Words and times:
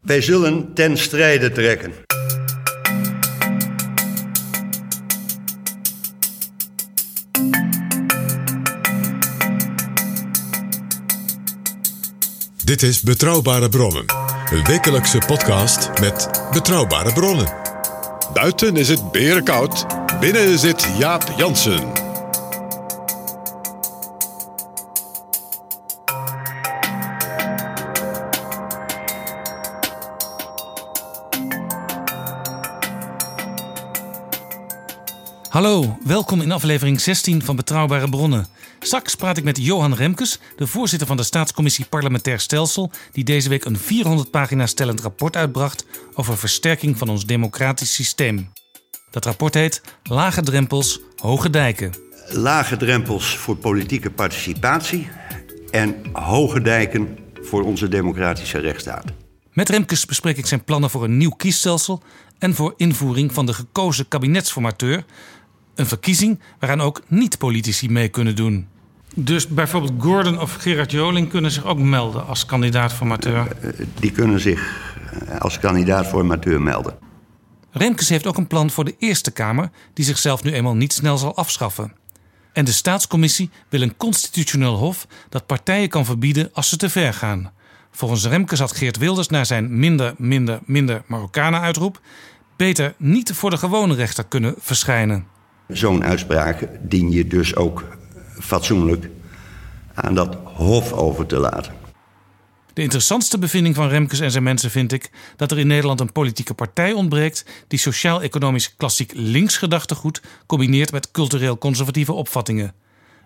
Wij 0.00 0.20
zullen 0.20 0.74
ten 0.74 0.98
strijde 0.98 1.52
trekken. 1.52 1.92
Dit 12.64 12.82
is 12.82 13.02
Betrouwbare 13.02 13.68
Bronnen, 13.68 14.04
een 14.50 14.64
wekelijkse 14.64 15.18
podcast 15.26 16.00
met 16.00 16.30
betrouwbare 16.52 17.12
bronnen. 17.12 17.52
Buiten 18.32 18.76
is 18.76 18.88
het 18.88 19.12
berenkoud, 19.12 19.86
binnen 20.20 20.58
zit 20.58 20.86
Jaap 20.98 21.34
Jansen. 21.36 22.09
Hallo, 35.60 35.98
welkom 36.04 36.40
in 36.40 36.52
aflevering 36.52 37.00
16 37.00 37.44
van 37.44 37.56
Betrouwbare 37.56 38.08
Bronnen. 38.08 38.46
Straks 38.78 39.14
praat 39.14 39.36
ik 39.36 39.44
met 39.44 39.64
Johan 39.64 39.94
Remkes, 39.94 40.38
de 40.56 40.66
voorzitter 40.66 41.06
van 41.06 41.16
de 41.16 41.22
Staatscommissie 41.22 41.84
Parlementair 41.84 42.40
Stelsel, 42.40 42.90
die 43.12 43.24
deze 43.24 43.48
week 43.48 43.64
een 43.64 43.78
400 43.78 44.30
pagina 44.30 44.66
stellend 44.66 45.00
rapport 45.00 45.36
uitbracht 45.36 45.86
over 46.14 46.36
versterking 46.36 46.98
van 46.98 47.08
ons 47.08 47.26
democratisch 47.26 47.94
systeem. 47.94 48.52
Dat 49.10 49.24
rapport 49.24 49.54
heet 49.54 49.82
Lage 50.02 50.42
drempels, 50.42 51.00
hoge 51.16 51.50
dijken. 51.50 51.92
Lage 52.28 52.76
drempels 52.76 53.36
voor 53.36 53.56
politieke 53.56 54.10
participatie 54.10 55.08
en 55.70 55.94
hoge 56.12 56.60
dijken 56.60 57.18
voor 57.40 57.62
onze 57.62 57.88
democratische 57.88 58.58
rechtsstaat. 58.58 59.04
Met 59.52 59.68
Remkes 59.68 60.06
bespreek 60.06 60.36
ik 60.36 60.46
zijn 60.46 60.64
plannen 60.64 60.90
voor 60.90 61.04
een 61.04 61.16
nieuw 61.16 61.30
kiesstelsel 61.30 62.02
en 62.38 62.54
voor 62.54 62.74
invoering 62.76 63.32
van 63.32 63.46
de 63.46 63.52
gekozen 63.52 64.08
kabinetsformateur. 64.08 65.04
Een 65.80 65.86
verkiezing 65.86 66.40
waaraan 66.58 66.80
ook 66.80 67.02
niet-politici 67.06 67.88
mee 67.88 68.08
kunnen 68.08 68.36
doen. 68.36 68.68
Dus 69.14 69.48
bijvoorbeeld 69.48 69.92
Gordon 69.98 70.40
of 70.40 70.54
Gerard 70.54 70.90
Joling 70.90 71.28
kunnen 71.28 71.50
zich 71.50 71.64
ook 71.64 71.78
melden 71.78 72.26
als 72.26 72.46
kandidaat-formateur. 72.46 73.56
Die 74.00 74.10
kunnen 74.10 74.40
zich 74.40 74.92
eh, 75.26 75.40
als 75.40 75.58
kandidaat-formateur 75.58 76.62
melden. 76.62 76.98
Remkes 77.70 78.08
heeft 78.08 78.26
ook 78.26 78.36
een 78.36 78.46
plan 78.46 78.70
voor 78.70 78.84
de 78.84 78.94
Eerste 78.98 79.30
Kamer, 79.30 79.70
die 79.94 80.04
zichzelf 80.04 80.42
nu 80.42 80.52
eenmaal 80.52 80.74
niet 80.74 80.92
snel 80.92 81.18
zal 81.18 81.36
afschaffen. 81.36 81.92
En 82.52 82.64
de 82.64 82.72
Staatscommissie 82.72 83.50
wil 83.68 83.82
een 83.82 83.96
constitutioneel 83.96 84.76
hof 84.76 85.06
dat 85.28 85.46
partijen 85.46 85.88
kan 85.88 86.04
verbieden 86.04 86.50
als 86.52 86.68
ze 86.68 86.76
te 86.76 86.90
ver 86.90 87.14
gaan. 87.14 87.52
Volgens 87.90 88.26
Remkes 88.26 88.58
had 88.58 88.76
Geert 88.76 88.98
Wilders 88.98 89.28
na 89.28 89.44
zijn 89.44 89.78
minder, 89.78 90.14
minder, 90.18 90.60
minder 90.64 91.02
Marokkanen 91.06 91.60
uitroep 91.60 92.00
beter 92.56 92.94
niet 92.96 93.32
voor 93.32 93.50
de 93.50 93.56
gewone 93.56 93.94
rechter 93.94 94.24
kunnen 94.24 94.54
verschijnen. 94.58 95.38
Zo'n 95.72 96.04
uitspraak 96.04 96.68
dien 96.80 97.10
je 97.10 97.26
dus 97.26 97.56
ook 97.56 97.84
fatsoenlijk 98.40 99.10
aan 99.94 100.14
dat 100.14 100.36
hof 100.44 100.92
over 100.92 101.26
te 101.26 101.36
laten. 101.36 101.72
De 102.72 102.82
interessantste 102.82 103.38
bevinding 103.38 103.74
van 103.74 103.88
Remkes 103.88 104.20
en 104.20 104.30
zijn 104.30 104.42
mensen 104.42 104.70
vind 104.70 104.92
ik 104.92 105.10
dat 105.36 105.50
er 105.50 105.58
in 105.58 105.66
Nederland 105.66 106.00
een 106.00 106.12
politieke 106.12 106.54
partij 106.54 106.92
ontbreekt 106.92 107.44
die 107.68 107.78
sociaal-economisch 107.78 108.76
klassiek 108.76 109.12
links 109.14 109.56
gedachtegoed 109.56 110.22
combineert 110.46 110.92
met 110.92 111.10
cultureel 111.10 111.58
conservatieve 111.58 112.12
opvattingen. 112.12 112.74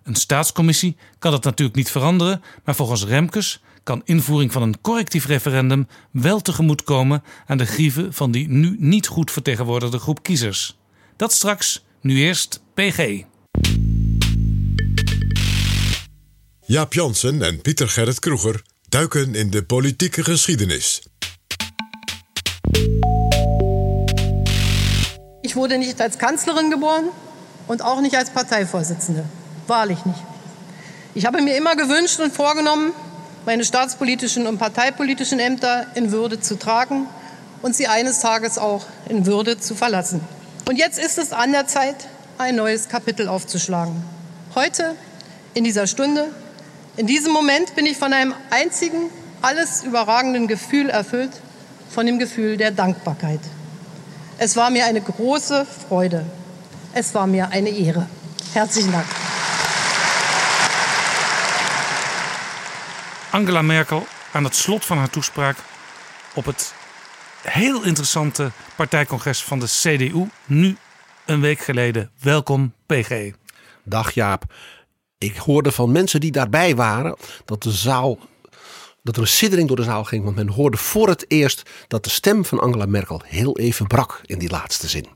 Een 0.02 0.14
staatscommissie 0.14 0.96
kan 1.18 1.30
dat 1.30 1.44
natuurlijk 1.44 1.76
niet 1.76 1.90
veranderen, 1.90 2.42
maar 2.64 2.74
volgens 2.74 3.04
Remkes 3.04 3.62
kan 3.82 4.02
invoering 4.04 4.52
van 4.52 4.62
een 4.62 4.80
correctief 4.80 5.26
referendum 5.26 5.86
wel 6.10 6.40
tegemoetkomen 6.40 7.22
aan 7.46 7.58
de 7.58 7.66
grieven 7.66 8.12
van 8.12 8.30
die 8.30 8.48
nu 8.48 8.76
niet 8.78 9.06
goed 9.06 9.30
vertegenwoordigde 9.30 9.98
groep 9.98 10.22
kiezers. 10.22 10.78
Dat 11.16 11.32
straks, 11.32 11.84
nu 12.04 12.18
eerst 12.18 12.60
PG. 12.74 13.24
Jaap 16.66 16.94
Jansen 16.94 17.42
en 17.42 17.60
Pieter 17.60 17.86
Gerrit 17.86 18.20
Kroeger 18.20 18.62
duiken 18.88 19.34
in 19.34 19.50
de 19.50 19.62
politieke 19.62 20.22
geschiedenis. 20.22 21.02
Ich 25.42 25.56
wurde 25.56 25.78
nicht 25.78 26.00
als 26.00 26.18
Kanzlerin 26.18 26.70
geboren 26.70 27.08
und 27.66 27.82
auch 27.82 28.00
nicht 28.00 28.16
als 28.16 28.30
Parteivorsitzende. 28.30 29.24
Wahrlich 29.66 30.04
nicht. 30.04 30.22
Ich 31.14 31.24
habe 31.24 31.40
mir 31.40 31.56
immer 31.56 31.74
gewünscht 31.74 32.20
und 32.20 32.34
vorgenommen, 32.34 32.92
meine 33.46 33.64
staatspolitischen 33.64 34.46
und 34.46 34.58
parteipolitischen 34.58 35.38
Ämter 35.38 35.86
in 35.94 36.12
Würde 36.12 36.38
zu 36.38 36.58
tragen 36.58 37.06
und 37.62 37.74
sie 37.74 37.86
eines 37.86 38.20
Tages 38.20 38.58
auch 38.58 38.84
in 39.08 39.24
Würde 39.24 39.58
zu 39.58 39.74
verlassen. 39.74 40.20
Und 40.66 40.76
jetzt 40.76 40.98
ist 40.98 41.18
es 41.18 41.32
an 41.32 41.52
der 41.52 41.66
Zeit, 41.66 42.08
ein 42.38 42.56
neues 42.56 42.88
Kapitel 42.88 43.28
aufzuschlagen. 43.28 44.02
Heute, 44.54 44.96
in 45.52 45.62
dieser 45.62 45.86
Stunde, 45.86 46.30
in 46.96 47.06
diesem 47.06 47.32
Moment 47.32 47.74
bin 47.74 47.84
ich 47.84 47.98
von 47.98 48.12
einem 48.14 48.34
einzigen, 48.50 49.10
alles 49.42 49.84
überragenden 49.84 50.48
Gefühl 50.48 50.88
erfüllt, 50.88 51.32
von 51.90 52.06
dem 52.06 52.18
Gefühl 52.18 52.56
der 52.56 52.70
Dankbarkeit. 52.70 53.40
Es 54.38 54.56
war 54.56 54.70
mir 54.70 54.86
eine 54.86 55.02
große 55.02 55.66
Freude. 55.88 56.24
Es 56.94 57.14
war 57.14 57.26
mir 57.26 57.50
eine 57.50 57.68
Ehre. 57.68 58.08
Herzlichen 58.54 58.92
Dank. 58.92 59.06
Angela 63.30 63.62
Merkel 63.62 64.06
aan 64.32 64.44
het 64.44 64.54
slot 64.54 64.84
van 64.84 64.98
haar 64.98 65.10
toespraak 65.10 65.56
op 66.34 66.44
het 66.44 66.72
heel 67.44 67.84
interessante 67.84 68.50
partijcongres 68.76 69.42
van 69.42 69.58
de 69.58 69.66
CDU. 69.66 70.26
Nu 70.46 70.76
een 71.26 71.40
week 71.40 71.58
geleden. 71.58 72.10
Welkom, 72.20 72.74
PG. 72.86 73.32
Dag 73.84 74.10
Jaap. 74.10 74.44
Ik 75.18 75.36
hoorde 75.36 75.72
van 75.72 75.92
mensen 75.92 76.20
die 76.20 76.32
daarbij 76.32 76.76
waren 76.76 77.16
dat 77.44 77.62
de 77.62 77.70
zaal. 77.70 78.18
Dat 79.02 79.16
er 79.16 79.22
een 79.22 79.28
siddering 79.28 79.68
door 79.68 79.76
de 79.76 79.82
zaal 79.82 80.04
ging, 80.04 80.24
want 80.24 80.36
men 80.36 80.48
hoorde 80.48 80.76
voor 80.76 81.08
het 81.08 81.24
eerst 81.28 81.70
dat 81.88 82.04
de 82.04 82.10
stem 82.10 82.44
van 82.44 82.60
Angela 82.60 82.86
Merkel 82.86 83.22
heel 83.26 83.58
even 83.58 83.86
brak 83.86 84.20
in 84.24 84.38
die 84.38 84.50
laatste 84.50 84.88
zin. 84.88 85.06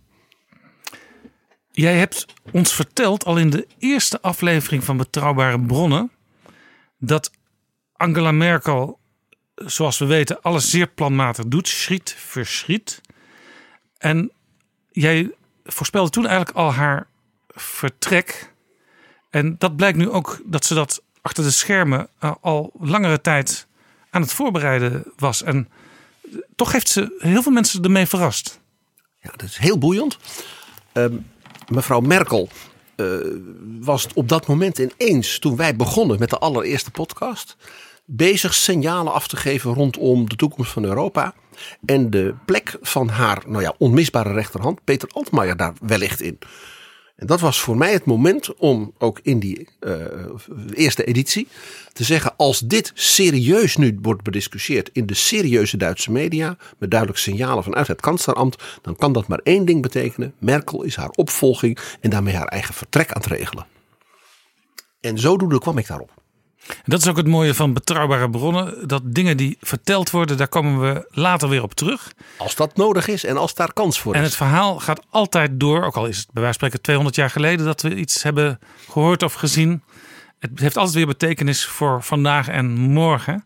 Jij 1.71 1.99
hebt 1.99 2.27
ons 2.53 2.73
verteld 2.73 3.25
al 3.25 3.37
in 3.37 3.51
de 3.51 3.67
eerste 3.79 4.21
aflevering 4.21 4.85
van 4.85 4.97
Betrouwbare 4.97 5.61
Bronnen 5.61 6.11
dat 6.99 7.31
Angela 7.93 8.33
Merkel, 8.33 8.99
zoals 9.67 9.99
we 9.99 10.05
weten, 10.05 10.43
alles 10.43 10.71
zeer 10.71 10.87
planmatig 10.87 11.45
doet, 11.47 11.69
schriet 11.69 12.15
voor 12.19 12.47
schriet. 12.47 13.01
En 13.99 14.31
jij 14.93 15.31
voorspelde 15.65 16.11
toen 16.11 16.27
eigenlijk 16.27 16.57
al 16.57 16.73
haar 16.73 17.07
vertrek. 17.49 18.53
En 19.31 19.57
dat 19.59 19.77
blijkt 19.77 19.99
nu 19.99 20.11
ook 20.11 20.41
dat 20.45 20.65
ze 20.65 20.75
dat 20.75 21.03
achter 21.23 21.45
de 21.45 21.51
schermen 21.51 22.09
eh, 22.19 22.35
al 22.41 22.73
langere 22.79 23.21
tijd 23.21 23.67
aan 24.11 24.23
het 24.23 24.33
voorbereiden 24.33 25.05
was. 25.17 25.43
En 25.43 25.69
toch 26.57 26.73
heeft 26.73 26.89
ze 26.89 27.17
heel 27.19 27.43
veel 27.43 27.53
mensen 27.53 27.83
ermee 27.83 28.07
verrast. 28.07 28.61
Ja, 29.23 29.31
dat 29.31 29.43
is 29.43 29.57
heel 29.57 29.79
boeiend. 29.79 30.19
Ehm, 30.93 31.17
mevrouw 31.69 32.01
Merkel 32.01 32.49
eh, 32.97 33.07
was 33.81 34.07
op 34.15 34.29
dat 34.29 34.47
moment 34.47 34.79
ineens, 34.79 35.39
toen 35.39 35.57
wij 35.57 35.77
begonnen 35.77 36.19
met 36.19 36.31
de 36.31 36.39
allereerste 36.39 36.91
podcast, 36.91 37.57
bezig 38.11 38.55
signalen 38.55 39.13
af 39.13 39.29
te 39.29 39.37
geven 39.37 39.75
rondom 39.75 40.29
de 40.29 40.37
toekomst 40.37 40.73
van 40.73 40.85
Europa. 40.85 41.35
En 41.85 42.11
de 42.11 42.35
plek 42.45 42.77
van 42.81 43.09
haar 43.09 43.43
nou 43.47 43.63
ja, 43.63 43.75
onmisbare 43.79 44.33
rechterhand, 44.33 44.85
Peter 44.85 45.09
Altmaier, 45.13 45.57
daar 45.57 45.73
wellicht 45.81 46.21
in. 46.21 46.39
En 47.17 47.27
dat 47.27 47.41
was 47.41 47.61
voor 47.61 47.77
mij 47.77 47.93
het 47.93 48.05
moment 48.05 48.55
om 48.55 48.93
ook 48.99 49.21
in 49.23 49.39
die 49.39 49.69
uh, 49.81 49.95
eerste 50.73 51.05
editie 51.05 51.49
te 51.93 52.05
zeggen: 52.05 52.37
als 52.37 52.61
dit 52.61 52.91
serieus 52.95 53.77
nu 53.77 53.99
wordt 54.03 54.23
bediscussieerd 54.23 54.91
in 54.93 55.07
de 55.07 55.15
serieuze 55.15 55.77
Duitse 55.77 56.13
media, 56.13 56.57
met 56.79 56.91
duidelijke 56.91 57.23
signalen 57.23 57.65
vanuit 57.65 57.87
het 57.87 58.01
kanslerambt, 58.01 58.63
dan 58.83 58.97
kan 58.97 59.13
dat 59.13 59.29
maar 59.29 59.41
één 59.43 59.65
ding 59.65 59.83
betekenen: 59.83 60.35
Merkel 60.39 60.83
is 60.83 60.97
haar 60.97 61.11
opvolging 61.11 61.79
en 62.01 62.11
daarmee 62.11 62.35
haar 62.35 62.49
eigen 62.49 62.75
vertrek 62.75 63.13
aan 63.13 63.23
het 63.23 63.31
regelen. 63.31 63.67
En 65.01 65.19
zodoende 65.19 65.59
kwam 65.59 65.79
ik 65.79 65.87
daarop. 65.87 66.18
Dat 66.85 67.01
is 67.01 67.09
ook 67.09 67.17
het 67.17 67.27
mooie 67.27 67.55
van 67.55 67.73
betrouwbare 67.73 68.31
bronnen. 68.31 68.89
Dat 68.89 69.03
dingen 69.05 69.37
die 69.37 69.57
verteld 69.61 70.11
worden, 70.11 70.37
daar 70.37 70.49
komen 70.49 70.81
we 70.81 71.07
later 71.11 71.49
weer 71.49 71.63
op 71.63 71.75
terug. 71.75 72.13
Als 72.37 72.55
dat 72.55 72.77
nodig 72.77 73.09
is 73.09 73.25
en 73.25 73.37
als 73.37 73.55
daar 73.55 73.73
kans 73.73 74.01
voor 74.01 74.13
is. 74.13 74.19
En 74.19 74.25
het 74.25 74.37
verhaal 74.37 74.79
gaat 74.79 75.03
altijd 75.11 75.61
door. 75.61 75.85
Ook 75.85 75.97
al 75.97 76.07
is 76.07 76.17
het 76.17 76.27
bij 76.33 76.43
wijze 76.43 76.59
van 76.59 76.69
spreken 76.69 76.81
200 76.81 77.17
jaar 77.17 77.31
geleden 77.31 77.67
dat 77.67 77.83
we 77.83 77.95
iets 77.95 78.23
hebben 78.23 78.59
gehoord 78.89 79.23
of 79.23 79.33
gezien. 79.33 79.83
Het 80.39 80.61
heeft 80.61 80.77
altijd 80.77 80.97
weer 80.97 81.07
betekenis 81.07 81.67
voor 81.67 82.03
vandaag 82.03 82.49
en 82.49 82.71
morgen. 82.79 83.45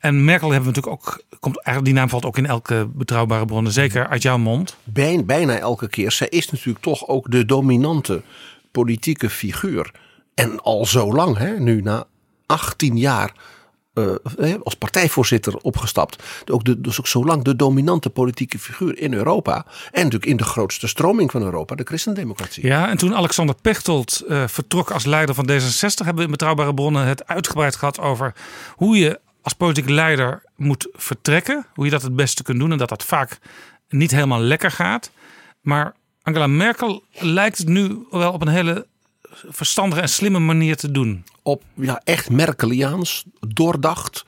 En 0.00 0.24
Merkel 0.24 0.50
hebben 0.50 0.72
we 0.72 0.76
natuurlijk 0.76 1.06
ook. 1.06 1.24
Komt, 1.40 1.56
eigenlijk 1.56 1.84
die 1.84 1.94
naam 1.94 2.08
valt 2.08 2.24
ook 2.24 2.38
in 2.38 2.46
elke 2.46 2.88
betrouwbare 2.94 3.44
bronnen, 3.44 3.72
zeker 3.72 4.08
uit 4.08 4.22
jouw 4.22 4.38
mond. 4.38 4.76
Bijna 5.24 5.58
elke 5.58 5.88
keer. 5.88 6.12
Zij 6.12 6.28
is 6.28 6.50
natuurlijk 6.50 6.84
toch 6.84 7.08
ook 7.08 7.30
de 7.30 7.44
dominante 7.44 8.22
politieke 8.70 9.30
figuur. 9.30 9.90
En 10.34 10.60
al 10.60 10.86
zo 10.86 11.12
lang, 11.12 11.36
hè, 11.36 11.60
nu 11.60 11.82
na 11.82 12.06
18 12.46 12.96
jaar 12.96 13.32
uh, 13.94 14.54
als 14.62 14.74
partijvoorzitter 14.74 15.56
opgestapt. 15.56 16.22
Ook 16.50 16.82
dus 16.84 16.98
ook 16.98 17.06
zo 17.06 17.24
lang 17.24 17.44
de 17.44 17.56
dominante 17.56 18.10
politieke 18.10 18.58
figuur 18.58 18.98
in 18.98 19.14
Europa. 19.14 19.66
En 19.92 20.02
natuurlijk 20.02 20.30
in 20.30 20.36
de 20.36 20.44
grootste 20.44 20.86
stroming 20.88 21.30
van 21.30 21.42
Europa, 21.42 21.74
de 21.74 21.84
christendemocratie. 21.84 22.66
Ja, 22.66 22.88
en 22.88 22.96
toen 22.96 23.14
Alexander 23.14 23.54
Pechtold 23.62 24.24
uh, 24.28 24.46
vertrok 24.46 24.90
als 24.90 25.04
leider 25.04 25.34
van 25.34 25.50
D66, 25.50 25.96
hebben 25.96 26.16
we 26.16 26.22
in 26.22 26.30
betrouwbare 26.30 26.74
bronnen 26.74 27.06
het 27.06 27.26
uitgebreid 27.26 27.76
gehad 27.76 28.00
over 28.00 28.34
hoe 28.74 28.96
je 28.98 29.20
als 29.42 29.52
politieke 29.52 29.92
leider 29.92 30.42
moet 30.56 30.88
vertrekken. 30.92 31.66
Hoe 31.74 31.84
je 31.84 31.90
dat 31.90 32.02
het 32.02 32.16
beste 32.16 32.42
kunt 32.42 32.58
doen 32.58 32.72
en 32.72 32.78
dat 32.78 32.88
dat 32.88 33.04
vaak 33.04 33.38
niet 33.88 34.10
helemaal 34.10 34.40
lekker 34.40 34.70
gaat. 34.70 35.10
Maar 35.60 35.94
Angela 36.22 36.46
Merkel 36.46 37.04
lijkt 37.12 37.66
nu 37.66 38.06
wel 38.10 38.32
op 38.32 38.42
een 38.42 38.48
hele 38.48 38.86
verstandige 39.48 40.00
en 40.00 40.08
slimme 40.08 40.38
manier 40.38 40.76
te 40.76 40.90
doen. 40.90 41.24
Op 41.42 41.62
ja, 41.74 42.00
echt 42.04 42.30
Merkeliaans, 42.30 43.24
doordacht, 43.40 44.24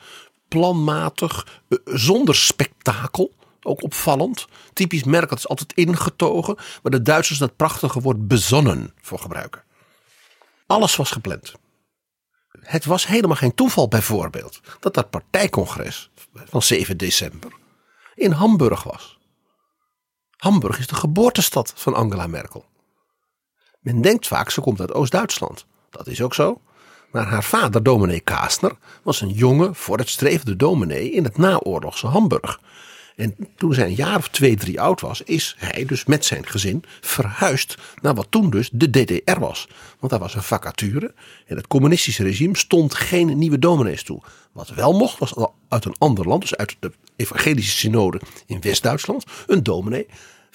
planmatig, 0.49 1.47
eh, 1.69 1.79
zonder 1.85 2.35
spektakel. 2.35 3.37
Ook 3.63 3.83
opvallend. 3.83 4.47
Typisch 4.73 5.05
Merkel 5.05 5.37
is 5.37 5.49
altijd 5.49 5.73
ingetogen, 5.73 6.57
maar 6.83 6.93
de 6.93 7.03
Duitsers 7.03 7.39
dat 7.39 7.57
prachtige 7.57 8.01
woord 8.01 8.29
bezonnen 8.29 8.93
voor 9.01 9.19
gebruiken. 9.19 9.63
Alles 10.67 10.97
was 10.97 11.11
gepland. 11.11 11.55
Het 12.61 12.85
was 12.85 13.07
helemaal 13.07 13.37
geen 13.37 13.55
toeval 13.55 13.89
bijvoorbeeld 13.89 14.61
dat 14.81 14.95
dat 14.95 15.11
partijcongres 15.11 16.11
van 16.35 16.63
7 16.63 16.97
december 16.97 17.53
in 18.15 18.31
Hamburg 18.31 18.83
was. 18.83 19.19
Hamburg 20.37 20.79
is 20.79 20.87
de 20.87 20.95
geboortestad 20.95 21.73
van 21.77 21.95
Angela 21.95 22.27
Merkel. 22.27 22.65
Men 23.89 24.01
denkt 24.01 24.27
vaak 24.27 24.51
ze 24.51 24.61
komt 24.61 24.81
uit 24.81 24.93
Oost-Duitsland. 24.93 25.67
Dat 25.91 26.07
is 26.07 26.23
ook 26.23 26.35
zo. 26.35 26.61
Maar 27.11 27.27
haar 27.27 27.45
vader, 27.45 27.83
dominee 27.83 28.21
Kaasner, 28.21 28.73
was 29.03 29.21
een 29.21 29.31
jonge, 29.31 29.75
vooruitstrevende 29.75 30.57
dominee 30.57 31.11
in 31.11 31.25
het 31.25 31.37
naoorlogse 31.37 32.07
Hamburg. 32.07 32.61
En 33.17 33.37
toen 33.57 33.75
zij 33.75 33.85
een 33.85 33.95
jaar 33.95 34.17
of 34.17 34.29
twee, 34.29 34.57
drie 34.57 34.81
oud 34.81 35.01
was, 35.01 35.23
is 35.23 35.57
hij 35.59 35.85
dus 35.85 36.05
met 36.05 36.25
zijn 36.25 36.47
gezin 36.47 36.85
verhuisd 37.01 37.77
naar 38.01 38.15
wat 38.15 38.27
toen 38.31 38.51
dus 38.51 38.71
de 38.73 38.91
DDR 38.91 39.39
was. 39.39 39.69
Want 39.99 40.13
daar 40.13 40.21
was 40.21 40.35
een 40.35 40.43
vacature. 40.43 41.15
En 41.47 41.57
het 41.57 41.67
communistische 41.67 42.23
regime 42.23 42.57
stond 42.57 42.95
geen 42.95 43.39
nieuwe 43.39 43.59
dominees 43.59 44.03
toe. 44.03 44.23
Wat 44.53 44.69
wel 44.69 44.93
mocht, 44.93 45.19
was 45.19 45.35
uit 45.69 45.85
een 45.85 45.97
ander 45.99 46.29
land, 46.29 46.41
dus 46.41 46.57
uit 46.57 46.77
de 46.81 46.93
evangelische 47.17 47.77
synode 47.77 48.21
in 48.47 48.61
West-Duitsland, 48.61 49.25
een 49.47 49.63
dominee 49.63 50.07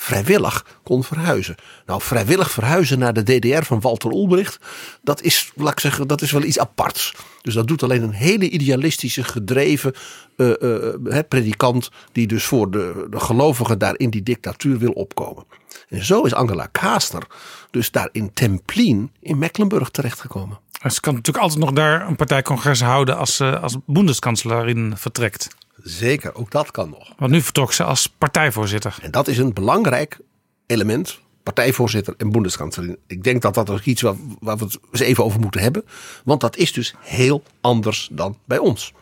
vrijwillig 0.04 0.66
kon 0.84 1.04
verhuizen. 1.04 1.56
Nou, 1.86 2.02
vrijwillig 2.02 2.52
verhuizen 2.52 3.00
naar 3.00 3.14
de 3.14 3.24
DDR 3.24 3.64
van 3.64 3.82
Walter 3.82 4.12
Ulbricht, 4.12 4.60
dat 5.02 5.22
is, 5.22 5.52
laat 5.56 5.72
ik 5.72 5.80
zeggen, 5.80 6.08
dat 6.08 6.22
is 6.22 6.32
wel 6.32 6.44
iets 6.44 6.60
aparts. 6.60 7.14
Dus 7.42 7.54
dat 7.54 7.68
doet 7.68 7.84
alleen 7.84 8.04
een 8.04 8.12
hele 8.12 8.50
idealistische, 8.50 9.24
gedreven 9.24 9.94
uh, 10.38 10.54
uh, 10.62 11.20
predikant, 11.28 11.90
die 12.12 12.28
dus 12.28 12.44
voor 12.44 12.72
de, 12.72 13.08
de 13.10 13.20
gelovigen 13.20 13.80
daar 13.80 13.98
in 13.98 14.10
die 14.10 14.24
dictatuur 14.24 14.78
wil 14.78 14.92
opkomen. 14.92 15.46
En 15.90 16.06
zo 16.06 16.24
is 16.24 16.34
Angela 16.34 16.68
Kastner 16.72 17.28
dus 17.72 17.92
daar 17.92 18.10
in 18.12 18.34
Templin 18.34 19.12
in 19.20 19.38
Mecklenburg 19.38 19.90
terechtgekomen. 19.90 20.60
Ze 20.92 21.00
kan 21.00 21.14
natuurlijk 21.14 21.44
altijd 21.44 21.64
nog 21.64 21.72
daar 21.72 22.08
een 22.08 22.16
partijcongres 22.16 22.82
houden 22.82 23.18
als, 23.18 23.42
als 23.42 23.78
bondskanselarin 23.86 24.94
vertrekt. 24.98 25.48
Zeker, 25.82 26.36
ook 26.36 26.52
dat 26.52 26.72
kan 26.72 26.90
nog. 26.90 27.14
Want 27.18 27.32
nu 27.32 27.42
vertrok 27.42 27.74
ze 27.74 27.84
als 27.84 28.08
partijvoorzitter. 28.08 28.98
En 29.02 29.12
dat 29.12 29.28
is 29.28 29.38
een 29.38 29.54
belangrijk 29.54 30.18
element. 30.66 31.20
Partijvoorzitter 31.44 32.14
en 32.18 32.32
boendeskanselier. 32.32 32.98
Ik 33.08 33.24
denk 33.24 33.42
dat 33.42 33.54
dat 33.54 33.70
is 33.70 33.82
iets 33.82 34.02
waar, 34.02 34.16
waar 34.40 34.58
we 34.58 34.64
het 34.64 34.80
eens 34.92 35.02
even 35.02 35.24
over 35.24 35.40
moeten 35.40 35.62
hebben. 35.62 35.86
Want 36.24 36.42
dat 36.42 36.56
is 36.56 36.74
dus 36.74 36.94
heel 37.00 37.44
anders 37.62 38.10
dan 38.12 38.38
bij 38.46 38.58
ons. 38.58 38.94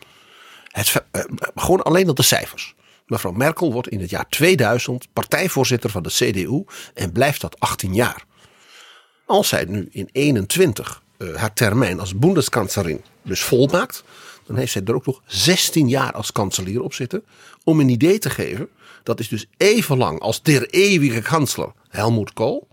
Het, 0.68 1.04
uh, 1.12 1.22
gewoon 1.54 1.82
alleen 1.82 2.08
op 2.08 2.16
de 2.16 2.22
cijfers. 2.22 2.74
Mevrouw 3.06 3.32
Merkel 3.32 3.72
wordt 3.72 3.88
in 3.88 4.00
het 4.00 4.10
jaar 4.10 4.28
2000 4.28 5.08
partijvoorzitter 5.12 5.90
van 5.90 6.02
de 6.02 6.08
CDU 6.08 6.64
en 6.94 7.12
blijft 7.12 7.40
dat 7.40 7.60
18 7.60 7.94
jaar. 7.94 8.24
Als 9.26 9.48
zij 9.48 9.64
nu 9.64 9.88
in 9.90 10.08
21 10.12 11.02
uh, 11.18 11.34
haar 11.34 11.52
termijn 11.52 12.00
als 12.00 12.16
boendeskanselier 12.16 13.00
dus 13.22 13.42
volmaakt, 13.42 14.04
dan 14.46 14.56
heeft 14.56 14.72
zij 14.72 14.82
er 14.84 14.94
ook 14.94 15.06
nog 15.06 15.22
16 15.26 15.88
jaar 15.88 16.12
als 16.12 16.32
kanselier 16.32 16.82
op 16.82 16.94
zitten. 16.94 17.24
Om 17.64 17.80
een 17.80 17.88
idee 17.88 18.18
te 18.18 18.30
geven, 18.30 18.68
dat 19.02 19.20
is 19.20 19.28
dus 19.28 19.46
even 19.56 19.96
lang 19.96 20.20
als 20.20 20.42
der 20.42 20.66
eeuwige 20.70 21.22
kansler 21.22 21.72
Helmoet 21.88 22.32
Kool. 22.32 22.68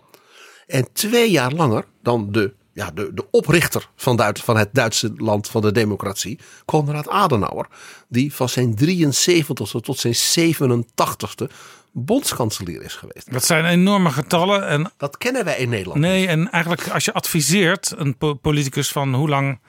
En 0.68 0.88
twee 0.94 1.32
jaar 1.32 1.52
langer 1.52 1.86
dan 2.02 2.32
de, 2.32 2.54
ja, 2.74 2.92
de, 2.92 3.14
de 3.14 3.26
oprichter 3.32 3.90
van, 3.96 4.16
Duits, 4.16 4.42
van 4.42 4.58
het 4.58 4.70
Duitse 4.72 5.14
land 5.18 5.48
van 5.48 5.62
de 5.62 5.72
democratie, 5.72 6.40
Konrad 6.66 7.10
Adenauer. 7.10 7.68
Die 8.08 8.34
van 8.34 8.50
zijn 8.50 8.78
73ste 8.84 9.82
tot 9.82 10.00
zijn 10.00 10.56
87ste 10.56 11.52
bondskanselier 11.92 12.82
is 12.82 12.96
geweest. 12.96 13.32
Dat 13.32 13.46
zijn 13.46 13.66
enorme 13.66 14.10
getallen. 14.10 14.68
En 14.68 14.92
dat 14.98 15.18
kennen 15.18 15.46
wij 15.46 15.58
in 15.58 15.70
Nederland. 15.70 16.00
Nee, 16.00 16.20
niet. 16.20 16.30
en 16.30 16.52
eigenlijk 16.52 16.90
als 16.90 17.06
je 17.06 17.14
adviseert 17.14 17.94
een 17.98 18.18
politicus 18.42 18.92
van 18.92 19.14
hoe 19.14 19.30
lang 19.30 19.60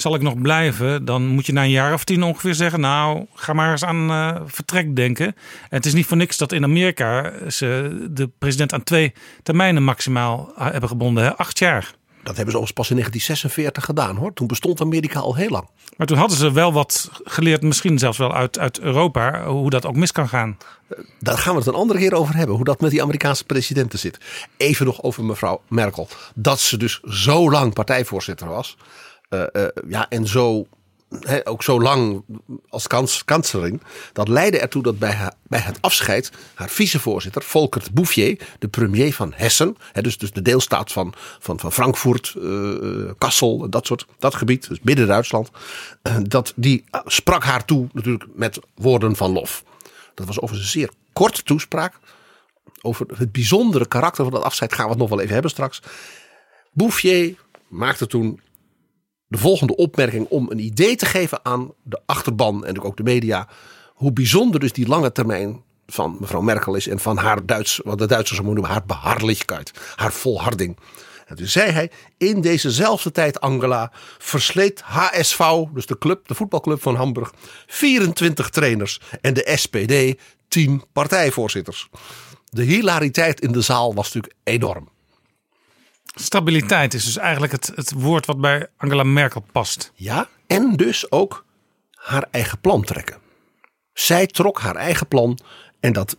zal 0.00 0.14
ik 0.14 0.22
nog 0.22 0.40
blijven? 0.40 1.04
Dan 1.04 1.26
moet 1.26 1.46
je 1.46 1.52
na 1.52 1.62
een 1.62 1.70
jaar 1.70 1.92
of 1.92 2.04
tien 2.04 2.22
ongeveer 2.22 2.54
zeggen, 2.54 2.80
nou, 2.80 3.26
ga 3.34 3.52
maar 3.52 3.70
eens 3.70 3.84
aan 3.84 4.10
uh, 4.10 4.36
vertrek 4.46 4.96
denken. 4.96 5.26
En 5.26 5.34
het 5.76 5.86
is 5.86 5.94
niet 5.94 6.06
voor 6.06 6.16
niks 6.16 6.36
dat 6.36 6.52
in 6.52 6.64
Amerika 6.64 7.32
ze 7.48 7.98
de 8.10 8.30
president 8.38 8.72
aan 8.72 8.82
twee 8.82 9.12
termijnen 9.42 9.84
maximaal 9.84 10.52
eh, 10.56 10.70
hebben 10.70 10.88
gebonden, 10.88 11.24
hè? 11.24 11.36
acht 11.36 11.58
jaar. 11.58 11.94
Dat 12.22 12.36
hebben 12.36 12.54
ze 12.54 12.72
pas 12.72 12.90
in 12.90 12.96
1946 12.96 13.84
gedaan 13.84 14.16
hoor. 14.16 14.32
Toen 14.32 14.46
bestond 14.46 14.80
Amerika 14.80 15.20
al 15.20 15.34
heel 15.34 15.48
lang. 15.48 15.68
Maar 15.96 16.06
toen 16.06 16.18
hadden 16.18 16.36
ze 16.36 16.52
wel 16.52 16.72
wat 16.72 17.10
geleerd, 17.24 17.62
misschien 17.62 17.98
zelfs 17.98 18.18
wel 18.18 18.34
uit, 18.34 18.58
uit 18.58 18.80
Europa, 18.80 19.44
hoe 19.44 19.70
dat 19.70 19.86
ook 19.86 19.96
mis 19.96 20.12
kan 20.12 20.28
gaan. 20.28 20.56
Daar 21.18 21.38
gaan 21.38 21.52
we 21.52 21.58
het 21.58 21.68
een 21.68 21.74
andere 21.74 21.98
keer 21.98 22.14
over 22.14 22.36
hebben. 22.36 22.56
Hoe 22.56 22.64
dat 22.64 22.80
met 22.80 22.90
die 22.90 23.02
Amerikaanse 23.02 23.44
presidenten 23.44 23.98
zit. 23.98 24.18
Even 24.56 24.86
nog 24.86 25.02
over 25.02 25.24
mevrouw 25.24 25.60
Merkel. 25.68 26.08
Dat 26.34 26.60
ze 26.60 26.76
dus 26.76 27.00
zo 27.00 27.50
lang 27.50 27.74
partijvoorzitter 27.74 28.48
was. 28.48 28.76
Uh, 29.30 29.42
uh, 29.52 29.66
ja, 29.88 30.08
en 30.08 30.26
zo, 30.26 30.66
ook 31.44 31.62
zo 31.62 31.80
lang 31.80 32.24
als 32.68 32.86
kans. 32.86 33.24
Dat 34.12 34.28
leidde 34.28 34.58
ertoe 34.58 34.82
dat 34.82 34.98
bij, 34.98 35.32
bij 35.42 35.60
het 35.60 35.78
afscheid 35.80 36.32
haar 36.54 36.68
vicevoorzitter, 36.68 37.42
Volkert 37.42 37.92
Bouffier, 37.92 38.46
de 38.58 38.68
premier 38.68 39.14
van 39.14 39.32
Hessen, 39.36 39.76
he, 39.92 40.02
dus, 40.02 40.18
dus 40.18 40.32
de 40.32 40.42
deelstaat 40.42 40.92
van, 40.92 41.14
van, 41.38 41.60
van 41.60 41.72
Frankfurt, 41.72 42.34
uh, 42.38 43.10
Kassel, 43.18 43.70
dat 43.70 43.86
soort, 43.86 44.06
dat 44.18 44.34
gebied, 44.34 44.68
dus 44.68 44.78
midden 44.82 45.06
Duitsland, 45.06 45.50
dat 46.22 46.52
die 46.56 46.84
sprak 47.04 47.44
haar 47.44 47.64
toe 47.64 47.88
natuurlijk 47.92 48.26
met 48.34 48.58
woorden 48.74 49.16
van 49.16 49.32
lof. 49.32 49.64
Dat 50.14 50.26
was 50.26 50.40
overigens 50.40 50.74
een 50.74 50.80
zeer 50.80 50.90
korte 51.12 51.42
toespraak. 51.42 51.94
Over 52.80 53.06
het 53.14 53.32
bijzondere 53.32 53.86
karakter 53.86 54.24
van 54.24 54.32
dat 54.32 54.42
afscheid 54.42 54.72
gaan 54.72 54.84
we 54.84 54.90
het 54.90 55.00
nog 55.00 55.08
wel 55.08 55.20
even 55.20 55.32
hebben 55.32 55.50
straks. 55.50 55.82
Bouffier 56.72 57.34
maakte 57.68 58.06
toen 58.06 58.40
de 59.28 59.38
volgende 59.38 59.76
opmerking 59.76 60.26
om 60.28 60.50
een 60.50 60.58
idee 60.58 60.96
te 60.96 61.06
geven 61.06 61.44
aan 61.44 61.72
de 61.82 62.00
achterban 62.06 62.66
en 62.66 62.80
ook 62.80 62.96
de 62.96 63.02
media. 63.02 63.48
Hoe 63.94 64.12
bijzonder 64.12 64.60
dus 64.60 64.72
die 64.72 64.88
lange 64.88 65.12
termijn 65.12 65.62
van 65.86 66.16
mevrouw 66.20 66.40
Merkel 66.40 66.74
is 66.74 66.88
en 66.88 66.98
van 66.98 67.16
haar 67.16 67.46
Duits, 67.46 67.80
wat 67.84 67.98
de 67.98 68.06
Duitsers 68.06 68.38
zo 68.38 68.44
noemen, 68.44 68.64
haar 68.64 68.84
beharrelijkheid, 68.86 69.72
haar 69.96 70.12
volharding. 70.12 70.78
En 71.26 71.36
toen 71.36 71.46
zei 71.46 71.70
hij, 71.70 71.90
in 72.16 72.40
dezezelfde 72.40 73.10
tijd 73.10 73.40
Angela 73.40 73.92
versleet 74.18 74.80
HSV, 74.80 75.42
dus 75.72 75.86
de 75.86 75.98
club, 75.98 76.28
de 76.28 76.34
voetbalclub 76.34 76.82
van 76.82 76.94
Hamburg, 76.94 77.32
24 77.66 78.50
trainers 78.50 79.00
en 79.20 79.34
de 79.34 79.52
SPD 79.54 80.20
10 80.48 80.82
partijvoorzitters. 80.92 81.88
De 82.44 82.62
hilariteit 82.62 83.40
in 83.40 83.52
de 83.52 83.60
zaal 83.60 83.94
was 83.94 84.12
natuurlijk 84.12 84.34
enorm. 84.44 84.88
Stabiliteit 86.20 86.94
is 86.94 87.04
dus 87.04 87.16
eigenlijk 87.16 87.52
het, 87.52 87.72
het 87.74 87.92
woord 87.92 88.26
wat 88.26 88.40
bij 88.40 88.68
Angela 88.76 89.02
Merkel 89.02 89.44
past. 89.52 89.92
Ja, 89.94 90.28
en 90.46 90.76
dus 90.76 91.10
ook 91.10 91.44
haar 91.94 92.26
eigen 92.30 92.60
plan 92.60 92.84
trekken. 92.84 93.18
Zij 93.92 94.26
trok 94.26 94.60
haar 94.60 94.76
eigen 94.76 95.08
plan 95.08 95.38
en 95.80 95.92
dat, 95.92 96.16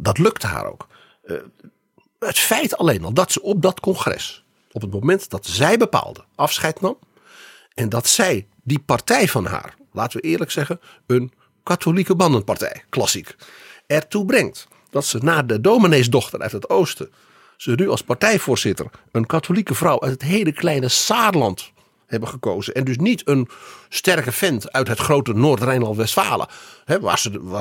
dat 0.00 0.18
lukte 0.18 0.46
haar 0.46 0.66
ook. 0.66 0.86
Uh, 1.24 1.38
het 2.18 2.38
feit 2.38 2.76
alleen 2.76 3.04
al 3.04 3.12
dat 3.12 3.32
ze 3.32 3.42
op 3.42 3.62
dat 3.62 3.80
congres, 3.80 4.44
op 4.72 4.80
het 4.80 4.92
moment 4.92 5.30
dat 5.30 5.46
zij 5.46 5.76
bepaalde, 5.76 6.24
afscheid 6.34 6.80
nam. 6.80 6.98
En 7.74 7.88
dat 7.88 8.06
zij 8.06 8.46
die 8.62 8.78
partij 8.78 9.28
van 9.28 9.46
haar, 9.46 9.74
laten 9.92 10.20
we 10.20 10.26
eerlijk 10.26 10.50
zeggen, 10.50 10.80
een 11.06 11.32
katholieke 11.62 12.14
bandenpartij, 12.14 12.84
klassiek, 12.88 13.36
ertoe 13.86 14.24
brengt 14.24 14.68
dat 14.90 15.04
ze 15.04 15.18
na 15.18 15.42
de 15.42 15.60
domineesdochter 15.60 16.40
uit 16.40 16.52
het 16.52 16.68
oosten, 16.68 17.12
ze 17.60 17.72
nu 17.76 17.88
als 17.88 18.02
partijvoorzitter 18.02 18.86
een 19.12 19.26
katholieke 19.26 19.74
vrouw 19.74 20.00
uit 20.00 20.12
het 20.12 20.22
hele 20.22 20.52
kleine 20.52 20.88
Saarland 20.88 21.72
hebben 22.06 22.28
gekozen. 22.28 22.74
En 22.74 22.84
dus 22.84 22.96
niet 22.96 23.28
een 23.28 23.48
sterke 23.88 24.32
vent 24.32 24.72
uit 24.72 24.88
het 24.88 24.98
grote 24.98 25.32
Noord-Rijnland-Westfalen. 25.32 26.46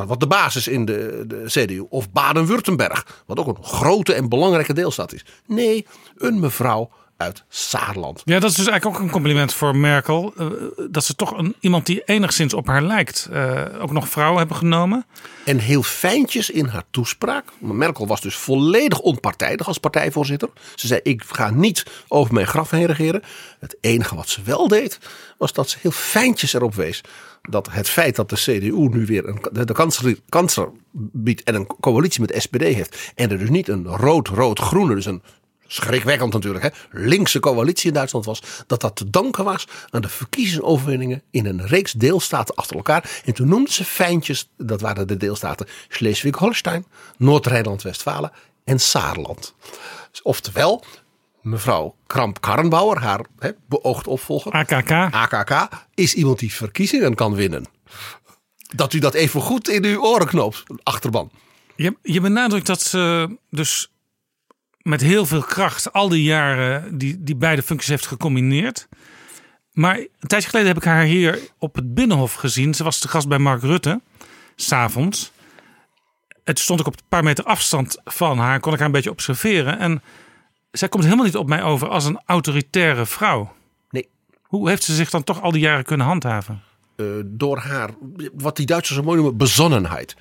Wat 0.08 0.20
de 0.20 0.28
basis 0.28 0.68
in 0.68 0.86
de, 0.86 1.24
de 1.28 1.44
CDU. 1.46 1.86
Of 1.90 2.12
Baden-Württemberg. 2.12 3.24
Wat 3.26 3.40
ook 3.40 3.48
een 3.48 3.64
grote 3.64 4.14
en 4.14 4.30
belangrijke 4.30 4.74
deelstaat 4.74 5.14
is. 5.14 5.26
Nee, 5.46 5.88
een 6.18 6.40
mevrouw 6.40 6.90
uit 7.20 7.44
Saarland. 7.50 8.22
Ja, 8.26 8.40
dat 8.40 8.50
is 8.50 8.56
dus 8.56 8.68
eigenlijk 8.68 8.98
ook 8.98 9.04
een 9.04 9.12
compliment 9.12 9.54
voor 9.54 9.76
Merkel. 9.76 10.34
Uh, 10.38 10.48
dat 10.90 11.04
ze 11.04 11.16
toch 11.16 11.38
een, 11.38 11.56
iemand 11.60 11.86
die 11.86 12.04
enigszins 12.06 12.54
op 12.54 12.68
haar 12.68 12.82
lijkt, 12.82 13.30
uh, 13.32 13.64
ook 13.80 13.92
nog 13.92 14.10
vrouwen 14.10 14.38
hebben 14.38 14.58
genomen. 14.58 15.06
En 15.46 15.58
heel 15.58 15.84
fijntjes 15.84 16.50
in 16.50 16.66
haar 16.66 16.84
toespraak. 16.92 17.46
Merkel 17.60 18.08
was 18.08 18.22
dus 18.22 18.36
volledig 18.36 19.00
onpartijdig 19.00 19.68
als 19.68 19.78
partijvoorzitter. 19.78 20.50
Ze 20.76 20.88
zei: 20.88 21.00
Ik 21.04 21.24
ga 21.26 21.50
niet 21.50 21.86
over 22.08 22.34
mijn 22.34 22.48
graf 22.48 22.70
heen 22.70 22.86
regeren. 22.86 23.22
Het 23.60 23.78
enige 23.82 24.16
wat 24.16 24.30
ze 24.30 24.42
wel 24.42 24.68
deed, 24.68 25.00
was 25.38 25.54
dat 25.54 25.70
ze 25.70 25.78
heel 25.82 25.92
fijntjes 25.92 26.54
erop 26.54 26.76
wees. 26.76 27.02
Dat 27.42 27.68
het 27.72 27.90
feit 27.90 28.16
dat 28.16 28.30
de 28.30 28.36
CDU 28.36 28.88
nu 28.90 29.06
weer 29.06 29.28
een, 29.28 29.66
de, 29.66 29.74
kanselier, 29.74 30.20
kanselier 30.30 30.72
biedt 30.92 31.44
en 31.44 31.56
een 31.56 31.68
coalitie 31.80 32.22
met 32.22 32.30
de 32.30 32.40
SPD 32.40 32.62
heeft. 32.62 33.12
En 33.16 33.32
er 33.32 33.38
dus 33.38 33.50
niet 33.50 33.68
een 33.68 33.88
rood-rood-groene, 33.88 34.96
dus 34.96 35.06
een 35.06 35.22
schrikwekkend 35.72 36.34
natuurlijk, 36.34 36.64
hè, 36.64 36.70
linkse 36.92 37.40
coalitie 37.40 37.88
in 37.88 37.94
Duitsland 37.94 38.26
was, 38.26 38.42
dat 38.68 38.82
dat 38.82 38.96
te 38.96 39.10
danken 39.10 39.44
was 39.44 39.68
aan 39.90 40.02
de 40.02 40.10
verkiezingsoverwinningen 40.10 41.22
in 41.32 41.46
een 41.46 41.68
reeks 41.68 41.92
deelstaten 41.92 42.56
achter 42.56 42.76
elkaar. 42.76 43.22
En 43.26 43.34
toen 43.34 43.48
noemden 43.48 43.74
ze 43.74 43.86
fijntjes, 43.86 44.50
dat 44.58 44.82
waren 44.82 45.08
de 45.08 45.18
deelstaten 45.18 45.68
Schleswig-Holstein, 45.88 46.86
Noord-Rijnland-Westfalen 47.18 48.32
en 48.64 48.80
Saarland. 48.80 49.56
Oftewel, 50.24 50.84
mevrouw 51.42 51.96
Kramp-Karrenbauer, 52.08 53.00
haar 53.00 53.26
hè, 53.40 53.52
beoogd 53.68 54.08
opvolger, 54.08 54.52
AKK. 54.52 54.92
AKK, 54.92 55.70
is 55.94 56.14
iemand 56.14 56.40
die 56.40 56.54
verkiezingen 56.54 57.16
kan 57.16 57.36
winnen. 57.36 57.66
Dat 58.76 58.94
u 58.94 59.00
dat 59.00 59.14
even 59.14 59.42
goed 59.42 59.70
in 59.70 59.86
uw 59.86 60.02
oren 60.02 60.28
knoopt, 60.28 60.64
achterban. 60.84 61.32
Je, 61.76 61.98
je 62.02 62.22
benadrukt 62.22 62.66
dat 62.66 62.82
ze 62.82 63.30
dus 63.50 63.92
met 64.82 65.02
heel 65.02 65.26
veel 65.26 65.42
kracht 65.42 65.94
al 65.94 66.10
die 66.10 66.24
jaren 66.24 66.98
die, 66.98 67.24
die 67.24 67.36
beide 67.36 67.62
functies 67.62 67.90
heeft 67.90 68.08
gecombineerd. 68.08 68.88
Maar 69.72 69.98
een 69.98 70.28
tijdje 70.28 70.50
geleden 70.50 70.68
heb 70.68 70.78
ik 70.78 70.84
haar 70.84 71.04
hier 71.04 71.40
op 71.58 71.76
het 71.76 71.94
Binnenhof 71.94 72.34
gezien. 72.34 72.74
Ze 72.74 72.84
was 72.84 73.00
te 73.00 73.08
gast 73.08 73.28
bij 73.28 73.38
Mark 73.38 73.62
Rutte, 73.62 74.02
s'avonds. 74.56 75.32
Het 76.44 76.60
stond 76.60 76.80
ik 76.80 76.88
op 76.88 76.94
een 76.94 77.08
paar 77.10 77.24
meter 77.24 77.44
afstand 77.44 77.98
van 78.04 78.38
haar, 78.38 78.60
kon 78.60 78.72
ik 78.74 78.78
haar 78.78 78.88
een 78.88 78.94
beetje 78.94 79.12
observeren. 79.12 79.80
En 79.80 80.02
zij 80.72 80.90
komt 80.90 81.04
helemaal 81.04 81.26
niet 81.26 81.38
op 81.38 81.48
mij 81.48 81.64
over 81.64 81.88
als 81.88 82.06
een 82.06 82.22
autoritaire 82.26 83.06
vrouw. 83.06 83.54
Nee. 83.90 84.10
Hoe 84.42 84.70
heeft 84.70 84.84
ze 84.84 84.96
zich 84.96 85.10
dan 85.10 85.24
toch 85.24 85.42
al 85.42 85.52
die 85.52 85.62
jaren 85.62 85.86
kunnen 85.86 86.06
handhaven? 86.06 86.62
Uh, 86.96 87.08
door 87.26 87.58
haar, 87.58 87.90
wat 88.34 88.56
die 88.56 88.66
Duitsers 88.66 88.98
zo 88.98 89.04
mooi 89.04 89.18
noemen, 89.18 89.38
bezonnenheid 89.38 90.16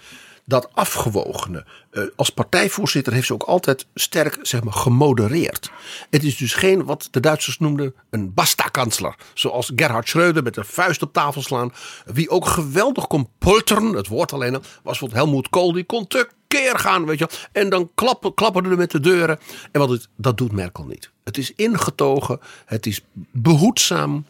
dat 0.49 0.69
afgewogene. 0.73 1.65
Uh, 1.91 2.05
als 2.17 2.31
partijvoorzitter 2.31 3.13
heeft 3.13 3.27
ze 3.27 3.33
ook 3.33 3.43
altijd 3.43 3.87
sterk 3.95 4.39
zeg 4.43 4.63
maar, 4.63 4.73
gemodereerd. 4.73 5.71
Het 6.11 6.25
is 6.25 6.37
dus 6.37 6.55
geen 6.55 6.85
wat 6.85 7.09
de 7.11 7.21
Duitsers 7.21 7.59
noemden 7.59 7.95
een 8.11 8.35
basta-kansler. 8.35 9.15
Zoals 9.35 9.73
Gerhard 9.77 10.09
Schreuder 10.09 10.43
met 10.43 10.55
de 10.55 10.65
vuist 10.65 11.03
op 11.03 11.13
tafel 11.13 11.43
slaan. 11.43 11.73
Wie 12.05 12.31
ook 12.31 12.47
geweldig 12.47 13.07
kon 13.07 13.29
polteren, 13.39 13.93
het 13.93 14.07
woord 14.07 14.33
alleen 14.33 14.55
al, 14.55 14.61
was 14.61 14.81
bijvoorbeeld 14.83 15.21
Helmoet 15.21 15.49
Kool. 15.49 15.73
Die 15.73 15.85
kon 15.85 16.07
tekeer 16.07 16.79
gaan, 16.79 17.07
weet 17.07 17.19
je 17.19 17.29
En 17.53 17.69
dan 17.69 17.91
klappen, 17.95 18.35
klapperde 18.35 18.77
met 18.77 18.91
de 18.91 19.01
deuren. 19.01 19.39
En 19.73 19.81
wat 19.81 19.89
het, 19.89 20.09
dat 20.17 20.39
doet 20.39 20.53
Merkel 20.53 20.85
niet. 20.85 21.11
Het 21.25 21.39
is 21.39 21.53
ingetogen, 21.55 22.41
het 22.65 22.87
is 22.87 23.01
behoedzaam. 23.33 24.27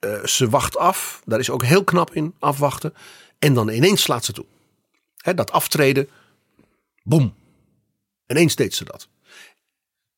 Uh, 0.00 0.24
ze 0.24 0.48
wacht 0.48 0.76
af, 0.76 1.22
daar 1.24 1.38
is 1.38 1.50
ook 1.50 1.64
heel 1.64 1.84
knap 1.84 2.14
in, 2.14 2.34
afwachten. 2.38 2.94
En 3.38 3.54
dan 3.54 3.68
ineens 3.68 4.02
slaat 4.02 4.24
ze 4.24 4.32
toe 4.32 4.44
dat 5.32 5.52
aftreden, 5.52 6.08
boem. 7.02 7.34
Ineens 8.26 8.54
deed 8.54 8.74
ze 8.74 8.84
dat. 8.84 9.08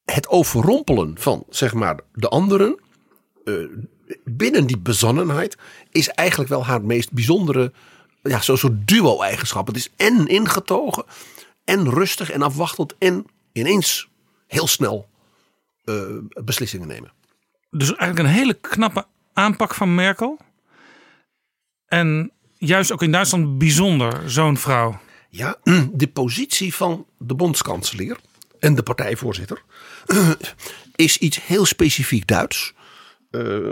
Het 0.04 0.28
overrompelen 0.28 1.18
van 1.18 1.44
zeg 1.48 1.74
maar 1.74 2.00
de 2.12 2.28
anderen 2.28 2.80
uh, 3.44 3.68
binnen 4.24 4.66
die 4.66 4.78
bezonnenheid 4.78 5.56
is 5.90 6.08
eigenlijk 6.08 6.50
wel 6.50 6.64
haar 6.64 6.82
meest 6.82 7.12
bijzondere 7.12 7.72
ja, 8.22 8.40
zo'n 8.40 8.56
soort 8.56 8.88
duo-eigenschap. 8.88 9.66
Het 9.66 9.76
is 9.76 9.90
en 9.96 10.26
ingetogen 10.26 11.04
en 11.64 11.90
rustig 11.90 12.30
en 12.30 12.42
afwachtend 12.42 12.94
en 12.98 13.26
ineens 13.52 14.08
heel 14.46 14.66
snel 14.66 15.08
uh, 15.84 16.18
beslissingen 16.44 16.88
nemen. 16.88 17.12
Dus 17.70 17.94
eigenlijk 17.94 18.28
een 18.28 18.34
hele 18.34 18.54
knappe 18.54 19.06
aanpak 19.32 19.74
van 19.74 19.94
Merkel. 19.94 20.38
En 21.86 22.32
juist 22.58 22.92
ook 22.92 23.02
in 23.02 23.12
Duitsland 23.12 23.58
bijzonder, 23.58 24.30
zo'n 24.30 24.56
vrouw. 24.56 25.00
Ja, 25.28 25.56
de 25.92 26.06
positie 26.06 26.74
van 26.74 27.06
de 27.18 27.34
bondskanselier 27.34 28.16
en 28.58 28.74
de 28.74 28.82
partijvoorzitter 28.82 29.62
is 30.96 31.18
iets 31.18 31.46
heel 31.46 31.66
specifiek 31.66 32.26
Duits. 32.26 32.72
Uh, 33.30 33.68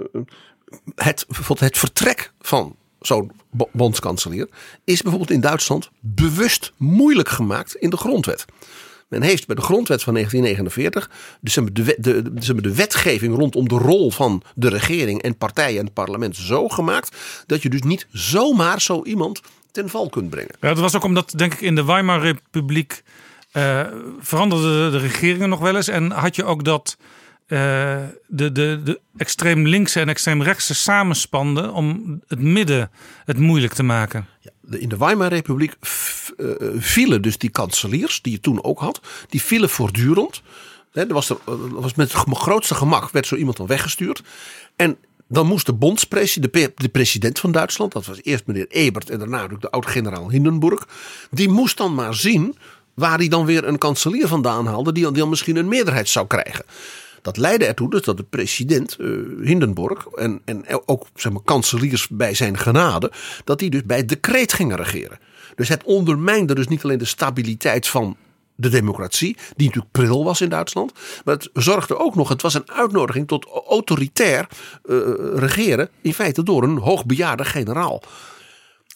het, 0.94 1.26
het 1.58 1.78
vertrek 1.78 2.32
van 2.40 2.76
zo'n 3.00 3.32
bondskanselier 3.72 4.48
is 4.84 5.02
bijvoorbeeld 5.02 5.30
in 5.30 5.40
Duitsland 5.40 5.90
bewust 6.00 6.72
moeilijk 6.76 7.28
gemaakt 7.28 7.74
in 7.74 7.90
de 7.90 7.96
grondwet. 7.96 8.44
Men 9.14 9.22
heeft 9.22 9.46
bij 9.46 9.56
de 9.56 9.62
grondwet 9.62 10.02
van 10.02 10.14
1949 10.14 11.10
dus 11.40 11.54
de, 11.54 11.72
de, 11.72 12.32
de, 12.32 12.60
de 12.60 12.74
wetgeving 12.74 13.36
rondom 13.36 13.68
de 13.68 13.74
rol 13.74 14.10
van 14.10 14.42
de 14.54 14.68
regering 14.68 15.22
en 15.22 15.36
partijen 15.36 15.78
en 15.78 15.84
het 15.84 15.94
parlement 15.94 16.36
zo 16.36 16.68
gemaakt 16.68 17.16
dat 17.46 17.62
je 17.62 17.68
dus 17.68 17.82
niet 17.82 18.06
zomaar 18.12 18.80
zo 18.80 19.02
iemand 19.04 19.40
ten 19.70 19.88
val 19.88 20.08
kunt 20.08 20.30
brengen. 20.30 20.54
Ja, 20.60 20.68
dat 20.68 20.78
was 20.78 20.96
ook 20.96 21.04
omdat, 21.04 21.32
denk 21.36 21.52
ik, 21.52 21.60
in 21.60 21.74
de 21.74 21.84
Weimar 21.84 22.20
Republiek 22.20 23.02
uh, 23.52 23.80
veranderden 24.20 24.92
de 24.92 24.98
regeringen 24.98 25.48
nog 25.48 25.60
wel 25.60 25.76
eens. 25.76 25.88
En 25.88 26.10
had 26.10 26.36
je 26.36 26.44
ook 26.44 26.64
dat 26.64 26.96
uh, 27.48 27.58
de, 28.26 28.52
de, 28.52 28.80
de 28.84 29.00
extreem 29.16 29.66
linkse 29.66 30.00
en 30.00 30.08
extreem 30.08 30.42
rechtse 30.42 30.74
samenspanden 30.74 31.72
om 31.72 32.20
het 32.26 32.40
midden 32.40 32.90
het 33.24 33.38
moeilijk 33.38 33.72
te 33.72 33.82
maken. 33.82 34.26
Ja, 34.40 34.50
in 34.70 34.88
de 34.88 34.96
Weimar 34.96 35.28
Republiek 35.28 35.74
uh, 36.36 36.52
vielen 36.76 37.22
dus 37.22 37.38
die 37.38 37.50
kanseliers, 37.50 38.22
die 38.22 38.32
je 38.32 38.40
toen 38.40 38.64
ook 38.64 38.78
had, 38.78 39.00
die 39.28 39.42
vielen 39.42 39.70
voortdurend. 39.70 40.42
er 40.92 41.12
was, 41.12 41.28
er, 41.28 41.38
was 41.70 41.94
met 41.94 42.12
het 42.12 42.36
grootste 42.36 42.74
gemak 42.74 43.10
werd 43.10 43.26
zo 43.26 43.36
iemand 43.36 43.56
dan 43.56 43.66
weggestuurd. 43.66 44.22
En 44.76 44.96
dan 45.28 45.46
moest 45.46 45.66
de 45.66 45.72
bondspresident, 45.72 46.80
de, 46.80 46.88
president 46.88 47.38
van 47.38 47.52
Duitsland, 47.52 47.92
dat 47.92 48.06
was 48.06 48.18
eerst 48.22 48.46
meneer 48.46 48.66
Ebert 48.68 49.10
en 49.10 49.18
daarna 49.18 49.46
de 49.46 49.70
oud-generaal 49.70 50.30
Hindenburg, 50.30 50.88
die 51.30 51.48
moest 51.48 51.76
dan 51.76 51.94
maar 51.94 52.14
zien 52.14 52.56
waar 52.94 53.18
hij 53.18 53.28
dan 53.28 53.46
weer 53.46 53.64
een 53.64 53.78
kanselier 53.78 54.28
vandaan 54.28 54.66
haalde 54.66 54.92
die 54.92 55.12
dan 55.12 55.28
misschien 55.28 55.56
een 55.56 55.68
meerderheid 55.68 56.08
zou 56.08 56.26
krijgen. 56.26 56.64
Dat 57.24 57.36
leidde 57.36 57.66
ertoe 57.66 57.90
dus 57.90 58.02
dat 58.02 58.16
de 58.16 58.22
president 58.22 58.96
uh, 58.98 59.46
Hindenburg 59.46 60.06
en, 60.06 60.42
en 60.44 60.64
ook 60.86 61.06
zeg 61.14 61.32
maar, 61.32 61.42
kanseliers 61.42 62.08
bij 62.08 62.34
zijn 62.34 62.58
genade, 62.58 63.12
dat 63.44 63.58
die 63.58 63.70
dus 63.70 63.84
bij 63.84 64.04
decreet 64.04 64.52
gingen 64.52 64.76
regeren. 64.76 65.18
Dus 65.54 65.68
het 65.68 65.84
ondermijnde 65.84 66.54
dus 66.54 66.68
niet 66.68 66.84
alleen 66.84 66.98
de 66.98 67.04
stabiliteit 67.04 67.86
van 67.86 68.16
de 68.54 68.68
democratie, 68.68 69.36
die 69.56 69.66
natuurlijk 69.66 69.92
pril 69.92 70.24
was 70.24 70.40
in 70.40 70.48
Duitsland. 70.48 70.92
Maar 71.24 71.34
het 71.34 71.50
zorgde 71.52 71.98
ook 71.98 72.14
nog, 72.14 72.28
het 72.28 72.42
was 72.42 72.54
een 72.54 72.70
uitnodiging 72.70 73.28
tot 73.28 73.46
autoritair 73.68 74.48
uh, 74.84 74.98
regeren, 75.34 75.88
in 76.00 76.14
feite 76.14 76.42
door 76.42 76.62
een 76.62 76.78
hoogbejaarde 76.78 77.44
generaal. 77.44 78.02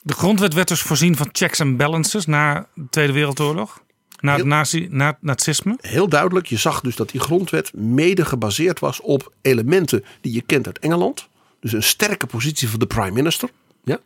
De 0.03 0.15
grondwet 0.15 0.55
werd 0.55 0.69
dus 0.69 0.83
voorzien 0.83 1.17
van 1.17 1.29
checks 1.33 1.59
en 1.59 1.77
balances 1.77 2.27
na 2.27 2.67
de 2.75 2.87
Tweede 2.91 3.13
Wereldoorlog. 3.13 3.81
Na 4.21 4.37
het 4.37 4.45
nazi, 4.47 4.87
na 4.91 5.07
het 5.07 5.17
nazisme. 5.21 5.79
Heel 5.81 6.09
duidelijk, 6.09 6.47
je 6.47 6.57
zag 6.57 6.81
dus 6.81 6.97
dat 6.97 7.11
die 7.11 7.21
grondwet 7.21 7.73
mede 7.75 8.25
gebaseerd 8.25 8.81
was 8.81 9.01
op 9.01 9.33
elementen 9.43 10.05
die 10.21 10.33
je 10.33 10.41
kent 10.43 10.67
uit 10.67 10.79
Engeland. 10.79 11.29
Dus 11.61 11.73
een 11.73 11.83
sterke 11.83 12.27
positie 12.27 12.69
van 12.69 12.79
de 12.79 12.87
prime 12.87 13.11
minister. 13.11 13.49
Ja? 13.85 13.99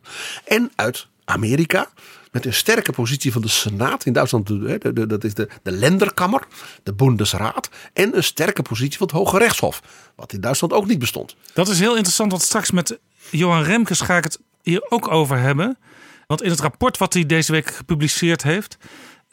En 0.45 0.71
uit 0.77 1.07
Amerika. 1.25 1.91
Met 2.33 2.47
een 2.47 2.55
sterke 2.55 2.93
positie 2.93 3.33
van 3.33 3.43
de 3.43 3.49
Senaat. 3.49 4.05
In 4.07 4.13
Duitsland, 4.13 4.47
de- 4.47 4.79
de- 4.79 4.93
de- 4.93 5.07
dat 5.07 5.25
is 5.25 5.35
de, 5.35 5.49
de 5.63 5.71
Länderkammer, 5.73 6.43
de 6.83 6.93
Bundesraad. 6.95 7.69
En 7.93 8.17
een 8.17 8.25
sterke 8.25 8.63
positie 8.63 8.99
van 8.99 9.07
het 9.07 9.17
Hoge 9.17 9.39
Rechtshof. 9.39 9.83
Wat 10.17 10.33
in 10.33 10.41
Duitsland 10.41 10.73
ook 10.73 10.87
niet 10.87 10.99
bestond. 10.99 11.37
Dat 11.55 11.69
is 11.69 11.79
heel 11.79 11.93
interessant, 11.93 12.31
want 12.31 12.43
straks 12.43 12.71
met 12.71 12.99
Johan 13.31 13.63
Remkes 13.63 14.01
ga 14.01 14.17
ik 14.17 14.25
het 14.25 14.39
hier 14.63 14.87
ook 14.91 15.09
over 15.11 15.39
hebben. 15.39 15.79
Want 16.27 16.43
in 16.43 16.51
het 16.51 16.61
rapport 16.61 16.99
wat 16.99 17.13
hij 17.13 17.27
deze 17.27 17.53
week 17.53 17.75
gepubliceerd 17.75 18.43
heeft, 18.43 18.77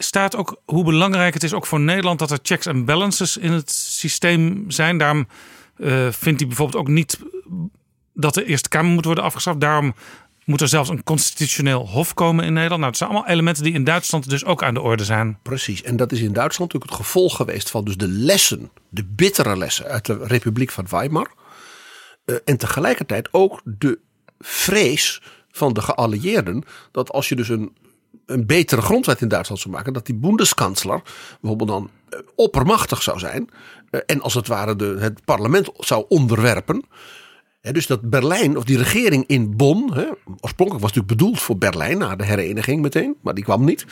staat 0.04 0.36
ook 0.36 0.62
hoe 0.66 0.84
belangrijk 0.84 1.34
het 1.34 1.44
is 1.44 1.54
ook 1.54 1.66
voor 1.66 1.80
Nederland 1.80 2.20
dat 2.20 2.32
er 2.32 2.40
checks 2.42 2.66
en 2.66 2.86
balances 2.86 3.38
in 3.38 3.52
het 3.52 3.72
systeem 3.72 4.72
zijn. 4.72 4.98
Daarom 4.98 5.28
eh, 5.76 6.08
vindt 6.12 6.40
hij 6.40 6.48
bijvoorbeeld 6.48 6.82
ook 6.82 6.88
niet 6.88 7.20
dat 8.14 8.34
de 8.34 8.46
Eerste 8.46 8.70
Kamer 8.70 8.92
moet 8.92 9.06
worden 9.06 9.24
afgeschaft. 9.24 9.60
Daarom 9.60 9.94
moet 10.46 10.62
er 10.62 10.68
zelfs 10.68 10.90
een 10.90 11.04
constitutioneel 11.04 11.88
hof 11.88 12.14
komen 12.14 12.46
in 12.46 12.54
Nederland. 12.54 12.80
Nou, 12.80 12.92
het 12.92 12.98
zijn 12.98 13.10
allemaal 13.10 13.30
elementen 13.30 13.64
die 13.64 13.74
in 13.74 13.84
Duitsland 13.84 14.30
dus 14.30 14.46
ook 14.46 14.64
aan 14.64 14.74
de 14.74 14.82
orde 14.82 15.04
zijn. 15.04 15.38
Precies. 15.42 15.84
En 15.84 15.96
dat 15.96 16.12
is 16.12 16.20
in 16.20 16.34
Duitsland 16.34 16.74
natuurlijk 16.74 17.00
het 17.00 17.08
gevolg 17.08 17.36
geweest 17.36 17.70
van 17.70 17.86
dus 17.86 17.98
de 17.98 18.08
lessen, 18.08 18.72
de 18.90 19.06
bittere 19.06 19.58
lessen 19.58 19.86
uit 19.86 20.06
de 20.06 20.18
Republiek 20.22 20.72
van 20.72 20.86
Weimar. 20.90 21.32
Eh, 22.26 22.36
en 22.46 22.58
tegelijkertijd 22.58 23.30
ook 23.32 23.62
de 23.64 24.00
vrees 24.40 25.22
van 25.52 25.74
de 25.74 25.82
geallieerden 25.82 26.64
dat 26.92 27.12
als 27.12 27.30
je 27.30 27.36
dus 27.36 27.50
een, 27.50 27.78
een 28.26 28.46
betere 28.46 28.82
grondwet 28.82 29.22
in 29.22 29.28
Duitsland 29.28 29.62
zou 29.62 29.74
maken, 29.74 29.94
dat 29.94 30.06
die 30.06 30.16
Bundeskanzler 30.16 31.02
bijvoorbeeld 31.42 31.70
dan 31.70 31.90
eh, 32.10 32.20
oppermachtig 32.36 33.02
zou 33.02 33.20
zijn 33.20 33.50
eh, 33.90 34.00
en 34.06 34.22
als 34.22 34.34
het 34.34 34.48
ware 34.48 34.76
de, 34.76 34.96
het 35.00 35.26
parlement 35.26 35.70
zou 35.78 36.06
onderwerpen. 36.08 36.86
Dus 37.62 37.88
dat 37.88 38.10
Berlijn, 38.10 38.58
of 38.58 38.64
die 38.64 38.78
regering 38.78 39.24
in 39.28 39.56
Bonn, 39.56 39.94
oorspronkelijk 40.40 40.84
was 40.84 40.94
natuurlijk 40.94 41.08
bedoeld 41.08 41.42
voor 41.42 41.58
Berlijn 41.58 41.98
na 41.98 42.16
de 42.16 42.26
hereniging 42.26 42.82
meteen, 42.82 43.16
maar 43.22 43.34
die 43.34 43.44
kwam 43.44 43.66
niet. 43.66 43.86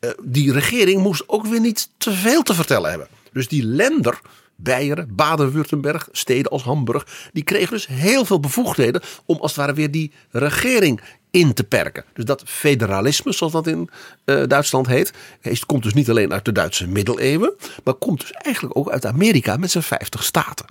Eh, 0.00 0.10
die 0.22 0.52
regering 0.52 1.02
moest 1.02 1.24
ook 1.26 1.46
weer 1.46 1.60
niet 1.60 1.90
te 1.96 2.12
veel 2.12 2.42
te 2.42 2.54
vertellen 2.54 2.90
hebben. 2.90 3.08
Dus 3.32 3.48
die 3.48 3.64
lender, 3.64 4.20
Beieren, 4.56 5.14
Baden-Württemberg, 5.14 6.08
steden 6.12 6.50
als 6.50 6.62
Hamburg, 6.62 7.30
die 7.32 7.44
kregen 7.44 7.72
dus 7.72 7.86
heel 7.86 8.24
veel 8.24 8.40
bevoegdheden 8.40 9.02
om 9.24 9.36
als 9.36 9.50
het 9.50 9.60
ware 9.60 9.74
weer 9.74 9.90
die 9.90 10.12
regering 10.30 11.00
in 11.36 11.54
te 11.54 11.64
perken. 11.64 12.04
Dus 12.12 12.24
dat 12.24 12.42
federalisme, 12.46 13.32
zoals 13.32 13.52
dat 13.52 13.66
in 13.66 13.90
eh, 14.24 14.42
Duitsland 14.46 14.86
heet, 14.86 15.12
is, 15.40 15.66
komt 15.66 15.82
dus 15.82 15.94
niet 15.94 16.10
alleen 16.10 16.32
uit 16.32 16.44
de 16.44 16.52
Duitse 16.52 16.88
middeleeuwen, 16.88 17.54
maar 17.84 17.94
komt 17.94 18.20
dus 18.20 18.30
eigenlijk 18.30 18.76
ook 18.76 18.90
uit 18.90 19.06
Amerika 19.06 19.56
met 19.56 19.70
zijn 19.70 19.84
50 19.84 20.24
staten. 20.24 20.66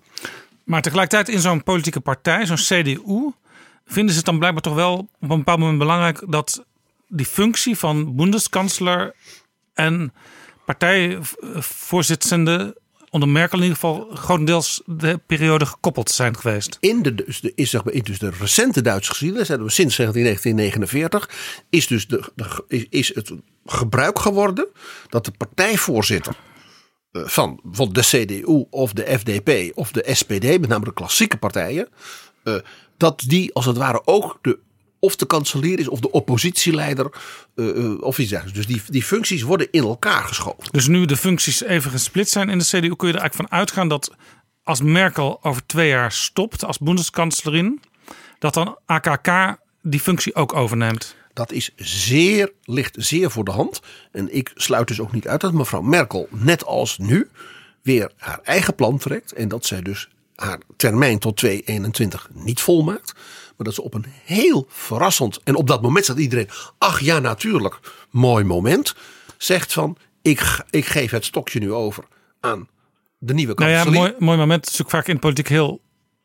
Maar 0.64 0.82
tegelijkertijd 0.82 1.30
in 1.30 1.40
zo'n 1.40 1.64
politieke 1.64 2.00
partij, 2.00 2.46
zo'n 2.46 2.56
CDU, 2.56 3.32
vinden 3.86 4.16
ze 4.16 4.24
dan 4.24 4.38
blijkbaar 4.38 4.62
toch 4.62 4.76
wel 4.76 4.98
op 4.98 5.30
een 5.30 5.38
bepaald 5.38 5.60
moment 5.60 5.78
belangrijk 5.78 6.24
dat 6.28 6.66
die 7.08 7.26
functie 7.26 7.78
van 7.78 8.16
Bundeskanzler 8.16 9.16
en 9.74 10.14
partijvoorzittende 10.66 12.82
onder 13.16 13.30
Merkel 13.30 13.58
in 13.58 13.64
ieder 13.64 13.80
geval 13.80 14.08
grotendeels 14.14 14.82
de 14.86 15.20
periode 15.26 15.66
gekoppeld 15.66 16.10
zijn 16.10 16.38
geweest. 16.38 16.78
In 16.80 17.02
de, 17.02 17.16
dus 17.16 17.42
is, 17.42 17.70
zeg 17.70 17.84
in 17.84 18.04
dus 18.04 18.20
de 18.20 18.32
recente 18.40 18.82
Duitse 18.82 19.10
geschiedenis, 19.10 19.48
hebben 19.48 19.68
we 19.68 19.74
sinds 19.74 19.96
1949, 19.96 21.30
is 21.70 21.88
dus 21.88 22.08
de, 22.08 22.32
de, 22.36 22.64
is, 22.68 22.86
is 22.90 23.16
het 23.16 23.32
gebruik 23.66 24.20
geworden 24.20 24.68
dat 25.10 25.26
de 25.26 25.32
partijvoorzitter 25.32 26.36
eh, 27.12 27.22
van 27.26 27.60
bijvoorbeeld 27.64 28.12
de 28.12 28.26
CDU 28.26 28.66
of 28.70 28.94
de 28.94 29.18
FDP 29.20 29.78
of 29.78 29.92
de 29.92 30.10
SPD, 30.14 30.60
met 30.60 30.68
name 30.68 30.86
de 30.86 30.94
klassieke 30.94 31.38
partijen, 31.38 31.88
eh, 32.44 32.56
dat 32.98 33.24
die 33.28 33.54
als 33.54 33.66
het 33.66 33.78
ware 33.78 34.02
ook 34.06 34.40
de 34.42 34.60
of 35.06 35.16
de 35.16 35.26
kanselier 35.26 35.80
is 35.80 35.88
of 35.88 36.00
de 36.00 36.12
oppositieleider 36.12 37.12
eh, 37.56 37.70
eh, 37.70 38.02
of 38.02 38.18
iets 38.18 38.30
dergelijks. 38.30 38.58
Dus 38.58 38.76
die, 38.76 38.82
die 38.88 39.04
functies 39.04 39.42
worden 39.42 39.68
in 39.72 39.84
elkaar 39.84 40.24
geschoven. 40.24 40.72
Dus 40.72 40.88
nu 40.88 41.06
de 41.06 41.18
functies 41.18 41.64
even 41.64 41.92
gesplit 41.92 42.30
zijn 42.30 42.50
in 42.50 42.58
de 42.58 42.66
CDU, 42.66 42.96
kun 42.96 43.08
je 43.08 43.14
er 43.14 43.20
eigenlijk 43.20 43.50
van 43.50 43.60
uitgaan 43.60 43.88
dat 43.88 44.16
als 44.64 44.82
Merkel 44.82 45.40
over 45.42 45.66
twee 45.66 45.88
jaar 45.88 46.12
stopt 46.12 46.66
als 46.66 46.78
Bundeskanzlerin, 46.78 47.82
dat 48.40 48.54
dan 48.54 48.78
AKK 48.86 49.58
die 49.82 50.00
functie 50.00 50.36
ook 50.36 50.54
overneemt. 50.54 51.16
Dat 51.34 51.52
is 51.52 51.72
zeer, 51.76 52.52
ligt 52.64 52.96
zeer 53.00 53.32
voor 53.32 53.44
de 53.44 53.52
hand. 53.52 53.82
En 54.12 54.36
ik 54.36 54.52
sluit 54.56 54.88
dus 54.88 55.00
ook 55.00 55.12
niet 55.12 55.28
uit 55.28 55.42
dat 55.42 55.54
mevrouw 55.54 55.82
Merkel, 55.82 56.28
net 56.32 56.66
als 56.66 56.98
nu, 56.98 57.30
weer 57.82 58.12
haar 58.18 58.40
eigen 58.44 58.76
plan 58.76 58.98
trekt. 58.98 59.34
En 59.34 59.48
dat 59.48 59.66
zij 59.66 59.82
dus 59.82 60.10
haar 60.36 60.60
termijn 60.78 61.20
tot 61.20 61.38
2021 61.38 62.30
niet 62.34 62.62
volmaakt. 62.62 63.14
Maar 63.58 63.66
dat 63.66 63.76
ze 63.76 63.84
op 63.84 63.94
een 63.94 64.06
heel 64.24 64.66
verrassend, 64.70 65.40
en 65.44 65.56
op 65.56 65.68
dat 65.68 65.82
moment 65.82 66.06
zat 66.06 66.18
iedereen, 66.18 66.50
ach 66.78 67.00
ja 67.00 67.20
natuurlijk, 67.20 67.80
mooi 68.10 68.44
moment. 68.44 68.96
Zegt 69.38 69.74
van, 69.74 69.98
ik, 70.22 70.64
ik 70.70 70.86
geef 70.86 71.12
het 71.12 71.26
stokje 71.26 71.60
nu 71.60 71.74
over 71.74 72.04
aan 72.40 72.68
de 73.18 73.34
nieuwe 73.34 73.54
Nou 73.56 73.70
ja, 73.70 73.76
kanselier. 73.76 74.00
mooi, 74.00 74.14
mooi 74.20 74.38
moment. 74.38 74.66
Het 74.66 74.74
is 74.74 74.78
natuurlijk 74.78 74.98
vaak 74.98 75.08
in 75.08 75.14
de 75.14 75.20
politiek 75.22 75.48
heel 75.48 75.82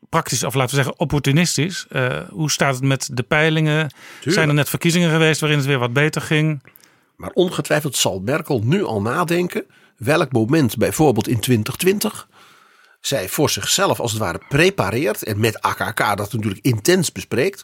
praktisch, 0.09 0.43
of 0.43 0.53
laten 0.53 0.75
we 0.75 0.81
zeggen 0.83 0.99
opportunistisch. 0.99 1.85
Eh, 1.89 2.19
hoe 2.29 2.51
staat 2.51 2.75
het 2.75 2.83
met 2.83 3.09
de 3.13 3.23
peilingen? 3.23 3.93
Zijn 4.23 4.47
er 4.47 4.53
net 4.53 4.69
verkiezingen 4.69 5.09
geweest 5.09 5.39
waarin 5.39 5.57
het 5.57 5.67
weer 5.67 5.79
wat 5.79 5.93
beter 5.93 6.21
ging? 6.21 6.63
Maar 7.15 7.31
ongetwijfeld 7.33 7.95
zal 7.95 8.19
Merkel 8.19 8.61
nu 8.63 8.83
al 8.83 9.01
nadenken 9.01 9.65
welk 9.97 10.31
moment 10.31 10.77
bijvoorbeeld 10.77 11.27
in 11.27 11.39
2020 11.39 12.27
zij 13.01 13.29
voor 13.29 13.49
zichzelf 13.49 13.99
als 13.99 14.11
het 14.11 14.19
ware 14.19 14.41
prepareert 14.49 15.23
en 15.23 15.39
met 15.39 15.61
AKK 15.61 16.17
dat 16.17 16.33
natuurlijk 16.33 16.65
intens 16.65 17.11
bespreekt. 17.11 17.63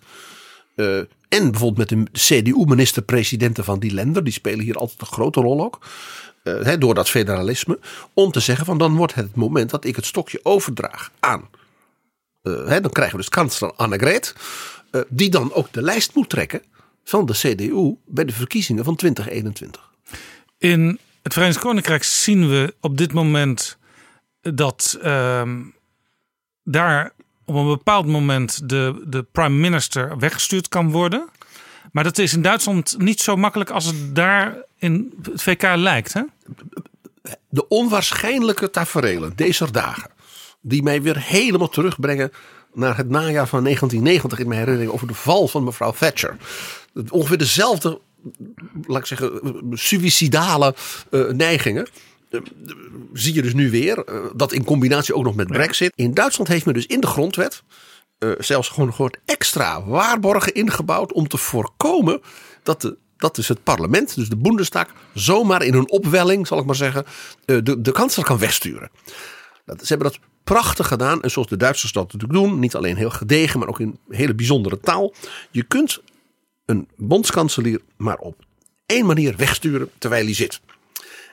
Eh, 0.76 0.98
en 1.30 1.52
bijvoorbeeld 1.52 1.90
met 1.90 2.06
de 2.14 2.20
CDU-minister-presidenten 2.20 3.64
van 3.64 3.80
die 3.80 3.94
landen, 3.94 4.24
die 4.24 4.34
spelen 4.34 4.66
hier 4.66 4.76
altijd 4.76 5.02
een 5.02 5.08
grote 5.08 5.42
rol 5.42 5.64
ook. 5.64 5.80
eh, 6.44 6.74
door 6.80 6.94
dat 6.94 7.10
federalisme. 7.10 7.80
Om 8.14 8.32
te 8.32 8.40
zeggen 8.40 8.66
van 8.66 8.78
dan 8.78 8.96
wordt 8.96 9.14
het 9.16 9.36
moment 9.36 9.70
dat 9.70 9.86
ik 9.86 9.96
het 9.96 10.06
stokje 10.06 10.40
overdraag 10.44 11.12
aan. 11.20 11.50
eh, 12.42 12.68
dan 12.82 12.90
krijgen 12.92 13.16
we 13.16 13.22
dus 13.22 13.30
kanselier 13.30 13.74
Annegret. 13.76 14.36
eh, 14.92 15.02
die 15.10 15.30
dan 15.30 15.54
ook 15.54 15.72
de 15.74 15.82
lijst 15.82 16.16
moet 16.16 16.30
trekken 16.30 16.62
van 17.04 17.26
de 17.26 17.34
CDU 17.34 17.96
bij 18.06 18.26
de 18.26 18.34
verkiezingen 18.34 18.84
van 18.84 18.96
2021. 18.96 19.92
In 20.58 21.00
het 21.24 21.34
Verenigd 21.34 21.60
Koninkrijk 21.60 22.04
zien 22.04 22.50
we 22.50 22.74
op 22.82 22.98
dit 22.98 23.14
moment 23.14 23.77
dat 24.42 24.98
ehm, 25.02 25.62
daar 26.64 27.14
op 27.46 27.56
een 27.56 27.68
bepaald 27.68 28.06
moment 28.06 28.70
de, 28.70 29.04
de 29.08 29.24
prime 29.24 29.56
minister 29.56 30.18
weggestuurd 30.18 30.68
kan 30.68 30.92
worden. 30.92 31.30
Maar 31.92 32.04
dat 32.04 32.18
is 32.18 32.34
in 32.34 32.42
Duitsland 32.42 32.96
niet 32.98 33.22
zo 33.22 33.36
makkelijk 33.36 33.70
als 33.70 33.86
het 33.86 34.16
daar 34.16 34.56
in 34.78 35.14
het 35.22 35.42
VK 35.42 35.62
lijkt. 35.62 36.14
Hè? 36.14 36.22
de 37.50 37.68
onwaarschijnlijke 37.68 38.70
taferelen 38.70 39.34
deze 39.36 39.72
dagen. 39.72 40.10
Die 40.62 40.84
mij 40.84 41.02
weer 41.02 41.18
helemaal 41.20 41.70
terugbrengen 41.70 42.32
naar 42.74 42.98
het 42.98 43.10
najaar 43.10 43.48
van 43.48 43.64
1990 43.64 44.40
in 44.40 44.48
mijn 44.48 44.60
herinnering 44.60 44.92
over 44.92 45.08
de 45.08 45.14
val 45.14 45.48
van 45.48 45.64
mevrouw 45.64 45.92
Thatcher. 45.92 46.38
Ongeveer 47.10 47.38
dezelfde, 47.38 48.00
laat 48.88 49.00
ik 49.00 49.06
zeggen, 49.06 49.42
suïcidale 49.74 50.76
eh, 51.12 51.26
neigingen. 51.26 51.88
Eh, 52.30 52.40
zie 53.14 53.34
je 53.34 53.42
dus 53.42 53.54
nu 53.54 53.70
weer. 53.70 54.04
eh, 54.04 54.16
dat 54.36 54.52
in 54.52 54.64
combinatie 54.64 55.16
ook 55.16 55.24
nog 55.24 55.36
met 55.36 55.48
Brexit. 55.48 55.92
In 55.96 56.14
Duitsland 56.14 56.50
heeft 56.50 56.66
men 56.66 56.74
dus 56.74 56.86
in 56.86 57.00
de 57.00 57.08
grondwet 57.08 57.64
eh, 58.18 58.32
zelfs 58.38 58.70
gewoon, 58.70 58.94
gewoon 58.94 59.14
extra 59.26 59.84
waarborgen 59.84 60.54
ingebouwd 60.54 61.14
om 61.14 61.28
te 61.28 61.38
voorkomen 61.38 62.22
dat 62.64 62.82
de 62.82 62.98
dat 63.18 63.36
dus 63.36 63.48
het 63.48 63.64
parlement, 63.64 64.16
dus 64.16 64.30
de 64.30 64.38
Bundestag, 64.38 64.88
zomaar 65.14 65.64
in 65.64 65.74
een 65.74 65.90
opwelling, 65.90 66.48
zal 66.48 66.60
ik 66.60 66.66
maar 66.66 66.76
zeggen, 66.76 67.06
de, 67.46 67.82
de 67.82 67.92
kanselier 67.92 68.26
kan 68.26 68.38
wegsturen. 68.38 68.90
Dat, 69.66 69.80
ze 69.80 69.88
hebben 69.88 70.12
dat 70.12 70.20
prachtig 70.44 70.88
gedaan. 70.88 71.22
En 71.22 71.32
zoals 71.32 71.48
de 71.48 71.58
Duitsers 71.58 71.92
dat 71.92 72.14
natuurlijk 72.14 72.40
doen, 72.40 72.60
niet 72.60 72.76
alleen 72.76 72.96
heel 72.96 73.10
gedegen, 73.10 73.60
maar 73.60 73.68
ook 73.68 73.80
in 73.80 74.00
hele 74.10 74.36
bijzondere 74.36 74.80
taal. 74.80 75.14
Je 75.52 75.64
kunt 75.64 76.02
een 76.66 76.88
bondskanselier 76.96 77.82
maar 77.98 78.18
op 78.18 78.36
één 78.86 79.06
manier 79.06 79.36
wegsturen 79.36 79.90
terwijl 79.98 80.26
hij 80.26 80.34
zit. 80.34 80.60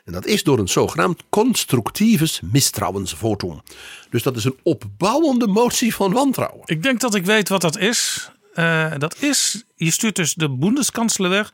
En 0.04 0.12
dat 0.12 0.26
is 0.26 0.42
door 0.42 0.58
een 0.58 0.68
zogenaamd 0.68 1.22
constructives 1.28 2.40
mistrouwensvotum. 2.42 3.62
Dus 4.10 4.22
dat 4.22 4.36
is 4.36 4.44
een 4.44 4.58
opbouwende 4.62 5.46
motie 5.46 5.94
van 5.94 6.12
wantrouwen. 6.12 6.62
Ik 6.64 6.82
denk 6.82 7.00
dat 7.00 7.14
ik 7.14 7.24
weet 7.24 7.48
wat 7.48 7.60
dat 7.60 7.78
is. 7.78 8.30
Eh, 8.54 8.92
dat 8.98 9.22
is, 9.22 9.64
je 9.76 9.90
stuurt 9.90 10.16
dus 10.16 10.34
de 10.34 10.50
Bundeskanzler 10.50 11.30
weg 11.30 11.52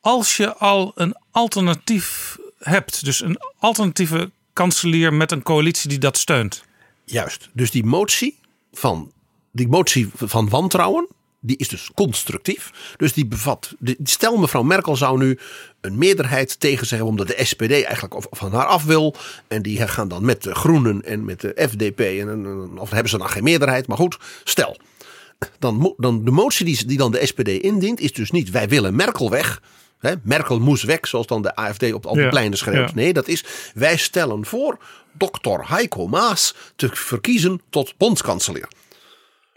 als 0.00 0.36
je 0.36 0.54
al 0.56 0.92
een 0.94 1.16
alternatief 1.30 2.38
hebt. 2.58 3.04
Dus 3.04 3.22
een 3.22 3.38
alternatieve 3.58 4.30
kanselier 4.52 5.14
met 5.14 5.32
een 5.32 5.42
coalitie 5.42 5.88
die 5.88 5.98
dat 5.98 6.18
steunt. 6.18 6.64
Juist. 7.04 7.48
Dus 7.52 7.70
die 7.70 7.84
motie 7.84 8.38
van, 8.72 9.12
die 9.52 9.68
motie 9.68 10.10
van 10.14 10.48
wantrouwen 10.48 11.08
die 11.40 11.56
is 11.56 11.68
dus 11.68 11.90
constructief. 11.94 12.94
Dus 12.96 13.12
die 13.12 13.26
bevat. 13.26 13.74
Stel, 14.02 14.36
mevrouw 14.36 14.62
Merkel 14.62 14.96
zou 14.96 15.18
nu 15.18 15.38
een 15.80 15.98
meerderheid 15.98 16.60
tegen 16.60 16.88
hebben. 16.88 17.06
omdat 17.06 17.26
de 17.26 17.44
SPD 17.44 17.70
eigenlijk 17.70 18.14
van 18.30 18.52
haar 18.52 18.66
af 18.66 18.84
wil. 18.84 19.14
En 19.48 19.62
die 19.62 19.88
gaan 19.88 20.08
dan 20.08 20.24
met 20.24 20.42
de 20.42 20.54
Groenen 20.54 21.04
en 21.04 21.24
met 21.24 21.40
de 21.40 21.68
FDP. 21.70 22.00
En, 22.00 22.70
of 22.78 22.90
hebben 22.90 23.10
ze 23.10 23.18
dan 23.18 23.28
geen 23.28 23.44
meerderheid. 23.44 23.86
Maar 23.86 23.96
goed, 23.96 24.18
stel. 24.44 24.76
Dan, 25.58 25.94
dan 25.96 26.24
de 26.24 26.30
motie 26.30 26.64
die, 26.64 26.86
die 26.86 26.98
dan 26.98 27.12
de 27.12 27.26
SPD 27.26 27.48
indient. 27.48 28.00
is 28.00 28.12
dus 28.12 28.30
niet 28.30 28.50
wij 28.50 28.68
willen 28.68 28.94
Merkel 28.96 29.30
weg. 29.30 29.62
Hè, 29.98 30.14
Merkel 30.22 30.58
moest 30.60 30.82
weg, 30.84 31.06
zoals 31.06 31.26
dan 31.26 31.42
de 31.42 31.54
AFD 31.56 31.92
op 31.92 32.06
al 32.06 32.14
die 32.14 32.22
Ja, 32.22 32.28
pleinen 32.28 32.58
schreeuwt. 32.58 32.88
ja. 32.88 32.94
Nee, 32.94 33.12
dat 33.12 33.28
is 33.28 33.44
wij 33.74 33.96
stellen 33.96 34.46
voor 34.46 34.78
dokter 35.12 35.68
Heiko 35.68 36.06
Maas 36.06 36.54
te 36.76 36.88
verkiezen 36.92 37.60
tot 37.70 37.94
bondskanselier. 37.96 38.68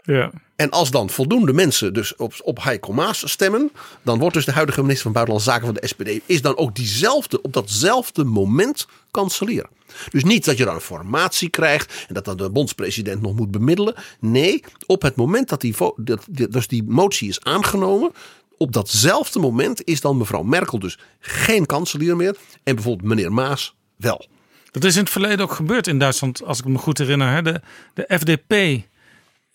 Ja. 0.02 0.30
En 0.56 0.70
als 0.70 0.90
dan 0.90 1.10
voldoende 1.10 1.52
mensen 1.52 1.94
dus 1.94 2.16
op, 2.16 2.34
op 2.42 2.62
Heiko 2.62 2.92
Maas 2.92 3.30
stemmen, 3.30 3.70
dan 4.02 4.18
wordt 4.18 4.34
dus 4.34 4.44
de 4.44 4.52
huidige 4.52 4.80
minister 4.80 5.02
van 5.02 5.12
Buitenlandse 5.12 5.50
Zaken 5.50 5.66
van 5.66 5.74
de 5.74 5.86
SPD, 5.86 6.22
is 6.26 6.42
dan 6.42 6.56
ook 6.56 6.74
diezelfde, 6.74 7.42
op 7.42 7.52
datzelfde 7.52 8.24
moment 8.24 8.86
kanselier. 9.10 9.66
Dus 10.10 10.24
niet 10.24 10.44
dat 10.44 10.56
je 10.56 10.64
dan 10.64 10.74
een 10.74 10.80
formatie 10.80 11.48
krijgt 11.48 12.04
en 12.08 12.14
dat 12.14 12.24
dan 12.24 12.36
de 12.36 12.50
bondspresident 12.50 13.22
nog 13.22 13.34
moet 13.34 13.50
bemiddelen. 13.50 13.94
Nee, 14.20 14.62
op 14.86 15.02
het 15.02 15.16
moment 15.16 15.48
dat 15.48 15.60
die, 15.60 15.74
dat, 15.96 16.26
dus 16.28 16.68
die 16.68 16.82
motie 16.82 17.28
is 17.28 17.44
aangenomen, 17.44 18.12
op 18.56 18.72
datzelfde 18.72 19.38
moment 19.38 19.84
is 19.84 20.00
dan 20.00 20.16
mevrouw 20.16 20.42
Merkel 20.42 20.78
dus 20.78 20.98
geen 21.20 21.66
kanselier 21.66 22.16
meer 22.16 22.36
en 22.62 22.74
bijvoorbeeld 22.74 23.08
meneer 23.08 23.32
Maas 23.32 23.74
wel. 23.96 24.26
Dat 24.70 24.84
is 24.84 24.94
in 24.94 25.00
het 25.00 25.10
verleden 25.10 25.40
ook 25.40 25.52
gebeurd 25.52 25.86
in 25.86 25.98
Duitsland, 25.98 26.44
als 26.44 26.58
ik 26.58 26.64
me 26.64 26.78
goed 26.78 26.98
herinner. 26.98 27.32
Hè. 27.32 27.42
De, 27.42 27.60
de 27.94 28.18
FDP 28.18 28.82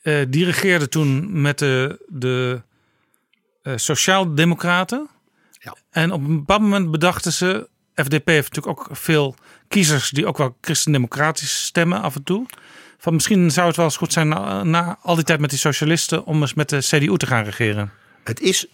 eh, 0.10 0.26
die 0.30 0.46
regeerde 0.46 0.90
toen 0.90 1.42
met 1.42 1.60
de, 1.60 2.06
de 2.08 2.62
eh, 3.62 3.74
Sociaaldemocraten. 3.76 5.10
Ja. 5.60 5.76
En 5.90 6.12
op 6.12 6.22
een 6.22 6.36
bepaald 6.36 6.62
moment 6.62 6.92
bedachten 6.92 7.34
ze. 7.34 7.68
FDP 7.96 8.28
heeft 8.28 8.56
natuurlijk 8.56 8.80
ook 8.80 8.98
veel 8.98 9.36
kiezers 9.68 10.10
die 10.10 10.26
ook 10.26 10.38
wel 10.38 10.58
christendemocratisch 10.62 11.66
stemmen 11.66 12.02
af 12.02 12.16
en 12.16 12.24
toe. 12.24 12.46
Van 12.98 13.14
misschien 13.14 13.52
zou 13.52 13.68
het 13.68 13.76
wel 13.76 13.86
eens 13.86 13.98
goed 13.98 14.14
zijn 14.14 14.28
na, 14.28 14.64
na 14.64 14.98
al 15.02 15.16
die 15.16 15.24
tijd 15.24 15.40
met 15.40 15.50
die 15.50 15.60
socialisten 15.60 16.26
om 16.26 16.42
eens 16.42 16.54
met 16.54 16.70
de 16.70 16.78
CDU 16.78 17.18
te 17.18 17.26
gaan 17.26 17.44
regeren. 17.44 17.92
Het 18.24 18.40
is 18.40 18.68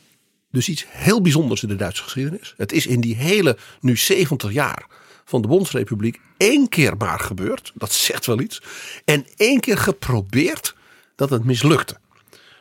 dus 0.51 0.69
iets 0.69 0.85
heel 0.89 1.21
bijzonders 1.21 1.63
in 1.63 1.69
de 1.69 1.75
Duitse 1.75 2.03
geschiedenis. 2.03 2.53
Het 2.57 2.71
is 2.71 2.87
in 2.87 3.01
die 3.01 3.15
hele, 3.15 3.57
nu 3.79 3.97
70 3.97 4.51
jaar 4.51 4.85
van 5.25 5.41
de 5.41 5.47
Bondsrepubliek, 5.47 6.19
één 6.37 6.69
keer 6.69 6.97
maar 6.97 7.19
gebeurd. 7.19 7.71
Dat 7.73 7.93
zegt 7.93 8.25
wel 8.25 8.39
iets. 8.39 8.61
En 9.05 9.25
één 9.35 9.59
keer 9.59 9.77
geprobeerd 9.77 10.75
dat 11.15 11.29
het 11.29 11.43
mislukte. 11.43 11.97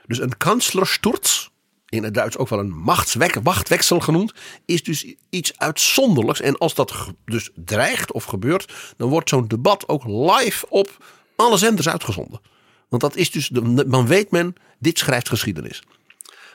Dus 0.06 0.18
een 0.18 0.36
kanslersturz, 0.36 1.48
in 1.88 2.04
het 2.04 2.14
Duits 2.14 2.36
ook 2.36 2.48
wel 2.48 2.58
een 2.58 2.76
machtswek, 2.76 3.40
genoemd, 3.78 4.32
is 4.64 4.82
dus 4.82 5.14
iets 5.30 5.58
uitzonderlijks. 5.58 6.40
En 6.40 6.58
als 6.58 6.74
dat 6.74 6.94
dus 7.24 7.50
dreigt 7.54 8.12
of 8.12 8.24
gebeurt, 8.24 8.72
dan 8.96 9.08
wordt 9.08 9.28
zo'n 9.28 9.48
debat 9.48 9.88
ook 9.88 10.04
live 10.04 10.66
op 10.68 11.04
alle 11.36 11.56
zenders 11.56 11.88
uitgezonden. 11.88 12.40
Want 12.88 13.02
dat 13.02 13.16
is 13.16 13.30
dus, 13.30 13.48
dan 13.86 14.06
weet 14.06 14.30
men, 14.30 14.54
dit 14.78 14.98
schrijft 14.98 15.28
geschiedenis. 15.28 15.82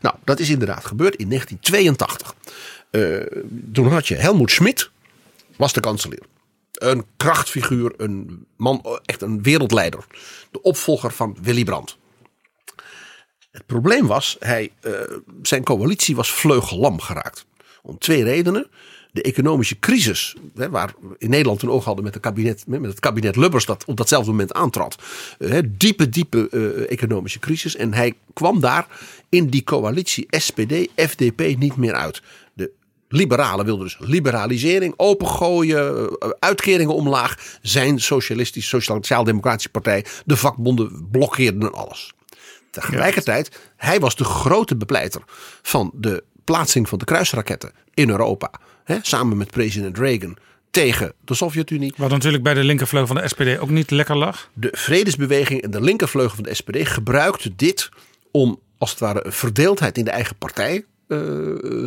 Nou, 0.02 0.16
dat 0.24 0.40
is 0.40 0.50
inderdaad 0.50 0.86
gebeurd 0.86 1.16
in 1.16 1.28
1982. 1.30 2.36
Eh, 2.92 3.42
toen 3.74 3.92
had 3.92 4.08
je 4.08 4.16
Helmoet 4.16 4.52
Schmidt, 4.52 4.92
was 5.56 5.74
de 5.74 5.80
kanselier. 5.80 6.24
Een 6.80 7.06
krachtfiguur, 7.18 7.94
een 7.98 8.46
man, 8.56 9.00
echt 9.06 9.22
een 9.22 9.44
wereldleider. 9.44 10.06
De 10.52 10.62
opvolger 10.62 11.12
van 11.12 11.38
Willy 11.42 11.64
Brandt. 11.64 11.98
Het 13.52 13.66
probleem 13.66 14.08
was, 14.08 14.36
hij, 14.40 14.72
eh, 14.82 14.94
zijn 15.42 15.64
coalitie 15.64 16.16
was 16.16 16.32
vleugellam 16.32 17.00
geraakt. 17.00 17.46
Om 17.82 17.98
twee 17.98 18.24
redenen. 18.24 18.68
De 19.12 19.22
economische 19.22 19.80
crisis, 19.80 20.36
hè, 20.56 20.70
waar 20.70 20.94
we 21.02 21.16
in 21.18 21.30
Nederland 21.30 21.62
een 21.62 21.70
oog 21.70 21.86
hadden 21.86 22.04
met, 22.04 22.14
het 22.14 22.24
kabinet, 22.24 22.64
met 22.68 22.84
het 22.84 23.00
kabinet 23.00 23.36
Lubbers 23.36 23.66
dat 23.66 23.86
op 23.86 23.98
datzelfde 23.98 24.32
moment 24.32 24.54
aantrad. 24.54 24.96
Hè, 25.38 25.78
diepe, 25.78 26.10
diepe 26.10 26.50
eh, 26.50 26.92
economische 26.92 27.40
crisis. 27.40 27.76
En 27.76 27.94
hij 27.94 28.14
kwam 28.34 28.60
daar 28.60 28.88
in 29.30 29.48
die 29.48 29.64
coalitie 29.64 30.28
SPD-FDP 30.30 31.58
niet 31.58 31.76
meer 31.76 31.94
uit. 31.94 32.22
Liberalen 33.12 33.66
wilden 33.66 33.86
dus 33.86 33.98
liberalisering, 34.00 34.94
opengooien, 34.98 36.10
eh, 36.20 36.30
uitkeringen 36.40 36.96
omlaag. 36.96 37.58
Zijn 37.62 38.00
socialistisch, 38.00 38.68
sociaal-democratische 38.68 39.70
partij, 39.70 40.06
de 40.26 40.38
vakbonden 40.38 41.08
blokkeerden 41.12 41.74
alles. 41.74 42.14
Tegelijkertijd, 42.72 43.60
hij 43.78 44.00
was 44.00 44.16
de 44.16 44.24
grote 44.24 44.76
bepleiter 44.76 45.22
van 45.62 45.92
de 45.94 46.24
plaatsing 46.44 46.90
van 46.90 46.98
de 46.98 47.06
kruisraketten 47.06 47.72
in 47.94 48.10
Europa. 48.10 48.52
Hè, 48.84 48.98
samen 49.02 49.38
met 49.38 49.52
president 49.52 49.98
Reagan 49.98 50.38
tegen 50.72 51.14
de 51.26 51.34
Sovjet-Unie. 51.34 51.94
Wat 51.98 52.10
natuurlijk 52.10 52.44
bij 52.44 52.54
de 52.54 52.64
linkervleugel 52.64 53.08
van 53.08 53.16
de 53.16 53.28
SPD 53.28 53.60
ook 53.60 53.70
niet 53.70 53.92
lekker 53.92 54.18
lag. 54.18 54.50
De 54.54 54.70
vredesbeweging 54.72 55.62
en 55.62 55.72
de 55.72 55.82
linkervleugel 55.82 56.36
van 56.36 56.44
de 56.44 56.54
SPD 56.54 56.88
gebruikte 56.88 57.56
dit 57.56 57.90
om 58.32 58.60
als 58.78 58.90
het 58.90 59.00
ware 59.00 59.26
een 59.26 59.34
verdeeldheid 59.34 59.98
in 59.98 60.06
de 60.06 60.12
eigen 60.12 60.36
partij 60.36 60.86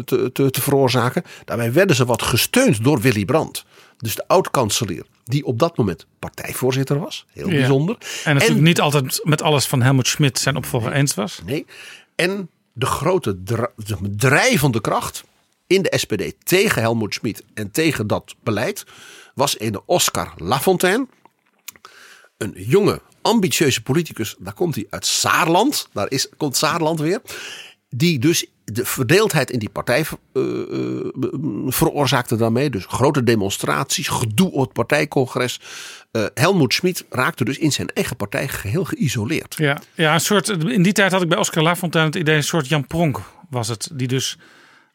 te, 0.05 0.31
te, 0.33 0.51
te 0.51 0.61
veroorzaken. 0.61 1.23
Daarbij 1.45 1.73
werden 1.73 1.97
ze 1.97 2.05
wat 2.05 2.23
gesteund 2.23 2.85
door 2.85 3.01
Willy 3.01 3.25
Brandt. 3.25 3.65
Dus 3.97 4.15
de 4.15 4.29
oud-kanselier, 4.29 5.05
die 5.25 5.45
op 5.45 5.59
dat 5.59 5.77
moment 5.77 6.07
partijvoorzitter 6.19 6.99
was. 6.99 7.27
Heel 7.33 7.49
Ja. 7.49 7.55
bijzonder. 7.55 7.97
En 8.25 8.35
natuurlijk 8.35 8.61
niet 8.63 8.81
altijd 8.81 9.21
met 9.25 9.43
alles 9.43 9.67
van 9.67 9.83
Helmut 9.83 10.07
Schmidt 10.07 10.39
zijn 10.39 10.57
opvolger 10.57 10.93
eens 10.93 11.15
was. 11.15 11.41
Nee. 11.47 11.67
En 12.15 12.51
de 12.73 12.87
grote 12.87 13.43
dra- 13.43 13.71
drijvende 14.17 14.81
kracht 14.81 15.25
in 15.67 15.83
de 15.83 15.93
SPD 15.99 16.35
tegen 16.45 16.83
Helmoet 16.83 17.15
Schmid 17.15 17.45
en 17.55 17.71
tegen 17.71 18.07
dat 18.07 18.35
beleid 18.43 18.85
was 19.35 19.61
een 19.61 19.81
Oscar 19.87 20.33
Lafontaine. 20.37 21.07
Een 22.39 22.53
jonge, 22.57 23.01
ambitieuze 23.23 23.83
politicus. 23.83 24.35
Daar 24.39 24.53
komt 24.53 24.75
hij 24.75 24.87
uit 24.91 25.07
Saarland. 25.07 25.89
Daar 25.93 26.11
is, 26.11 26.29
komt 26.37 26.57
Saarland 26.57 27.01
weer. 27.01 27.21
Die 27.95 28.19
dus 28.19 28.47
de 28.65 28.85
verdeeldheid 28.85 29.51
in 29.51 29.59
die 29.59 29.69
partij 29.69 30.05
eh, 30.33 30.43
eh, 30.43 31.13
veroorzaakte 31.67 32.37
daarmee. 32.37 32.71
Dus 32.71 32.85
grote 32.87 33.23
demonstraties, 33.23 34.09
gedoe 34.09 34.51
op 34.53 34.61
het 34.61 34.73
partijcongres. 34.73 35.61
Eh 36.11 36.25
Helmoet 36.35 36.75
Schmid 36.75 37.05
raakte 37.11 37.45
dus 37.45 37.59
in 37.59 37.73
zijn 37.73 37.89
eigen 37.89 38.17
partij 38.17 38.49
geheel 38.49 38.85
geïsoleerd. 38.85 39.55
Ja, 39.57 39.81
ja 39.95 40.15
een 40.15 40.21
soort, 40.21 40.49
in 40.49 40.83
die 40.83 40.93
tijd 40.93 41.13
had 41.13 41.23
ik 41.23 41.29
bij 41.29 41.39
Oscar 41.39 41.63
Lafontaine 41.63 42.11
het 42.11 42.21
idee, 42.21 42.37
een 42.37 42.43
soort 42.43 42.69
Jan 42.69 42.87
Pronk 42.87 43.21
was 43.51 43.69
het. 43.69 43.89
Die 43.93 44.09
dus 44.09 44.39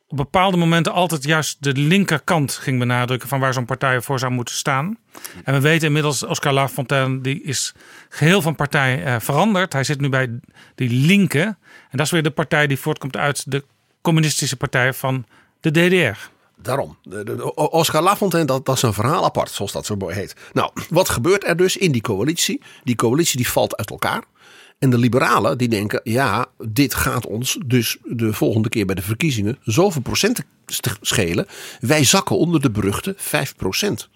op 0.08 0.18
bepaalde 0.18 0.58
momenten 0.58 0.94
altijd 0.94 1.24
juist 1.24 1.58
de 1.64 1.74
linkerkant 1.74 2.52
ging 2.54 2.80
benadrukken 2.80 3.30
van 3.30 3.40
waar 3.40 3.54
zo'n 3.54 3.66
partij 3.66 4.02
voor 4.02 4.20
zou 4.20 4.32
moeten 4.32 4.56
staan. 4.56 4.98
En 5.44 5.54
we 5.54 5.60
weten 5.60 5.88
inmiddels, 5.88 6.24
Oscar 6.26 6.54
Lafontaine 6.54 7.22
die 7.22 7.42
is 7.44 7.74
geheel 8.10 8.42
van 8.42 8.56
partij 8.56 9.04
eh, 9.04 9.16
veranderd. 9.20 9.74
Hij 9.74 9.84
zit 9.84 10.00
nu 10.02 10.10
bij 10.10 10.40
die 10.76 10.90
linken. 10.90 11.46
En 11.90 11.98
dat 11.98 12.06
is 12.06 12.12
weer 12.12 12.24
de 12.24 12.32
partij 12.32 12.68
die 12.68 12.80
voortkomt 12.80 13.18
uit 13.18 13.52
de 13.52 13.64
communistische 14.02 14.56
partij 14.58 14.94
van 14.94 15.26
de 15.60 15.72
DDR. 15.72 16.20
Daarom. 16.62 16.98
De- 17.04 17.54
Oscar 17.56 18.02
Lafontaine, 18.02 18.48
dat, 18.48 18.66
dat 18.66 18.76
is 18.76 18.82
een 18.82 18.94
verhaal 18.94 19.24
apart, 19.26 19.52
zoals 19.52 19.72
dat 19.72 19.86
zo 19.86 19.96
mooi 19.96 20.16
heet. 20.16 20.36
Nou, 20.54 20.72
wat 20.90 21.10
gebeurt 21.10 21.48
er 21.48 21.58
dus 21.58 21.78
in 21.78 21.92
die 21.92 22.02
coalitie? 22.02 22.62
Die 22.84 22.96
coalitie 22.96 23.38
die 23.38 23.50
valt 23.50 23.78
uit 23.78 23.90
elkaar. 23.90 24.24
En 24.80 24.90
de 24.90 24.98
liberalen 24.98 25.58
die 25.58 25.68
denken, 25.68 26.02
ja, 26.04 26.46
dit 26.58 26.94
gaat 26.94 27.26
ons 27.26 27.58
dus 27.66 27.98
de 28.04 28.34
volgende 28.34 28.70
keer 28.70 28.86
bij 28.86 28.96
de 28.96 29.02
verkiezingen 29.02 29.58
zoveel 29.62 30.02
procenten 30.02 30.46
schelen. 31.02 31.48
Wij 31.80 32.04
zakken 32.04 32.38
onder 32.38 32.62
de 32.62 32.72
beruchte 32.72 33.14
5 33.18 33.56
procent. 33.56 34.10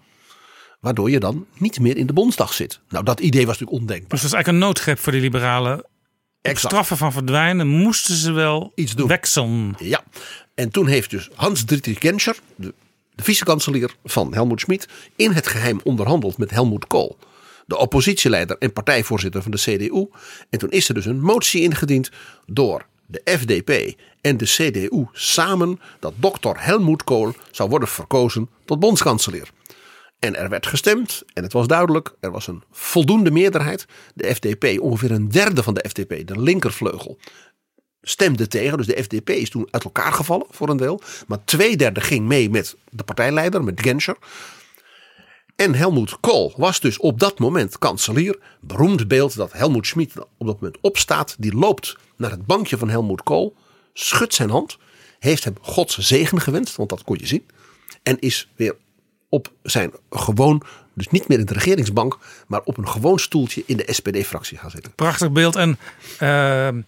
Waardoor 0.80 1.10
je 1.10 1.19
dan 1.19 1.45
niet 1.58 1.80
meer 1.80 1.97
in 1.97 2.08
de 2.08 2.13
Bondsdag 2.13 2.54
zit. 2.54 2.80
Nou, 2.89 3.04
dat 3.04 3.19
idee 3.19 3.45
was 3.45 3.60
natuurlijk 3.60 3.82
ondenkbaar. 3.82 4.10
Dus 4.10 4.21
dat 4.21 4.30
is 4.30 4.36
eigenlijk 4.36 4.63
een 4.63 4.67
noodgreep 4.67 5.00
voor 5.00 5.12
die 5.12 5.21
liberalen. 5.21 5.86
Exact. 6.41 6.74
straffen 6.74 6.97
van 6.97 7.12
verdwijnen 7.12 7.67
moesten 7.67 8.15
ze 8.15 8.32
wel 8.32 8.71
Iets 8.76 8.95
doen. 8.95 9.08
Ja, 9.80 10.04
en 10.56 10.69
toen 10.69 10.88
heeft 10.88 11.10
dus 11.10 11.30
Hans-Dietrich 11.36 12.00
Genscher, 12.00 12.38
de, 12.56 12.74
de 13.15 13.24
vicekanselier 13.24 13.95
van 14.04 14.34
Helmoet 14.34 14.60
Schmid, 14.60 14.88
in 15.15 15.32
het 15.32 15.47
geheim 15.47 15.80
onderhandeld 15.84 16.38
met 16.38 16.52
Helmoet 16.52 16.88
Kool, 16.88 17.17
de 17.71 17.77
oppositieleider 17.77 18.57
en 18.60 18.73
partijvoorzitter 18.73 19.41
van 19.41 19.51
de 19.51 19.57
CDU. 19.57 20.07
En 20.49 20.60
toen 20.60 20.69
is 20.69 20.88
er 20.88 20.93
dus 20.93 21.05
een 21.05 21.21
motie 21.21 21.62
ingediend 21.62 22.10
door 22.45 22.86
de 23.05 23.21
FDP 23.25 23.95
en 24.21 24.38
de 24.38 24.45
CDU 24.45 25.05
samen 25.12 25.79
dat 25.99 26.13
dokter 26.15 26.63
Helmoet 26.63 27.03
Kool 27.03 27.34
zou 27.51 27.69
worden 27.69 27.88
verkozen 27.88 28.49
tot 28.65 28.79
bondskanselier. 28.79 29.49
En 30.19 30.36
er 30.36 30.49
werd 30.49 30.67
gestemd 30.67 31.23
en 31.34 31.43
het 31.43 31.53
was 31.53 31.67
duidelijk, 31.67 32.15
er 32.19 32.31
was 32.31 32.47
een 32.47 32.63
voldoende 32.71 33.31
meerderheid. 33.31 33.86
De 34.13 34.36
FDP, 34.36 34.79
ongeveer 34.79 35.12
een 35.12 35.29
derde 35.29 35.63
van 35.63 35.73
de 35.73 35.86
FDP, 35.89 36.27
de 36.27 36.39
linkervleugel, 36.39 37.17
stemde 38.01 38.47
tegen. 38.47 38.77
Dus 38.77 38.88
de 38.88 39.03
FDP 39.03 39.29
is 39.29 39.49
toen 39.49 39.67
uit 39.69 39.84
elkaar 39.84 40.13
gevallen 40.13 40.47
voor 40.49 40.69
een 40.69 40.77
deel. 40.77 41.01
Maar 41.27 41.43
twee 41.45 41.77
derde 41.77 42.01
ging 42.01 42.27
mee 42.27 42.49
met 42.49 42.75
de 42.89 43.03
partijleider, 43.03 43.63
met 43.63 43.81
Genscher. 43.81 44.17
En 45.62 45.76
Helmoet 45.76 46.19
Kool 46.19 46.54
was 46.58 46.80
dus 46.80 46.97
op 46.97 47.19
dat 47.19 47.39
moment 47.39 47.78
kanselier. 47.78 48.39
Beroemd 48.62 49.08
beeld 49.08 49.36
dat 49.36 49.54
Helmoet 49.54 49.88
Schmid 49.88 50.13
op 50.38 50.47
dat 50.47 50.62
moment 50.62 50.78
opstaat. 50.82 51.36
Die 51.39 51.56
loopt 51.56 51.97
naar 52.17 52.32
het 52.32 52.45
bankje 52.45 52.78
van 52.78 52.89
Helmoet 52.89 53.24
Kool. 53.24 53.56
Schudt 53.93 54.34
zijn 54.34 54.50
hand. 54.50 54.78
Heeft 55.19 55.43
hem 55.43 55.56
Gods 55.62 55.97
zegen 55.97 56.41
gewenst, 56.41 56.76
want 56.76 56.89
dat 56.89 57.04
kon 57.04 57.17
je 57.19 57.28
zien. 57.28 57.45
En 58.04 58.19
is 58.19 58.50
weer 58.56 58.76
op 59.30 59.52
zijn 59.63 59.91
gewoon, 60.10 60.63
dus 60.93 61.08
niet 61.08 61.28
meer 61.28 61.39
in 61.39 61.45
de 61.45 61.54
regeringsbank, 61.54 62.17
maar 62.47 62.62
op 62.63 62.78
een 62.78 62.88
gewoon 62.88 63.19
stoeltje 63.19 63.63
in 63.65 63.78
de 63.78 63.88
SPD-fractie 63.93 64.58
gaan 64.58 64.71
zitten. 64.71 64.95
Prachtig 64.95 65.32
beeld. 65.32 65.56
En 65.56 65.78
uh, 66.19 66.84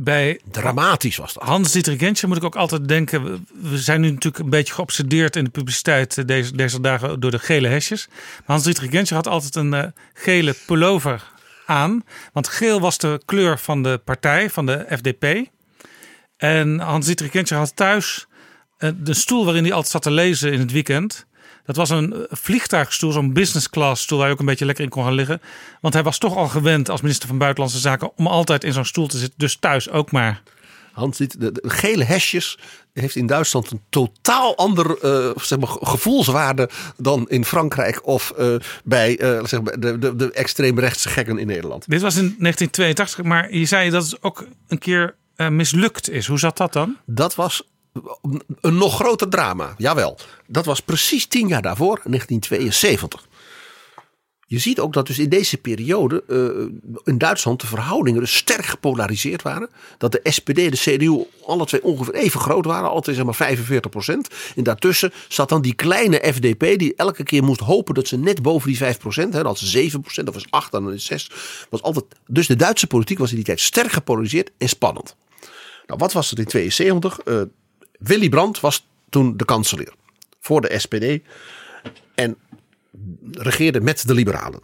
bij 0.00 0.40
Dramatisch 0.50 1.16
was 1.16 1.32
dat. 1.32 1.42
Hans 1.42 1.72
Dietrich 1.72 1.98
Genscher 1.98 2.28
moet 2.28 2.36
ik 2.36 2.44
ook 2.44 2.56
altijd 2.56 2.88
denken. 2.88 3.46
we- 3.60 3.78
zijn 3.78 4.00
nu 4.00 4.08
natuurlijk 4.10 4.44
een 4.44 4.50
beetje 4.50 4.74
geobsedeerd 4.74 5.36
in 5.36 5.44
de 5.44 5.50
publiciteit 5.50 6.18
eh, 6.18 6.24
deze, 6.24 6.56
deze 6.56 6.80
dagen 6.80 7.20
door 7.20 7.30
de 7.30 7.38
gele 7.38 7.68
hesjes. 7.68 8.06
Maar 8.08 8.42
Hans 8.46 8.62
Dietrich 8.64 8.90
Genscher 8.90 9.16
had 9.16 9.26
altijd 9.26 9.54
een 9.54 9.74
eh, 9.74 9.84
gele 10.14 10.54
pullover 10.66 11.32
aan. 11.66 12.04
Want 12.32 12.48
geel 12.48 12.80
was 12.80 12.98
de 12.98 13.20
kleur 13.24 13.58
van 13.58 13.82
de 13.82 14.00
partij, 14.04 14.50
van 14.50 14.66
de 14.66 14.86
FDP. 14.96 15.48
En 16.36 16.78
Hans 16.78 17.06
Dietrich 17.06 17.30
Genscher 17.30 17.58
had 17.58 17.76
thuis 17.76 18.26
eh, 18.78 18.90
de 18.96 19.14
stoel 19.14 19.44
waarin 19.44 19.62
hij 19.64 19.72
altijd 19.72 19.92
zat 19.92 20.02
te 20.02 20.10
lezen 20.10 20.52
in 20.52 20.58
het 20.58 20.72
weekend. 20.72 21.26
Dat 21.68 21.76
was 21.76 21.90
een 21.90 22.12
eh, 22.12 22.20
vliegtuigstoel, 22.30 23.12
zo'n 23.12 23.32
business 23.32 23.70
class 23.70 24.02
stoel 24.02 24.18
waar 24.18 24.26
je 24.26 24.32
ook 24.32 24.40
een 24.40 24.46
beetje 24.46 24.64
lekker 24.64 24.84
in 24.84 24.90
kon 24.90 25.04
gaan 25.04 25.12
liggen. 25.12 25.40
Want 25.80 25.94
hij 25.94 26.02
was 26.02 26.18
toch 26.18 26.36
al 26.36 26.48
gewend 26.48 26.90
als 26.90 27.00
minister 27.00 27.28
van 27.28 27.38
Buitenlandse 27.38 27.78
Zaken 27.78 28.10
om 28.16 28.26
altijd 28.26 28.64
in 28.64 28.72
zo'n 28.72 28.84
stoel 28.84 29.06
te 29.06 29.18
zitten. 29.18 29.38
Dus 29.38 29.56
thuis 29.56 29.90
ook 29.90 30.10
maar. 30.10 30.42
Hans, 30.92 31.16
dit, 31.16 31.40
de, 31.40 31.52
de 31.52 31.70
gele 31.70 32.04
hesjes 32.04 32.58
heeft 32.92 33.16
in 33.16 33.26
Duitsland 33.26 33.70
een 33.70 33.80
totaal 33.88 34.56
ander 34.56 34.98
eh, 34.98 35.30
zeg 35.36 35.58
maar, 35.58 35.68
gevoelswaarde 35.68 36.68
dan 36.96 37.28
in 37.28 37.44
Frankrijk 37.44 38.06
of 38.06 38.30
eh, 38.30 38.54
bij 38.84 39.16
zeg 39.42 39.62
maar, 39.62 39.80
de, 39.80 39.98
de, 39.98 40.16
de 40.16 40.32
extreemrechtse 40.32 41.08
gekken 41.08 41.38
in 41.38 41.46
Nederland. 41.46 41.88
Dit 41.88 42.00
was 42.00 42.16
in 42.16 42.34
1982, 42.38 43.24
maar 43.24 43.54
je 43.54 43.64
zei 43.66 43.90
dat 43.90 44.04
het 44.04 44.22
ook 44.22 44.46
een 44.68 44.78
keer 44.78 45.14
mislukt 45.50 46.10
is. 46.10 46.26
Hoe 46.26 46.38
zat 46.38 46.56
dat 46.56 46.72
dan? 46.72 46.96
Dat 47.06 47.34
was 47.34 47.62
een 48.60 48.76
nog 48.76 48.94
groter 48.94 49.28
drama. 49.28 49.74
Jawel, 49.76 50.18
dat 50.46 50.64
was 50.64 50.80
precies 50.80 51.26
tien 51.26 51.48
jaar 51.48 51.62
daarvoor, 51.62 52.00
1972. 52.04 53.26
Je 54.50 54.58
ziet 54.58 54.80
ook 54.80 54.92
dat 54.92 55.06
dus 55.06 55.18
in 55.18 55.28
deze 55.28 55.56
periode 55.56 56.24
eh, 56.28 56.92
in 57.04 57.18
Duitsland 57.18 57.60
de 57.60 57.66
verhoudingen 57.66 58.20
dus 58.20 58.36
sterk 58.36 58.64
gepolariseerd 58.64 59.42
waren. 59.42 59.68
Dat 59.98 60.12
de 60.12 60.20
SPD 60.22 60.58
en 60.58 60.70
de 60.70 60.76
CDU 60.76 61.24
alle 61.46 61.66
twee 61.66 61.82
ongeveer 61.82 62.14
even 62.14 62.40
groot 62.40 62.64
waren. 62.64 62.90
Alle 62.90 63.00
twee 63.00 63.14
zeg 63.14 63.24
maar 63.24 63.34
45 63.34 63.90
procent. 63.90 64.28
En 64.56 64.62
daartussen 64.62 65.12
zat 65.28 65.48
dan 65.48 65.62
die 65.62 65.74
kleine 65.74 66.32
FDP 66.32 66.78
die 66.78 66.94
elke 66.94 67.22
keer 67.22 67.44
moest 67.44 67.60
hopen 67.60 67.94
dat 67.94 68.08
ze 68.08 68.16
net 68.16 68.42
boven 68.42 68.68
die 68.68 68.76
5 68.76 68.98
procent. 68.98 69.32
Dat 69.32 69.44
was 69.44 69.70
7 69.70 70.00
procent, 70.00 70.26
dat 70.26 70.34
was 70.34 70.46
8, 70.50 70.72
dan 70.72 70.92
is 70.92 71.04
6. 71.04 71.30
Was 71.70 71.82
altijd, 71.82 72.04
dus 72.26 72.46
de 72.46 72.56
Duitse 72.56 72.86
politiek 72.86 73.18
was 73.18 73.30
in 73.30 73.36
die 73.36 73.44
tijd 73.44 73.60
sterk 73.60 73.92
gepolariseerd 73.92 74.50
en 74.58 74.68
spannend. 74.68 75.16
Nou, 75.86 76.00
wat 76.00 76.12
was 76.12 76.30
er 76.30 76.38
in 76.38 76.44
72? 76.44 77.18
Eh, 77.18 77.40
Willy 77.98 78.28
Brandt 78.28 78.60
was 78.60 78.86
toen 79.08 79.36
de 79.36 79.44
kanselier 79.44 79.92
voor 80.40 80.60
de 80.60 80.78
SPD 80.78 81.18
en 82.14 82.36
regeerde 83.32 83.80
met 83.80 84.06
de 84.06 84.14
liberalen. 84.14 84.60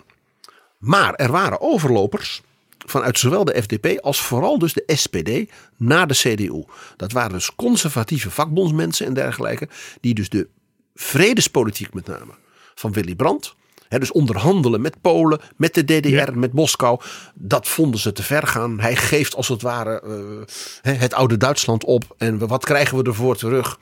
Maar 0.78 1.14
er 1.14 1.30
waren 1.30 1.60
overlopers 1.60 2.42
vanuit 2.78 3.18
zowel 3.18 3.44
de 3.44 3.62
FDP 3.62 4.00
als 4.00 4.22
vooral 4.22 4.58
dus 4.58 4.72
de 4.72 4.84
SPD 4.86 5.50
naar 5.76 6.06
de 6.06 6.14
CDU. 6.14 6.64
Dat 6.96 7.12
waren 7.12 7.32
dus 7.32 7.54
conservatieve 7.54 8.30
vakbondsmensen 8.30 9.06
en 9.06 9.14
dergelijke, 9.14 9.68
die 10.00 10.14
dus 10.14 10.28
de 10.28 10.48
vredespolitiek 10.94 11.94
met 11.94 12.06
name 12.06 12.32
van 12.74 12.92
Willy 12.92 13.14
Brandt, 13.14 13.54
hè, 13.94 14.00
dus 14.00 14.12
onderhandelen 14.12 14.80
met 14.80 15.00
Polen, 15.00 15.40
met 15.56 15.74
de 15.74 15.84
DDR, 15.84 16.38
met 16.38 16.52
Moskou, 16.52 17.00
dat 17.34 17.68
vonden 17.68 18.00
ze 18.00 18.12
te 18.12 18.22
ver 18.22 18.46
gaan. 18.46 18.80
Hij 18.80 18.96
geeft 18.96 19.34
als 19.36 19.48
het 19.48 19.62
ware 19.62 20.00
eh, 20.00 20.54
hè, 20.82 20.92
het 20.92 21.14
oude 21.14 21.36
Duitsland 21.36 21.84
op 21.84 22.14
en 22.18 22.46
wat 22.46 22.64
krijgen 22.64 22.98
we 22.98 23.04
ervoor 23.04 23.36
terug? 23.36 23.78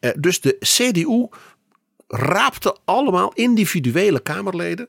Eh, 0.00 0.10
dus 0.18 0.40
de 0.40 0.56
CDU 0.60 1.28
raapte 2.08 2.76
allemaal 2.84 3.32
individuele 3.34 4.20
Kamerleden 4.20 4.88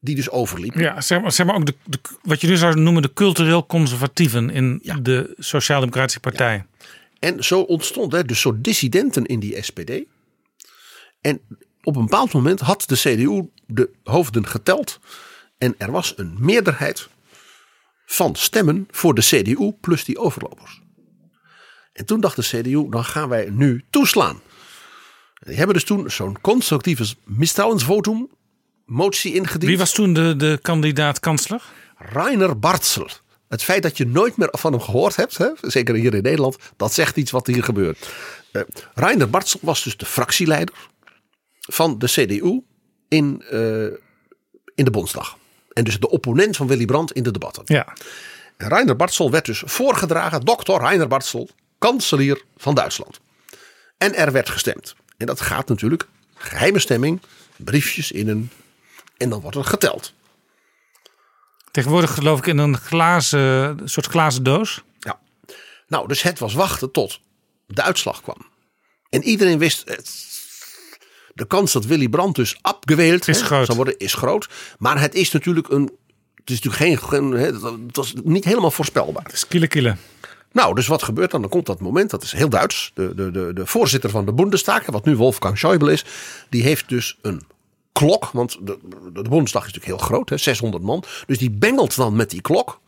die 0.00 0.14
dus 0.14 0.30
overliepen. 0.30 0.80
Ja, 0.80 1.00
zeg 1.00 1.20
maar, 1.20 1.32
zeg 1.32 1.46
maar 1.46 1.56
ook 1.56 1.66
de, 1.66 1.74
de, 1.84 1.98
wat 2.22 2.40
je 2.40 2.46
nu 2.46 2.56
zou 2.56 2.80
noemen 2.80 3.02
de 3.02 3.12
cultureel 3.12 3.66
conservatieven 3.66 4.50
in 4.50 4.82
de 5.02 5.34
Sociaal-Democratische 5.38 6.20
Partij. 6.20 6.64
En 7.18 7.44
zo 7.44 7.60
ontstond 7.60 8.14
er 8.14 8.26
dus 8.26 8.40
soort 8.40 8.64
dissidenten 8.64 9.26
in 9.26 9.40
die 9.40 9.62
SPD. 9.62 9.90
En 11.20 11.40
op 11.86 11.96
een 11.96 12.02
bepaald 12.02 12.32
moment 12.32 12.60
had 12.60 12.84
de 12.86 12.96
CDU 12.96 13.48
de 13.66 13.90
hoofden 14.04 14.46
geteld. 14.46 14.98
En 15.58 15.74
er 15.78 15.90
was 15.90 16.12
een 16.16 16.36
meerderheid 16.38 17.08
van 18.06 18.34
stemmen 18.34 18.88
voor 18.90 19.14
de 19.14 19.20
CDU 19.20 19.72
plus 19.80 20.04
die 20.04 20.18
overlopers. 20.18 20.80
En 21.92 22.06
toen 22.06 22.20
dacht 22.20 22.36
de 22.36 22.42
CDU, 22.42 22.86
dan 22.90 23.04
gaan 23.04 23.28
wij 23.28 23.48
nu 23.50 23.84
toeslaan. 23.90 24.40
En 25.34 25.46
die 25.46 25.56
hebben 25.56 25.74
dus 25.74 25.84
toen 25.84 26.10
zo'n 26.10 26.40
constructieve 26.40 27.14
misstrouwensvotum 27.24 28.28
motie 28.84 29.34
ingediend. 29.34 29.70
Wie 29.70 29.78
was 29.78 29.92
toen 29.92 30.12
de, 30.12 30.36
de 30.36 30.58
kandidaat-kansler? 30.62 31.62
Rainer 31.96 32.58
Barzel. 32.58 33.08
Het 33.48 33.62
feit 33.62 33.82
dat 33.82 33.96
je 33.96 34.06
nooit 34.06 34.36
meer 34.36 34.48
van 34.50 34.72
hem 34.72 34.80
gehoord 34.80 35.16
hebt, 35.16 35.38
hè, 35.38 35.48
zeker 35.60 35.94
hier 35.94 36.14
in 36.14 36.22
Nederland, 36.22 36.56
dat 36.76 36.92
zegt 36.92 37.16
iets 37.16 37.30
wat 37.30 37.46
hier 37.46 37.64
gebeurt. 37.64 38.08
Eh 38.52 38.62
Rainer 38.94 39.30
Barzel 39.30 39.60
was 39.62 39.82
dus 39.82 39.96
de 39.96 40.06
fractieleider 40.06 40.74
van 41.66 41.98
de 41.98 42.06
CDU 42.06 42.62
in, 43.08 43.42
eh, 43.50 43.84
in 44.74 44.84
de 44.84 44.90
Bondsdag. 44.90 45.36
En 45.72 45.84
dus 45.84 46.00
de 46.00 46.10
opponent 46.10 46.56
van 46.56 46.66
Willy 46.66 46.84
Brandt 46.84 47.12
in 47.12 47.22
de 47.22 47.30
debatten. 47.30 47.62
Ja. 47.66 47.92
En 48.56 48.68
Rainer 48.68 48.96
Barzel 48.96 49.30
werd 49.30 49.44
dus 49.44 49.62
voorgedragen, 49.64 50.40
dokter 50.40 50.74
Rainer 50.74 51.08
Barzel, 51.08 51.48
kanselier 51.78 52.42
van 52.56 52.74
Duitsland. 52.74 53.20
En 53.98 54.14
er 54.14 54.32
werd 54.32 54.48
gestemd. 54.48 54.94
En 55.16 55.26
dat 55.26 55.40
gaat 55.40 55.68
natuurlijk, 55.68 56.06
geheime 56.34 56.78
stemming, 56.78 57.20
briefjes 57.56 58.12
in 58.12 58.28
een. 58.28 58.50
En 59.16 59.28
dan 59.28 59.40
wordt 59.40 59.56
er 59.56 59.64
geteld. 59.64 60.12
Tegenwoordig 61.70 62.14
geloof 62.14 62.38
ik 62.38 62.46
in 62.46 62.58
een 62.58 62.78
glazen, 62.78 63.80
soort 63.84 64.06
glazen 64.06 64.42
doos. 64.42 64.82
Ja. 64.98 65.20
Nou, 65.88 66.08
dus 66.08 66.22
het 66.22 66.38
was 66.38 66.54
wachten 66.54 66.90
tot 66.90 67.20
de 67.66 67.82
uitslag 67.82 68.22
kwam. 68.22 68.46
En 69.08 69.22
iedereen 69.22 69.58
wist, 69.58 69.88
het, 69.88 70.35
de 71.36 71.46
kans 71.46 71.72
dat 71.72 71.84
Willy 71.84 72.08
Brandt 72.08 72.36
dus 72.36 72.58
abgeweeld 72.60 73.28
Is 73.28 73.40
hè, 73.40 73.64
zou 73.64 73.76
worden, 73.76 73.98
is 73.98 74.14
groot. 74.14 74.48
Maar 74.78 75.00
het 75.00 75.14
is 75.14 75.30
natuurlijk 75.30 75.68
een, 75.68 75.90
het 76.34 76.50
is 76.50 76.60
natuurlijk 76.62 77.08
geen, 77.10 77.30
hè, 77.30 77.46
het 77.46 77.96
was 77.96 78.14
niet 78.24 78.44
helemaal 78.44 78.70
voorspelbaar. 78.70 79.22
Het 79.22 79.32
is 79.32 79.46
kiele 79.46 79.66
kiele. 79.66 79.96
Nou, 80.52 80.74
dus 80.74 80.86
wat 80.86 81.02
gebeurt 81.02 81.30
dan? 81.30 81.40
Dan 81.40 81.50
komt 81.50 81.66
dat 81.66 81.80
moment, 81.80 82.10
dat 82.10 82.22
is 82.22 82.32
heel 82.32 82.48
Duits. 82.48 82.90
De, 82.94 83.14
de, 83.14 83.30
de, 83.30 83.52
de 83.52 83.66
voorzitter 83.66 84.10
van 84.10 84.24
de 84.24 84.32
Bundestag, 84.32 84.86
wat 84.86 85.04
nu 85.04 85.16
Wolfgang 85.16 85.58
Schäuble 85.58 85.92
is, 85.92 86.04
die 86.48 86.62
heeft 86.62 86.88
dus 86.88 87.18
een 87.22 87.42
klok. 87.92 88.30
Want 88.32 88.52
de, 88.60 88.78
de, 88.82 89.22
de 89.22 89.28
Bundestag 89.28 89.66
is 89.66 89.72
natuurlijk 89.72 90.00
heel 90.00 90.06
groot, 90.08 90.28
hè, 90.28 90.36
600 90.36 90.82
man. 90.82 91.04
Dus 91.26 91.38
die 91.38 91.50
bengelt 91.50 91.96
dan 91.96 92.16
met 92.16 92.30
die 92.30 92.40
klok. 92.40 92.80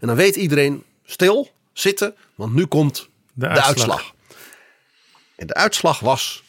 En 0.00 0.06
dan 0.06 0.16
weet 0.16 0.36
iedereen, 0.36 0.82
stil, 1.04 1.50
zitten, 1.72 2.14
want 2.34 2.54
nu 2.54 2.66
komt 2.66 3.08
de, 3.32 3.46
uitslag. 3.46 3.66
uitslag. 3.68 4.12
En 5.36 5.46
de 5.46 5.54
uitslag 5.54 6.00
was 6.00 6.41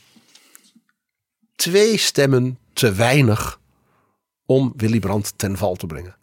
twee 1.56 1.98
stemmen 1.98 2.58
te 2.74 2.94
weinig 2.94 3.60
om 4.46 4.74
Willy 4.76 5.00
Brandt 5.00 5.34
ten 5.36 5.58
val 5.58 5.76
te 5.76 5.86
brengen. 5.86 6.16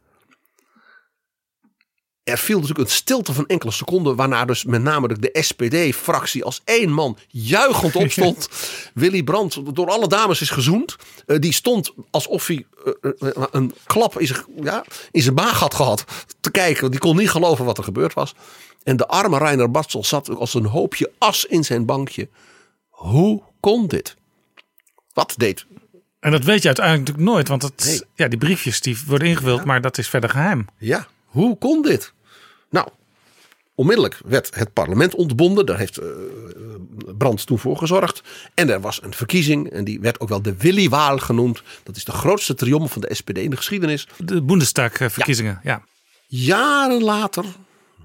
Er 2.23 2.38
viel 2.38 2.61
natuurlijk 2.61 2.88
een 2.88 2.95
stilte 2.95 3.33
van 3.33 3.47
enkele 3.47 3.71
seconden, 3.71 4.16
waarna 4.16 4.45
dus 4.45 4.64
met 4.64 4.83
name 4.83 5.19
de 5.19 5.37
SPD-fractie 5.40 6.45
als 6.45 6.61
één 6.64 6.93
man 6.93 7.16
juichend 7.29 7.97
opstond. 7.97 8.49
Willy 8.95 9.23
Brandt 9.23 9.75
door 9.75 9.88
alle 9.90 10.09
dames 10.09 10.40
is 10.40 10.51
gezoend. 10.51 10.97
Eh, 11.27 11.38
die 11.38 11.53
stond 11.53 11.93
alsof 12.11 12.47
hij 12.47 12.66
eh, 12.85 13.11
eh, 13.19 13.43
een 13.51 13.75
klap 13.85 14.21
in 14.21 14.27
zijn, 14.27 14.45
ja, 14.62 14.85
in 15.11 15.23
zijn 15.23 15.35
maag 15.35 15.59
had 15.59 15.75
gehad 15.75 16.05
te 16.40 16.51
kijken. 16.51 16.90
Die 16.90 17.01
kon 17.01 17.16
niet 17.16 17.31
geloven 17.31 17.64
wat 17.64 17.79
er 17.79 17.85
gebeurd 17.85 18.14
was. 18.14 18.35
En 18.83 18.97
de 18.97 19.07
arme 19.07 19.38
Reiner 19.38 19.71
Bartzel 19.71 20.05
zat 20.05 20.29
als 20.29 20.55
een 20.55 20.66
hoopje 20.66 21.12
as 21.19 21.45
in 21.45 21.64
zijn 21.64 21.87
bankje. 21.87 22.29
Hoe 22.88 23.43
kon 23.61 23.87
dit? 23.87 24.16
Wat 25.12 25.35
deed 25.37 25.66
En 26.20 26.31
dat 26.31 26.44
weet 26.44 26.62
je 26.62 26.66
uiteindelijk 26.66 27.07
natuurlijk 27.09 27.35
nooit. 27.35 27.49
Want 27.49 27.85
Nee. 27.85 28.03
ja, 28.14 28.29
die 28.29 28.38
briefjes 28.38 28.81
die 28.81 28.99
worden 29.07 29.29
ingevuld, 29.29 29.64
maar 29.64 29.81
dat 29.81 29.99
is 29.99 30.09
verder 30.09 30.31
geheim. 30.31 30.66
Ja, 30.79 31.07
hoe 31.25 31.59
kon 31.59 31.83
dit? 31.83 32.12
Nou, 32.70 32.88
onmiddellijk 33.75 34.20
werd 34.25 34.55
het 34.55 34.73
parlement 34.73 35.14
ontbonden. 35.14 35.66
Daar 35.66 35.79
heeft 35.79 35.99
eh, 35.99 36.07
Brandt 37.18 37.46
toen 37.46 37.59
voor 37.59 37.77
gezorgd. 37.77 38.23
En 38.55 38.70
er 38.70 38.81
was 38.81 39.03
een 39.03 39.14
verkiezing 39.14 39.70
en 39.70 39.85
die 39.85 40.01
werd 40.01 40.20
ook 40.20 40.29
wel 40.29 40.42
de 40.42 40.57
Willy-Waal 40.57 41.18
genoemd. 41.18 41.62
Dat 41.83 41.96
is 41.96 42.05
de 42.05 42.12
grootste 42.12 42.55
triomf 42.55 42.92
van 42.92 43.01
de 43.01 43.14
SPD 43.14 43.38
in 43.38 43.51
de 43.51 43.57
geschiedenis. 43.57 44.09
De 44.16 44.42
Bundestag-verkiezingen, 44.42 45.61
ja. 45.62 45.83
Jaren 46.27 47.03
later, 47.03 47.44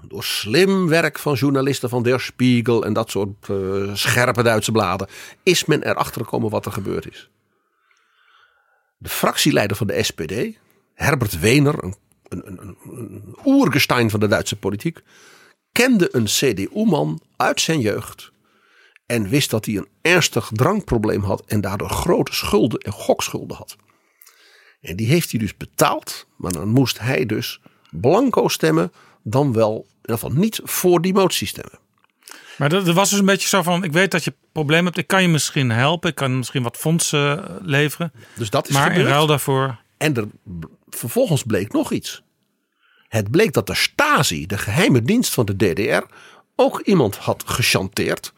door 0.08 0.24
slim 0.24 0.88
werk 0.88 1.18
van 1.18 1.34
journalisten 1.34 1.88
van 1.88 2.02
Der 2.02 2.20
Spiegel 2.20 2.84
en 2.84 2.92
dat 2.92 3.10
soort 3.10 3.48
eh, 3.48 3.94
scherpe 3.94 4.42
Duitse 4.42 4.72
bladen, 4.72 5.08
is 5.42 5.64
men 5.64 5.82
erachter 5.82 6.20
gekomen 6.20 6.50
wat 6.50 6.66
er 6.66 6.72
gebeurd 6.72 7.10
is. 7.10 7.30
De 8.98 9.08
fractieleider 9.08 9.76
van 9.76 9.86
de 9.86 10.02
SPD, 10.02 10.32
Herbert 10.94 11.40
Wehner, 11.40 11.84
een, 11.84 11.94
een, 12.28 12.44
een, 12.46 12.76
een 12.84 13.36
oergestein 13.44 14.10
van 14.10 14.20
de 14.20 14.28
Duitse 14.28 14.56
politiek, 14.56 15.02
kende 15.72 16.08
een 16.12 16.24
CDU-man 16.24 17.20
uit 17.36 17.60
zijn 17.60 17.80
jeugd 17.80 18.32
en 19.06 19.28
wist 19.28 19.50
dat 19.50 19.64
hij 19.64 19.76
een 19.76 19.88
ernstig 20.02 20.50
drankprobleem 20.52 21.22
had 21.22 21.42
en 21.46 21.60
daardoor 21.60 21.90
grote 21.90 22.34
schulden 22.34 22.80
en 22.80 22.92
gokschulden 22.92 23.56
had. 23.56 23.76
En 24.80 24.96
die 24.96 25.06
heeft 25.06 25.30
hij 25.30 25.40
dus 25.40 25.56
betaald, 25.56 26.26
maar 26.36 26.52
dan 26.52 26.68
moest 26.68 26.98
hij 26.98 27.26
dus 27.26 27.60
blanco 27.90 28.48
stemmen, 28.48 28.92
dan 29.22 29.52
wel 29.52 29.86
in 30.06 30.12
ieder 30.12 30.28
geval 30.28 30.42
niet 30.42 30.60
voor 30.64 31.00
die 31.00 31.14
motie 31.14 31.46
stemmen. 31.46 31.78
Maar 32.56 32.68
dat, 32.68 32.86
dat 32.86 32.94
was 32.94 33.10
dus 33.10 33.18
een 33.18 33.24
beetje 33.24 33.48
zo 33.48 33.62
van: 33.62 33.84
ik 33.84 33.92
weet 33.92 34.10
dat 34.10 34.24
je 34.24 34.34
problemen 34.52 34.84
hebt, 34.84 34.98
ik 34.98 35.06
kan 35.06 35.22
je 35.22 35.28
misschien 35.28 35.70
helpen, 35.70 36.10
ik 36.10 36.14
kan 36.14 36.36
misschien 36.36 36.62
wat 36.62 36.76
fondsen 36.76 37.48
eh, 37.48 37.54
leveren. 37.62 38.12
Dus 38.34 38.50
dat 38.50 38.68
is 38.68 38.74
maar 38.74 38.86
in 38.86 38.92
gebeurd. 38.92 39.10
ruil 39.10 39.26
daarvoor. 39.26 39.78
En 39.96 40.16
er, 40.16 40.26
vervolgens 40.88 41.42
bleek 41.42 41.72
nog 41.72 41.92
iets. 41.92 42.22
Het 43.08 43.30
bleek 43.30 43.52
dat 43.52 43.66
de 43.66 43.74
Stasi, 43.74 44.46
de 44.46 44.58
geheime 44.58 45.02
dienst 45.02 45.32
van 45.32 45.46
de 45.46 45.56
DDR, 45.56 46.14
ook 46.56 46.80
iemand 46.80 47.16
had 47.16 47.42
gechanteerd. 47.46 48.32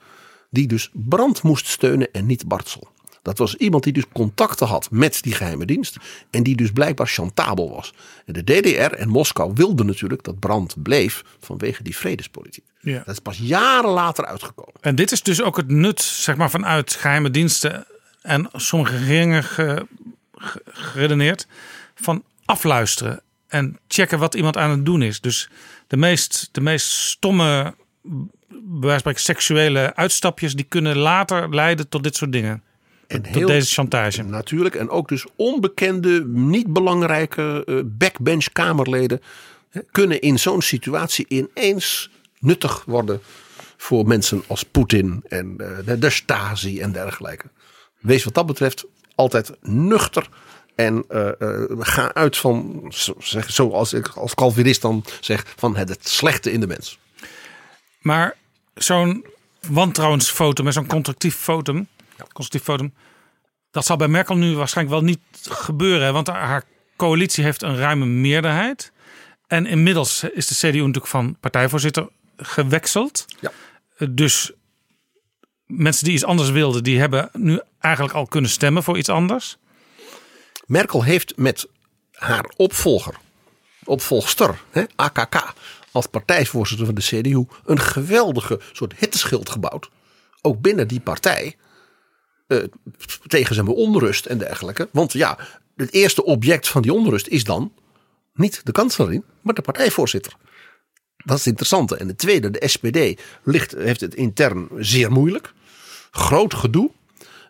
Die 0.51 0.67
dus 0.67 0.91
Brand 0.93 1.43
moest 1.43 1.67
steunen 1.67 2.13
en 2.13 2.27
niet 2.27 2.49
Bartsel. 2.49 2.89
Dat 3.29 3.39
was 3.39 3.55
iemand 3.55 3.85
die 3.85 3.93
dus 3.93 4.05
contacten 4.13 4.67
had 4.67 4.89
met 4.91 5.23
die 5.23 5.33
geheime 5.33 5.65
dienst. 5.65 5.97
En 6.31 6.43
die 6.43 6.57
dus 6.57 6.71
blijkbaar 6.71 7.07
chantabel 7.07 7.71
was. 7.71 7.95
En 8.25 8.33
de 8.33 8.45
DDR 8.45 8.95
en 8.95 9.09
Moskou 9.09 9.53
wilden 9.55 9.87
natuurlijk 9.87 10.23
dat 10.25 10.39
Brand 10.39 10.83
bleef 10.83 11.23
vanwege 11.41 11.83
die 11.83 11.97
vredespolitiek. 11.97 12.65
Ja. 12.81 12.99
Dat 12.99 13.15
is 13.15 13.19
pas 13.19 13.39
jaren 13.39 13.91
later 13.91 14.27
uitgekomen. 14.27 14.75
En 14.81 14.95
dit 14.95 15.13
is 15.13 15.23
dus 15.23 15.43
ook 15.43 15.57
het 15.57 15.69
nut, 15.69 16.03
zeg 16.03 16.37
maar, 16.37 16.51
vanuit 16.51 16.93
geheime 16.95 17.31
diensten 17.31 17.87
en 18.23 18.49
sommige 18.53 18.97
regeringen 18.97 19.45
ge- 19.45 19.87
ge- 20.33 20.63
geredeneerd 20.65 21.47
van 21.95 22.23
afluisteren 22.45 23.21
en 23.49 23.79
checken 23.89 24.19
wat 24.19 24.35
iemand 24.35 24.57
aan 24.57 24.71
het 24.71 24.85
doen 24.85 25.03
is. 25.03 25.21
Dus 25.21 25.49
de 25.87 25.97
meest, 25.97 26.49
de 26.53 26.61
meest 26.61 26.91
stomme, 26.91 27.75
bij 28.63 29.01
seksuele 29.15 29.95
uitstapjes, 29.95 30.55
die 30.55 30.67
kunnen 30.69 30.97
later 30.97 31.55
leiden 31.55 31.89
tot 31.89 32.03
dit 32.03 32.17
soort 32.17 32.33
dingen. 32.33 32.63
En 33.09 33.23
tot 33.23 33.47
deze 33.47 33.73
chantage. 33.73 34.23
Natuurlijk. 34.23 34.75
En 34.75 34.89
ook 34.89 35.09
dus 35.09 35.27
onbekende, 35.37 36.27
niet 36.27 36.73
belangrijke 36.73 37.63
eh, 37.67 37.77
backbench 37.85 38.53
Kamerleden 38.53 39.21
hè, 39.71 39.81
kunnen 39.91 40.21
in 40.21 40.39
zo'n 40.39 40.63
situatie 40.63 41.27
ineens 41.29 42.11
nuttig 42.39 42.85
worden 42.85 43.21
voor 43.77 44.07
mensen 44.07 44.43
als 44.47 44.63
Poetin 44.63 45.25
en 45.29 45.55
eh, 45.59 45.79
de, 45.85 45.99
de 45.99 46.11
Stasi 46.11 46.81
en 46.81 46.93
dergelijke. 46.93 47.45
Wees 47.99 48.25
wat 48.25 48.35
dat 48.35 48.47
betreft 48.47 48.85
altijd 49.15 49.51
nuchter 49.63 50.29
en 50.75 51.05
eh, 51.09 51.29
ga 51.79 52.15
uit 52.15 52.37
van, 52.37 52.85
zeg, 53.19 53.51
zoals 53.51 53.93
ik 53.93 54.09
als 54.09 54.35
Calvinist 54.35 54.83
dan 54.83 55.05
zeg, 55.21 55.45
van 55.57 55.77
het, 55.77 55.89
het 55.89 56.09
slechte 56.09 56.53
in 56.53 56.61
de 56.61 56.67
mens. 56.67 56.99
Maar 58.01 58.37
zo'n 58.75 59.27
wantrouwensfotum 59.69 60.67
en 60.67 60.73
zo'n 60.73 60.87
constructief 60.87 61.37
fotum, 61.37 61.89
dat 63.71 63.87
zal 63.87 63.97
bij 63.97 64.09
Merkel 64.09 64.37
nu 64.37 64.55
waarschijnlijk 64.55 64.97
wel 65.01 65.09
niet 65.09 65.21
gebeuren. 65.43 66.07
hè, 66.07 66.13
Want 66.13 66.27
haar- 66.27 66.65
coalitie 66.97 67.45
heeft 67.45 67.63
een 67.63 67.77
ruime 67.77 68.07
meerderheid. 68.07 68.93
En 69.47 69.67
inmiddels 69.67 70.23
is 70.25 70.47
de 70.47 70.55
CDU 70.55 70.79
natuurlijk 70.79 71.07
van 71.07 71.37
partijvoorzitter 71.41 72.09
gewexeld. 72.37 73.25
Ja. 73.41 73.53
Dus 74.11 74.53
mensen 75.67 76.05
die 76.05 76.15
iets 76.15 76.25
anders 76.25 76.51
wilden, 76.51 76.83
die 76.85 76.99
hebben 76.99 77.31
nu 77.33 77.61
eigenlijk 77.79 78.15
al 78.15 78.27
kunnen 78.27 78.51
stemmen 78.51 78.83
voor 78.83 78.99
iets 78.99 79.09
anders. 79.09 79.57
Merkel 80.67 81.03
heeft 81.03 81.37
met 81.37 81.67
haar 82.13 82.53
opvolger, 82.57 83.15
opvolgster, 83.85 84.63
hè, 84.71 84.85
AKK, 84.97 85.53
als 85.93 86.07
partijvoorzitter 86.07 86.87
van 86.87 86.95
de 86.95 87.01
CDU, 87.03 87.45
een 87.65 87.81
geweldige 87.81 88.61
soort 88.73 88.95
hitteschild 88.97 89.51
gebouwd. 89.51 89.91
Ook 90.41 90.61
binnen 90.61 90.89
die 90.89 91.01
partij. 91.01 91.57
Eh, 92.49 92.59
tegen 93.27 93.55
zijn 93.55 93.67
onrust 93.67 94.27
en 94.27 94.39
dergelijke. 94.39 94.89
Want 94.93 95.13
ja, 95.13 95.39
het 95.77 95.93
eerste 95.93 96.25
object 96.25 96.69
van 96.69 96.83
die 96.83 96.93
onrust 96.93 97.27
is 97.27 97.45
dan 97.45 97.73
niet 98.35 98.61
de 98.65 98.73
kanselier, 98.73 99.23
maar 99.41 99.55
de 99.55 99.63
partijvoorzitter. 99.63 100.33
Dat 101.17 101.39
is 101.39 101.45
het 101.45 101.47
interessante. 101.47 101.97
En 101.97 102.07
de 102.07 102.17
tweede, 102.17 102.51
de 102.51 102.69
SPD, 102.69 103.21
ligt, 103.43 103.75
heeft 103.77 104.01
het 104.01 104.15
intern 104.15 104.69
zeer 104.77 105.13
moeilijk. 105.13 105.53
Groot 106.11 106.55
gedoe. 106.55 106.91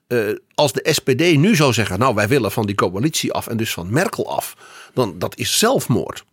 Eh, 0.07 0.29
als 0.55 0.73
de 0.73 0.89
SPD 0.93 1.37
nu 1.37 1.57
zou 1.57 1.73
zeggen, 1.73 1.99
nou 1.99 2.15
wij 2.15 2.29
willen 2.29 2.53
van 2.53 2.67
die 2.67 2.75
coalitie 2.75 3.33
af 3.33 3.47
en 3.47 3.57
dus 3.57 3.73
van 3.73 3.93
Merkel 3.93 4.37
af, 4.37 4.57
dan 4.95 5.19
dat 5.19 5.37
is 5.37 5.59
zelfmoord. 5.59 6.25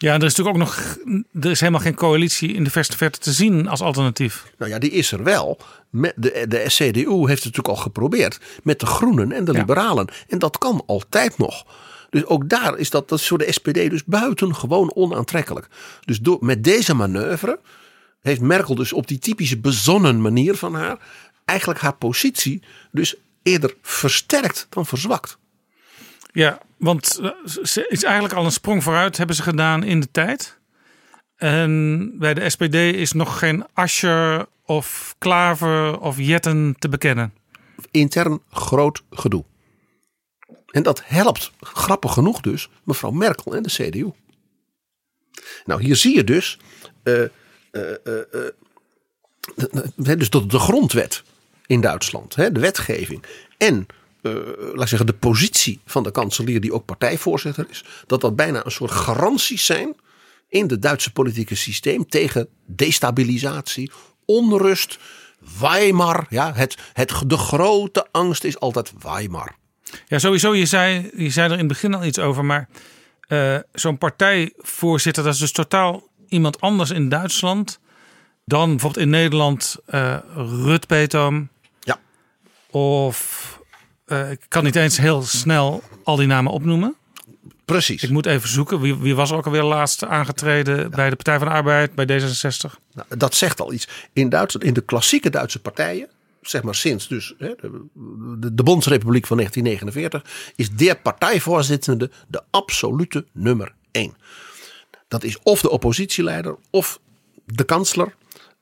Ja, 0.00 0.14
er 0.14 0.24
is 0.24 0.36
natuurlijk 0.36 0.56
ook 0.56 0.62
nog, 0.62 0.96
er 1.40 1.50
is 1.50 1.60
helemaal 1.60 1.80
geen 1.80 1.94
coalitie 1.94 2.52
in 2.52 2.64
de 2.64 2.70
verste 2.70 2.96
verte 2.96 3.18
te 3.18 3.32
zien 3.32 3.68
als 3.68 3.80
alternatief. 3.80 4.52
Nou 4.58 4.70
ja, 4.70 4.78
die 4.78 4.90
is 4.90 5.12
er 5.12 5.22
wel. 5.22 5.58
De, 5.90 6.44
de 6.48 6.64
CDU 6.66 7.16
heeft 7.16 7.44
het 7.44 7.44
natuurlijk 7.44 7.68
al 7.68 7.76
geprobeerd 7.76 8.40
met 8.62 8.80
de 8.80 8.86
Groenen 8.86 9.32
en 9.32 9.44
de 9.44 9.52
Ja. 9.52 9.58
Liberalen. 9.58 10.08
En 10.28 10.38
dat 10.38 10.58
kan 10.58 10.82
altijd 10.86 11.38
nog. 11.38 11.66
Dus 12.10 12.24
ook 12.24 12.48
daar 12.48 12.78
is 12.78 12.90
dat, 12.90 13.08
dat 13.08 13.18
is 13.18 13.28
voor 13.28 13.38
de 13.38 13.52
SPD 13.52 13.90
dus 13.90 14.04
buitengewoon 14.04 14.94
onaantrekkelijk. 14.94 15.68
Dus 16.04 16.20
door, 16.20 16.38
met 16.40 16.64
deze 16.64 16.94
manoeuvre 16.94 17.60
heeft 18.20 18.40
Merkel 18.40 18.74
dus 18.74 18.92
op 18.92 19.06
die 19.06 19.18
typische 19.18 19.58
bezonnen 19.58 20.20
manier 20.20 20.54
van 20.54 20.74
haar 20.74 20.98
eigenlijk 21.44 21.80
haar 21.80 21.96
positie 21.96 22.62
dus 22.90 23.14
eerder 23.42 23.74
versterkt 23.82 24.66
dan 24.70 24.86
verzwakt. 24.86 25.38
Ja, 26.38 26.58
want 26.76 27.18
eh, 27.22 27.30
ze 27.62 27.86
is 27.88 28.02
eigenlijk 28.04 28.34
al 28.34 28.44
een 28.44 28.52
sprong 28.52 28.82
vooruit 28.82 29.16
hebben 29.16 29.36
ze 29.36 29.42
gedaan 29.42 29.82
in 29.82 30.00
de 30.00 30.10
tijd. 30.10 30.58
En 31.36 32.12
bij 32.18 32.34
de 32.34 32.50
SPD 32.50 32.74
is 32.74 33.12
nog 33.12 33.38
geen 33.38 33.64
Ascher 33.72 34.46
of 34.64 35.14
Klaver 35.18 35.98
of 36.00 36.16
Jetten 36.18 36.76
te 36.78 36.88
bekennen. 36.88 37.32
Intern 37.90 38.42
groot 38.50 39.02
gedoe. 39.10 39.44
En 40.66 40.82
dat 40.82 41.02
helpt, 41.04 41.50
grappig 41.60 42.12
genoeg 42.12 42.40
dus, 42.40 42.68
mevrouw 42.84 43.10
Merkel 43.10 43.54
en 43.54 43.62
de 43.62 43.70
CDU. 43.70 44.10
Nou, 45.64 45.82
hier 45.82 45.96
zie 45.96 46.14
je 46.14 46.24
dus, 46.24 46.58
eh, 47.02 47.12
de- 47.72 48.54
dus 50.16 50.30
de, 50.30 50.46
de 50.46 50.58
grondwet 50.58 51.22
in 51.66 51.80
Duitsland, 51.80 52.34
hè, 52.34 52.52
de 52.52 52.60
wetgeving 52.60 53.24
en 53.56 53.86
laat 54.72 54.82
ik 54.82 54.88
zeggen, 54.88 55.06
de 55.06 55.12
positie 55.12 55.80
van 55.84 56.02
de 56.02 56.10
kanselier, 56.10 56.60
die 56.60 56.72
ook 56.72 56.84
partijvoorzitter 56.84 57.66
is, 57.70 57.84
dat 58.06 58.20
dat 58.20 58.36
bijna 58.36 58.64
een 58.64 58.70
soort 58.70 58.90
garanties 58.90 59.64
zijn 59.64 59.96
in 60.48 60.66
het 60.70 60.82
Duitse 60.82 61.12
politieke 61.12 61.54
systeem 61.54 62.08
tegen 62.08 62.48
destabilisatie, 62.66 63.90
onrust, 64.24 64.98
Weimar. 65.60 66.26
Ja, 66.28 66.52
het, 66.54 66.76
het, 66.92 67.12
de 67.26 67.36
grote 67.36 68.06
angst 68.10 68.44
is 68.44 68.60
altijd 68.60 68.92
Weimar. 68.98 69.56
Ja, 70.06 70.18
sowieso, 70.18 70.54
je 70.54 70.66
zei, 70.66 71.10
je 71.16 71.30
zei 71.30 71.46
er 71.46 71.52
in 71.52 71.58
het 71.58 71.68
begin 71.68 71.94
al 71.94 72.04
iets 72.04 72.18
over, 72.18 72.44
maar 72.44 72.68
eh, 73.28 73.56
zo'n 73.72 73.98
partijvoorzitter, 73.98 75.22
dat 75.22 75.32
is 75.32 75.38
dus 75.38 75.52
totaal 75.52 76.08
iemand 76.28 76.60
anders 76.60 76.90
in 76.90 77.08
Duitsland 77.08 77.80
dan 78.44 78.70
bijvoorbeeld 78.70 79.04
in 79.04 79.10
Nederland 79.10 79.76
eh 79.86 80.16
Rut 80.34 80.86
Petom. 80.86 81.48
Ja. 81.80 81.98
Of 82.70 83.57
eh, 84.08 84.30
ik 84.30 84.40
kan 84.48 84.64
niet 84.64 84.76
eens 84.76 84.98
heel 84.98 85.22
snel 85.22 85.82
al 86.04 86.16
die 86.16 86.26
namen 86.26 86.52
opnoemen. 86.52 86.96
Precies. 87.64 88.02
Ik 88.02 88.10
moet 88.10 88.26
even 88.26 88.48
zoeken. 88.48 88.80
Wie, 88.80 88.96
wie 88.96 89.14
was 89.14 89.30
er 89.30 89.36
ook 89.36 89.46
alweer 89.46 89.62
laatst 89.62 90.04
aangetreden 90.04 90.90
bij 90.90 91.10
de 91.10 91.16
Partij 91.16 91.38
van 91.38 91.48
de 91.48 91.54
Arbeid, 91.54 91.94
bij 91.94 92.06
D66? 92.06 92.78
Nou, 92.92 93.16
dat 93.16 93.34
zegt 93.34 93.60
al 93.60 93.72
iets. 93.72 93.88
In, 94.12 94.28
Duitsland, 94.28 94.66
in 94.66 94.74
de 94.74 94.80
klassieke 94.80 95.30
Duitse 95.30 95.60
partijen, 95.60 96.08
zeg 96.42 96.62
maar 96.62 96.74
sinds 96.74 97.08
dus 97.08 97.34
hè, 97.38 97.54
de, 97.60 97.86
de, 98.38 98.54
de 98.54 98.62
Bondsrepubliek 98.62 99.26
van 99.26 99.36
1949, 99.36 100.52
is 100.56 100.70
de 100.70 100.98
partijvoorzitter 101.02 102.10
de 102.28 102.42
absolute 102.50 103.24
nummer 103.32 103.72
één. 103.90 104.16
Dat 105.08 105.24
is 105.24 105.38
of 105.42 105.60
de 105.60 105.70
oppositieleider 105.70 106.56
of 106.70 107.00
de 107.44 107.64
kansler. 107.64 108.14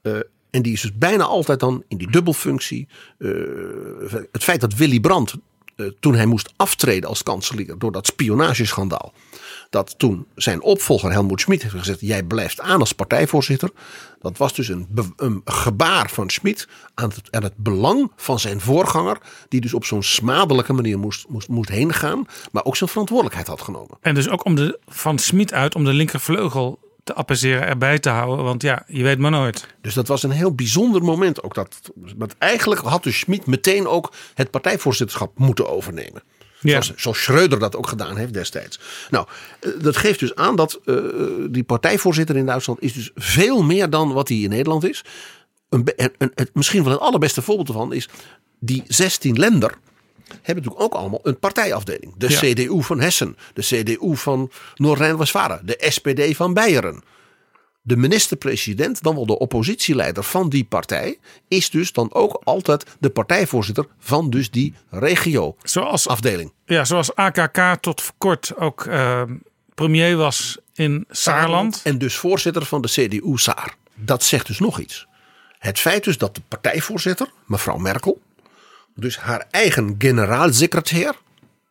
Eh, 0.02 0.12
en 0.56 0.62
die 0.62 0.72
is 0.72 0.80
dus 0.80 0.98
bijna 0.98 1.24
altijd 1.24 1.60
dan 1.60 1.84
in 1.88 1.96
die 1.96 2.10
dubbelfunctie. 2.10 2.88
Eh, 3.18 3.30
het 4.32 4.44
feit 4.44 4.60
dat 4.60 4.74
Willy 4.74 5.00
Brandt, 5.00 5.34
eh, 5.76 5.86
toen 6.00 6.14
hij 6.14 6.26
moest 6.26 6.52
aftreden 6.56 7.08
als 7.08 7.22
kanselier 7.22 7.78
door 7.78 7.92
dat 7.92 8.06
spionageschandaal. 8.06 9.12
Dat 9.70 9.98
toen 9.98 10.26
zijn 10.34 10.62
opvolger 10.62 11.10
Helmoet 11.10 11.40
Schmid 11.40 11.62
heeft 11.62 11.74
gezegd: 11.74 12.00
Jij 12.00 12.22
blijft 12.22 12.60
aan 12.60 12.80
als 12.80 12.92
partijvoorzitter. 12.92 13.70
Dat 14.20 14.36
was 14.38 14.54
dus 14.54 14.68
een, 14.68 14.88
een 15.16 15.40
gebaar 15.44 16.10
van 16.10 16.30
Schmid 16.30 16.68
aan 16.94 17.08
het, 17.08 17.28
aan 17.30 17.42
het 17.42 17.56
belang 17.56 18.12
van 18.16 18.38
zijn 18.38 18.60
voorganger. 18.60 19.18
Die 19.48 19.60
dus 19.60 19.74
op 19.74 19.84
zo'n 19.84 20.02
smadelijke 20.02 20.72
manier 20.72 20.98
moest, 20.98 21.28
moest, 21.28 21.48
moest 21.48 21.68
heen 21.68 21.92
gaan. 21.92 22.26
Maar 22.52 22.64
ook 22.64 22.76
zijn 22.76 22.90
verantwoordelijkheid 22.90 23.46
had 23.46 23.60
genomen. 23.60 23.98
En 24.00 24.14
dus 24.14 24.28
ook 24.28 24.44
om 24.44 24.54
de, 24.54 24.78
van 24.86 25.18
Smit 25.18 25.52
uit 25.52 25.74
om 25.74 25.84
de 25.84 25.92
linkervleugel 25.92 26.78
te 27.06 27.14
appeaseren, 27.14 27.66
erbij 27.66 27.98
te 27.98 28.08
houden. 28.08 28.44
Want 28.44 28.62
ja, 28.62 28.82
je 28.86 29.02
weet 29.02 29.18
maar 29.18 29.30
nooit. 29.30 29.66
Dus 29.80 29.94
dat 29.94 30.08
was 30.08 30.22
een 30.22 30.30
heel 30.30 30.54
bijzonder 30.54 31.02
moment 31.02 31.42
ook. 31.42 31.54
Dat, 31.54 31.80
want 32.16 32.34
eigenlijk 32.38 32.80
had 32.80 33.02
dus 33.02 33.18
Schmid 33.18 33.46
meteen 33.46 33.86
ook 33.86 34.12
het 34.34 34.50
partijvoorzitterschap 34.50 35.38
moeten 35.38 35.68
overnemen. 35.68 36.22
Ja. 36.60 36.70
Zoals, 36.70 36.92
zoals 36.96 37.22
Schreuder 37.22 37.58
dat 37.58 37.76
ook 37.76 37.88
gedaan 37.88 38.16
heeft 38.16 38.32
destijds. 38.32 38.80
Nou, 39.10 39.26
eh, 39.60 39.70
dat 39.78 39.96
geeft 39.96 40.20
dus 40.20 40.34
aan 40.34 40.56
dat 40.56 40.80
eh, 40.84 40.96
die 41.50 41.64
partijvoorzitter 41.64 42.36
in 42.36 42.46
Duitsland 42.46 42.82
is 42.82 42.92
dus 42.92 43.10
veel 43.14 43.62
meer 43.62 43.90
dan 43.90 44.12
wat 44.12 44.28
hij 44.28 44.38
in 44.38 44.50
Nederland 44.50 44.88
is. 44.88 45.04
Een, 45.68 45.88
een, 45.96 46.32
misschien 46.52 46.82
wel 46.82 46.92
het 46.92 47.00
allerbeste 47.00 47.42
voorbeeld 47.42 47.68
ervan 47.68 47.92
is 47.92 48.08
die 48.58 48.82
16 48.86 49.38
lender 49.38 49.78
hebben 50.28 50.64
natuurlijk 50.64 50.82
ook 50.82 50.94
allemaal 50.94 51.20
een 51.22 51.38
partijafdeling. 51.38 52.14
De 52.16 52.30
Ja. 52.30 52.38
CDU 52.38 52.82
van 52.82 53.00
Hessen, 53.00 53.36
de 53.54 53.62
CDU 53.62 54.16
van 54.16 54.50
Noord-Rijn-Westfalen, 54.74 55.60
de 55.66 55.84
SPD 55.88 56.36
van 56.36 56.54
Beieren. 56.54 57.02
De 57.82 57.96
minister-president, 57.96 59.02
dan 59.02 59.14
wel 59.14 59.26
de 59.26 59.38
oppositieleider 59.38 60.22
van 60.22 60.48
die 60.48 60.64
partij, 60.64 61.18
is 61.48 61.70
dus 61.70 61.92
dan 61.92 62.14
ook 62.14 62.40
altijd 62.44 62.86
de 62.98 63.10
partijvoorzitter 63.10 63.86
van 63.98 64.30
dus 64.30 64.50
die 64.50 64.74
regio-afdeling. 64.90 66.52
Zoals, 66.64 66.78
ja, 66.78 66.84
zoals 66.84 67.14
AKK 67.14 67.76
tot 67.80 68.02
voor 68.02 68.14
kort 68.18 68.56
ook 68.56 68.86
eh, 68.86 69.22
premier 69.74 70.16
was 70.16 70.58
in 70.74 71.04
Saarland. 71.10 71.80
En 71.84 71.98
dus 71.98 72.16
voorzitter 72.16 72.64
van 72.64 72.82
de 72.82 72.88
CDU-Saar. 72.88 73.74
Dat 73.94 74.22
zegt 74.22 74.46
dus 74.46 74.58
nog 74.58 74.80
iets. 74.80 75.06
Het 75.58 75.78
feit 75.78 76.04
dus 76.04 76.18
dat 76.18 76.34
de 76.34 76.42
partijvoorzitter, 76.48 77.30
mevrouw 77.44 77.76
Merkel, 77.76 78.20
dus 78.96 79.18
haar 79.18 79.46
eigen 79.50 79.94
generaalsecretair, 79.98 81.14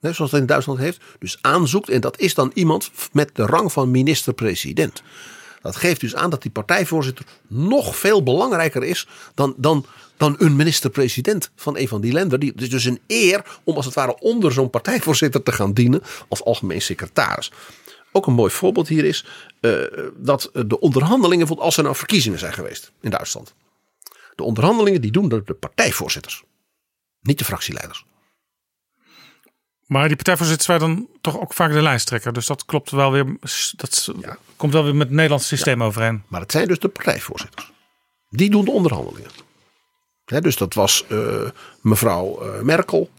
zoals 0.02 0.32
het 0.32 0.42
in 0.42 0.46
Duitsland 0.46 0.80
heeft, 0.80 1.02
dus 1.20 1.38
aanzoekt. 1.42 1.90
En 1.90 2.02
dat 2.02 2.20
is 2.20 2.34
dan 2.34 2.52
iemand 2.54 2.92
met 3.12 3.30
de 3.34 3.46
rang 3.46 3.72
van 3.72 3.92
minister-president. 3.92 5.04
Dat 5.62 5.76
geeft 5.76 6.02
dus 6.02 6.16
aan 6.16 6.30
dat 6.30 6.42
die 6.42 6.52
partijvoorzitter 6.52 7.26
nog 7.48 7.96
veel 7.96 8.24
belangrijker 8.24 8.84
is 8.84 9.08
dan, 9.34 9.54
dan, 9.58 9.86
dan 10.18 10.36
een 10.38 10.56
minister-president 10.56 11.52
van 11.56 11.78
een 11.78 11.88
van 11.88 12.02
die 12.02 12.14
landen. 12.14 12.46
Het 12.46 12.62
is 12.62 12.70
dus 12.70 12.86
een 12.86 13.00
eer 13.08 13.60
om 13.64 13.76
als 13.76 13.86
het 13.86 13.94
ware 13.94 14.20
onder 14.20 14.52
zo'n 14.52 14.70
partijvoorzitter 14.70 15.44
te 15.44 15.52
gaan 15.52 15.74
dienen 15.74 16.02
als 16.28 16.44
algemeen 16.44 16.82
secretaris. 16.82 17.52
Ook 18.12 18.28
een 18.28 18.34
mooi 18.34 18.52
voorbeeld 18.52 18.88
hier 18.88 19.06
is 19.06 19.26
eh, 19.60 19.72
dat 20.18 20.50
de 20.54 20.80
onderhandelingen, 20.80 21.58
als 21.58 21.78
er 21.78 21.84
nou 21.84 21.96
verkiezingen 21.96 22.40
zijn 22.40 22.54
geweest 22.54 22.92
in 23.02 23.10
Duitsland. 23.10 23.54
De 24.36 24.44
onderhandelingen 24.44 25.02
die 25.02 25.12
doen 25.12 25.30
de 25.30 25.54
partijvoorzitters, 25.60 26.44
niet 27.26 27.38
de 27.38 27.46
fractieleiders. 27.46 28.06
Maar 29.86 30.08
die 30.08 30.16
partijvoorzitters 30.16 30.68
waren 30.68 30.88
dan 30.88 31.08
toch 31.22 31.40
ook 31.40 31.54
vaak 31.54 31.72
de 31.72 31.82
lijsttrekker. 31.82 32.34
Dus 32.34 32.46
dat 32.46 32.66
klopt 32.66 32.92
wel 32.92 33.12
weer. 33.12 33.38
Dat 33.76 34.12
komt 34.56 34.74
wel 34.74 34.84
weer 34.84 34.96
met 34.96 35.08
het 35.08 35.16
Nederlandse 35.16 35.48
systeem 35.48 35.84
overeen. 35.84 36.24
Maar 36.28 36.42
het 36.42 36.52
zijn 36.52 36.68
dus 36.68 36.80
de 36.80 36.88
partijvoorzitters. 36.88 37.72
Die 38.30 38.50
doen 38.50 38.66
de 38.66 38.72
onderhandelingen. 38.72 39.32
Dus 40.26 40.56
dat 40.56 40.74
was 40.74 41.08
eh, 41.08 41.50
mevrouw 41.82 42.42
eh, 42.42 42.62
Merkel, 42.62 43.10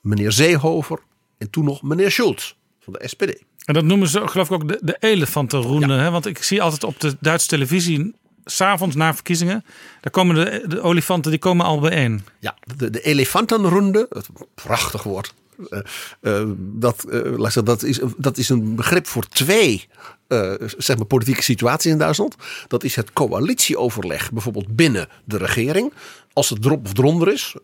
meneer 0.00 0.32
Seehofer 0.32 0.98
en 1.38 1.50
toen 1.50 1.64
nog 1.64 1.82
meneer 1.82 2.10
Schulz 2.10 2.54
van 2.80 2.92
de 2.92 3.08
SPD. 3.08 3.42
En 3.64 3.74
dat 3.74 3.84
noemen 3.84 4.08
ze 4.08 4.28
geloof 4.28 4.46
ik 4.46 4.52
ook 4.52 4.68
de, 4.68 4.78
de 4.80 4.96
elefantenroende. 5.00 5.94
Hè? 5.94 6.10
Want 6.10 6.26
ik 6.26 6.42
zie 6.42 6.62
altijd 6.62 6.84
op 6.84 7.00
de 7.00 7.16
Duitse 7.20 7.48
televisie, 7.48 8.14
s'avonds 8.50 8.96
na 8.96 9.14
verkiezingen, 9.14 9.64
daar 10.00 10.12
komen 10.12 10.34
de, 10.34 10.64
de 10.66 10.80
olifanten 10.80 11.30
die 11.30 11.40
komen 11.40 11.66
al 11.66 11.80
bijeen. 11.80 12.24
Ja, 12.38 12.56
de, 12.76 12.90
de 12.90 13.00
elefantenronde, 13.00 14.08
prachtig 14.54 15.02
woord. 15.02 15.34
Eh, 15.70 15.80
eh, 16.20 16.48
dat, 16.56 17.04
eh, 17.04 17.62
dat, 17.64 17.82
is, 17.82 18.00
dat 18.16 18.36
is 18.36 18.48
een 18.48 18.74
begrip 18.74 19.06
voor 19.06 19.24
twee 19.24 19.88
zeg 20.76 20.96
maar 20.96 21.06
politieke 21.06 21.42
situaties 21.42 21.92
in 21.92 21.98
Duitsland. 21.98 22.36
Dat 22.66 22.84
is 22.84 22.96
het 22.96 23.12
coalitieoverleg, 23.12 24.32
bijvoorbeeld 24.32 24.76
binnen 24.76 25.08
de 25.24 25.36
regering. 25.36 25.92
Als 26.32 26.50
het 26.50 26.64
erop 26.64 26.86
of 26.86 26.98
eronder 26.98 27.32
is, 27.32 27.54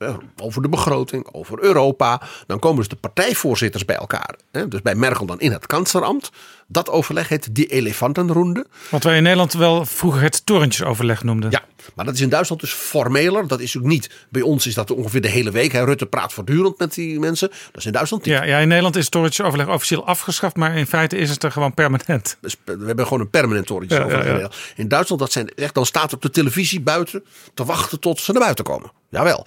over 0.43 0.63
de 0.63 0.69
begroting, 0.69 1.29
over 1.33 1.63
Europa, 1.63 2.23
dan 2.47 2.59
komen 2.59 2.79
dus 2.79 2.89
de 2.89 2.97
partijvoorzitters 2.97 3.85
bij 3.85 3.97
elkaar. 3.97 4.37
Dus 4.69 4.83
bij 4.83 4.95
Merkel 4.95 5.27
dan 5.27 5.41
in 5.41 5.53
het 5.53 5.67
kanslerambt. 5.67 6.31
Dat 6.67 6.91
overleg 6.91 7.29
heet 7.29 7.55
die 7.55 7.67
elefantenronde. 7.67 8.67
Wat 8.91 9.03
wij 9.03 9.17
in 9.17 9.23
Nederland 9.23 9.53
wel 9.53 9.85
vroeger 9.85 10.23
het 10.23 10.47
torentjesoverleg 10.47 11.23
noemden. 11.23 11.51
Ja, 11.51 11.63
maar 11.95 12.05
dat 12.05 12.15
is 12.15 12.21
in 12.21 12.29
Duitsland 12.29 12.61
dus 12.61 12.73
formeler. 12.73 13.47
Dat 13.47 13.61
is 13.61 13.77
ook 13.77 13.83
niet. 13.83 14.11
Bij 14.29 14.43
ons 14.43 14.67
is 14.67 14.75
dat 14.75 14.91
ongeveer 14.91 15.21
de 15.21 15.29
hele 15.29 15.51
week. 15.51 15.73
Hè. 15.73 15.85
Rutte 15.85 16.07
praat 16.07 16.33
voortdurend 16.33 16.79
met 16.79 16.95
die 16.95 17.19
mensen. 17.19 17.49
Dat 17.49 17.77
is 17.77 17.87
in 17.87 17.93
Duitsland 17.93 18.25
niet. 18.25 18.35
Ja, 18.35 18.45
ja, 18.45 18.59
in 18.59 18.69
Nederland 18.69 18.97
is 18.97 19.03
het 19.03 19.13
torentjesoverleg 19.13 19.69
officieel 19.69 20.07
afgeschaft, 20.07 20.57
maar 20.57 20.77
in 20.77 20.87
feite 20.87 21.17
is 21.17 21.31
het 21.31 21.43
er 21.43 21.53
gewoon 21.53 21.75
permanent. 21.75 22.37
Dus 22.41 22.57
we 22.65 22.85
hebben 22.87 23.05
gewoon 23.05 23.21
een 23.21 23.31
permanent 23.31 23.67
torentje. 23.67 23.97
Ja. 23.97 24.51
In 24.77 24.89
Duitsland, 24.89 25.21
dat 25.21 25.33
zijn 25.33 25.49
echt, 25.49 25.75
dan 25.75 25.87
staat 25.87 26.13
op 26.13 26.23
de 26.23 26.31
televisie 26.31 26.81
buiten 26.81 27.25
te 27.55 27.65
wachten 27.65 28.01
tot 28.01 28.21
ze 28.21 28.33
naar 28.33 28.43
buiten 28.43 28.65
komen. 28.65 28.91
Jawel. 29.09 29.47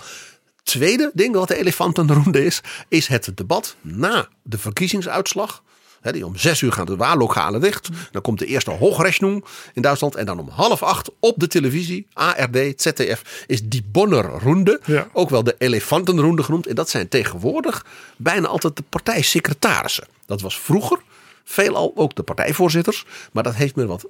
Tweede 0.63 1.11
ding 1.13 1.36
wat 1.36 1.47
de 1.47 1.57
elefantenronde 1.57 2.45
is, 2.45 2.61
is 2.88 3.07
het 3.07 3.32
debat 3.36 3.76
na 3.82 4.28
de 4.43 4.57
verkiezingsuitslag. 4.57 5.63
Die 6.02 6.26
om 6.26 6.38
zes 6.38 6.62
uur 6.62 6.72
gaan 6.72 6.86
de 6.86 6.95
waallokalen 6.95 7.62
dicht. 7.62 7.89
Dan 8.12 8.22
komt 8.22 8.39
de 8.39 8.45
eerste 8.45 8.72
hoogrechnung 8.72 9.45
in 9.74 9.82
Duitsland. 9.82 10.16
En 10.16 10.26
dan 10.26 10.39
om 10.39 10.50
half 10.50 10.84
acht 10.84 11.10
op 11.20 11.39
de 11.39 11.48
televisie, 11.48 12.08
ARD, 12.14 12.58
ZDF, 12.82 13.43
is 13.48 13.64
die 13.64 13.84
Bonner 13.91 14.38
Runde. 14.38 14.82
Ja. 14.86 15.08
Ook 15.14 15.30
wel 15.30 15.43
de 15.43 15.56
elefantenronde 15.58 16.43
genoemd. 16.43 16.68
En 16.68 16.76
dat 16.76 16.89
zijn 16.89 17.08
tegenwoordig 17.08 17.86
bijna 18.18 18.48
altijd 18.48 18.76
de 18.76 18.84
partijsecretarissen. 18.89 20.08
Dat 20.26 20.41
was 20.41 20.60
vroeger 20.60 21.00
veelal 21.43 21.91
ook 21.95 22.16
de 22.16 22.24
partijvoorzitters. 22.24 23.06
Maar 23.32 23.43
dat 23.43 23.56
heeft 23.56 23.76
men 23.76 23.88
wat 23.88 24.06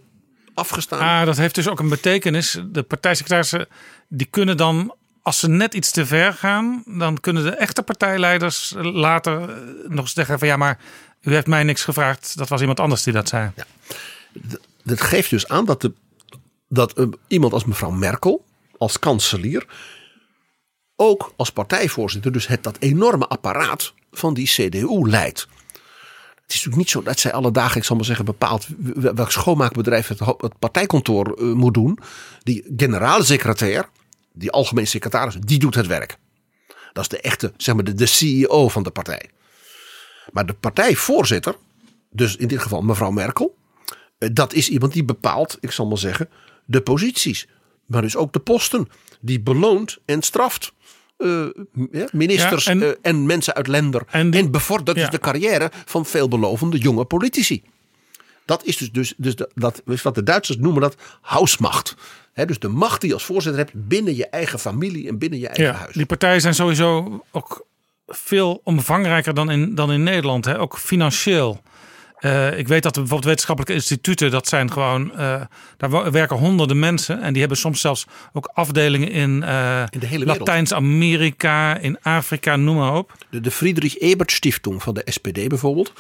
afgestaan. 0.54 1.00
Ah, 1.00 1.26
dat 1.26 1.38
heeft 1.38 1.56
dus 1.56 1.70
ook 1.70 1.80
een 1.80 1.90
betekenis. 1.90 2.62
De 2.72 2.84
partijsecretarissen 2.84 3.68
die 4.08 4.28
kunnen 4.30 4.58
dan, 4.58 4.94
als 5.28 5.40
ze 5.40 5.50
net 5.50 5.74
iets 5.74 5.92
te 5.92 6.06
ver 6.06 6.34
gaan, 6.34 6.84
dan 6.86 7.20
kunnen 7.20 7.44
de 7.44 7.50
echte 7.56 7.84
partijleiders 7.84 8.74
later 8.78 9.50
eh, 9.50 9.56
nog 9.88 10.10
zeggen 10.10 10.40
van 10.40 10.48
ja, 10.48 10.58
maar 10.58 10.80
u 11.22 11.34
heeft 11.34 11.48
mij 11.48 11.64
niks 11.64 11.84
gevraagd. 11.84 12.38
Dat 12.38 12.48
was 12.50 12.60
iemand 12.62 12.80
anders 12.80 13.04
die 13.04 13.14
dat 13.14 13.28
zei. 13.30 13.52
Dat 14.84 15.02
geeft 15.02 15.30
dus 15.30 15.48
aan 15.48 15.66
dat, 15.66 15.82
de, 15.82 15.94
dat 16.70 16.98
een- 16.98 17.16
iemand 17.28 17.54
als 17.54 17.66
mevrouw 17.66 17.90
Merkel, 17.90 18.46
als 18.78 19.00
kanselier, 19.00 19.66
ook 20.96 21.34
als 21.36 21.50
partijvoorzitter, 21.52 22.32
dus 22.32 22.48
het, 22.48 22.64
dat 22.64 22.78
enorme 22.80 23.28
apparaat 23.28 23.94
van 24.12 24.34
die 24.34 24.48
CDU 24.48 25.10
leidt. 25.10 25.48
Het 26.36 26.56
is 26.56 26.66
natuurlijk 26.66 26.76
niet 26.78 26.90
zo 26.90 27.04
dat 27.04 27.20
zij 27.20 27.32
alle 27.34 27.52
dagen, 27.52 27.78
ik 27.78 27.84
zal 27.84 27.96
maar 27.96 28.06
zeggen, 28.06 28.26
bepaalt 28.26 28.68
welk 28.94 29.32
schoonmaakbedrijf 29.32 30.08
het, 30.08 30.20
het 30.20 30.60
partijkantoor 30.60 31.34
eh, 31.34 31.44
moet 31.46 31.74
doen. 31.74 32.00
Die 32.44 32.74
generaalsecretair, 32.78 33.90
die 34.38 34.52
algemeen 34.52 34.88
secretaris, 34.88 35.36
die 35.40 35.60
doet 35.60 35.76
het 35.76 35.88
werk. 35.88 36.18
Dat 36.94 37.04
is 37.04 37.10
de 37.10 37.22
echte, 37.22 37.54
zeg 37.58 37.76
maar, 37.76 37.84
de, 37.84 37.94
de 37.94 38.06
CEO 38.06 38.68
van 38.70 38.84
de 38.84 38.90
partij. 38.92 39.30
Maar 40.32 40.46
de 40.46 40.54
partijvoorzitter, 40.54 41.56
dus 42.12 42.36
in 42.36 42.48
dit 42.48 42.62
geval 42.62 42.82
mevrouw 42.82 43.12
Merkel, 43.12 43.56
eh, 44.18 44.30
dat 44.34 44.54
is 44.54 44.70
iemand 44.70 44.94
die 44.94 45.04
bepaalt, 45.06 45.58
ik 45.60 45.72
zal 45.72 45.88
maar 45.88 45.98
zeggen, 45.98 46.30
de 46.66 46.82
posities. 46.82 47.48
Maar 47.86 48.02
dus 48.02 48.16
ook 48.16 48.34
de 48.34 48.40
posten. 48.40 48.88
Die 49.22 49.42
beloont 49.42 49.98
en 50.06 50.22
straft. 50.22 50.74
eh, 51.18 51.46
ministers 52.12 52.64
Ja, 52.66 52.72
en, 52.72 52.82
en- 52.84 52.98
en 53.02 53.26
mensen 53.26 53.54
uit 53.56 53.68
lender. 53.68 54.04
En, 54.10 54.32
bevordert 54.52 54.98
ja. 54.98 55.04
dus 55.04 55.12
de 55.12 55.20
carrière 55.20 55.72
van 55.86 56.06
veelbelovende 56.06 56.78
jonge 56.78 57.06
politici. 57.06 57.64
Dat 58.48 58.64
is 58.64 58.78
dus, 58.78 58.92
dus, 58.92 59.14
dus 59.18 59.36
de, 59.36 59.50
dat 59.56 59.82
is 59.86 60.02
wat 60.02 60.16
de 60.16 60.24
Duitsers 60.24 60.58
noemen 60.58 60.82
dat 60.82 60.96
huismacht. 61.22 61.96
Hè, 62.34 62.46
dus 62.46 62.60
de 62.60 62.68
macht 62.68 63.00
die 63.02 63.10
je 63.10 63.16
als 63.16 63.26
voorzitter 63.26 63.62
hebt 63.62 63.88
binnen 63.88 64.16
je 64.16 64.28
eigen 64.30 64.60
familie 64.60 65.08
en 65.08 65.18
binnen 65.18 65.40
je 65.40 65.48
eigen 65.48 65.74
Ja, 65.74 65.80
huis. 65.80 65.94
die 65.94 66.06
partijen 66.06 66.42
zijn 66.42 66.54
sowieso 66.54 67.24
ook 67.32 67.66
veel 68.08 68.62
omvangrijker 68.64 69.34
dan 69.34 69.52
in, 69.52 69.76
dan 69.76 69.92
in 69.92 70.04
Nederland. 70.04 70.46
Hè? 70.46 70.60
Ook 70.60 70.78
financieel. 70.78 71.62
Eh, 72.18 72.58
ik 72.58 72.68
weet 72.68 72.84
dat 72.84 72.96
er 72.96 73.02
bijvoorbeeld 73.02 73.30
wetenschappelijke 73.30 73.76
instituten, 73.76 74.32
dat 74.32 74.48
zijn 74.48 74.72
gewoon, 74.72 75.18
eh, 75.18 75.42
daar 75.78 76.12
werken 76.12 76.38
honderden 76.38 76.80
mensen. 76.80 77.22
En 77.22 77.32
die 77.32 77.40
hebben 77.40 77.58
soms 77.58 77.82
zelfs 77.82 78.06
ook 78.34 78.50
afdelingen 78.54 79.12
in, 79.12 79.44
eh, 79.44 79.84
In. 80.10 80.24
Latijns-Amerika, 80.24 81.78
in 81.78 82.02
Afrika, 82.02 82.56
noem 82.56 82.76
maar 82.76 82.96
op. 82.96 83.14
De, 83.30 83.42
de 83.42 83.52
Friedrich 83.52 84.00
Ebert 84.00 84.32
Stiftung 84.32 84.84
van 84.84 84.94
de 84.94 85.02
SPD 85.06 85.48
bijvoorbeeld. 85.48 85.94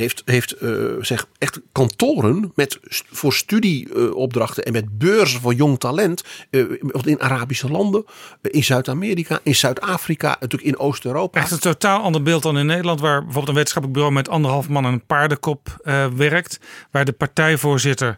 Heeft, 0.00 0.22
heeft 0.24 0.52
eh, 0.52 0.70
zeg, 1.00 1.26
echt 1.38 1.60
kantoren 1.72 2.52
met, 2.54 2.78
voor 3.10 3.32
studieopdrachten 3.32 4.64
en 4.64 4.72
met 4.72 4.98
beurzen 4.98 5.40
voor 5.40 5.54
jong 5.54 5.78
talent. 5.78 6.24
eh, 6.50 6.64
in 7.02 7.20
Arabische 7.20 7.70
landen, 7.70 8.04
eh, 8.42 8.54
in 8.54 8.64
Zuid-Amerika, 8.64 9.38
in 9.42 9.54
Zuid-Afrika, 9.54 10.28
natuurlijk 10.28 10.70
in 10.70 10.78
Oost-Europa. 10.78 11.40
Echt 11.40 11.50
een 11.50 11.58
totaal 11.58 12.02
ander 12.02 12.22
beeld 12.22 12.42
dan 12.42 12.58
in 12.58 12.66
Nederland, 12.66 13.00
waar 13.00 13.18
bijvoorbeeld 13.18 13.48
een 13.48 13.54
wetenschappelijk 13.54 13.98
bureau 13.98 14.14
met 14.14 14.28
anderhalf 14.28 14.68
man 14.68 14.84
en 14.86 14.92
een 14.92 15.06
paardenkop 15.06 15.80
werkt. 16.16 16.60
Waar 16.90 17.04
de 17.04 17.12
partijvoorzitter, 17.12 18.16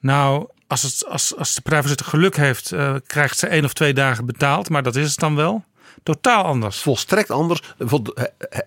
nou, 0.00 0.46
als, 0.66 0.82
het, 0.82 1.06
als, 1.08 1.36
als 1.36 1.54
de 1.54 1.60
partijvoorzitter 1.60 2.06
geluk 2.06 2.36
heeft, 2.36 2.72
krijgt 3.06 3.38
ze 3.38 3.46
één 3.46 3.64
of 3.64 3.72
twee 3.72 3.94
dagen 3.94 4.26
betaald. 4.26 4.68
Maar 4.68 4.82
dat 4.82 4.96
is 4.96 5.10
het 5.10 5.18
dan 5.18 5.36
wel. 5.36 5.64
Totaal 6.02 6.44
anders. 6.44 6.78
Volstrekt 6.78 7.30
anders. 7.30 7.60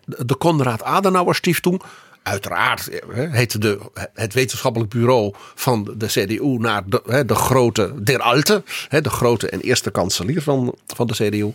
De 0.05 0.36
Konrad 0.38 0.84
Adenauer 0.84 1.36
Stiftung. 1.36 1.82
Uiteraard 2.28 2.88
eh, 2.88 3.32
heette 3.32 3.57
de, 3.57 3.80
het 4.13 4.34
wetenschappelijk 4.34 4.89
bureau 4.91 5.34
van 5.55 5.93
de 5.97 6.05
CDU 6.05 6.57
naar 6.57 6.84
de, 6.86 7.23
de 7.25 7.36
grote, 7.36 7.93
der 8.03 8.19
Alte, 8.19 8.63
de 8.89 9.09
grote 9.09 9.49
en 9.49 9.59
eerste 9.59 9.91
kanselier 9.91 10.41
van, 10.41 10.75
van 10.86 11.07
de 11.07 11.13
CDU. 11.13 11.53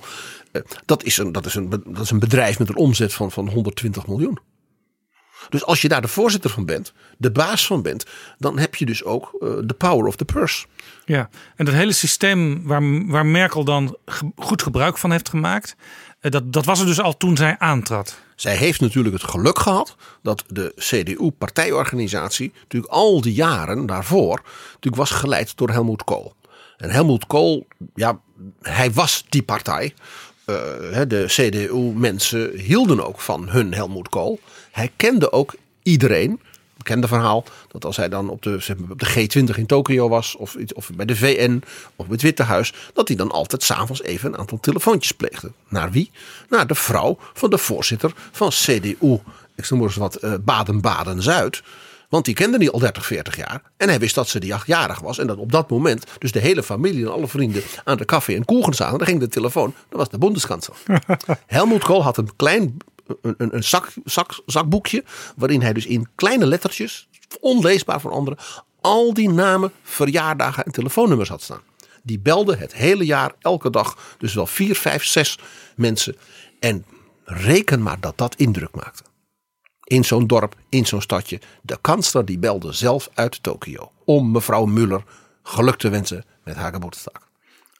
Eh, 0.52 0.62
Dat 0.84 1.04
is, 1.04 1.18
een, 1.18 1.32
dat, 1.32 1.46
is 1.46 1.54
een, 1.54 1.70
dat 1.70 2.02
is 2.02 2.10
een 2.10 2.18
bedrijf 2.18 2.58
met 2.58 2.68
een 2.68 2.76
omzet 2.76 3.12
van, 3.12 3.30
van 3.30 3.48
120 3.48 4.06
miljoen. 4.06 4.38
Dus 5.48 5.64
als 5.64 5.82
je 5.82 5.88
daar 5.88 6.02
de 6.02 6.08
voorzitter 6.08 6.50
van 6.50 6.64
bent, 6.64 6.92
de 7.18 7.30
baas 7.30 7.66
van 7.66 7.82
bent, 7.82 8.06
dan 8.38 8.58
heb 8.58 8.74
je 8.74 8.84
dus 8.84 9.04
ook 9.04 9.36
eh, 9.40 9.48
de 9.64 9.74
power 9.74 10.06
of 10.06 10.16
the 10.16 10.24
purse. 10.24 10.66
Ja, 11.04 11.28
en 11.56 11.64
dat 11.64 11.74
hele 11.74 11.92
systeem 11.92 12.62
waar, 12.64 13.06
waar 13.06 13.26
Merkel 13.26 13.64
dan 13.64 13.96
goed 14.36 14.62
gebruik 14.62 14.98
van 14.98 15.10
heeft 15.10 15.28
gemaakt, 15.28 15.76
dat, 16.20 16.52
dat 16.52 16.64
was 16.64 16.80
er 16.80 16.86
dus 16.86 17.00
al 17.00 17.16
toen 17.16 17.36
zij 17.36 17.58
aantrad. 17.58 18.20
Zij 18.42 18.56
heeft 18.56 18.80
natuurlijk 18.80 19.14
het 19.14 19.30
geluk 19.30 19.58
gehad 19.58 19.96
dat 20.22 20.44
de 20.48 20.72
CDU-partijorganisatie 20.76 22.52
natuurlijk 22.62 22.92
al 22.92 23.20
die 23.20 23.34
jaren 23.34 23.86
daarvoor 23.86 24.42
natuurlijk 24.64 24.96
was 24.96 25.10
geleid 25.10 25.56
door 25.56 25.70
Helmoet 25.70 26.04
Kool. 26.04 26.34
En 26.76 26.90
Helmoet 26.90 27.26
Kool, 27.26 27.66
ja, 27.94 28.20
hij 28.60 28.92
was 28.92 29.24
die 29.28 29.42
partij. 29.42 29.94
Eh, 30.44 30.54
de 31.08 31.24
CDU-mensen 31.26 32.58
hielden 32.58 33.06
ook 33.06 33.20
van 33.20 33.48
hun 33.48 33.74
Helmoet 33.74 34.08
Kool. 34.08 34.40
Hij 34.70 34.90
kende 34.96 35.32
ook 35.32 35.54
iedereen. 35.82 36.40
Bekende 36.82 37.08
verhaal 37.08 37.44
dat 37.68 37.84
als 37.84 37.96
hij 37.96 38.08
dan 38.08 38.28
op 38.28 38.42
de, 38.42 38.58
zeg 38.60 38.76
maar, 38.76 38.90
op 38.90 38.98
de 38.98 39.06
G20 39.06 39.56
in 39.56 39.66
Tokio 39.66 40.08
was, 40.08 40.36
of, 40.36 40.54
iets, 40.54 40.72
of 40.72 40.90
bij 40.94 41.06
de 41.06 41.16
VN 41.16 41.62
of 41.96 42.08
het 42.08 42.22
Witte 42.22 42.42
Huis, 42.42 42.72
dat 42.94 43.08
hij 43.08 43.16
dan 43.16 43.30
altijd 43.30 43.62
s'avonds 43.62 44.02
even 44.02 44.32
een 44.32 44.38
aantal 44.38 44.60
telefoontjes 44.60 45.12
pleegde. 45.12 45.52
Naar 45.68 45.90
wie? 45.90 46.10
Naar 46.48 46.66
de 46.66 46.74
vrouw 46.74 47.18
van 47.32 47.50
de 47.50 47.58
voorzitter 47.58 48.12
van 48.30 48.48
CDU, 48.48 49.18
ik 49.54 49.70
noem 49.70 49.78
maar 49.78 49.88
eens 49.88 49.96
wat, 49.96 50.14
eh, 50.14 50.34
Baden-Baden-Zuid. 50.40 51.62
Want 52.08 52.24
die 52.24 52.34
kende 52.34 52.58
die 52.58 52.70
al 52.70 52.78
30, 52.78 53.06
40 53.06 53.36
jaar. 53.36 53.62
En 53.76 53.88
hij 53.88 53.98
wist 53.98 54.14
dat 54.14 54.28
ze 54.28 54.40
die 54.40 54.54
achtjarig 54.54 55.00
was. 55.00 55.18
En 55.18 55.26
dat 55.26 55.38
op 55.38 55.52
dat 55.52 55.70
moment 55.70 56.04
dus 56.18 56.32
de 56.32 56.38
hele 56.38 56.62
familie 56.62 57.04
en 57.04 57.12
alle 57.12 57.28
vrienden 57.28 57.62
aan 57.84 57.96
de 57.96 58.04
koffie 58.04 58.36
en 58.36 58.44
koegen 58.44 58.74
zaten. 58.74 58.98
Dan 58.98 59.06
ging 59.06 59.20
de 59.20 59.28
telefoon. 59.28 59.74
Dat 59.88 59.98
was 59.98 60.08
de 60.08 60.18
Bundeskansel. 60.18 60.74
Helmut 61.46 61.84
Kool 61.84 62.02
had 62.02 62.16
een 62.16 62.36
klein 62.36 62.76
een, 63.22 63.34
een, 63.38 63.54
een 63.54 63.64
zak, 63.64 63.92
zak, 64.04 64.42
zakboekje. 64.46 65.04
Waarin 65.36 65.62
hij 65.62 65.72
dus 65.72 65.86
in 65.86 66.08
kleine 66.14 66.46
lettertjes, 66.46 67.08
onleesbaar 67.40 68.00
voor 68.00 68.12
anderen, 68.12 68.38
al 68.80 69.14
die 69.14 69.28
namen, 69.28 69.72
verjaardagen 69.82 70.64
en 70.64 70.72
telefoonnummers 70.72 71.28
had 71.28 71.42
staan. 71.42 71.60
Die 72.02 72.18
belde 72.18 72.56
het 72.56 72.74
hele 72.74 73.04
jaar, 73.04 73.32
elke 73.40 73.70
dag. 73.70 74.16
Dus 74.18 74.34
wel 74.34 74.46
vier, 74.46 74.74
vijf, 74.74 75.04
zes 75.04 75.38
mensen. 75.76 76.16
En 76.60 76.84
reken 77.24 77.82
maar 77.82 78.00
dat 78.00 78.18
dat 78.18 78.34
indruk 78.34 78.74
maakte. 78.74 79.02
In 79.84 80.04
zo'n 80.04 80.26
dorp, 80.26 80.56
in 80.68 80.86
zo'n 80.86 81.00
stadje. 81.00 81.40
De 81.62 81.78
kansler 81.80 82.24
die 82.24 82.38
belde 82.38 82.72
zelf 82.72 83.08
uit 83.14 83.42
Tokio. 83.42 83.92
Om 84.04 84.30
mevrouw 84.30 84.64
Muller 84.64 85.04
geluk 85.42 85.76
te 85.76 85.88
wensen 85.88 86.24
met 86.44 86.56
haar 86.56 86.72
geboortedag. 86.72 87.28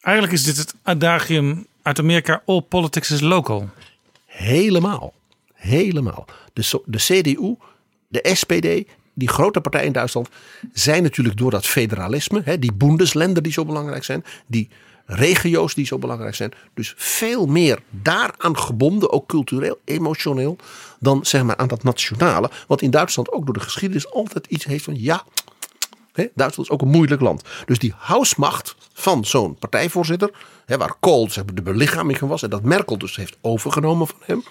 Eigenlijk 0.00 0.34
is 0.36 0.44
dit 0.44 0.56
het 0.56 0.74
adagium 0.82 1.66
uit 1.82 1.98
Amerika: 1.98 2.42
all 2.46 2.60
politics 2.60 3.10
is 3.10 3.20
local. 3.20 3.68
Helemaal. 4.26 5.12
Helemaal. 5.62 6.24
De, 6.52 6.82
de 6.84 6.98
CDU, 6.98 7.54
de 8.08 8.30
SPD, 8.34 8.88
die 9.14 9.28
grote 9.28 9.60
partijen 9.60 9.86
in 9.86 9.92
Duitsland, 9.92 10.28
zijn 10.72 11.02
natuurlijk 11.02 11.36
door 11.36 11.50
dat 11.50 11.66
federalisme, 11.66 12.40
hè, 12.44 12.58
die 12.58 12.72
Bundesländer 12.72 13.42
die 13.42 13.52
zo 13.52 13.64
belangrijk 13.64 14.04
zijn, 14.04 14.24
die 14.46 14.68
regio's 15.06 15.74
die 15.74 15.86
zo 15.86 15.98
belangrijk 15.98 16.34
zijn, 16.34 16.52
dus 16.74 16.94
veel 16.96 17.46
meer 17.46 17.82
daaraan 17.90 18.58
gebonden, 18.58 19.12
ook 19.12 19.28
cultureel, 19.28 19.78
emotioneel, 19.84 20.56
dan 21.00 21.26
zeg 21.26 21.42
maar 21.42 21.56
aan 21.56 21.68
dat 21.68 21.82
nationale. 21.82 22.50
Wat 22.66 22.82
in 22.82 22.90
Duitsland 22.90 23.32
ook 23.32 23.44
door 23.44 23.54
de 23.54 23.60
geschiedenis 23.60 24.10
altijd 24.10 24.46
iets 24.46 24.64
heeft 24.64 24.84
van 24.84 25.00
ja. 25.00 25.24
Hè, 26.12 26.26
Duitsland 26.34 26.68
is 26.68 26.74
ook 26.74 26.82
een 26.82 26.88
moeilijk 26.88 27.20
land. 27.20 27.42
Dus 27.64 27.78
die 27.78 27.94
housemacht 27.96 28.76
van 28.92 29.24
zo'n 29.24 29.54
partijvoorzitter, 29.58 30.30
waar 30.66 30.96
maar, 31.00 31.54
de 31.54 31.62
belichaming 31.62 32.18
van 32.18 32.28
was 32.28 32.42
en 32.42 32.50
dat 32.50 32.62
Merkel 32.62 32.98
dus 32.98 33.16
heeft 33.16 33.36
overgenomen 33.40 34.06
van 34.06 34.18
hem, 34.24 34.44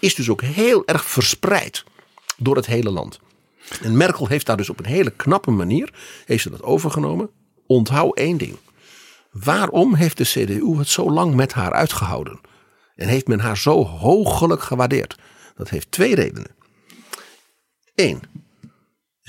is 0.00 0.14
dus 0.14 0.28
ook 0.28 0.42
heel 0.42 0.86
erg 0.86 1.04
verspreid 1.04 1.84
door 2.36 2.56
het 2.56 2.66
hele 2.66 2.90
land. 2.90 3.20
En 3.82 3.96
Merkel 3.96 4.26
heeft 4.26 4.46
daar 4.46 4.56
dus 4.56 4.70
op 4.70 4.78
een 4.78 4.84
hele 4.86 5.10
knappe 5.10 5.50
manier 5.50 5.92
heeft 6.24 6.42
ze 6.42 6.50
dat 6.50 6.62
overgenomen. 6.62 7.30
Onthoud 7.66 8.16
één 8.16 8.36
ding. 8.36 8.56
Waarom 9.30 9.94
heeft 9.94 10.16
de 10.16 10.24
CDU 10.24 10.78
het 10.78 10.88
zo 10.88 11.10
lang 11.10 11.34
met 11.34 11.52
haar 11.52 11.72
uitgehouden? 11.72 12.40
En 12.94 13.08
heeft 13.08 13.26
men 13.26 13.40
haar 13.40 13.56
zo 13.56 13.84
hoogelijk 13.84 14.62
gewaardeerd? 14.62 15.16
Dat 15.56 15.68
heeft 15.68 15.90
twee 15.90 16.14
redenen. 16.14 16.50
Eén. 17.94 18.22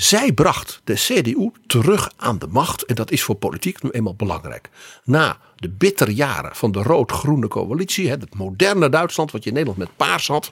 Zij 0.01 0.31
bracht 0.31 0.81
de 0.83 0.93
CDU 0.93 1.51
terug 1.67 2.11
aan 2.17 2.39
de 2.39 2.47
macht. 2.47 2.85
En 2.85 2.95
dat 2.95 3.11
is 3.11 3.23
voor 3.23 3.35
politiek 3.35 3.83
nu 3.83 3.89
eenmaal 3.89 4.15
belangrijk. 4.15 4.69
Na 5.03 5.37
de 5.55 5.69
bittere 5.69 6.13
jaren 6.13 6.55
van 6.55 6.71
de 6.71 6.81
rood-groene 6.81 7.47
coalitie. 7.47 8.09
Het 8.09 8.35
moderne 8.35 8.89
Duitsland 8.89 9.31
wat 9.31 9.43
je 9.43 9.49
in 9.49 9.55
Nederland 9.55 9.79
met 9.79 9.95
paars 9.95 10.27
had. 10.27 10.51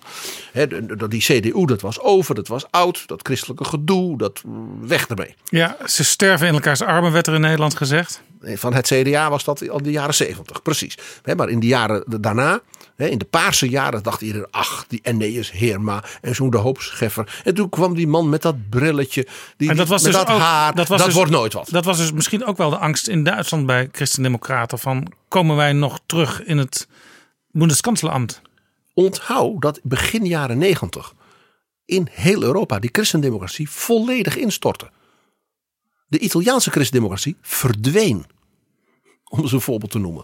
Die 1.08 1.22
CDU 1.22 1.66
dat 1.66 1.82
was 1.82 2.00
over, 2.00 2.36
dat 2.36 2.48
was 2.48 2.72
oud. 2.72 3.08
Dat 3.08 3.26
christelijke 3.26 3.64
gedoe, 3.64 4.18
dat 4.18 4.44
mm, 4.46 4.88
weg 4.88 5.08
ermee. 5.08 5.36
Ja, 5.44 5.78
ze 5.88 6.04
sterven 6.04 6.48
in 6.48 6.54
elkaars 6.54 6.82
armen, 6.82 7.12
werd 7.12 7.28
er 7.28 7.34
in 7.34 7.42
Nederland 7.42 7.76
gezegd. 7.76 8.22
Van 8.42 8.74
het 8.74 8.88
CDA 8.88 9.30
was 9.30 9.44
dat 9.44 9.70
al 9.70 9.78
in 9.78 9.84
de 9.84 9.92
jaren 9.92 10.14
70, 10.14 10.62
precies. 10.62 10.98
Maar 11.36 11.50
in 11.50 11.60
de 11.60 11.68
jaren 11.68 12.22
daarna, 12.22 12.62
in 12.96 13.18
de 13.18 13.26
paarse 13.26 13.70
jaren, 13.70 14.04
dacht 14.04 14.22
iedereen: 14.22 14.48
ach, 14.52 14.86
die 14.88 15.00
Enneus 15.04 15.52
Heerma 15.52 16.04
en 16.22 16.36
zo'n 16.36 16.50
de 16.50 16.58
hoopscheffer. 16.58 17.42
En 17.44 17.54
toen 17.54 17.70
kwam 17.70 17.96
die 17.96 18.08
man 18.08 18.30
met 18.30 18.42
dat 18.42 18.70
brilletje, 18.70 19.28
die, 19.58 19.70
En 19.70 19.76
dat 19.76 19.88
was 19.88 20.04
met 20.04 20.12
dus 20.12 20.22
dat 20.22 20.36
ook, 20.36 20.42
haar. 20.42 20.76
Dat, 20.76 20.88
dus- 20.88 21.14
wordt 21.14 21.32
nooit 21.32 21.54
wat. 21.54 21.70
Dat 21.70 21.86
was 21.86 21.98
dus 21.98 22.12
misschien 22.12 22.46
ook 22.46 22.58
wel 22.58 22.70
de 22.70 22.78
angst 22.78 23.08
in 23.08 23.24
Duitsland 23.24 23.66
bij 23.66 23.90
Christen-Democraten: 23.92 24.80
van 24.80 25.12
komen 25.28 25.56
wij 25.56 25.74
nog 25.74 26.00
terug 26.06 26.44
in 26.44 26.58
het 26.58 26.88
Bundeskanzleramt? 27.52 28.42
Onthoud 28.94 29.62
dat 29.62 29.80
begin 29.84 30.26
jaren 30.26 30.58
90 30.58 31.14
in 31.86 32.08
heel 32.12 32.44
Europa 32.44 32.80
die 32.80 32.90
christendemocratie 32.92 33.70
volledig 33.70 34.38
instortte. 34.38 34.90
De 36.10 36.20
Italiaanse 36.20 36.72
christendemocratie 36.72 37.36
verdween. 37.42 38.26
Om 39.28 39.40
eens 39.40 39.52
een 39.52 39.62
voorbeeld 39.62 39.92
te 39.92 40.00
noemen. 40.00 40.24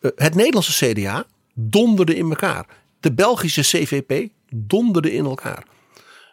Eh, 0.00 0.10
Het 0.16 0.34
Nederlandse 0.34 0.92
CDA 0.92 1.24
donderde 1.54 2.14
in 2.14 2.28
elkaar. 2.28 2.66
De 3.00 3.12
Belgische 3.12 3.60
CVP 3.62 4.28
donderde 4.54 5.12
in 5.12 5.24
elkaar. 5.24 5.66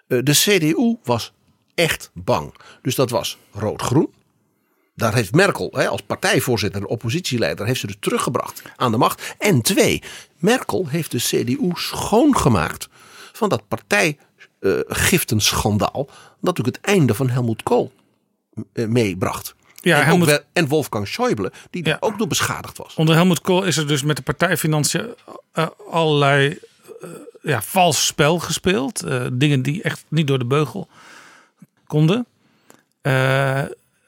Eh, 0.07 0.19
De 0.23 0.31
CDU 0.31 0.95
was 1.03 1.33
echt 1.75 2.11
bang. 2.13 2.53
Dus 2.81 2.95
dat 2.95 3.09
was 3.09 3.37
rood-groen. 3.51 4.13
Daar 4.95 5.15
heeft 5.15 5.33
Merkel 5.33 5.71
als 5.71 6.01
partijvoorzitter 6.01 6.81
en 6.81 6.87
oppositieleider 6.87 7.65
heeft 7.65 7.79
ze 7.79 7.87
dus 7.87 7.95
teruggebracht 7.99 8.61
aan 8.75 8.91
de 8.91 8.97
macht. 8.97 9.35
En 9.37 9.61
twee, 9.61 10.03
Merkel 10.37 10.87
heeft 10.87 11.11
de 11.11 11.17
CDU 11.17 11.69
schoongemaakt 11.73 12.89
van 13.31 13.49
dat 13.49 13.67
partijgiftenschandaal. 13.67 16.05
dat 16.05 16.15
natuurlijk 16.41 16.77
het 16.77 16.85
einde 16.85 17.13
van 17.13 17.29
Helmut 17.29 17.63
Kool 17.63 17.91
eh, 17.93 17.98
meebracht. 18.73 19.55
Ja, 19.81 19.99
en, 19.99 20.05
Helmut- 20.05 20.27
wel- 20.27 20.39
en 20.53 20.67
Wolfgang 20.67 21.07
Schäuble, 21.07 21.51
die 21.69 21.83
daar 21.83 21.97
ook 21.99 22.17
door 22.17 22.27
beschadigd 22.27 22.77
was. 22.77 22.95
Onder 22.95 23.15
Helmut 23.15 23.41
Kool 23.41 23.63
is 23.63 23.77
er 23.77 23.87
dus 23.87 24.03
met 24.03 24.15
de 24.15 24.21
partijfinanciën 24.21 25.07
eh, 25.51 25.67
allerlei 25.91 26.59
eh, 27.01 27.09
ja, 27.41 27.61
vals 27.61 28.05
spel 28.05 28.39
gespeeld. 28.39 29.03
Eh, 29.03 29.25
dingen 29.33 29.61
die 29.61 29.81
echt 29.83 30.03
niet 30.07 30.27
door 30.27 30.39
de 30.39 30.45
beugel 30.45 30.87
konden. 31.87 32.25
Eh, 33.01 33.11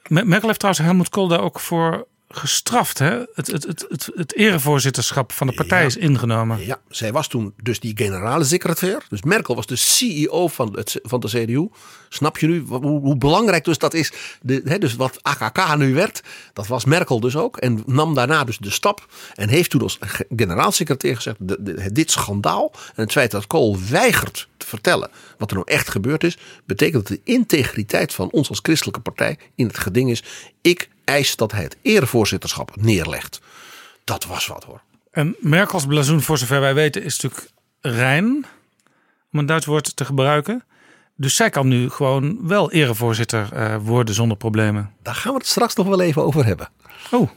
Me- 0.08 0.24
Merkel 0.24 0.46
heeft 0.48 0.58
trouwens 0.60 0.84
Helmut 0.86 1.08
Kool 1.08 1.28
daar 1.28 1.40
ook 1.40 1.60
voor 1.60 2.06
gestraft. 2.36 2.98
Hè? 2.98 3.10
Het, 3.34 3.46
het, 3.46 3.62
het, 3.64 3.86
het, 3.88 4.08
het 4.14 4.34
erevoorzitterschap 4.36 5.32
van 5.32 5.46
de 5.46 5.52
partij 5.52 5.80
Ja. 5.80 5.86
is 5.86 5.96
ingenomen. 5.96 6.66
Ja, 6.66 6.80
zij 6.88 7.12
was 7.12 7.28
toen 7.28 7.54
dus 7.62 7.80
die 7.80 7.92
generale 7.96 8.44
secretair. 8.44 9.02
Dus 9.08 9.22
Merkel 9.22 9.54
was 9.54 9.66
de 9.66 9.76
CEO 9.76 10.48
van, 10.48 10.76
het, 10.76 10.98
van 11.02 11.20
de 11.20 11.28
CDU. 11.28 11.68
Snap 12.08 12.38
je 12.38 12.46
nu 12.46 12.64
hoe, 12.68 13.00
hoe 13.00 13.16
belangrijk 13.16 13.64
dus 13.64 13.78
dat 13.78 13.94
is? 13.94 14.12
De, 14.42 14.60
hè, 14.64 14.78
dus 14.78 14.96
wat 14.96 15.18
AKK 15.22 15.76
nu 15.76 15.94
werd, 15.94 16.22
dat 16.52 16.66
was 16.66 16.84
Merkel 16.84 17.20
dus 17.20 17.36
ook. 17.36 17.56
En 17.56 17.82
nam 17.86 18.14
daarna 18.14 18.44
dus 18.44 18.58
de 18.58 18.70
stap. 18.70 19.06
En 19.34 19.48
heeft 19.48 19.70
toen 19.70 19.82
als 19.82 19.96
ge- 20.00 20.26
generaalsecretair 20.36 21.16
gezegd: 21.16 21.36
de, 21.40 21.56
de- 21.62 21.92
dit 21.92 22.10
schandaal 22.10 22.72
en 22.94 23.02
het 23.02 23.12
feit 23.12 23.30
dat 23.30 23.46
Kool 23.46 23.78
weigert 23.90 24.48
te 24.62 24.68
vertellen 24.68 25.10
wat 25.38 25.50
er 25.50 25.56
nou 25.56 25.68
echt 25.70 25.88
gebeurd 25.88 26.24
is, 26.24 26.38
betekent 26.64 27.08
dat 27.08 27.16
de 27.16 27.32
integriteit 27.32 28.14
van 28.14 28.30
ons 28.30 28.48
als 28.48 28.58
christelijke 28.62 29.00
partij 29.00 29.38
in 29.54 29.66
het 29.66 29.78
geding 29.78 30.10
is. 30.10 30.22
Ik 30.60 30.88
eis 31.04 31.36
dat 31.36 31.52
hij 31.52 31.62
het 31.62 31.76
erevoorzitterschap 31.82 32.76
neerlegt. 32.76 33.40
Dat 34.04 34.24
was 34.24 34.46
wat 34.46 34.64
hoor. 34.64 34.82
En 35.10 35.36
Merkels 35.38 35.86
blazoen, 35.86 36.20
voor 36.20 36.38
zover 36.38 36.60
wij 36.60 36.74
weten, 36.74 37.02
is 37.02 37.20
natuurlijk 37.20 37.50
rein. 37.80 38.46
Om 39.32 39.38
een 39.38 39.46
Duits 39.46 39.66
woord 39.66 39.96
te 39.96 40.04
gebruiken. 40.04 40.64
Dus 41.16 41.36
zij 41.36 41.50
kan 41.50 41.68
nu 41.68 41.90
gewoon 41.90 42.48
wel 42.48 42.70
erevoorzitter 42.70 43.52
eh, 43.52 43.76
worden 43.80 44.14
zonder 44.14 44.36
problemen. 44.36 44.94
Daar 45.02 45.14
gaan 45.14 45.32
we 45.32 45.38
het 45.38 45.46
straks 45.46 45.74
nog 45.74 45.86
wel 45.86 46.00
even 46.00 46.22
over 46.22 46.44
hebben. 46.44 46.68
Oh. 47.10 47.30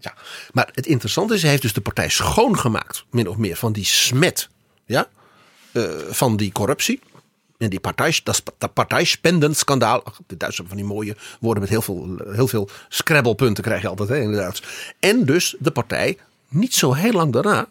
Ja, 0.00 0.14
maar 0.52 0.68
het 0.72 0.86
interessante 0.86 1.34
is, 1.34 1.40
hij 1.40 1.50
heeft 1.50 1.62
dus 1.62 1.72
de 1.72 1.80
partij 1.80 2.08
schoongemaakt, 2.08 3.04
min 3.10 3.28
of 3.28 3.36
meer, 3.36 3.56
van 3.56 3.72
die 3.72 3.84
smet, 3.84 4.48
ja, 4.86 5.08
eh, 5.74 5.82
van 6.08 6.36
die 6.36 6.52
corruptie. 6.52 7.00
En 7.58 7.70
die 7.70 7.80
partij, 7.80 8.20
dat, 8.24 8.42
dat 8.58 8.74
De 10.26 10.36
Duitsers 10.36 10.68
van 10.68 10.76
die 10.76 10.86
mooie 10.86 11.16
woorden 11.40 11.62
met 11.62 11.70
heel 11.70 11.82
veel, 11.82 12.16
heel 12.30 12.48
veel 12.48 12.68
scrabblepunten 12.88 13.64
krijg 13.64 13.82
je 13.82 13.88
altijd 13.88 14.08
hè, 14.08 14.18
in 14.18 14.28
het 14.28 14.38
Duits. 14.38 14.62
En 15.00 15.24
dus 15.24 15.56
de 15.58 15.70
partij, 15.70 16.18
niet 16.48 16.74
zo 16.74 16.92
heel 16.92 17.12
lang 17.12 17.32
daarna, 17.32 17.66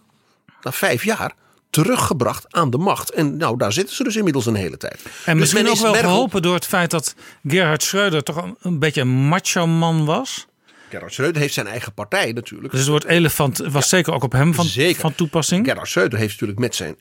na 0.62 0.72
vijf 0.72 1.04
jaar, 1.04 1.36
teruggebracht 1.70 2.45
aan 2.49 2.70
de 2.70 2.78
macht. 2.78 3.12
En 3.12 3.38
nou, 3.38 3.58
daar 3.58 3.74
zitten 3.74 3.95
ze 3.95 4.04
dus 4.04 4.16
inmiddels 4.16 4.45
een 4.45 4.56
hele 4.56 4.78
tijd. 4.78 4.99
En 5.04 5.38
Dus 5.38 5.39
misschien 5.39 5.62
men 5.64 5.72
ook 5.72 5.78
is 5.78 5.84
wel 5.84 5.93
geholpen 5.93 6.41
door 6.41 6.54
het 6.54 6.66
feit 6.66 6.91
dat 6.91 7.16
Gerhard 7.47 7.84
Schreuder 7.84 8.24
toch 8.24 8.43
een, 8.43 8.56
een 8.62 8.80
beetje 8.80 9.01
een 9.01 9.28
macho 9.28 9.68
man 9.68 10.06
was. 10.06 10.47
Gerhard 10.94 11.14
Schreuder 11.14 11.41
heeft 11.41 11.54
zijn 11.54 11.68
eigen 11.68 11.94
partij 11.94 12.32
natuurlijk. 12.32 12.72
Dus 12.72 12.80
het 12.80 12.89
woord 12.89 13.04
elefant 13.06 13.58
was 13.58 13.89
zeker 13.89 14.14
ook 14.14 14.24
op 14.24 14.32
hem 14.32 14.54
van, 14.54 14.66
Zeker. 14.66 15.02
van 15.02 15.16
toepassing. 15.16 15.66
Gerhard 15.66 15.88
Schreuder 15.88 16.20
heeft 16.20 16.32
natuurlijk 16.32 16.60
met 16.60 16.76
zijn, 16.76 16.96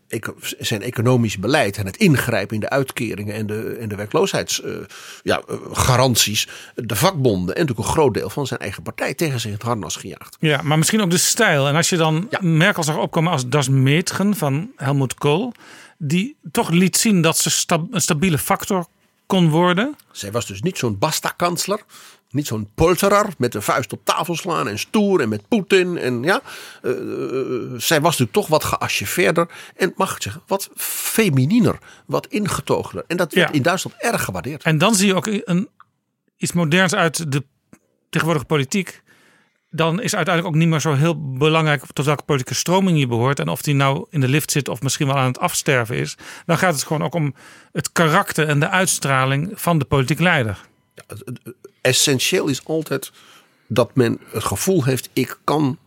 zijn 0.59 0.83
economisch 0.83 1.39
beleid 1.39 1.77
en 1.77 1.87
het 1.87 1.97
ingrijpen 1.97 2.55
in 2.55 2.61
de 2.61 2.71
uitkeringen 2.71 3.35
en 3.35 3.47
de, 3.47 3.77
en 3.81 3.89
de 3.89 3.95
werkloosheidsgaranties, 3.97 5.21
ja, 5.23 5.43
eh, 5.49 5.57
garanties, 5.73 6.49
de 6.75 6.97
vakbonden 6.97 7.55
en 7.55 7.61
natuurlijk 7.61 7.89
een 7.89 7.95
groot 7.95 8.15
deel 8.15 8.31
van 8.31 8.47
zijn 8.47 8.61
eigen 8.61 8.83
partij 8.83 9.15
tegen 9.15 9.41
zich 9.41 9.51
in 9.51 9.57
het 9.57 9.67
harnas 9.67 9.97
gejaagd. 9.97 10.37
Ja, 10.41 10.63
maar 10.63 10.79
misschien 10.79 11.01
ook 11.03 11.11
de 11.11 11.19
stijl. 11.19 11.69
En 11.69 11.77
als 11.77 11.89
je 11.89 11.97
dan 11.97 12.27
Ja. 12.31 12.39
Merkel 12.43 12.83
zag 12.83 12.97
opkomen 12.97 13.33
als 13.33 13.49
Das 13.49 13.69
Mädchen 13.69 14.37
van 14.37 14.71
Helmut 14.77 15.15
Kohl, 15.15 15.53
die 15.99 16.37
toch 16.53 16.71
liet 16.71 16.97
zien 16.97 17.23
dat 17.23 17.39
ze 17.39 17.65
een 17.91 18.01
stabiele 18.01 18.39
factor 18.39 18.87
kon 19.27 19.51
worden. 19.51 19.97
Zij 20.11 20.33
was 20.33 20.47
dus 20.47 20.63
niet 20.63 20.79
zo'n 20.79 20.99
basta-kansler. 20.99 21.81
Niet 22.33 22.47
zo'n 22.47 22.69
polterer 22.75 23.27
met 23.39 23.53
de 23.53 23.61
vuist 23.61 23.93
op 23.93 24.01
tafel 24.05 24.37
slaan 24.37 24.69
en 24.69 24.79
stoer 24.79 25.21
en 25.21 25.29
met 25.29 25.49
Poetin. 25.49 25.99
En 25.99 26.23
ja, 26.23 26.41
eh, 26.83 26.91
eh, 26.91 26.97
zij 27.77 28.01
was 28.01 28.11
natuurlijk 28.19 28.33
toch 28.33 28.47
wat 28.47 28.65
geacheveerder. 28.65 29.49
En 29.77 29.93
mag 29.97 30.17
ik 30.17 30.23
zeggen, 30.23 30.43
wat 30.47 30.71
femininer, 30.77 31.79
wat 32.07 32.27
ingetogener. 32.27 33.05
En 33.07 33.17
dat 33.17 33.33
werd 33.33 33.49
Ja. 33.49 33.55
in 33.55 33.63
Duitsland 33.63 33.97
erg 33.99 34.25
gewaardeerd. 34.25 34.63
En 34.63 34.79
dan 34.79 34.95
zie 34.95 35.07
je 35.07 35.15
ook 35.15 35.27
een, 35.27 35.69
iets 36.37 36.53
moderns 36.53 36.95
uit 36.95 37.33
de 37.33 37.45
tegenwoordige 38.11 38.47
politiek. 38.47 39.03
Dan 39.71 40.01
is 40.03 40.15
uiteindelijk 40.15 40.55
ook 40.55 40.61
niet 40.61 40.71
meer 40.71 40.81
zo 40.81 40.95
heel 40.95 41.35
belangrijk 41.37 41.85
tot 41.93 42.05
welke 42.05 42.23
politieke 42.23 42.55
stroming 42.55 42.99
je 42.99 43.07
behoort. 43.07 43.39
En 43.39 43.49
of 43.49 43.63
die 43.63 43.75
nou 43.75 44.07
in 44.11 44.21
de 44.21 44.29
lift 44.29 44.51
zit 44.51 44.69
of 44.69 44.83
misschien 44.83 45.07
wel 45.07 45.17
aan 45.17 45.27
het 45.27 45.39
afsterven 45.39 45.97
is. 45.97 46.17
Dan 46.47 46.59
gaat 46.59 46.75
het 46.75 46.83
gewoon 46.83 47.03
ook 47.03 47.15
om 47.15 47.35
het 47.73 47.93
karakter 47.93 48.49
en 48.49 48.61
de 48.61 48.69
uitstraling 48.69 49.51
van 49.55 49.79
de 49.79 49.85
politiek 49.85 50.19
leider. 50.21 50.59
Essentieel 51.83 52.49
is 52.49 52.65
altijd 52.65 53.13
dat 53.69 53.95
men 53.95 54.21
het 54.31 54.45
gevoel 54.45 54.85
heeft: 54.85 55.11
ik 55.13 55.39
kan 55.45 55.79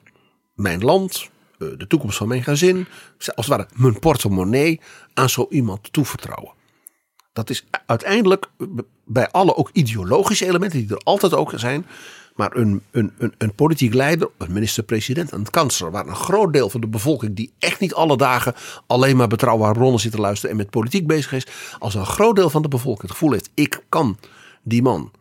mijn 0.53 0.83
land, 0.83 1.29
eh, 1.59 1.67
de 1.77 1.87
toekomst 1.87 2.17
van 2.17 2.27
mijn 2.27 2.43
gezin, 2.43 2.87
als 3.17 3.27
het 3.35 3.45
ware 3.47 3.67
mijn 3.73 3.99
portemonnee 3.99 4.81
aan 5.13 5.29
zo 5.29 5.47
iemand 5.49 5.93
toevertrouwen. 5.93 6.53
Dat 7.33 7.49
is 7.49 7.65
uiteindelijk 7.85 8.45
bij 9.05 9.31
alle 9.31 9.55
ook 9.55 9.69
ideologische 9.73 10.45
elementen 10.45 10.79
die 10.79 10.89
er 10.89 11.03
altijd 11.03 11.33
ook 11.33 11.51
zijn. 11.55 11.85
Maar 12.35 12.55
een, 12.55 12.81
een, 12.91 13.13
een, 13.17 13.33
een 13.37 13.55
politiek 13.55 13.93
leider, 13.93 14.29
een 14.37 14.51
minister-president, 14.51 15.31
een 15.31 15.49
kanselier, 15.49 15.91
waar 15.91 16.07
een 16.07 16.15
groot 16.15 16.53
deel 16.53 16.69
van 16.69 16.81
de 16.81 16.87
bevolking 16.87 17.35
die 17.35 17.53
echt 17.59 17.79
niet 17.79 17.93
alle 17.93 18.17
dagen 18.17 18.53
alleen 18.87 19.17
maar 19.17 19.27
betrouwbare 19.27 19.73
bronnen 19.73 19.99
zit 19.99 20.11
te 20.11 20.17
luisteren 20.17 20.51
en 20.51 20.57
met 20.57 20.69
politiek 20.69 21.07
bezig 21.07 21.33
is, 21.33 21.47
als 21.79 21.93
een 21.95 22.05
groot 22.05 22.35
deel 22.35 22.49
van 22.49 22.61
de 22.61 22.67
bevolking 22.67 23.01
het 23.01 23.11
gevoel 23.11 23.31
heeft: 23.31 23.49
ik 23.53 23.83
kan 23.89 24.17
die 24.63 24.81
man 24.81 25.11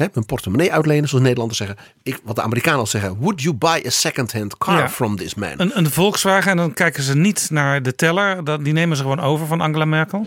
hè, 0.00 0.06
mijn 0.14 0.26
portemonnee 0.26 0.72
uitlenen, 0.72 1.08
zoals 1.08 1.22
Nederlanders 1.24 1.58
zeggen. 1.58 1.76
Ik, 2.02 2.20
wat 2.24 2.36
de 2.36 2.42
Amerikanen 2.42 2.78
al 2.80 2.86
zeggen: 2.86 3.16
Would 3.18 3.42
you 3.42 3.54
buy 3.54 3.82
a 3.86 3.90
second-hand 3.90 4.58
car 4.58 4.78
Ja. 4.78 4.88
from 4.88 5.16
this 5.16 5.34
man? 5.34 5.52
Een, 5.56 5.78
een 5.78 5.90
Volkswagen 5.90 6.50
en 6.50 6.56
dan 6.56 6.74
kijken 6.74 7.02
ze 7.02 7.16
niet 7.16 7.50
naar 7.50 7.82
de 7.82 7.94
teller. 7.94 8.62
Die 8.64 8.72
nemen 8.72 8.96
ze 8.96 9.02
gewoon 9.02 9.20
over 9.20 9.46
van 9.46 9.60
Angela 9.60 9.84
Merkel. 9.84 10.26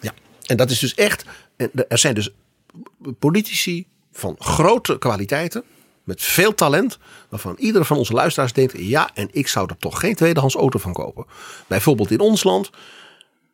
Ja, 0.00 0.12
en 0.46 0.56
dat 0.56 0.70
is 0.70 0.78
dus 0.78 0.94
echt. 0.94 1.24
Er 1.88 1.98
zijn 1.98 2.14
dus 2.14 2.30
politici 3.18 3.86
van 4.12 4.36
grote 4.38 4.98
kwaliteiten. 4.98 5.62
Met 6.04 6.22
veel 6.22 6.54
talent. 6.54 6.98
Waarvan 7.28 7.54
iedere 7.58 7.84
van 7.84 7.96
onze 7.96 8.12
luisteraars 8.12 8.52
denkt. 8.52 8.74
Ja, 8.76 9.10
en 9.14 9.28
ik 9.32 9.48
zou 9.48 9.68
er 9.68 9.76
toch 9.78 10.00
geen 10.00 10.14
tweedehands 10.14 10.54
auto 10.54 10.78
van 10.78 10.92
kopen. 10.92 11.26
Bijvoorbeeld 11.66 12.10
in 12.10 12.20
ons 12.20 12.44
land. 12.44 12.70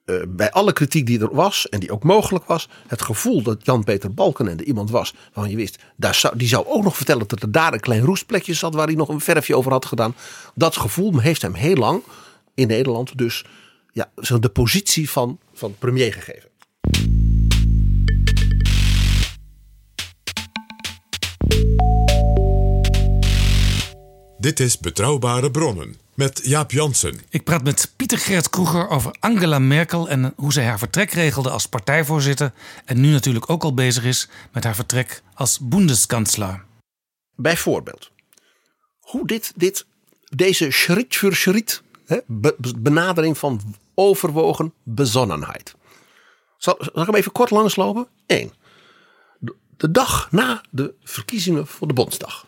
Eh, 0.04 0.16
bij 0.28 0.50
alle 0.50 0.72
kritiek 0.72 1.06
die 1.06 1.20
er 1.20 1.34
was. 1.34 1.68
En 1.68 1.80
die 1.80 1.92
ook 1.92 2.02
mogelijk 2.02 2.44
was. 2.44 2.68
Het 2.86 3.02
gevoel 3.02 3.42
dat 3.42 3.64
Jan-Peter 3.64 4.14
Balkenende 4.14 4.64
iemand 4.64 4.90
was. 4.90 5.14
Waarvan 5.32 5.50
je 5.50 5.56
wist. 5.56 5.78
Daar 5.96 6.14
zou, 6.14 6.36
die 6.36 6.48
zou 6.48 6.66
ook 6.66 6.82
nog 6.82 6.96
vertellen 6.96 7.28
dat 7.28 7.42
er 7.42 7.52
daar 7.52 7.72
een 7.72 7.80
klein 7.80 8.04
roestplekje 8.04 8.54
zat. 8.54 8.74
Waar 8.74 8.86
hij 8.86 8.94
nog 8.94 9.08
een 9.08 9.20
verfje 9.20 9.56
over 9.56 9.72
had 9.72 9.86
gedaan. 9.86 10.14
Dat 10.54 10.76
gevoel 10.76 11.18
heeft 11.18 11.42
hem 11.42 11.54
heel 11.54 11.76
lang. 11.76 12.02
In 12.54 12.66
Nederland 12.66 13.18
dus. 13.18 13.44
Ja, 13.92 14.10
de 14.40 14.48
positie 14.48 15.10
van, 15.10 15.38
van 15.52 15.74
premier 15.78 16.12
gegeven. 16.12 16.48
Dit 24.38 24.60
is 24.60 24.78
Betrouwbare 24.78 25.50
Bronnen 25.50 26.03
met 26.14 26.40
Jaap 26.42 26.70
Jansen. 26.70 27.20
Ik 27.28 27.44
praat 27.44 27.64
met 27.64 27.92
Pieter 27.96 28.18
Gert 28.18 28.50
Kroeger 28.50 28.88
over 28.88 29.16
Angela 29.20 29.58
Merkel 29.58 30.08
en 30.08 30.32
hoe 30.36 30.52
zij 30.52 30.64
haar 30.64 30.78
vertrek 30.78 31.10
regelde 31.10 31.50
als 31.50 31.66
partijvoorzitter. 31.66 32.52
En 32.84 33.00
nu 33.00 33.10
natuurlijk 33.10 33.50
ook 33.50 33.62
al 33.62 33.74
bezig 33.74 34.04
is 34.04 34.28
met 34.52 34.64
haar 34.64 34.74
vertrek 34.74 35.22
als 35.34 35.58
Bundeskanzler. 35.58 36.64
Bijvoorbeeld, 37.36 38.10
hoe 39.00 39.26
dit, 39.26 39.52
dit, 39.56 39.86
deze 40.28 40.70
schriet 40.70 41.16
voor 41.16 41.34
schriet 41.34 41.82
hè, 42.06 42.18
be- 42.26 42.54
be- 42.58 42.78
benadering 42.78 43.38
van 43.38 43.60
overwogen 43.94 44.72
bezonnenheid. 44.82 45.74
Zal, 46.58 46.76
zal 46.78 47.02
ik 47.02 47.06
hem 47.06 47.14
even 47.14 47.32
kort 47.32 47.50
langslopen? 47.50 48.08
Eén. 48.26 48.52
De, 49.38 49.54
de 49.76 49.90
dag 49.90 50.30
na 50.30 50.62
de 50.70 50.94
verkiezingen 51.02 51.66
voor 51.66 51.86
de 51.88 51.94
Bondsdag 51.94 52.46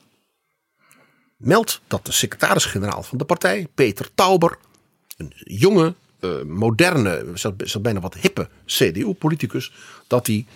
meldt 1.36 1.80
dat 1.86 2.06
de 2.06 2.12
secretaris-generaal 2.12 3.02
van 3.02 3.18
de 3.18 3.24
partij, 3.24 3.66
Peter 3.74 4.08
Tauber, 4.14 4.58
een 5.16 5.32
jonge, 5.36 5.94
eh, 6.20 6.42
moderne, 6.42 7.24
zelfs 7.34 7.80
bijna 7.80 8.00
wat 8.00 8.14
hippe 8.14 8.48
CDU-politicus, 8.66 9.72
dat 10.06 10.26
hij 10.26 10.46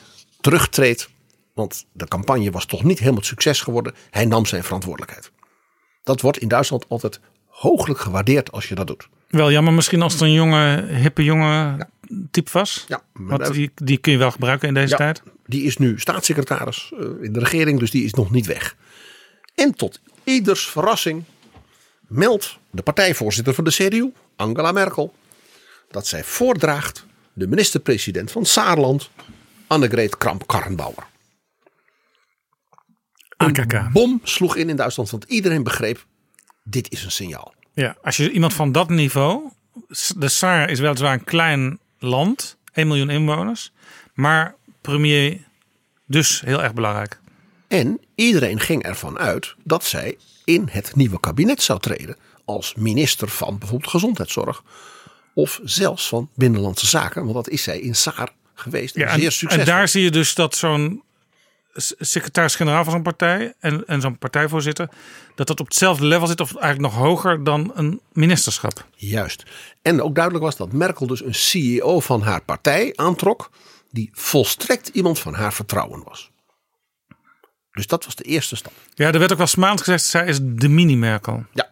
terugtreedt. 0.40 1.10
Want 1.54 1.86
de 1.92 2.08
campagne 2.08 2.50
was 2.50 2.66
toch 2.66 2.84
niet 2.84 2.98
helemaal 2.98 3.22
succes 3.22 3.60
geworden. 3.60 3.94
Hij 4.10 4.24
nam 4.24 4.46
zijn 4.46 4.64
verantwoordelijkheid. 4.64 5.30
Dat 6.04 6.20
wordt 6.20 6.38
in 6.38 6.48
Duitsland 6.48 6.88
altijd 6.88 7.20
hooglijk 7.46 8.00
gewaardeerd 8.00 8.52
als 8.52 8.68
je 8.68 8.74
dat 8.74 8.86
doet. 8.86 9.08
Wel 9.28 9.50
jammer 9.50 9.72
misschien 9.72 10.02
als 10.02 10.12
het 10.12 10.22
een 10.22 10.32
jonge, 10.32 10.86
hippe 10.86 11.24
jonge 11.24 11.86
type 12.30 12.50
was. 12.52 12.84
Ja, 12.88 13.02
maar 13.12 13.38
Want 13.38 13.52
die, 13.52 13.70
die 13.74 13.98
kun 13.98 14.12
je 14.12 14.18
wel 14.18 14.30
gebruiken 14.30 14.68
in 14.68 14.74
deze 14.74 14.90
Ja, 14.90 14.96
tijd. 14.96 15.22
Die 15.46 15.62
is 15.62 15.76
nu 15.76 15.98
staatssecretaris 15.98 16.92
eh, 16.98 17.06
in 17.20 17.32
de 17.32 17.38
regering, 17.38 17.78
dus 17.78 17.90
die 17.90 18.04
is 18.04 18.14
nog 18.14 18.30
niet 18.30 18.46
weg. 18.46 18.76
En 19.54 19.74
tot 19.74 20.00
ieders 20.30 20.66
verrassing 20.66 21.24
meldt 22.06 22.58
de 22.70 22.82
partijvoorzitter 22.82 23.54
van 23.54 23.64
de 23.64 23.70
CDU, 23.70 24.12
Angela 24.36 24.72
Merkel, 24.72 25.14
dat 25.90 26.06
zij 26.06 26.24
voordraagt 26.24 27.06
de 27.32 27.46
minister-president 27.46 28.30
van 28.30 28.46
Saarland, 28.46 29.10
Annegreet 29.66 30.16
Kramp-Karrenbauer. 30.18 31.06
AKK. 33.36 33.92
Bom 33.92 34.20
sloeg 34.22 34.56
in 34.56 34.68
in 34.68 34.76
Duitsland, 34.76 35.10
want 35.10 35.24
iedereen 35.24 35.62
begreep, 35.62 36.06
dit 36.64 36.92
is 36.92 37.04
een 37.04 37.10
signaal. 37.10 37.54
Ja, 37.72 37.96
als 38.02 38.16
je 38.16 38.30
iemand 38.30 38.54
van 38.54 38.72
dat 38.72 38.88
niveau. 38.88 39.50
De 40.16 40.28
Saar 40.28 40.70
is 40.70 40.80
weliswaar 40.80 41.12
een 41.12 41.24
klein 41.24 41.78
land, 41.98 42.56
1 42.72 42.86
miljoen 42.86 43.10
inwoners. 43.10 43.72
Maar 44.14 44.54
premier 44.80 45.40
dus 46.06 46.40
heel 46.40 46.62
erg 46.62 46.74
belangrijk. 46.74 47.20
En 47.70 48.00
iedereen 48.14 48.60
ging 48.60 48.82
ervan 48.82 49.18
uit 49.18 49.54
dat 49.64 49.84
zij 49.84 50.18
in 50.44 50.68
het 50.70 50.96
nieuwe 50.96 51.20
kabinet 51.20 51.62
zou 51.62 51.80
treden. 51.80 52.16
Als 52.44 52.74
minister 52.74 53.28
van 53.28 53.58
bijvoorbeeld 53.58 53.90
gezondheidszorg. 53.90 54.62
Of 55.34 55.60
zelfs 55.64 56.08
van 56.08 56.28
Binnenlandse 56.34 56.86
Zaken. 56.86 57.22
Want 57.22 57.34
dat 57.34 57.48
is 57.48 57.62
zij 57.62 57.80
in 57.80 57.94
Saar 57.94 58.32
geweest. 58.54 58.96
En 58.96 59.00
Ja, 59.00 59.14
zeer 59.14 59.24
en, 59.24 59.32
succesvol. 59.32 59.58
en 59.58 59.64
daar 59.64 59.88
zie 59.88 60.02
je 60.02 60.10
dus 60.10 60.34
dat 60.34 60.56
zo'n 60.56 61.02
secretaris-generaal 61.98 62.84
van 62.84 62.92
zo'n 62.92 63.02
partij 63.02 63.54
en, 63.60 63.86
en 63.86 64.00
zo'n 64.00 64.18
partijvoorzitter, 64.18 64.88
dat 65.34 65.46
dat 65.46 65.60
op 65.60 65.66
hetzelfde 65.66 66.06
level 66.06 66.26
zit 66.26 66.40
of 66.40 66.56
eigenlijk 66.56 66.94
nog 66.94 67.02
hoger 67.02 67.44
dan 67.44 67.72
een 67.74 68.00
ministerschap. 68.12 68.86
Juist. 68.94 69.42
En 69.82 70.02
ook 70.02 70.14
duidelijk 70.14 70.44
was 70.44 70.56
dat 70.56 70.72
Merkel 70.72 71.06
dus 71.06 71.22
een 71.22 71.34
CEO 71.34 72.00
van 72.00 72.22
haar 72.22 72.42
partij 72.42 72.92
aantrok. 72.96 73.50
Die 73.90 74.10
volstrekt 74.12 74.88
iemand 74.88 75.18
van 75.18 75.34
haar 75.34 75.52
vertrouwen 75.52 76.02
was. 76.04 76.30
Dus 77.72 77.86
dat 77.86 78.04
was 78.04 78.14
de 78.14 78.24
eerste 78.24 78.56
stap. 78.56 78.72
Ja, 78.94 79.12
er 79.12 79.18
werd 79.18 79.32
ook 79.32 79.38
wel 79.38 79.46
smaand 79.46 79.78
gezegd, 79.78 80.04
zij 80.04 80.26
is 80.26 80.38
de 80.42 80.68
mini-Merkel. 80.68 81.44
Ja. 81.52 81.70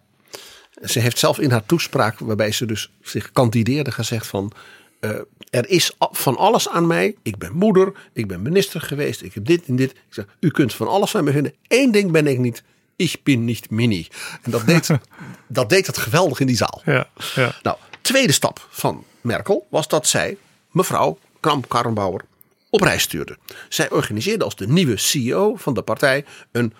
Ze 0.84 1.00
heeft 1.00 1.18
zelf 1.18 1.38
in 1.38 1.50
haar 1.50 1.66
toespraak, 1.66 2.18
waarbij 2.18 2.52
ze 2.52 2.66
dus 2.66 2.90
zich 3.02 3.32
kandideerde, 3.32 3.90
gezegd 3.92 4.26
van... 4.26 4.52
eh, 5.00 5.10
er 5.50 5.68
is 5.68 5.92
van 5.98 6.36
alles 6.36 6.68
aan 6.68 6.86
mij. 6.86 7.16
Ik 7.22 7.38
ben 7.38 7.52
moeder, 7.52 7.92
ik 8.12 8.26
ben 8.26 8.42
minister 8.42 8.80
geweest, 8.80 9.22
ik 9.22 9.34
heb 9.34 9.44
dit 9.44 9.66
en 9.66 9.76
dit. 9.76 9.90
Ik 9.90 9.96
zeg, 10.10 10.24
u 10.40 10.50
kunt 10.50 10.74
van 10.74 10.88
alles 10.88 11.10
van 11.10 11.24
mij 11.24 11.32
vinden. 11.32 11.54
Eén 11.68 11.90
ding 11.90 12.10
ben 12.10 12.26
ik 12.26 12.38
niet. 12.38 12.62
Ik 12.96 13.16
ben 13.22 13.44
niet 13.44 13.70
mini. 13.70 14.08
En 14.42 14.50
dat 14.50 14.66
deed, 14.66 14.90
dat 15.48 15.68
deed 15.68 15.86
het 15.86 15.98
geweldig 15.98 16.40
in 16.40 16.46
die 16.46 16.56
zaal. 16.56 16.82
Ja, 16.84 17.08
ja. 17.34 17.54
Nou, 17.62 17.76
tweede 18.00 18.32
stap 18.32 18.66
van 18.70 19.04
Merkel 19.20 19.66
was 19.70 19.88
dat 19.88 20.06
zij 20.06 20.36
mevrouw 20.70 21.18
Kramp-Karrenbauer 21.40 22.24
op 22.70 22.80
reis 22.80 23.02
stuurde. 23.02 23.36
Zij 23.68 23.90
organiseerde 23.90 24.44
als 24.44 24.56
de 24.56 24.68
nieuwe 24.68 24.96
CEO 24.96 25.56
van 25.56 25.74
de 25.74 25.82
partij 25.82 26.24
een 26.52 26.74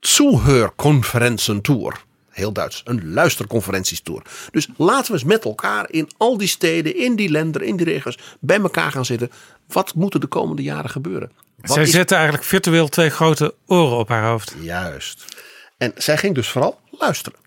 Zuhörkonferenzentour. 0.00 2.04
heel 2.30 2.52
Duits, 2.52 2.80
een 2.84 3.12
luisterconferentietour. 3.12 4.22
Dus 4.50 4.68
laten 4.76 5.06
we 5.06 5.12
eens 5.12 5.24
met 5.28 5.44
elkaar 5.44 5.90
in 5.90 6.08
al 6.16 6.36
die 6.38 6.48
steden, 6.48 6.96
in 6.96 7.16
die 7.16 7.30
landen, 7.30 7.62
in 7.62 7.76
die 7.76 7.86
regio's 7.86 8.18
bij 8.40 8.60
elkaar 8.60 8.92
gaan 8.92 9.04
zitten. 9.04 9.30
Wat 9.68 9.94
moet 9.94 10.14
er 10.14 10.20
de 10.20 10.26
komende 10.26 10.62
jaren 10.62 10.90
gebeuren? 10.90 11.32
Wat 11.56 11.70
Zij 11.72 11.82
is- 11.82 11.90
zetten 11.90 12.16
eigenlijk 12.16 12.46
virtueel 12.46 12.88
twee 12.88 13.10
grote 13.10 13.54
oren 13.66 13.98
op 13.98 14.08
haar 14.08 14.28
hoofd. 14.28 14.54
Juist. 14.60 15.24
En 15.78 15.92
zij 15.96 16.18
ging 16.18 16.34
dus 16.34 16.48
vooral 16.48 16.80
luisteren. 16.90 17.38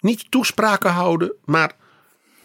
Niet 0.00 0.30
toespraken 0.30 0.90
houden, 0.90 1.32
maar 1.44 1.72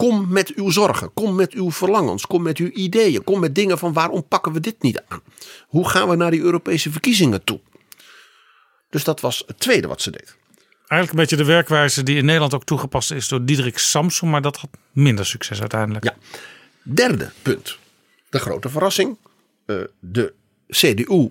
kom 0.03 0.27
met 0.27 0.53
uw 0.55 0.69
zorgen. 0.69 1.13
Kom 1.13 1.35
met 1.35 1.53
uw 1.53 1.71
verlangens. 1.71 2.27
Kom 2.27 2.41
met 2.41 2.57
uw 2.57 2.69
ideeën. 2.69 3.23
Kom 3.23 3.39
met 3.39 3.55
dingen 3.55 3.77
van 3.77 3.93
waarom 3.93 4.27
pakken 4.27 4.51
we 4.51 4.59
dit 4.59 4.81
niet 4.81 5.03
aan? 5.07 5.21
Hoe 5.67 5.89
gaan 5.89 6.09
we 6.09 6.15
naar 6.15 6.31
die 6.31 6.41
Europese 6.41 6.91
verkiezingen 6.91 7.43
toe? 7.43 7.59
Dus 8.89 9.03
dat 9.03 9.21
was 9.21 9.43
het 9.47 9.59
tweede 9.59 9.87
wat 9.87 10.01
ze 10.01 10.11
deed. 10.11 10.35
Eigenlijk 10.87 11.11
een 11.11 11.15
beetje 11.15 11.35
de 11.35 11.51
werkwijze 11.51 12.03
die 12.03 12.17
in 12.17 12.25
Nederland 12.25 12.53
ook 12.53 12.63
toegepast 12.63 13.11
is 13.11 13.27
door 13.27 13.45
Diederik 13.45 13.77
Samson, 13.77 14.29
maar 14.29 14.41
dat 14.41 14.57
had 14.57 14.69
minder 14.91 15.25
succes 15.25 15.59
uiteindelijk. 15.59 16.03
Ja. 16.05 16.15
Derde 16.81 17.31
punt. 17.41 17.77
De 18.29 18.39
grote 18.39 18.69
verrassing. 18.69 19.17
Eh, 19.65 19.75
de 19.99 20.33
CDU 20.69 21.29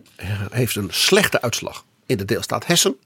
heeft 0.51 0.77
een 0.77 0.91
slechte 0.91 1.43
uitslag 1.43 1.85
in 2.07 2.16
de 2.16 2.25
deelstaat 2.25 2.66
Hessen. 2.66 2.97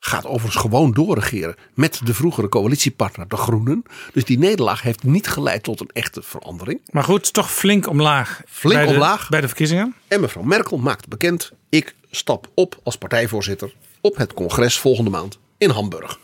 Gaat 0.00 0.26
overigens 0.26 0.62
gewoon 0.62 0.92
doorregeren 0.92 1.54
met 1.74 2.00
de 2.04 2.14
vroegere 2.14 2.48
coalitiepartner, 2.48 3.28
de 3.28 3.36
Groenen. 3.36 3.82
Dus 4.12 4.24
die 4.24 4.38
nederlaag 4.38 4.82
heeft 4.82 5.02
niet 5.02 5.28
geleid 5.28 5.62
tot 5.62 5.80
een 5.80 5.90
echte 5.92 6.22
verandering. 6.22 6.80
Maar 6.90 7.04
goed, 7.04 7.32
toch 7.32 7.52
flink 7.52 7.88
omlaag. 7.88 8.42
Flink 8.46 8.74
bij 8.76 8.86
de, 8.86 8.92
omlaag. 8.92 9.28
Bij 9.28 9.40
de 9.40 9.46
verkiezingen. 9.46 9.94
En 10.08 10.20
mevrouw 10.20 10.42
Merkel 10.42 10.78
maakt 10.78 11.08
bekend: 11.08 11.52
ik 11.68 11.94
stap 12.10 12.50
op 12.54 12.80
als 12.82 12.96
partijvoorzitter 12.96 13.74
op 14.00 14.16
het 14.16 14.34
congres 14.34 14.78
volgende 14.78 15.10
maand 15.10 15.38
in 15.58 15.70
Hamburg. 15.70 16.18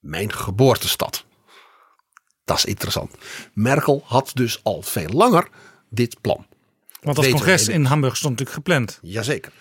Mijn 0.00 0.32
geboortestad. 0.32 1.24
Dat 2.44 2.56
is 2.56 2.64
interessant. 2.64 3.14
Merkel 3.52 4.02
had 4.04 4.30
dus 4.34 4.60
al 4.62 4.82
veel 4.82 5.08
langer 5.08 5.48
dit 5.90 6.20
plan. 6.20 6.46
Want 7.00 7.16
dat 7.16 7.30
congres 7.30 7.68
in 7.68 7.84
Hamburg 7.84 8.16
stond 8.16 8.38
natuurlijk 8.38 8.66
gepland. 8.66 8.98
Jazeker. 9.02 9.52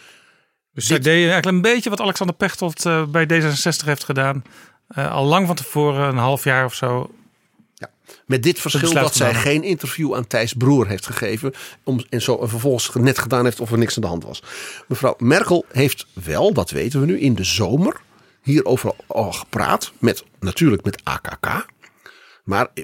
Dus 0.78 0.86
zij 0.86 0.99
deden 0.99 1.32
eigenlijk 1.32 1.45
een 1.45 1.73
beetje 1.73 1.89
wat 1.89 2.01
Alexander 2.01 2.36
Pechtold 2.36 2.86
eh, 2.86 3.05
bij 3.05 3.25
D66 3.25 3.86
heeft 3.86 4.03
gedaan. 4.03 4.43
Eh, 4.88 5.11
al 5.11 5.25
lang 5.25 5.47
van 5.47 5.55
tevoren, 5.55 6.07
een 6.07 6.17
half 6.17 6.43
jaar 6.43 6.65
of 6.65 6.73
zo. 6.73 7.11
Met 8.25 8.43
dit 8.43 8.59
verschil 8.59 8.93
dat 8.93 9.15
zij 9.15 9.34
geen 9.34 9.63
interview 9.63 10.15
aan 10.15 10.28
Thijs 10.28 10.53
Broer 10.53 10.88
heeft 10.88 11.05
gegeven. 11.05 11.53
Om, 11.84 12.03
en 12.09 12.21
zo 12.21 12.38
en 12.41 12.49
vervolgens 12.49 12.89
net 12.93 13.19
gedaan 13.19 13.43
heeft 13.43 13.59
of 13.59 13.71
er 13.71 13.78
niks 13.78 13.95
aan 13.95 14.01
de 14.01 14.07
hand 14.07 14.23
was. 14.23 14.43
Mevrouw 14.88 15.15
Merkel 15.17 15.65
heeft 15.71 16.07
wel, 16.13 16.53
dat 16.53 16.69
weten 16.69 16.99
we 16.99 17.05
nu, 17.05 17.19
in 17.19 17.36
de 17.36 17.43
zomer 17.43 17.95
hierover 18.41 18.93
al 19.07 19.32
gepraat. 19.32 19.91
Met, 19.99 20.23
natuurlijk 20.39 20.84
met 20.84 21.03
AKK. 21.03 21.65
Maar, 22.43 22.67
eh, 22.73 22.84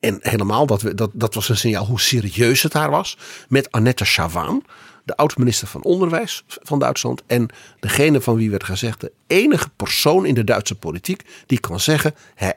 en 0.00 0.18
helemaal, 0.20 0.66
dat, 0.66 0.82
we, 0.82 0.94
dat, 0.94 1.10
dat 1.12 1.34
was 1.34 1.48
een 1.48 1.56
signaal 1.56 1.86
hoe 1.86 2.00
serieus 2.00 2.62
het 2.62 2.72
daar 2.72 2.90
was. 2.90 3.18
Met 3.48 3.70
Annette 3.70 4.04
Chavan, 4.04 4.64
de 5.08 5.16
oud-minister 5.16 5.68
van 5.68 5.82
Onderwijs 5.82 6.44
van 6.46 6.78
Duitsland. 6.78 7.22
En 7.26 7.48
degene 7.80 8.20
van 8.20 8.36
wie 8.36 8.50
werd 8.50 8.64
gezegd, 8.64 9.00
de 9.00 9.12
enige 9.26 9.68
persoon 9.76 10.26
in 10.26 10.34
de 10.34 10.44
Duitse 10.44 10.74
politiek 10.74 11.22
die 11.46 11.60
kan 11.60 11.80
zeggen, 11.80 12.14
hij, 12.34 12.54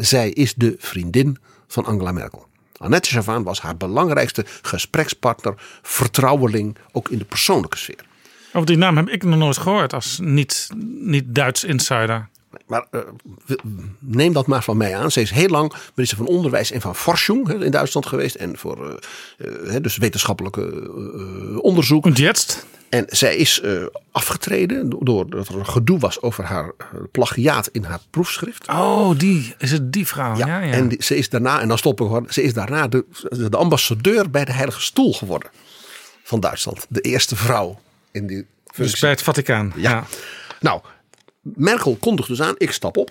zij 0.00 0.30
is 0.30 0.54
de 0.54 0.76
vriendin 0.78 1.38
van 1.66 1.84
Angela 1.84 2.12
Merkel. 2.12 2.46
Annette 2.76 3.08
Chavan 3.08 3.42
was 3.42 3.60
haar 3.60 3.76
belangrijkste 3.76 4.44
gesprekspartner, 4.62 5.54
vertrouweling, 5.82 6.76
ook 6.92 7.08
in 7.08 7.18
de 7.18 7.24
persoonlijke 7.24 7.76
sfeer. 7.76 8.04
Over 8.52 8.66
die 8.66 8.76
naam 8.76 8.96
heb 8.96 9.08
ik 9.08 9.24
nog 9.24 9.38
nooit 9.38 9.58
gehoord 9.58 9.92
als 9.92 10.18
niet, 10.22 10.68
niet 11.00 11.24
Duits 11.26 11.64
insider. 11.64 12.28
Maar 12.66 12.86
eh, 12.90 13.00
neem 13.98 14.32
dat 14.32 14.46
maar 14.46 14.62
van 14.62 14.76
mij 14.76 14.96
aan. 14.96 15.10
Ze 15.10 15.20
is 15.20 15.30
heel 15.30 15.48
lang 15.48 15.72
minister 15.94 16.18
van 16.18 16.26
Onderwijs 16.26 16.70
en 16.70 16.80
van 16.80 16.94
Forschung 16.94 17.48
in 17.62 17.70
Duitsland 17.70 18.06
geweest. 18.06 18.34
En 18.34 18.58
voor 18.58 19.00
hè, 19.66 19.80
dus 19.80 19.96
wetenschappelijke 19.96 20.90
onderzoek. 21.62 22.06
En 22.06 22.12
jetzt? 22.12 22.66
En 22.88 23.04
zij 23.08 23.36
is 23.36 23.62
afgetreden 24.12 24.88
doordat 25.00 25.48
er 25.48 25.56
een 25.58 25.66
gedoe 25.66 25.98
was 25.98 26.22
over 26.22 26.44
haar 26.44 26.72
plagiaat 27.12 27.68
in 27.72 27.84
haar 27.84 28.00
proefschrift. 28.10 28.68
Oh, 28.68 29.18
die 29.18 29.54
is 29.58 29.70
het 29.70 29.92
die 29.92 30.06
vrouw. 30.06 30.36
Ja, 30.36 30.46
ja. 30.60 30.72
En 30.72 30.88
die- 30.88 31.02
ze 31.02 31.16
is 31.16 31.28
daarna, 31.28 31.60
en 31.60 31.68
dan 31.68 31.78
stop 31.78 32.00
ik 32.00 32.06
hoor, 32.06 32.24
ze 32.28 32.42
is 32.42 32.54
daarna 32.54 32.88
de, 32.88 33.04
de 33.50 33.56
ambassadeur 33.56 34.30
bij 34.30 34.44
de 34.44 34.52
Heilige 34.52 34.80
Stoel 34.82 35.12
geworden 35.14 35.50
van 36.22 36.40
Duitsland. 36.40 36.86
De 36.88 37.00
eerste 37.00 37.36
vrouw 37.36 37.80
in 38.10 38.26
die 38.26 38.46
dus 38.76 38.98
bij 39.00 39.10
het 39.10 39.22
Vaticaan. 39.22 39.72
Ja. 39.76 40.04
Nou, 40.60 40.80
Merkel 41.54 41.96
kondigt 41.96 42.28
dus 42.28 42.40
aan, 42.40 42.54
ik 42.58 42.72
stap 42.72 42.96
op. 42.96 43.10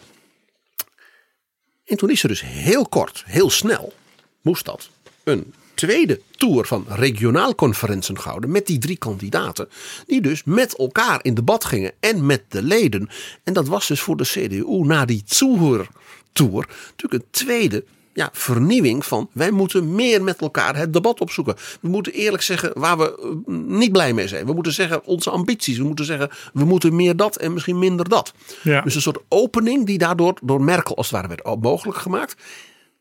En 1.85 1.97
toen 1.97 2.09
is 2.09 2.23
er 2.23 2.29
dus 2.29 2.41
heel 2.41 2.88
kort, 2.88 3.23
heel 3.25 3.49
snel, 3.49 3.93
moest 4.41 4.65
dat, 4.65 4.89
een 5.23 5.53
tweede 5.73 6.21
tour 6.38 6.65
van 6.65 6.85
regionaal 6.89 7.55
conferenties 7.55 8.19
gehouden 8.19 8.51
met 8.51 8.67
die 8.67 8.77
drie 8.77 8.97
kandidaten. 8.97 9.69
Die 10.07 10.21
dus 10.21 10.43
met 10.43 10.77
elkaar 10.77 11.19
in 11.21 11.33
debat 11.33 11.65
gingen 11.65 11.93
en 11.99 12.25
met 12.25 12.43
de 12.49 12.63
leden. 12.63 13.09
En 13.43 13.53
dat 13.53 13.67
was 13.67 13.88
dus 13.88 13.99
voor 13.99 14.17
de 14.17 14.23
CDU 14.23 14.85
na 14.85 15.05
die 15.05 15.23
Zuhör-tour 15.25 16.67
natuurlijk 16.89 17.23
een 17.23 17.29
tweede 17.29 17.83
ja, 18.18 18.30
vernieuwing 18.32 19.05
van 19.05 19.30
wij 19.34 19.51
moeten 19.51 19.95
meer 19.95 20.24
met 20.24 20.41
elkaar 20.41 20.76
het 20.76 20.93
debat 20.93 21.20
opzoeken. 21.20 21.55
We 21.82 21.89
moeten 21.89 22.13
eerlijk 22.13 22.43
zeggen 22.43 22.80
waar 22.80 22.97
we 22.97 23.20
eh, 23.47 23.53
niet 23.55 23.91
blij 23.91 24.13
mee 24.13 24.28
zijn. 24.28 24.45
We 24.45 24.53
moeten 24.53 24.74
zeggen 24.74 25.05
onze 25.05 25.30
ambities. 25.30 25.78
We 25.78 25.84
moeten 25.84 26.05
zeggen 26.05 26.30
we 26.53 26.65
moeten 26.65 26.95
meer 26.95 27.15
dat 27.15 27.38
en 27.38 27.53
misschien 27.53 27.80
minder 27.80 28.09
dat. 28.09 28.34
Ja. 28.63 28.82
Dus 28.82 28.95
een 28.95 29.01
soort 29.01 29.20
opening 29.30 29.86
die 29.86 29.97
daardoor 29.97 30.34
door 30.41 30.61
Merkel 30.61 30.95
als 30.95 31.05
het 31.09 31.15
ware 31.15 31.28
werd 31.28 31.61
mogelijk 31.61 31.97
gemaakt. 31.97 32.36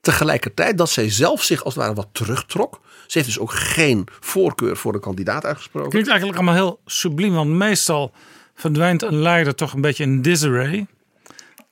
Tegelijkertijd 0.01 0.79
dat 0.79 0.91
zij 0.91 1.11
zelf 1.11 1.43
zich 1.43 1.65
als 1.65 1.75
het 1.75 1.83
ware 1.83 1.97
wat 1.97 2.09
terugtrok. 2.13 2.81
Ze 3.07 3.19
heeft 3.19 3.27
dus 3.27 3.39
ook 3.39 3.53
geen 3.53 4.07
voorkeur 4.21 4.77
voor 4.77 4.93
de 4.93 5.01
kandidaat 5.01 5.45
uitgesproken. 5.45 5.91
Klinkt 5.91 6.09
eigenlijk 6.09 6.39
allemaal 6.39 6.61
heel 6.63 6.81
subliem, 6.87 7.35
want 7.35 7.51
meestal 7.51 8.13
verdwijnt 8.55 9.03
een 9.03 9.23
leider 9.23 9.55
toch 9.55 9.73
een 9.73 9.81
beetje 9.81 10.05
in 10.05 10.23
disarray. 10.23 10.87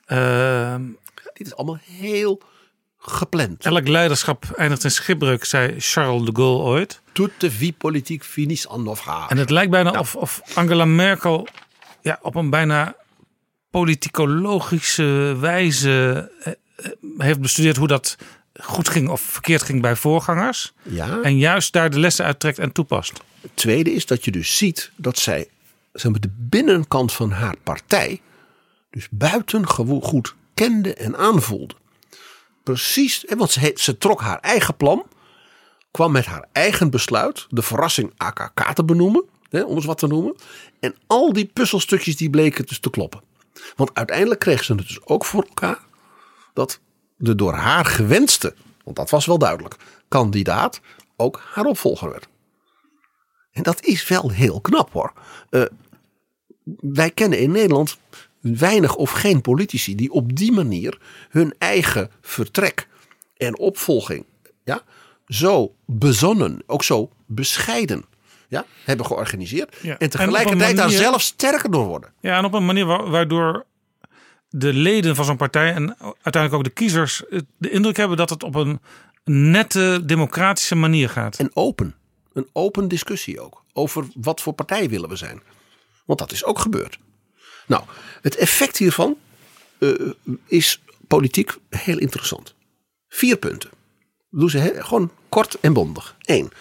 Ehm, 0.06 0.82
Dit 1.34 1.46
is 1.46 1.56
allemaal 1.56 1.78
heel 1.82 2.40
gepland. 3.06 3.64
elk 3.64 3.88
leiderschap 3.88 4.44
eindigt 4.56 4.84
in 4.84 4.90
schipbreuk, 4.90 5.44
zei 5.44 5.74
Charles 5.80 6.24
de 6.24 6.30
Gaulle 6.34 6.62
ooit. 6.62 7.00
Toute 7.12 7.50
vie 7.50 7.72
politique 7.72 8.24
finis 8.24 8.66
en 8.66 8.82
naufrage. 8.82 9.28
En 9.28 9.36
het 9.36 9.50
lijkt 9.50 9.70
bijna 9.70 9.90
of, 9.90 10.16
of 10.16 10.42
Angela 10.54 10.84
Merkel 10.84 11.48
ja, 12.02 12.18
op 12.22 12.34
een 12.34 12.50
bijna 12.50 12.94
politicologische 13.70 15.36
wijze 15.40 16.30
eh, 16.42 16.52
eh, 16.76 16.90
heeft 17.18 17.40
bestudeerd 17.40 17.76
hoe 17.76 17.88
dat 17.88 18.16
goed 18.60 18.88
ging 18.88 19.08
of 19.08 19.20
verkeerd 19.20 19.62
ging 19.62 19.82
bij 19.82 19.96
voorgangers. 19.96 20.72
Ja. 20.82 21.20
En 21.22 21.38
juist 21.38 21.72
daar 21.72 21.90
de 21.90 21.98
lessen 21.98 22.24
uittrekt 22.24 22.58
en 22.58 22.72
toepast. 22.72 23.12
Het 23.40 23.50
tweede 23.54 23.94
is 23.94 24.06
dat 24.06 24.24
je 24.24 24.30
dus 24.30 24.56
ziet 24.56 24.90
dat 24.96 25.18
zij 25.18 25.48
zeg 25.92 26.10
maar, 26.10 26.20
de 26.20 26.32
binnenkant 26.36 27.12
van 27.12 27.30
haar 27.30 27.54
partij 27.62 28.20
dus 28.90 29.08
buitengewoon 29.10 30.02
goed 30.02 30.34
kende 30.54 30.94
en 30.94 31.16
aanvoelde. 31.16 31.74
Precies, 32.64 33.24
want 33.36 33.50
ze, 33.50 33.72
ze 33.74 33.98
trok 33.98 34.20
haar 34.20 34.40
eigen 34.40 34.76
plan, 34.76 35.06
kwam 35.90 36.12
met 36.12 36.26
haar 36.26 36.48
eigen 36.52 36.90
besluit 36.90 37.46
de 37.48 37.62
verrassing 37.62 38.12
AKK 38.16 38.72
te 38.74 38.84
benoemen, 38.84 39.24
hè, 39.48 39.62
om 39.62 39.74
eens 39.74 39.84
wat 39.84 39.98
te 39.98 40.06
noemen. 40.06 40.36
En 40.80 40.94
al 41.06 41.32
die 41.32 41.46
puzzelstukjes 41.46 42.16
die 42.16 42.30
bleken 42.30 42.66
dus 42.66 42.78
te 42.78 42.90
kloppen. 42.90 43.22
Want 43.76 43.94
uiteindelijk 43.94 44.40
kreeg 44.40 44.64
ze 44.64 44.74
het 44.74 44.86
dus 44.86 45.04
ook 45.04 45.24
voor 45.24 45.42
elkaar 45.42 45.78
dat 46.52 46.80
de 47.16 47.34
door 47.34 47.52
haar 47.52 47.84
gewenste, 47.84 48.54
want 48.84 48.96
dat 48.96 49.10
was 49.10 49.26
wel 49.26 49.38
duidelijk, 49.38 49.76
kandidaat 50.08 50.80
ook 51.16 51.42
haar 51.52 51.64
opvolger 51.64 52.10
werd. 52.10 52.28
En 53.52 53.62
dat 53.62 53.84
is 53.84 54.08
wel 54.08 54.30
heel 54.30 54.60
knap 54.60 54.92
hoor. 54.92 55.12
Eh, 55.50 55.62
wij 56.80 57.10
kennen 57.10 57.38
in 57.38 57.50
Nederland 57.50 57.98
weinig 58.52 58.96
of 58.96 59.10
geen 59.10 59.40
politici 59.40 59.94
die 59.94 60.10
op 60.12 60.36
die 60.36 60.52
manier 60.52 60.98
hun 61.30 61.54
eigen 61.58 62.10
vertrek 62.20 62.88
en 63.36 63.58
opvolging 63.58 64.24
ja, 64.64 64.82
zo 65.26 65.74
bezonnen, 65.86 66.62
ook 66.66 66.82
zo 66.84 67.10
bescheiden 67.26 68.04
ja, 68.48 68.64
hebben 68.84 69.06
georganiseerd. 69.06 69.76
Ja, 69.82 69.98
en 69.98 70.10
tegelijkertijd 70.10 70.76
daar 70.76 70.90
zelf 70.90 71.20
sterker 71.22 71.70
door 71.70 71.86
worden. 71.86 72.12
Ja, 72.20 72.38
en 72.38 72.44
op 72.44 72.52
een 72.54 72.66
manier 72.66 72.86
wa- 72.86 73.08
waardoor 73.08 73.66
de 74.48 74.72
leden 74.72 75.14
van 75.16 75.24
zo'n 75.24 75.36
partij 75.36 75.72
en 75.74 75.96
uiteindelijk 75.98 76.54
ook 76.54 76.64
de 76.64 76.70
kiezers 76.70 77.22
de 77.56 77.70
indruk 77.70 77.96
hebben 77.96 78.16
dat 78.16 78.30
het 78.30 78.42
op 78.42 78.54
een 78.54 78.80
nette, 79.24 80.00
democratische 80.04 80.74
manier 80.74 81.08
gaat. 81.08 81.38
En 81.38 81.50
open. 81.54 81.94
Een 82.32 82.48
open 82.52 82.88
discussie 82.88 83.40
ook. 83.40 83.64
Over 83.72 84.06
wat 84.14 84.40
voor 84.40 84.52
partij 84.52 84.88
willen 84.88 85.08
we 85.08 85.16
zijn. 85.16 85.42
Want 86.04 86.18
dat 86.18 86.32
is 86.32 86.44
ook 86.44 86.58
gebeurd. 86.58 86.98
Nou, 87.66 87.82
het 88.22 88.36
effect 88.36 88.76
hiervan 88.76 89.16
eh, 89.78 89.90
is 90.46 90.82
politiek 91.06 91.56
heel 91.68 91.98
interessant. 91.98 92.54
Vier 93.08 93.36
punten. 93.36 93.70
Doe 94.30 94.50
ze 94.50 94.74
gewoon 94.78 95.10
kort 95.28 95.60
en 95.60 95.72
bondig. 95.72 96.16
Eén. 96.20 96.52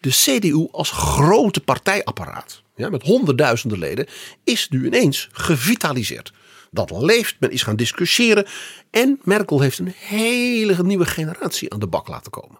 De 0.00 0.10
CDU 0.10 0.68
als 0.70 0.90
grote 0.90 1.60
partijapparaat. 1.60 2.62
Ja, 2.74 2.88
met 2.88 3.02
honderdduizenden 3.02 3.78
leden. 3.78 4.06
Is 4.44 4.68
nu 4.68 4.86
ineens 4.86 5.28
gevitaliseerd. 5.32 6.32
Dat 6.70 6.90
leeft, 6.90 7.36
men 7.40 7.50
is 7.50 7.62
gaan 7.62 7.76
discussiëren. 7.76 8.46
En 8.90 9.20
Merkel 9.22 9.60
heeft 9.60 9.78
een 9.78 9.92
hele 9.96 10.82
nieuwe 10.82 11.06
generatie 11.06 11.72
aan 11.72 11.80
de 11.80 11.86
bak 11.86 12.08
laten 12.08 12.30
komen. 12.30 12.58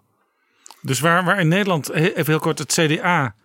Dus 0.81 0.99
waar, 0.99 1.25
waar 1.25 1.39
in 1.39 1.47
Nederland, 1.47 1.89
even 1.91 2.25
heel 2.25 2.39
kort, 2.39 2.59
het 2.59 2.73
CDA, 2.73 3.35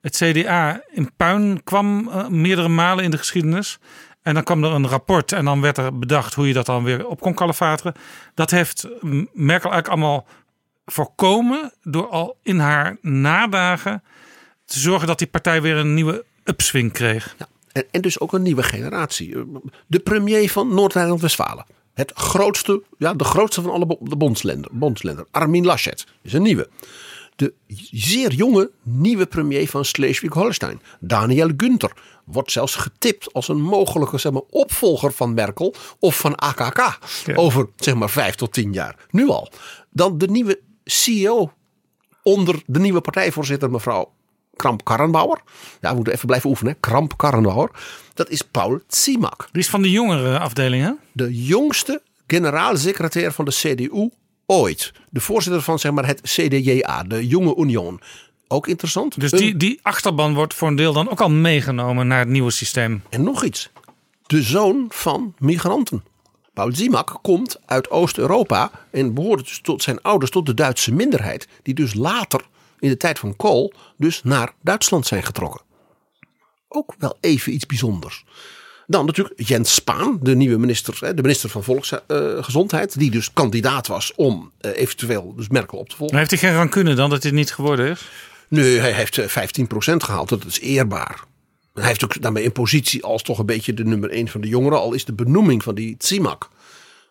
het 0.00 0.16
CDA 0.16 0.82
in 0.90 1.10
puin 1.16 1.60
kwam 1.64 2.08
eh, 2.08 2.28
meerdere 2.28 2.68
malen 2.68 3.04
in 3.04 3.10
de 3.10 3.18
geschiedenis. 3.18 3.78
En 4.22 4.34
dan 4.34 4.42
kwam 4.42 4.64
er 4.64 4.70
een 4.70 4.88
rapport 4.88 5.32
en 5.32 5.44
dan 5.44 5.60
werd 5.60 5.78
er 5.78 5.98
bedacht 5.98 6.34
hoe 6.34 6.46
je 6.46 6.52
dat 6.52 6.66
dan 6.66 6.84
weer 6.84 7.06
op 7.06 7.20
kon 7.20 7.34
kalefateren. 7.34 7.94
Dat 8.34 8.50
heeft 8.50 8.88
mm, 9.00 9.28
Merkel 9.32 9.70
eigenlijk 9.70 9.88
allemaal 9.88 10.26
voorkomen 10.84 11.72
door 11.82 12.08
al 12.08 12.36
in 12.42 12.58
haar 12.58 12.96
nadagen 13.00 14.02
te 14.64 14.78
zorgen 14.78 15.06
dat 15.06 15.18
die 15.18 15.26
partij 15.26 15.62
weer 15.62 15.76
een 15.76 15.94
nieuwe 15.94 16.24
upswing 16.44 16.92
kreeg. 16.92 17.34
Ja, 17.38 17.46
en, 17.90 18.00
dus 18.00 18.20
ook 18.20 18.32
een 18.32 18.42
nieuwe 18.42 18.62
generatie. 18.62 19.36
De 19.86 19.98
premier 19.98 20.50
van 20.50 20.74
Noord-Rijnland-Westfalen. 20.74 21.64
Het 21.94 22.12
grootste, 22.14 22.82
ja, 22.98 23.14
de 23.14 23.24
grootste 23.24 23.62
van 23.62 23.70
alle 23.70 23.98
de 24.00 24.16
bondsländer, 24.16 24.70
bondsländer. 24.72 25.26
Armin 25.30 25.64
Laschet 25.64 26.06
is 26.22 26.32
een 26.32 26.42
nieuwe. 26.42 26.68
De 27.40 27.54
zeer 27.90 28.32
jonge 28.32 28.70
nieuwe 28.82 29.26
premier 29.26 29.68
van 29.68 29.84
Schleswig-Holstein. 29.84 30.80
Daniel 31.00 31.50
Günther. 31.56 31.92
Wordt 32.24 32.52
zelfs 32.52 32.74
getipt 32.74 33.32
als 33.32 33.48
een 33.48 33.60
mogelijke 33.60 34.18
zeg 34.18 34.32
maar, 34.32 34.42
opvolger 34.50 35.12
van 35.12 35.34
Merkel 35.34 35.74
of 35.98 36.16
van 36.16 36.36
AKK. 36.36 36.98
Over 37.34 37.68
zeg 37.76 37.94
maar 37.94 38.10
vijf 38.10 38.34
tot 38.34 38.52
tien 38.52 38.72
jaar. 38.72 38.96
Nu 39.10 39.28
al. 39.28 39.52
Dan 39.90 40.18
de 40.18 40.26
nieuwe 40.26 40.60
CEO 40.84 41.52
onder 42.22 42.62
de 42.66 42.78
nieuwe 42.78 43.00
partijvoorzitter 43.00 43.70
mevrouw 43.70 44.12
Kramp-Karrenbauer. 44.56 45.40
Ja, 45.80 45.88
we 45.88 45.94
moeten 45.94 46.12
even 46.12 46.26
blijven 46.26 46.50
oefenen. 46.50 46.80
Kramp-Karrenbauer. 46.80 47.70
Dat 48.14 48.30
is 48.30 48.42
Paul 48.42 48.80
Zimak. 48.88 49.48
Die 49.52 49.62
is 49.62 49.68
van 49.68 49.82
de 49.82 49.90
jongere 49.90 50.38
afdeling, 50.38 50.82
hè? 50.82 50.92
De 51.12 51.44
jongste 51.44 52.02
generaalsecretair 52.26 53.32
van 53.32 53.44
de 53.44 53.50
CDU 53.50 54.10
ooit. 54.50 54.92
De 55.10 55.20
voorzitter 55.20 55.62
van 55.62 55.78
zeg 55.78 55.92
maar, 55.92 56.06
het 56.06 56.20
CDJA, 56.20 57.02
de 57.02 57.26
Jonge 57.26 57.56
Union. 57.56 58.00
Ook 58.48 58.66
interessant. 58.66 59.20
Dus 59.20 59.30
die, 59.30 59.56
die 59.56 59.78
achterban 59.82 60.34
wordt 60.34 60.54
voor 60.54 60.68
een 60.68 60.76
deel 60.76 60.92
dan 60.92 61.10
ook 61.10 61.20
al 61.20 61.30
meegenomen 61.30 62.06
naar 62.06 62.18
het 62.18 62.28
nieuwe 62.28 62.50
systeem. 62.50 63.02
En 63.10 63.22
nog 63.22 63.44
iets. 63.44 63.70
De 64.26 64.42
zoon 64.42 64.86
van 64.88 65.34
migranten. 65.38 66.04
Paul 66.54 66.74
Zimak 66.74 67.18
komt 67.22 67.60
uit 67.66 67.90
Oost-Europa 67.90 68.70
en 68.90 69.14
behoorde 69.14 69.42
dus 69.42 69.60
tot 69.60 69.82
zijn 69.82 70.02
ouders 70.02 70.30
tot 70.30 70.46
de 70.46 70.54
Duitse 70.54 70.94
minderheid. 70.94 71.48
Die 71.62 71.74
dus 71.74 71.94
later, 71.94 72.40
in 72.78 72.88
de 72.88 72.96
tijd 72.96 73.18
van 73.18 73.36
Kool, 73.36 73.72
dus 73.96 74.22
naar 74.22 74.52
Duitsland 74.62 75.06
zijn 75.06 75.22
getrokken. 75.22 75.60
Ook 76.68 76.94
wel 76.98 77.16
even 77.20 77.52
iets 77.54 77.66
bijzonders. 77.66 78.24
Dan 78.90 79.06
natuurlijk 79.06 79.40
Jens 79.48 79.74
Spaan, 79.74 80.18
de 80.22 80.34
nieuwe 80.34 80.58
minister, 80.58 81.14
de 81.16 81.22
minister 81.22 81.50
van 81.50 81.64
Volksgezondheid. 81.64 82.98
Die 82.98 83.10
dus 83.10 83.32
kandidaat 83.32 83.86
was 83.86 84.12
om 84.14 84.52
eh, 84.60 84.70
eventueel 84.76 85.34
dus 85.36 85.48
Merkel 85.48 85.78
op 85.78 85.88
te 85.88 85.96
volgen. 85.96 86.16
Maar 86.16 86.26
heeft 86.26 86.40
hij 86.40 86.50
geen 86.50 86.58
rancune 86.58 86.94
dan 86.94 87.10
dat 87.10 87.22
dit 87.22 87.32
niet 87.32 87.52
geworden 87.52 87.90
is? 87.90 88.08
Nee, 88.48 88.78
hij 88.78 88.92
heeft 88.92 89.18
eh, 89.18 89.28
15% 89.28 89.96
gehaald. 89.96 90.28
Dat 90.28 90.44
is 90.44 90.60
eerbaar. 90.60 91.24
Hij 91.74 91.86
heeft 91.86 92.04
ook 92.04 92.22
daarmee 92.22 92.44
een 92.44 92.52
positie 92.52 93.04
als 93.04 93.22
toch 93.22 93.38
een 93.38 93.46
beetje 93.46 93.74
de 93.74 93.84
nummer 93.84 94.10
1 94.10 94.28
van 94.28 94.40
de 94.40 94.48
jongeren. 94.48 94.80
Al 94.80 94.92
is 94.92 95.04
de 95.04 95.12
benoeming 95.12 95.62
van 95.62 95.74
die 95.74 95.96
Tsimak 95.96 96.50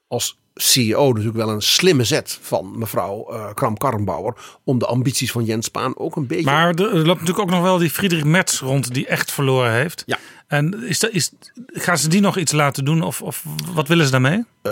als 0.08 0.38
CEO 0.56 1.08
natuurlijk 1.08 1.38
wel 1.38 1.50
een 1.50 1.62
slimme 1.62 2.04
zet 2.04 2.40
van 2.42 2.78
mevrouw 2.78 3.28
eh 3.30 3.54
Kram-Karrenbauer. 3.54 4.36
Om 4.64 4.80
de 4.80 4.86
ambities 4.86 5.32
van 5.32 5.44
Jens 5.44 5.66
Spaan 5.66 5.98
ook 5.98 6.16
een 6.16 6.28
beetje... 6.28 6.46
Maar 6.46 6.70
er, 6.70 6.80
er 6.80 6.96
loopt 6.96 7.20
natuurlijk 7.20 7.40
ook 7.40 7.50
nog 7.50 7.62
wel 7.62 7.78
die 7.78 7.90
Friedrich 7.90 8.24
Merz 8.24 8.60
rond 8.60 8.94
die 8.94 9.08
echt 9.08 9.32
verloren 9.32 9.72
heeft. 9.72 10.04
Ja. 10.06 10.18
En 10.50 10.84
is 10.84 11.00
dat, 11.00 11.12
is, 11.12 11.32
gaan 11.68 11.98
ze 11.98 12.08
die 12.08 12.22
nog 12.22 12.38
iets 12.38 12.52
laten 12.52 12.86
doen 12.86 13.02
of, 13.02 13.22
of 13.22 13.44
wat 13.74 13.88
willen 13.88 14.06
ze 14.06 14.12
daarmee? 14.12 14.44
Eh, 14.62 14.72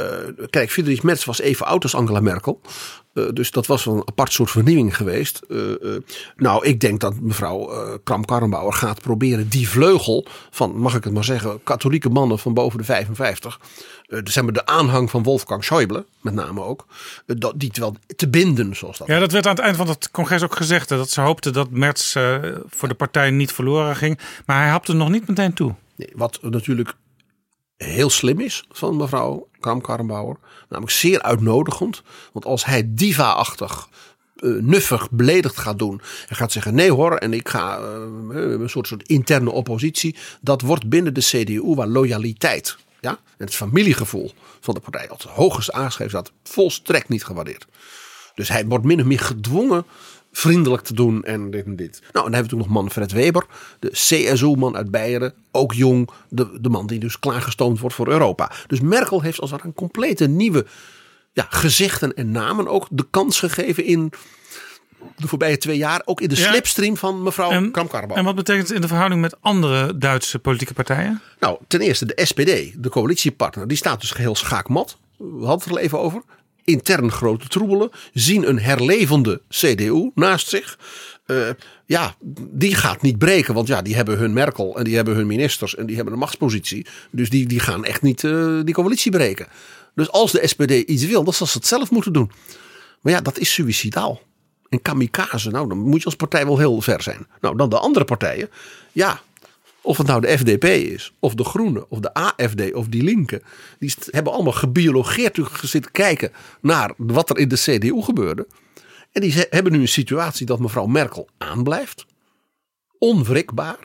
kijk, 0.50 0.72
Friedrich 0.72 1.04
Merz 1.04 1.26
was 1.26 1.40
even 1.40 1.66
oud 1.66 1.84
als 1.84 1.96
Angela 1.96 2.20
Merkel. 2.20 2.62
Eh, 3.14 3.24
dus 3.34 3.52
dat 3.52 3.68
was 3.68 3.84
wel 3.84 3.96
een 3.96 4.08
apart 4.08 4.34
soort 4.34 4.52
vernieuwing 4.52 4.96
geweest. 4.96 5.42
Eh, 5.50 5.60
nou, 6.36 6.66
ik 6.66 6.80
denk 6.80 7.00
dat 7.00 7.20
mevrouw 7.20 7.70
Kram-Karrenbauer 8.04 8.74
gaat 8.74 9.02
proberen 9.02 9.50
die 9.50 9.70
vleugel 9.70 10.26
van, 10.50 10.78
mag 10.78 10.96
ik 10.96 11.04
het 11.04 11.14
maar 11.14 11.24
zeggen, 11.24 11.64
katholieke 11.64 12.10
mannen 12.10 12.40
van 12.40 12.54
boven 12.54 12.78
de 12.78 12.86
55. 12.86 13.60
Eh, 14.08 14.20
zeg 14.24 14.44
maar 14.44 14.54
de 14.54 14.66
aanhang 14.66 15.10
van 15.10 15.24
Wolfgang 15.24 15.64
Schäuble, 15.66 16.06
met 16.22 16.34
name 16.34 16.64
ook. 16.64 16.86
eh, 17.26 17.36
dat, 17.40 17.54
die 17.60 17.72
wel 17.74 17.96
te 18.16 18.30
binden, 18.30 18.76
zoals 18.76 18.98
dat. 18.98 19.08
Ja, 19.08 19.20
dat 19.20 19.32
werd 19.32 19.46
aan 19.46 19.56
het 19.56 19.64
eind 19.64 19.78
van 19.78 19.88
het 19.88 20.12
congres 20.12 20.44
ook 20.44 20.56
gezegd. 20.56 20.90
Dat 20.90 21.10
ze 21.10 21.22
hoopten 21.22 21.54
dat 21.54 21.70
Merz 21.70 22.16
eh, 22.16 22.38
voor 22.70 22.88
de 22.88 22.94
partij 22.94 23.32
niet 23.32 23.52
verloren 23.52 23.96
ging. 23.96 24.20
Maar 24.46 24.58
hij 24.58 24.70
hapte 24.70 24.94
nog 24.94 25.10
niet 25.10 25.28
meteen 25.28 25.54
toe. 25.54 25.76
Nee, 25.96 26.10
wat 26.16 26.40
natuurlijk 26.42 26.94
heel 27.78 28.10
slim 28.10 28.40
is 28.40 28.66
van 28.72 28.98
mevrouw 28.98 29.48
Kram-Karrenbauer. 29.60 30.38
Namelijk 30.70 30.94
zeer 30.94 31.22
uitnodigend. 31.22 32.02
Want 32.34 32.46
als 32.46 32.66
hij 32.66 32.84
diva-achtig, 32.86 33.90
nuffig, 34.62 35.12
beledigd 35.12 35.58
gaat 35.58 35.80
doen. 35.80 36.02
En 36.28 36.36
gaat 36.36 36.52
zeggen 36.52 36.76
nee 36.76 36.92
hoor 36.92 37.16
en 37.16 37.34
ik 37.34 37.50
ga 37.50 37.78
een 37.80 38.70
soort, 38.70 38.88
soort 38.88 39.08
interne 39.08 39.52
oppositie. 39.52 40.16
Dat 40.42 40.62
wordt 40.62 40.90
binnen 40.90 41.14
de 41.14 41.22
CDU 41.22 41.76
waar 41.76 41.88
loyaliteit 41.88 42.78
ja, 43.02 43.10
en 43.10 43.46
het 43.46 43.56
familiegevoel 43.56 44.32
van 44.60 44.74
de 44.74 44.80
partij 44.80 45.10
als 45.10 45.24
hoogste 45.24 45.74
aangeschreven 45.74 46.12
staat. 46.12 46.32
Volstrekt 46.44 47.10
niet 47.10 47.24
gewaardeerd. 47.24 47.68
Dus 48.36 48.50
hij 48.50 48.66
wordt 48.66 48.86
min 48.86 49.00
of 49.00 49.06
meer 49.06 49.20
gedwongen 49.20 49.86
vriendelijk 50.32 50.84
te 50.84 50.94
doen 50.94 51.24
en 51.24 51.52
dit 51.52 51.66
en 51.66 51.76
dit. 51.76 52.00
Nou, 52.00 52.04
en 52.04 52.12
dan 52.12 52.22
hebben 52.22 52.32
we 52.32 52.38
natuurlijk 52.38 52.70
nog 52.70 52.82
Manfred 52.82 53.12
Weber, 53.12 53.46
de 53.80 53.90
CSU-man 53.90 54.76
uit 54.76 54.92
Beieren. 54.92 55.34
Ook 55.52 55.74
jong, 55.74 56.10
de, 56.30 56.58
de 56.62 56.70
man 56.70 56.88
die 56.88 57.00
dus 57.00 57.20
klaargestoomd 57.20 57.80
wordt 57.80 57.96
voor 57.96 58.08
Europa. 58.08 58.52
Dus 58.68 58.80
Merkel 58.80 59.22
heeft 59.22 59.40
als 59.40 59.52
het 59.52 59.60
ware 59.60 59.72
een 59.72 59.80
complete 59.80 60.28
nieuwe 60.28 60.66
ja, 61.34 61.46
gezichten 61.50 62.14
en 62.14 62.32
namen 62.32 62.68
ook 62.68 62.88
de 62.90 63.08
kans 63.10 63.40
gegeven 63.40 63.84
in 63.84 64.12
de 65.16 65.28
voorbije 65.28 65.58
twee 65.58 65.78
jaar. 65.78 66.02
Ook 66.06 66.22
in 66.22 66.30
de 66.30 66.36
Ja. 66.36 66.50
slipstream 66.50 66.98
van 66.98 67.24
mevrouw 67.24 67.50
En, 67.52 67.72
en 68.14 68.24
wat 68.24 68.36
betekent 68.36 68.68
het 68.68 68.76
in 68.76 68.82
de 68.82 68.88
verhouding 68.88 69.22
met 69.22 69.36
andere 69.42 69.98
Duitse 69.98 70.40
politieke 70.40 70.74
partijen? 70.74 71.22
Nou, 71.40 71.58
ten 71.68 71.82
eerste 71.82 72.06
de 72.06 72.26
SPD, 72.26 72.84
de 72.84 72.90
coalitiepartner, 72.90 73.68
die 73.68 73.78
staat 73.78 74.02
dus 74.02 74.12
geheel 74.12 74.36
schaakmat. 74.36 74.98
We 75.18 75.26
hadden 75.26 75.50
het 75.52 75.66
er 75.66 75.72
al 75.72 75.78
even 75.80 76.00
over. 76.00 76.22
Intern 76.64 77.12
grote 77.12 77.48
troebelen. 77.48 77.90
Zien 78.14 78.50
een 78.50 78.60
herlevende 78.60 79.42
CDU 79.50 80.12
naast 80.16 80.48
zich. 80.48 80.80
Eh, 81.26 81.50
ja, 81.86 82.16
die 82.52 82.76
gaat 82.76 83.02
niet 83.02 83.18
breken. 83.18 83.54
Want 83.54 83.68
ja, 83.68 83.82
die 83.82 83.96
hebben 83.96 84.18
hun 84.18 84.34
Merkel 84.34 84.78
en 84.78 84.84
die 84.84 84.96
hebben 84.96 85.16
hun 85.16 85.28
ministers 85.28 85.76
en 85.76 85.86
die 85.86 85.96
hebben 85.96 86.14
een 86.14 86.20
machtspositie. 86.20 86.86
Dus 87.12 87.30
die, 87.30 87.46
die 87.48 87.60
gaan 87.60 87.86
echt 87.86 88.02
niet 88.02 88.24
eh, 88.24 88.60
die 88.64 88.74
coalitie 88.74 89.12
breken. 89.12 89.48
Dus 89.96 90.10
als 90.12 90.32
de 90.32 90.48
SPD 90.48 90.72
iets 90.72 91.06
wil, 91.06 91.24
dan 91.24 91.34
zal 91.34 91.48
ze 91.48 91.58
het 91.58 91.68
zelf 91.68 91.92
moeten 91.92 92.14
doen. 92.14 92.32
Maar 93.02 93.14
ja, 93.14 93.22
dat 93.22 93.38
is 93.40 93.54
suicidaal. 93.54 94.22
En 94.70 94.82
kamikaze, 94.82 95.50
nou 95.50 95.68
dan 95.68 95.78
moet 95.78 96.00
je 96.00 96.06
als 96.06 96.16
partij 96.16 96.46
wel 96.46 96.58
heel 96.58 96.82
ver 96.82 97.02
zijn. 97.02 97.28
Nou, 97.42 97.58
dan 97.58 97.70
de 97.70 97.80
andere 97.80 98.06
partijen. 98.06 98.50
Ja, 98.92 99.22
of 99.82 99.98
het 99.98 100.08
nou 100.08 100.22
de 100.22 100.38
FDP 100.38 100.64
is, 100.64 101.14
of 101.20 101.34
de 101.34 101.44
Groenen, 101.44 101.90
of 101.90 102.00
de 102.00 102.14
AFD, 102.14 102.74
of 102.74 102.88
die 102.88 103.04
Linken. 103.04 103.42
Die 103.80 103.94
hebben 104.10 104.34
allemaal 104.34 104.54
gebiologeerd 104.54 105.40
zitten 105.62 105.92
kijken 105.92 106.32
naar 106.62 106.92
wat 106.98 107.30
er 107.30 107.38
in 107.38 107.48
de 107.48 107.56
CDU 107.56 108.02
gebeurde. 108.02 108.48
En 109.12 109.22
die 109.22 109.46
hebben 109.50 109.72
nu 109.72 109.80
een 109.80 109.88
situatie 109.88 110.46
dat 110.46 110.60
mevrouw 110.60 110.86
Merkel 110.86 111.30
aanblijft. 111.38 112.06
Onwrikbaar. 112.98 113.78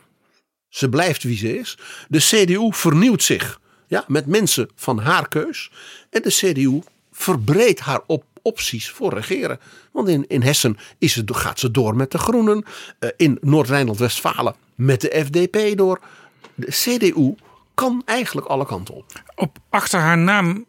Ze 0.68 0.88
blijft 0.88 1.22
wie 1.22 1.36
ze 1.36 1.58
is. 1.58 1.78
De 2.08 2.18
CDU 2.18 2.68
vernieuwt 2.70 3.22
zich 3.22 3.60
ja, 3.86 4.04
met 4.06 4.26
mensen 4.26 4.70
van 4.74 4.98
haar 4.98 5.28
keus. 5.28 5.70
En 6.10 6.22
de 6.22 6.30
CDU 6.30 6.80
verbreedt 7.10 7.80
haar 7.80 8.00
op 8.06 8.24
opties 8.42 8.90
voor 8.90 9.14
regeren. 9.14 9.60
Want 9.92 10.08
in, 10.08 10.24
in 10.28 10.42
Hessen 10.42 10.76
is 10.98 11.14
het, 11.14 11.36
gaat 11.36 11.58
ze 11.58 11.70
door 11.70 11.96
met 11.96 12.10
de 12.10 12.18
Groenen. 12.18 12.64
Eh, 12.98 13.10
in 13.16 13.38
Noord-Rijnland-Westfalen 13.40 14.54
met 14.74 15.00
de 15.00 15.24
FDP 15.24 15.76
door. 15.76 16.00
De 16.54 16.66
CDU 16.66 17.34
kan 17.74 18.02
eigenlijk 18.04 18.46
alle 18.46 18.66
kanten 18.66 18.94
op. 18.94 19.22
Op 19.34 19.58
achter 19.68 20.00
haar 20.00 20.18
naam 20.18 20.66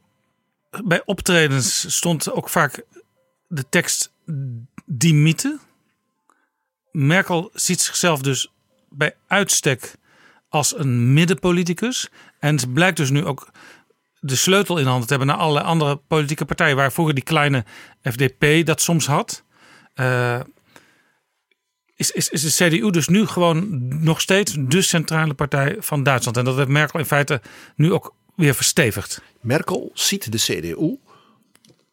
bij 0.84 1.02
optredens 1.06 1.96
stond 1.96 2.32
ook 2.32 2.50
vaak 2.50 2.84
de 3.48 3.70
tekst 3.70 4.12
die 4.86 5.14
mythe. 5.14 5.60
Merkel 6.92 7.50
ziet 7.54 7.82
zichzelf 7.82 8.22
dus 8.22 8.52
bij 8.90 9.16
uitstek 9.28 9.96
als 10.50 10.78
een 10.78 11.14
middenpoliticus. 11.14 12.10
En 12.40 12.60
ze 12.60 12.68
blijkt 12.70 12.98
dus 12.98 13.10
nu 13.10 13.26
ook 13.26 13.52
de 14.26 14.36
sleutel 14.36 14.78
in 14.78 14.86
handen 14.86 15.08
te 15.08 15.14
hebben 15.14 15.28
naar 15.28 15.38
allerlei 15.38 15.66
andere 15.66 15.96
politieke 15.96 16.46
partijen. 16.46 16.76
Waar 16.76 16.92
vroeger 16.92 17.16
die 17.16 17.24
kleine 17.24 17.66
FDP 18.02 18.66
dat 18.66 18.82
soms 18.82 19.06
had. 19.06 19.44
Eh, 19.94 20.40
is, 21.96 22.12
is, 22.12 22.30
is 22.30 22.56
de 22.56 22.70
CDU 22.70 22.90
dus 22.90 23.08
nu 23.08 23.26
gewoon 23.26 23.88
nog 24.04 24.22
steeds 24.22 24.56
de 24.60 24.82
centrale 24.82 25.34
partij 25.34 25.76
van 25.80 26.04
Duitsland. 26.04 26.38
En 26.38 26.44
dat 26.44 26.56
heeft 26.56 26.68
Merkel 26.68 27.00
in 27.00 27.06
feite 27.06 27.42
nu 27.76 27.94
ook 27.94 28.14
weer 28.36 28.54
verstevigd. 28.54 29.22
Merkel 29.42 29.92
ziet 29.94 30.32
de 30.32 30.38
CDU, 30.38 31.00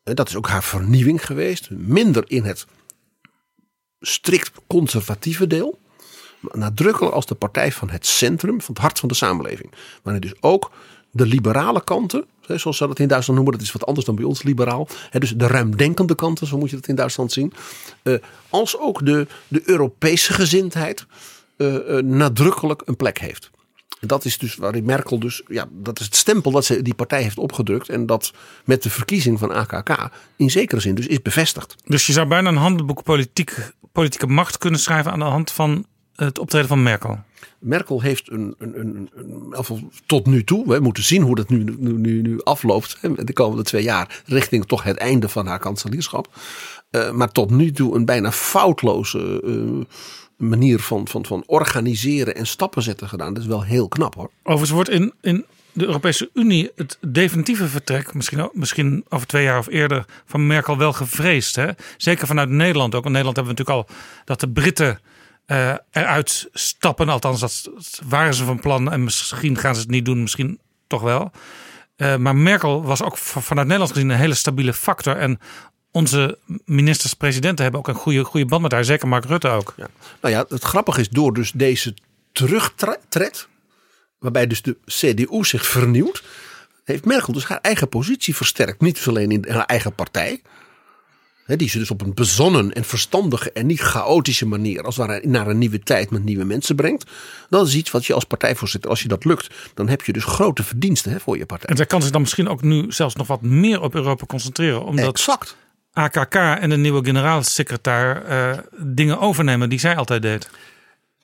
en 0.03 0.15
dat 0.15 0.29
is 0.29 0.37
ook 0.37 0.49
haar 0.49 0.65
vernieuwing 0.65 1.27
geweest, 1.27 1.71
minder 1.71 2.25
in 2.27 2.45
het 2.45 2.67
strikt 4.01 4.53
conservatieve 4.67 5.47
deel, 5.47 5.79
maar 6.41 6.59
nadrukkelijk 6.59 7.15
als 7.15 7.27
de 7.27 7.35
partij 7.35 7.73
van 7.73 7.91
het 7.91 8.07
centrum, 8.07 8.61
van 8.61 8.75
het 8.75 8.83
hart 8.83 8.99
van 8.99 9.09
de 9.09 9.15
samenleving. 9.15 9.73
Waarin 10.03 10.23
dus 10.23 10.43
ook 10.43 10.71
de 11.11 11.27
liberale 11.27 11.85
kanten, 11.85 12.25
zoals 12.47 12.77
ze 12.77 12.87
dat 12.87 12.99
in 12.99 13.09
Duitsland 13.09 13.41
noemen, 13.41 13.59
dat 13.59 13.67
is 13.67 13.73
wat 13.73 13.87
anders 13.87 14.07
dan 14.07 14.15
bij 14.15 14.25
ons 14.25 14.43
liberaal. 14.43 14.89
Dus 15.19 15.33
de 15.37 15.47
ruimdenkende 15.47 16.15
kanten, 16.15 16.47
zo 16.47 16.59
moet 16.59 16.71
je 16.71 16.77
dat 16.77 16.89
in 16.89 16.95
Duitsland 16.95 17.33
zien. 17.33 17.53
eh, 18.03 18.15
als 18.49 18.79
ook 18.79 19.07
de, 19.07 19.27
de 19.49 19.63
Europese 19.65 20.33
gezindheid 20.33 21.07
eh, 21.57 21.99
eh, 21.99 22.05
nadrukkelijk 22.05 22.83
een 22.85 22.97
plek 22.97 23.19
heeft. 23.19 23.51
Dat 24.01 24.25
is 24.25 24.39
dus 24.39 24.57
waarin 24.57 24.85
Merkel 24.85 25.19
dus, 25.19 25.43
ja, 25.47 25.69
dat 25.71 25.99
is 26.01 26.05
het 26.05 26.17
stempel 26.17 26.51
dat 26.51 26.65
ze 26.65 26.83
die 26.83 26.95
partij 26.95 27.23
heeft 27.23 27.39
opgedrukt. 27.39 27.89
En 27.89 28.07
dat 28.07 28.33
met 28.65 28.83
de 28.83 28.91
verkiezing 28.91 29.39
van 29.39 29.53
AKK 29.53 30.11
in 30.37 30.51
zekere 30.51 30.81
zin 30.81 30.95
dus 30.95 31.07
is 31.07 31.23
bevestigd. 31.23 31.77
Dus 31.85 32.07
je 32.07 32.13
zou 32.13 32.29
bijna 32.29 32.49
een 32.49 32.57
handboek 32.57 33.03
politiek, 33.03 33.73
politieke 33.93 34.27
macht 34.27 34.59
kunnen 34.59 34.81
schrijven 34.81 35.13
aan 35.13 35.19
de 35.19 35.25
hand 35.25 35.51
van 35.51 35.87
het 36.27 36.39
optreden 36.39 36.69
van 36.69 36.83
Merkel. 36.83 37.19
Merkel 37.59 38.01
heeft 38.01 38.31
een, 38.31 38.55
een, 38.59 39.09
een, 39.15 39.91
tot 40.07 40.27
nu 40.27 40.45
toe, 40.45 40.69
we 40.69 40.81
moeten 40.81 41.03
zien 41.03 41.23
hoe 41.23 41.35
dat 41.35 41.49
nu, 41.49 41.65
nu, 41.65 41.93
nu, 41.93 42.23
nu 42.23 42.43
afloopt. 42.43 42.99
De 43.17 43.33
komende 43.33 43.63
twee 43.63 43.83
jaar 43.83 44.23
richting 44.27 44.67
toch 44.67 44.83
het 44.83 44.97
einde 44.97 45.29
van 45.29 45.47
haar 45.47 45.59
kanselierschap. 45.59 46.29
Eh, 46.91 47.11
maar 47.11 47.33
tot 47.33 47.51
nu 47.51 47.73
toe 47.73 47.95
een 47.95 48.05
bijna 48.05 48.33
foutloze 48.33 49.43
eh, 49.45 49.97
manier 50.37 50.79
van, 50.79 51.09
van, 51.09 51.27
van 51.27 51.43
organiseren 51.47 52.35
en 52.35 52.47
stappen 52.47 52.83
zetten 52.83 53.09
gedaan. 53.09 53.35
Dat 53.35 53.43
is 53.43 53.49
wel 53.49 53.65
heel 53.65 53.89
knap 53.89 54.15
hoor. 54.15 54.31
Overigens 54.43 54.71
wordt 54.71 54.91
in, 54.91 55.13
in 55.21 55.45
de 55.73 55.87
Europese 55.87 56.31
Unie 56.35 56.71
het 56.77 56.99
definitieve 57.01 57.67
vertrek, 57.67 58.15
misschien, 58.15 58.51
misschien 58.53 59.05
over 59.09 59.27
twee 59.27 59.45
jaar 59.45 59.59
of 59.59 59.69
eerder, 59.69 60.05
van 60.27 60.47
Merkel 60.47 60.77
wel 60.77 60.93
gevreesd. 60.93 61.57
Hè? 61.57 61.69
Zeker 61.97 62.27
vanuit 62.27 62.49
Nederland 62.49 62.95
ook. 62.95 63.03
Want 63.03 63.15
Nederland 63.15 63.37
hebben 63.37 63.55
we 63.55 63.61
natuurlijk 63.61 63.89
al 63.89 63.97
dat 64.25 64.41
de 64.41 64.49
Britten 64.49 65.01
eh, 65.51 65.75
eruit 65.91 66.49
stappen. 66.53 67.09
Althans, 67.09 67.41
dat 67.41 67.71
waren 68.09 68.35
ze 68.35 68.45
van 68.45 68.61
plan. 68.61 68.93
En 68.93 69.05
misschien 69.05 69.57
gaan 69.57 69.75
ze 69.75 69.81
het 69.81 69.91
niet 69.91 70.05
doen, 70.05 70.23
misschien 70.23 70.61
toch 70.87 71.01
wel. 71.03 71.31
Eh, 71.97 72.17
maar 72.17 72.37
Merkel 72.37 72.83
was 72.83 73.03
ook 73.03 73.17
vanuit 73.19 73.67
Nederland 73.67 73.93
gezien 73.93 74.09
een 74.09 74.17
hele 74.17 74.35
stabiele 74.35 74.73
factor. 74.73 75.17
En 75.17 75.41
onze 75.91 76.39
ministers-presidenten 76.65 77.63
hebben 77.63 77.81
ook 77.81 77.89
een 77.89 77.95
goede, 77.95 78.25
goede 78.25 78.47
band 78.47 78.63
met 78.63 78.73
haar. 78.73 78.85
Zeker 78.85 79.09
Mark 79.09 79.25
Rutte 79.25 79.49
ook. 79.49 79.75
Ja. 79.77 79.87
Nou 80.21 80.35
ja, 80.35 80.45
het 80.49 80.65
grappige 80.65 81.01
is 81.01 81.09
door 81.09 81.35
dus 81.35 81.53
deze 81.53 81.95
terugtred, 82.33 83.49
waarbij 84.19 84.47
dus 84.47 84.63
de 84.63 84.77
CDU 84.87 85.45
zich 85.45 85.67
vernieuwt, 85.67 86.23
heeft 86.85 87.05
Merkel 87.05 87.33
dus 87.33 87.45
haar 87.45 87.61
eigen 87.61 87.89
positie 87.89 88.37
versterkt. 88.37 88.81
Niet 88.81 89.05
alleen 89.09 89.31
in 89.31 89.45
haar 89.49 89.67
eigen 89.67 89.95
partij, 89.95 90.43
die 91.59 91.69
ze 91.69 91.79
dus 91.79 91.91
op 91.91 92.01
een 92.01 92.15
bezonnen 92.15 92.73
en 92.73 92.85
verstandige 92.85 93.53
en 93.53 93.67
niet 93.67 93.81
chaotische 93.81 94.47
manier 94.47 94.83
als 94.83 94.97
het 94.97 95.07
ware 95.07 95.27
naar 95.27 95.47
een 95.47 95.59
nieuwe 95.59 95.79
tijd 95.79 96.11
met 96.11 96.25
nieuwe 96.25 96.45
mensen 96.45 96.77
brengt. 96.77 97.11
Dat 97.49 97.67
is 97.67 97.75
iets 97.75 97.91
wat 97.91 98.07
je 98.07 98.15
als 98.15 98.25
partijvoorzitter, 98.25 98.91
als 98.91 99.03
je 99.03 99.09
dat 99.09 99.25
lukt, 99.25 99.55
dan 99.75 99.89
heb 99.89 100.03
je 100.03 100.13
dus 100.13 100.25
grote 100.25 100.63
verdiensten 100.63 101.13
hè, 101.13 101.21
voor 101.21 101.39
je 101.39 101.47
partij. 101.47 101.69
En 101.69 101.77
zij 101.77 101.87
kan 101.87 102.03
zich 102.03 102.11
dan 102.11 102.21
misschien 102.21 102.49
ook 102.49 102.63
nu 102.63 102.93
zelfs 102.93 103.15
nog 103.15 103.27
wat 103.27 103.43
meer 103.43 103.81
op 103.81 103.95
Europa 103.95 104.27
concentreren. 104.27 104.85
Omdat 104.85 105.09
Exact. 105.09 105.57
AKK 105.93 106.35
en 106.35 106.71
de 106.71 106.77
nieuwe 106.77 107.05
generaalsecretaar 107.05 108.25
eh, 108.25 108.59
dingen 108.79 109.19
overnemen 109.19 109.69
die 109.69 109.79
zij 109.79 109.97
altijd 109.97 110.23
deed. 110.23 110.51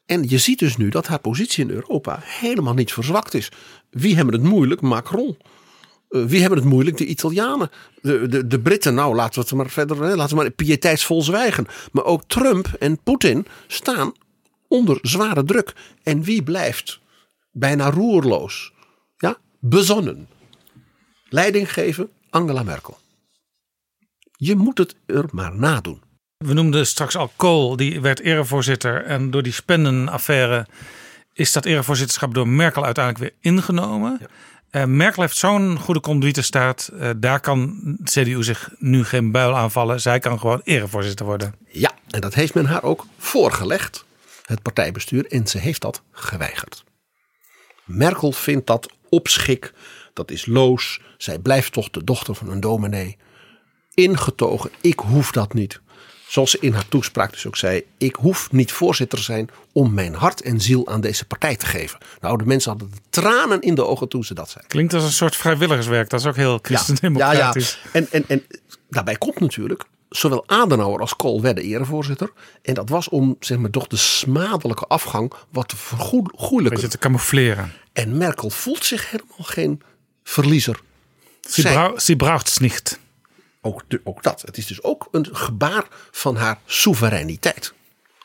En 0.06 0.28
je 0.28 0.38
ziet 0.38 0.58
dus 0.58 0.76
nu 0.76 0.88
dat 0.88 1.06
haar 1.06 1.18
positie 1.18 1.64
in 1.64 1.70
Europa 1.70 2.18
helemaal 2.22 2.74
niet 2.74 2.92
verzwakt 2.92 3.34
is. 3.34 3.48
Wie 3.90 4.16
hebben 4.16 4.34
het 4.34 4.42
moeilijk? 4.42 4.80
Macron. 4.80 5.36
Eh, 6.08 6.24
wie 6.24 6.40
hebben 6.40 6.58
het 6.58 6.68
moeilijk? 6.68 6.96
De 6.96 7.06
Italianen. 7.06 7.70
De, 8.00 8.28
de, 8.28 8.46
de 8.46 8.60
Britten, 8.60 8.94
nou 8.94 9.14
laten 9.14 9.34
we 9.34 9.40
het 9.40 9.56
maar 9.56 9.70
verder, 9.70 10.02
hè, 10.02 10.16
laten 10.16 10.36
we 10.36 10.42
maar 10.42 10.50
pieteitsvol 10.50 11.22
zwijgen. 11.22 11.66
Maar 11.92 12.04
ook 12.04 12.22
Trump 12.26 12.66
en 12.78 13.02
Poetin 13.02 13.46
staan 13.66 14.12
onder 14.68 14.98
zware 15.02 15.44
druk. 15.44 15.74
En 16.02 16.22
wie 16.22 16.42
blijft 16.42 17.00
bijna 17.50 17.90
roerloos? 17.90 18.72
Ja, 19.16 19.36
bezonnen. 19.60 20.28
Leiding 21.28 21.72
geven 21.72 22.08
Angela 22.30 22.62
Merkel. 22.62 22.98
Je 24.36 24.56
moet 24.56 24.78
het 24.78 24.96
er 25.06 25.24
maar 25.30 25.56
nadoen. 25.56 26.02
We 26.36 26.52
noemden 26.52 26.86
straks 26.86 27.16
al 27.16 27.30
Kool, 27.36 27.76
die 27.76 28.00
werd 28.00 28.20
erevoorzitter. 28.20 29.04
En 29.04 29.30
door 29.30 29.42
die 29.42 29.52
spendenaffaire 29.52 30.66
is 31.32 31.52
dat 31.52 31.64
erevoorzitterschap 31.64 32.34
door 32.34 32.48
Merkel 32.48 32.84
uiteindelijk 32.84 33.24
weer 33.24 33.52
ingenomen. 33.52 34.20
Eh, 34.76 34.84
Merkel 34.84 35.22
heeft 35.22 35.36
zo'n 35.36 35.78
goede 35.78 36.00
conduitestaat. 36.00 36.90
Uh, 36.92 37.10
daar 37.16 37.40
kan 37.40 37.80
CDU 38.04 38.42
zich 38.42 38.70
nu 38.78 39.04
geen 39.04 39.30
buil 39.30 39.56
aanvallen. 39.56 40.00
Zij 40.00 40.18
kan 40.18 40.38
gewoon 40.38 40.60
erevoorzitter 40.64 41.26
worden. 41.26 41.54
Ja, 41.68 41.94
en 42.10 42.20
dat 42.20 42.34
heeft 42.34 42.54
men 42.54 42.66
haar 42.66 42.82
ook 42.82 43.06
voorgelegd, 43.18 44.04
het 44.44 44.62
partijbestuur, 44.62 45.26
en 45.26 45.46
ze 45.46 45.58
heeft 45.58 45.80
dat 45.80 46.02
geweigerd. 46.12 46.84
Merkel 47.84 48.32
vindt 48.32 48.66
dat 48.66 48.92
opschik, 49.08 49.72
dat 50.12 50.30
is 50.30 50.46
loos. 50.46 51.00
Zij 51.16 51.38
blijft 51.38 51.72
toch 51.72 51.90
de 51.90 52.04
dochter 52.04 52.34
van 52.34 52.50
een 52.50 52.60
dominee. 52.60 53.16
Ingetogen, 53.94 54.70
ik 54.80 54.98
hoef 54.98 55.30
dat 55.30 55.54
niet. 55.54 55.80
Zoals 56.26 56.50
ze 56.50 56.58
in 56.60 56.72
haar 56.72 56.88
toespraak 56.88 57.32
dus 57.32 57.46
ook 57.46 57.56
zei: 57.56 57.84
Ik 57.98 58.14
hoef 58.14 58.52
niet 58.52 58.72
voorzitter 58.72 59.18
te 59.18 59.24
zijn 59.24 59.50
om 59.72 59.94
mijn 59.94 60.14
hart 60.14 60.42
en 60.42 60.60
ziel 60.60 60.88
aan 60.88 61.00
deze 61.00 61.24
partij 61.24 61.56
te 61.56 61.66
geven. 61.66 61.98
Nou, 62.20 62.38
de 62.38 62.46
mensen 62.46 62.70
hadden 62.70 62.90
de 62.90 63.00
tranen 63.10 63.60
in 63.60 63.74
de 63.74 63.84
ogen 63.84 64.08
toen 64.08 64.24
ze 64.24 64.34
dat 64.34 64.50
zei. 64.50 64.64
Klinkt 64.66 64.94
als 64.94 65.04
een 65.04 65.12
soort 65.12 65.36
vrijwilligerswerk. 65.36 66.10
Dat 66.10 66.20
is 66.20 66.26
ook 66.26 66.36
heel 66.36 66.58
christendemocratisch. 66.62 67.78
Ja, 67.82 67.90
ja. 67.92 67.92
En, 67.92 68.06
en, 68.10 68.24
en 68.28 68.42
daarbij 68.88 69.16
komt 69.16 69.40
natuurlijk, 69.40 69.84
zowel 70.08 70.44
Adenauer 70.46 71.00
als 71.00 71.16
Kool 71.16 71.40
werden 71.40 71.64
erevoorzitter. 71.64 72.30
En 72.62 72.74
dat 72.74 72.88
was 72.88 73.08
om 73.08 73.36
zeg 73.40 73.58
maar, 73.58 73.70
toch 73.70 73.86
de 73.86 73.96
smadelijke 73.96 74.86
afgang 74.86 75.32
wat 75.50 75.68
te 75.68 75.76
vergoelijken. 75.76 76.74
Beetje 76.74 76.88
te 76.88 76.98
camoufleren. 76.98 77.72
En 77.92 78.16
Merkel 78.16 78.50
voelt 78.50 78.84
zich 78.84 79.10
helemaal 79.10 79.36
geen 79.38 79.82
verliezer. 80.24 80.80
Sie, 81.40 81.64
brau 81.64 82.00
sie 82.00 82.16
braucht's 82.16 82.58
nicht. 82.58 82.98
Ook, 83.66 83.84
ook 84.04 84.22
dat. 84.22 84.42
Het 84.42 84.56
is 84.56 84.66
dus 84.66 84.82
ook 84.82 85.08
een 85.10 85.28
gebaar 85.32 85.86
van 86.10 86.36
haar 86.36 86.58
soevereiniteit. 86.64 87.72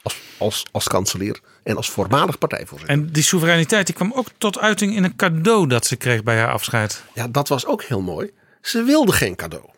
Als, 0.03 0.17
als, 0.37 0.65
als 0.71 0.87
kanselier 0.87 1.39
en 1.63 1.75
als 1.75 1.89
voormalig 1.89 2.37
partijvoorzitter. 2.37 2.97
En 2.97 3.11
die 3.11 3.23
soevereiniteit 3.23 3.85
die 3.85 3.95
kwam 3.95 4.13
ook 4.13 4.27
tot 4.37 4.59
uiting 4.59 4.95
in 4.95 5.03
een 5.03 5.15
cadeau 5.15 5.67
dat 5.67 5.85
ze 5.85 5.95
kreeg 5.95 6.23
bij 6.23 6.37
haar 6.37 6.51
afscheid. 6.51 7.03
Ja, 7.13 7.27
dat 7.27 7.47
was 7.47 7.65
ook 7.65 7.83
heel 7.83 8.01
mooi. 8.01 8.31
Ze 8.61 8.83
wilde 8.83 9.11
geen 9.11 9.35
cadeau. 9.35 9.69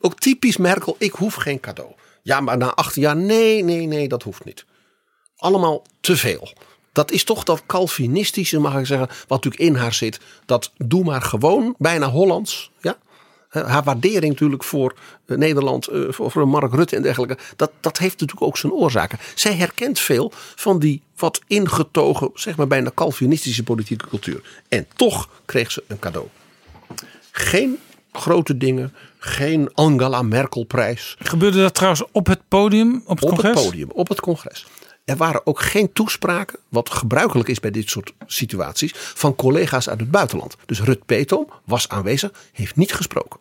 Ook 0.00 0.18
typisch 0.18 0.56
Merkel, 0.56 0.96
ik 0.98 1.12
hoef 1.12 1.34
geen 1.34 1.60
cadeau. 1.60 1.92
Ja, 2.22 2.40
maar 2.40 2.56
na 2.56 2.74
18 2.74 3.02
jaar, 3.02 3.16
nee, 3.16 3.64
nee, 3.64 3.86
nee, 3.86 4.08
dat 4.08 4.22
hoeft 4.22 4.44
niet. 4.44 4.64
Allemaal 5.36 5.84
te 6.00 6.16
veel. 6.16 6.52
Dat 6.92 7.10
is 7.10 7.24
toch 7.24 7.44
dat 7.44 7.62
Calvinistische, 7.66 8.58
mag 8.58 8.78
ik 8.78 8.86
zeggen, 8.86 9.08
wat 9.08 9.44
natuurlijk 9.44 9.62
in 9.62 9.74
haar 9.74 9.94
zit. 9.94 10.20
Dat 10.46 10.72
doe 10.76 11.04
maar 11.04 11.22
gewoon, 11.22 11.74
bijna 11.78 12.10
Hollands. 12.10 12.70
Ja? 12.80 12.98
Haar 13.64 13.82
waardering 13.82 14.32
natuurlijk 14.32 14.64
voor 14.64 14.94
Nederland, 15.26 15.88
voor, 16.08 16.30
voor 16.30 16.48
Mark 16.48 16.74
Rutte 16.74 16.96
en 16.96 17.02
dergelijke. 17.02 17.38
Dat, 17.56 17.70
dat 17.80 17.98
heeft 17.98 18.20
natuurlijk 18.20 18.46
ook 18.46 18.56
zijn 18.56 18.72
oorzaken. 18.72 19.18
Zij 19.34 19.54
herkent 19.54 19.98
veel 19.98 20.32
van 20.34 20.78
die 20.78 21.02
wat 21.16 21.40
ingetogen, 21.46 22.30
zeg 22.34 22.56
maar 22.56 22.66
bijna 22.66 22.90
Calvinistische 22.94 23.62
politieke 23.62 24.08
cultuur. 24.08 24.60
En 24.68 24.86
toch 24.96 25.28
kreeg 25.44 25.72
ze 25.72 25.84
een 25.86 25.98
cadeau. 25.98 26.26
Geen 27.30 27.78
grote 28.12 28.56
dingen, 28.56 28.94
geen 29.18 29.74
Angela 29.74 30.22
Merkel 30.22 30.64
prijs. 30.64 31.16
Gebeurde 31.18 31.60
dat 31.60 31.74
trouwens 31.74 32.04
op 32.12 32.26
het 32.26 32.40
podium, 32.48 33.02
op 33.04 33.18
het 33.18 33.22
op 33.22 33.28
congres? 33.28 33.54
het 33.54 33.64
podium, 33.64 33.90
op 33.90 34.08
het 34.08 34.20
congres. 34.20 34.66
Er 35.04 35.16
waren 35.16 35.46
ook 35.46 35.60
geen 35.60 35.92
toespraken, 35.92 36.58
wat 36.68 36.90
gebruikelijk 36.90 37.48
is 37.48 37.60
bij 37.60 37.70
dit 37.70 37.90
soort 37.90 38.12
situaties, 38.26 38.92
van 38.94 39.34
collega's 39.34 39.88
uit 39.88 40.00
het 40.00 40.10
buitenland. 40.10 40.56
Dus 40.66 40.80
Rut 40.80 41.06
Petom 41.06 41.48
was 41.64 41.88
aanwezig, 41.88 42.30
heeft 42.52 42.76
niet 42.76 42.94
gesproken. 42.94 43.40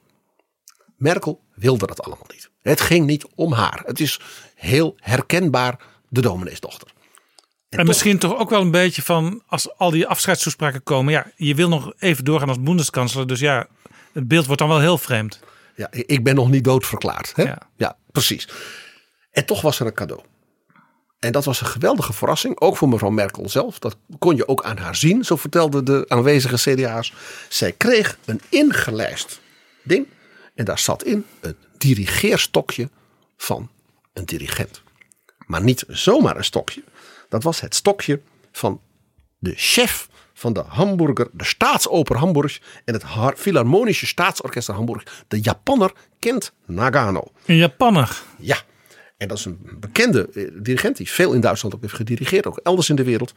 Merkel 0.98 1.44
wilde 1.56 1.88
dat 1.88 2.04
allemaal 2.04 2.28
niet. 2.32 2.50
Het 2.62 2.82
ging 2.82 3.06
niet 3.06 3.26
om 3.36 3.54
haar. 3.54 3.82
Het 3.86 4.00
is 4.00 4.20
heel 4.56 4.96
herkenbaar 5.00 5.80
de 6.10 6.22
domineesdochter. 6.22 6.88
En, 7.70 7.80
en 7.80 7.86
misschien 7.86 8.20
toch 8.20 8.38
ook 8.38 8.50
wel 8.50 8.62
een 8.62 8.72
beetje 8.72 9.02
van, 9.02 9.42
als 9.48 9.78
al 9.78 9.92
die 9.92 10.08
afscheidstoespraken 10.08 10.84
komen, 10.84 11.14
ja, 11.14 11.32
je 11.36 11.56
wil 11.56 11.70
nog 11.70 11.94
even 11.98 12.26
doorgaan 12.26 12.50
als 12.50 12.62
boendeskanselier. 12.62 13.28
Dus 13.28 13.40
ja, 13.40 13.68
het 14.14 14.28
beeld 14.28 14.46
wordt 14.46 14.62
dan 14.62 14.70
wel 14.70 14.80
heel 14.80 14.98
vreemd. 14.98 15.40
Ja, 15.76 15.88
ik 15.92 16.24
ben 16.24 16.36
nog 16.36 16.50
niet 16.50 16.64
doodverklaard. 16.64 17.32
Hè? 17.36 17.44
Ja. 17.44 17.58
ja, 17.76 17.98
precies. 18.12 18.50
En 19.32 19.46
toch 19.46 19.62
was 19.62 19.80
er 19.80 19.86
een 19.86 19.94
cadeau. 19.94 20.22
En 21.20 21.32
dat 21.32 21.46
was 21.46 21.62
een 21.62 21.68
geweldige 21.68 22.14
verrassing, 22.14 22.60
ook 22.60 22.78
voor 22.78 22.90
mevrouw 22.90 23.10
Merkel 23.10 23.50
zelf. 23.50 23.80
Dat 23.80 23.98
kon 24.20 24.36
je 24.36 24.48
ook 24.48 24.64
aan 24.64 24.78
haar 24.78 24.96
zien, 24.96 25.24
zo 25.24 25.36
vertelden 25.36 25.86
de 25.86 26.06
aanwezige 26.08 26.56
CDA's. 26.56 27.14
Zij 27.50 27.72
kreeg 27.72 28.18
een 28.26 28.42
ingelijst 28.50 29.40
ding 29.84 30.08
en 30.56 30.66
daar 30.66 30.80
zat 30.80 31.04
in 31.04 31.26
een 31.40 31.56
dirigeerstokje 31.78 32.90
van 33.38 33.70
een 34.14 34.26
dirigent. 34.26 34.82
Maar 35.46 35.64
niet 35.64 35.84
zomaar 35.88 36.38
een 36.38 36.44
stokje. 36.44 36.84
Dat 37.30 37.44
was 37.44 37.62
het 37.62 37.76
stokje 37.76 38.22
van 38.52 38.82
de 39.40 39.54
chef 39.56 40.10
van 40.34 40.54
de 40.54 40.64
Hamburger, 40.68 41.28
de 41.32 41.44
Staatsoper 41.44 42.18
Hamburg 42.18 42.62
en 42.86 42.94
het 42.94 43.04
Philharmonische 43.36 44.06
Staatsorkest 44.06 44.68
Hamburg. 44.68 45.24
De 45.28 45.42
Japanner 45.42 45.94
Kent 46.20 46.52
Nagano. 46.66 47.32
Een 47.46 47.56
Japanner? 47.56 48.22
Ja. 48.40 48.58
En 49.18 49.28
dat 49.28 49.38
is 49.38 49.46
een 49.46 49.60
bekende 49.80 50.30
dirigent 50.62 50.98
die 50.98 51.10
veel 51.12 51.34
in 51.34 51.42
Duitsland 51.42 51.76
ook 51.76 51.82
heeft 51.82 51.94
gedirigeerd, 51.94 52.48
ook 52.48 52.60
elders 52.64 52.90
in 52.90 52.96
de 52.96 53.04
wereld. 53.04 53.34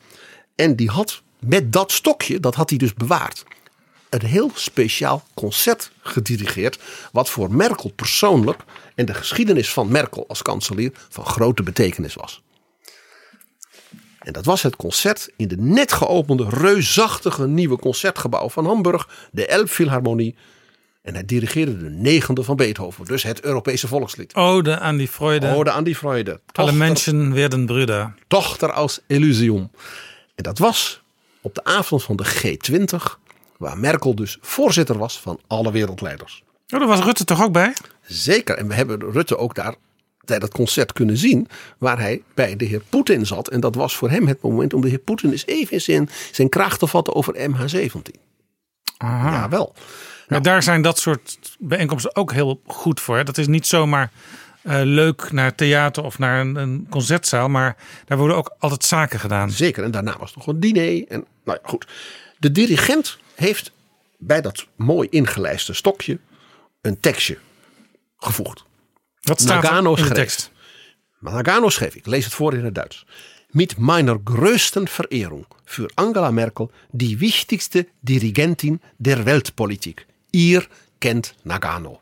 En 0.54 0.76
die 0.76 0.90
had 0.90 1.22
met 1.38 1.72
dat 1.72 1.92
stokje, 1.92 2.40
dat 2.40 2.54
had 2.54 2.68
hij 2.68 2.78
dus 2.78 2.94
bewaard. 2.94 3.44
Een 4.10 4.24
heel 4.24 4.50
speciaal 4.54 5.24
concert 5.34 5.90
gedirigeerd. 6.02 6.78
Wat 7.12 7.30
voor 7.30 7.54
Merkel 7.54 7.90
persoonlijk 7.90 8.60
en 8.94 9.06
de 9.06 9.14
geschiedenis 9.14 9.72
van 9.72 9.90
Merkel 9.90 10.24
als 10.28 10.42
kanselier 10.42 10.92
van 11.08 11.26
grote 11.26 11.62
betekenis 11.62 12.14
was. 12.14 12.42
En 14.18 14.32
dat 14.32 14.44
was 14.44 14.62
het 14.62 14.76
concert 14.76 15.28
in 15.36 15.48
de 15.48 15.56
net 15.56 15.92
geopende 15.92 16.46
reusachtige 16.48 17.46
nieuwe 17.46 17.78
concertgebouw 17.78 18.48
van 18.48 18.66
Hamburg, 18.66 19.28
de 19.32 19.46
Elbphilharmonie. 19.46 20.36
En 21.02 21.14
hij 21.14 21.24
dirigeerde 21.24 21.76
de 21.76 21.90
negende 21.90 22.42
van 22.42 22.56
Beethoven, 22.56 23.04
dus 23.04 23.22
het 23.22 23.40
Europese 23.40 23.88
volkslied. 23.88 24.34
Ode 24.34 24.78
aan 24.78 24.96
die 24.96 25.08
Freude. 25.08 25.54
Ode 25.54 25.70
aan 25.70 25.84
die 25.84 25.96
Freude. 25.96 26.30
Alle 26.30 26.40
Tochter- 26.52 26.74
mensen 26.74 27.34
werden 27.34 27.66
Brüder. 27.66 28.14
Dochter 28.26 28.72
als 28.72 29.00
Elysium. 29.06 29.70
En 30.34 30.42
dat 30.42 30.58
was 30.58 31.02
op 31.40 31.54
de 31.54 31.64
avond 31.64 32.02
van 32.02 32.16
de 32.16 32.26
G20, 32.26 33.18
waar 33.58 33.78
Merkel 33.78 34.14
dus 34.14 34.38
voorzitter 34.40 34.98
was 34.98 35.20
van 35.20 35.40
alle 35.46 35.72
wereldleiders. 35.72 36.42
Oh, 36.68 36.78
daar 36.78 36.88
was 36.88 37.00
Rutte 37.00 37.24
toch 37.24 37.42
ook 37.42 37.52
bij? 37.52 37.72
Zeker, 38.02 38.56
en 38.56 38.68
we 38.68 38.74
hebben 38.74 39.12
Rutte 39.12 39.36
ook 39.36 39.54
daar 39.54 39.74
tijdens 40.24 40.48
het 40.48 40.58
concert 40.58 40.92
kunnen 40.92 41.16
zien, 41.16 41.48
waar 41.78 41.98
hij 41.98 42.22
bij 42.34 42.56
de 42.56 42.64
heer 42.64 42.82
Poetin 42.88 43.26
zat. 43.26 43.48
En 43.48 43.60
dat 43.60 43.74
was 43.74 43.96
voor 43.96 44.10
hem 44.10 44.26
het 44.26 44.42
moment 44.42 44.74
om 44.74 44.80
de 44.80 44.88
heer 44.88 44.98
Poetin 44.98 45.30
eens 45.30 45.46
even 45.46 45.72
in 45.72 45.80
zijn, 45.80 46.10
zijn 46.32 46.48
kraag 46.48 46.78
te 46.78 46.86
vatten 46.86 47.14
over 47.14 47.34
MH17. 47.34 48.20
Aha. 48.96 49.30
Jawel. 49.30 49.74
Maar 50.28 50.42
daar 50.42 50.62
zijn 50.62 50.82
dat 50.82 50.98
soort 50.98 51.38
bijeenkomsten 51.58 52.16
ook 52.16 52.32
heel 52.32 52.60
goed 52.66 53.00
voor. 53.00 53.16
hè. 53.16 53.24
Dat 53.24 53.38
is 53.38 53.46
niet 53.46 53.66
zomaar 53.66 54.10
eh, 54.62 54.80
leuk 54.82 55.32
naar 55.32 55.54
theater 55.54 56.04
of 56.04 56.18
naar 56.18 56.40
een, 56.40 56.56
een 56.56 56.86
concertzaal, 56.90 57.48
maar 57.48 57.76
daar 58.04 58.18
worden 58.18 58.36
ook 58.36 58.54
altijd 58.58 58.84
zaken 58.84 59.20
gedaan. 59.20 59.50
Zeker, 59.50 59.84
en 59.84 59.90
daarna 59.90 60.16
was 60.18 60.28
het 60.28 60.36
nog 60.36 60.46
een 60.46 60.60
diner. 60.60 61.06
En, 61.08 61.24
nou 61.44 61.58
ja, 61.62 61.68
goed. 61.68 61.86
De 62.38 62.52
dirigent 62.52 63.18
heeft 63.38 63.72
bij 64.18 64.40
dat 64.40 64.66
mooi 64.76 65.08
ingelijste 65.10 65.72
stokje 65.74 66.18
een 66.80 67.00
tekstje 67.00 67.38
gevoegd. 68.16 68.64
Wat 69.20 69.40
staat 69.40 69.64
er 69.64 69.70
Nagano 69.70 69.94
in 69.94 70.02
de 70.02 70.10
tekst? 70.12 70.50
Nagano 71.20 71.68
schreef, 71.68 71.94
ik 71.94 72.06
lees 72.06 72.24
het 72.24 72.34
voor 72.34 72.54
in 72.54 72.64
het 72.64 72.74
Duits. 72.74 73.06
Mit 73.50 73.78
meiner 73.78 74.20
größten 74.24 74.88
Verehrung 74.88 75.46
für 75.64 75.86
Angela 75.94 76.30
Merkel, 76.30 76.70
die 76.90 77.18
wichtigste 77.18 77.86
Dirigentin 78.00 78.80
der 78.96 79.24
Weltpolitik. 79.24 80.06
Ihr 80.30 80.68
kent 80.98 81.34
Nagano. 81.42 82.00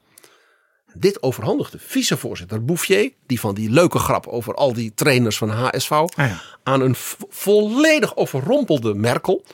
Dit 0.94 1.22
overhandigde 1.22 1.78
vicevoorzitter 1.78 2.64
Bouffier, 2.64 3.12
die 3.26 3.40
van 3.40 3.54
die 3.54 3.70
leuke 3.70 3.98
grap 3.98 4.26
over 4.26 4.54
al 4.54 4.72
die 4.72 4.92
trainers 4.94 5.36
van 5.38 5.50
HSV, 5.50 5.90
ja. 6.16 6.40
aan 6.62 6.80
een 6.80 6.94
vo- 6.94 7.26
volledig 7.30 8.16
overrompelde 8.16 8.94
Merkel. 8.94 9.44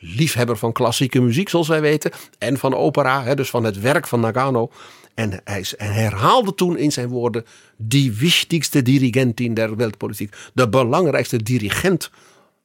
Liefhebber 0.00 0.56
van 0.56 0.72
klassieke 0.72 1.20
muziek, 1.20 1.48
zoals 1.48 1.68
wij 1.68 1.80
weten, 1.80 2.10
en 2.38 2.58
van 2.58 2.74
opera, 2.74 3.22
hè, 3.22 3.34
dus 3.34 3.50
van 3.50 3.64
het 3.64 3.80
werk 3.80 4.06
van 4.06 4.20
Nagano. 4.20 4.70
En 5.14 5.40
hij 5.44 5.64
herhaalde 5.76 6.54
toen 6.54 6.76
in 6.76 6.92
zijn 6.92 7.08
woorden: 7.08 7.44
die 7.76 8.12
wichtigste 8.12 8.82
dirigentin 8.82 9.54
der 9.54 9.76
Weltpolitik. 9.76 10.50
De 10.54 10.68
belangrijkste 10.68 11.42
dirigent 11.42 12.10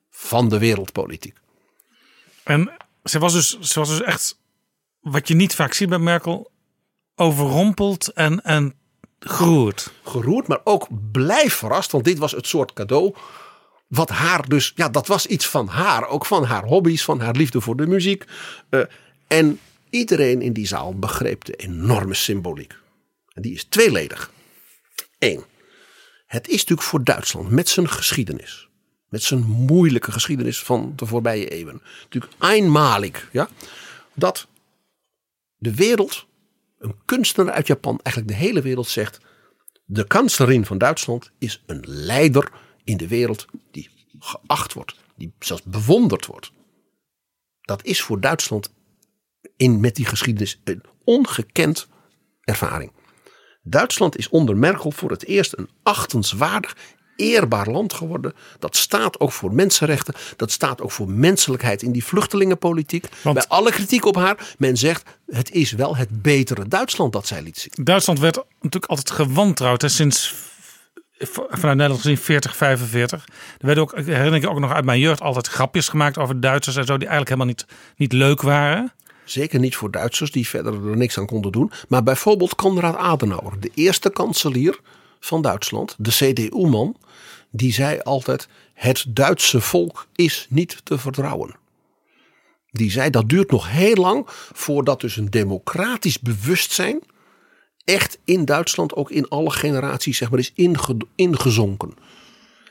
van 0.10 0.50
de 0.50 0.58
wereldpolitiek. 0.58 1.38
En 2.44 2.72
ze 3.04 3.20
was, 3.20 3.34
dus, 3.34 3.60
ze 3.60 3.80
was 3.80 3.90
dus 3.90 4.02
echt, 4.02 4.40
wat 5.00 5.28
je 5.28 5.36
niet 5.36 5.56
vaak 5.56 5.74
ziet 5.74 5.90
bij 5.90 5.98
Merkel, 5.98 6.52
overrompeld 7.16 8.08
en, 8.08 8.44
en 8.44 8.74
geroerd. 9.20 9.92
Geroerd, 10.04 10.48
maar 10.48 10.62
ook 10.64 10.88
blij 11.12 11.50
verrast, 11.50 11.92
want 11.92 12.04
dit 12.04 12.18
was 12.18 12.32
het 12.32 12.48
soort 12.48 12.74
cadeau. 12.74 13.16
Wat 13.88 14.10
haar 14.10 14.50
dus, 14.50 14.72
ja, 14.76 14.90
dat 14.90 15.08
was 15.08 15.26
iets 15.26 15.48
van 15.48 15.68
haar, 15.68 16.08
ook 16.08 16.26
van 16.26 16.44
haar 16.44 16.64
hobby's, 16.64 17.04
van 17.04 17.20
haar 17.20 17.36
liefde 17.36 17.62
voor 17.62 17.76
de 17.76 17.88
muziek. 17.88 18.26
Eh, 18.70 18.82
en 19.28 19.60
iedereen 19.90 20.42
in 20.42 20.54
die 20.54 20.68
zaal 20.68 21.00
begreep 21.00 21.46
de 21.46 21.56
enorme 21.56 22.14
symboliek. 22.14 22.76
En 23.34 23.42
die 23.42 23.54
is 23.54 23.64
tweeledig. 23.64 24.32
Eén, 25.20 25.44
het 26.26 26.48
is 26.48 26.58
natuurlijk 26.58 26.88
voor 26.88 27.04
Duitsland 27.04 27.50
met 27.50 27.70
zijn 27.70 27.90
geschiedenis, 27.90 28.70
met 29.10 29.24
zijn 29.24 29.44
moeilijke 29.44 30.12
geschiedenis 30.12 30.60
van 30.64 30.94
de 30.96 31.06
voorbije 31.06 31.48
eeuwen, 31.48 31.82
natuurlijk 32.04 32.34
eenmalig, 32.40 33.30
ja, 33.32 33.50
dat 34.14 34.48
de 35.58 35.76
wereld, 35.76 36.26
een 36.80 36.96
kunstenaar 37.06 37.54
uit 37.54 37.68
Japan, 37.68 38.00
eigenlijk 38.04 38.38
de 38.38 38.46
hele 38.46 38.62
wereld 38.62 38.88
zegt: 38.88 39.20
de 39.86 40.08
kanslerin 40.08 40.66
van 40.66 40.78
Duitsland 40.78 41.32
is 41.38 41.64
een 41.66 41.84
leider 41.88 42.52
in 42.86 42.98
de 42.98 43.08
wereld 43.08 43.46
die 43.72 43.90
geacht 44.20 44.74
wordt, 44.74 44.96
die 45.16 45.34
zelfs 45.40 45.64
bewonderd 45.64 46.26
wordt. 46.26 46.52
Dat 47.62 47.84
is 47.84 48.02
voor 48.02 48.20
Duitsland 48.20 48.74
in, 49.58 49.80
met 49.80 49.96
die 49.96 50.06
geschiedenis 50.06 50.62
een 50.64 50.84
ongekend 51.04 51.88
ervaring. 52.42 52.92
Duitsland 53.64 54.18
is 54.18 54.30
onder 54.30 54.58
Merkel 54.58 54.92
voor 54.92 55.10
het 55.10 55.26
eerst 55.26 55.58
een 55.58 55.70
achtenswaardig, 55.84 56.76
eerbaar 57.16 57.70
land 57.70 57.94
geworden. 57.94 58.34
Dat 58.60 58.76
staat 58.76 59.20
ook 59.20 59.32
voor 59.32 59.54
mensenrechten. 59.54 60.14
Dat 60.36 60.52
staat 60.52 60.82
ook 60.82 60.92
voor 60.92 61.10
menselijkheid 61.10 61.82
in 61.82 61.92
die 61.92 62.06
vluchtelingenpolitiek. 62.06 63.08
Bij 63.24 63.48
alle 63.48 63.72
kritiek 63.72 64.06
op 64.06 64.16
haar, 64.16 64.56
men 64.58 64.78
zegt 64.78 65.10
het 65.26 65.52
is 65.52 65.72
wel 65.72 65.96
het 65.96 66.22
betere 66.22 66.68
Duitsland 66.68 67.14
dat 67.14 67.28
zij 67.28 67.42
liet 67.42 67.58
zien. 67.58 67.86
Duitsland 67.86 68.20
werd 68.20 68.36
natuurlijk 68.62 68.86
altijd 68.86 69.12
gewantrouwd 69.12 69.82
hè, 69.82 69.90
sinds 69.90 70.34
vanuit 71.18 71.78
Nederland 71.78 72.02
gezien 72.02 72.18
40, 72.18 72.56
45. 72.56 73.26
Er 73.58 73.66
werden 73.66 73.84
ook, 73.84 73.96
herinner 73.96 74.36
ik 74.36 74.50
ook 74.50 74.60
nog 74.60 74.72
uit 74.72 74.86
mijn 74.86 75.00
jeugd 75.00 75.22
altijd 75.22 75.48
grapjes 75.48 75.88
gemaakt 75.88 76.18
over 76.18 76.40
Duitsers 76.40 76.76
en 76.76 76.86
zo 76.86 76.98
die 76.98 77.08
eigenlijk 77.08 77.30
helemaal 77.30 77.48
niet, 77.48 77.66
niet 77.96 78.14
leuk 78.14 78.42
waren. 78.42 78.94
Zeker 79.26 79.60
niet 79.60 79.76
voor 79.76 79.92
Duitsers 79.92 80.32
die 80.32 80.48
verder 80.48 80.74
er 80.74 80.98
niks 80.98 81.18
aan 81.18 81.26
konden 81.26 81.52
doen. 81.52 81.72
Maar 81.88 82.04
bijvoorbeeld 82.04 82.56
Konrad 82.56 82.96
Adenauer, 82.96 83.60
de 83.60 83.72
eerste 83.74 84.10
kanselier 84.10 84.80
van 85.20 85.42
Duitsland, 85.42 85.96
de 85.98 86.12
CDU-man, 86.12 86.96
die 87.52 87.74
zei 87.74 88.00
altijd: 88.00 88.48
Het 88.74 89.06
Duitse 89.08 89.62
volk 89.62 90.08
is 90.16 90.48
niet 90.50 90.82
te 90.84 90.98
vertrouwen. 90.98 91.56
Die 92.72 92.92
zei 92.92 93.10
dat 93.10 93.30
duurt 93.30 93.52
nog 93.52 93.70
heel 93.70 93.96
lang 93.96 94.24
voordat 94.54 95.02
dus 95.02 95.18
een 95.18 95.30
democratisch 95.30 96.20
bewustzijn 96.20 97.02
echt 97.86 98.18
in 98.26 98.46
Duitsland 98.46 98.96
ook 98.96 99.12
in 99.12 99.28
alle 99.28 99.52
generaties 99.52 100.18
zeg 100.18 100.30
maar 100.30 100.40
is 100.40 100.52
inge- 100.56 100.98
ingezonken. 101.16 101.94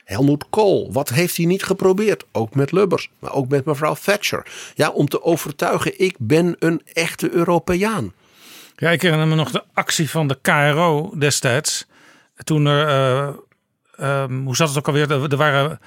Helmoet 0.04 0.44
Kool, 0.50 0.92
wat 0.92 1.08
heeft 1.08 1.36
hij 1.36 1.46
niet 1.46 1.62
geprobeerd? 1.62 2.24
Ook 2.32 2.54
met 2.54 2.72
Lubbers, 2.72 3.10
maar 3.18 3.32
ook 3.32 3.48
met 3.48 3.64
mevrouw 3.64 3.94
Thatcher. 4.04 4.46
Ja, 4.74 4.90
om 4.90 5.08
te 5.08 5.22
overtuigen, 5.22 6.00
ik 6.00 6.14
ben 6.18 6.56
een 6.58 6.82
echte 6.92 7.30
Europeaan. 7.30 8.12
Ja, 8.76 8.90
ik 8.90 9.02
herinner 9.02 9.26
me 9.28 9.34
nog 9.34 9.50
de 9.50 9.62
actie 9.74 10.10
van 10.10 10.26
de 10.26 10.38
KRO 10.42 11.12
destijds. 11.18 11.86
Toen 12.44 12.66
er, 12.66 12.86
eh, 12.88 13.34
ehm, 13.96 14.44
hoe 14.44 14.56
zat 14.56 14.68
het 14.68 14.78
ook 14.78 14.86
alweer? 14.86 15.10
Er, 15.10 15.36
waren 15.36 15.80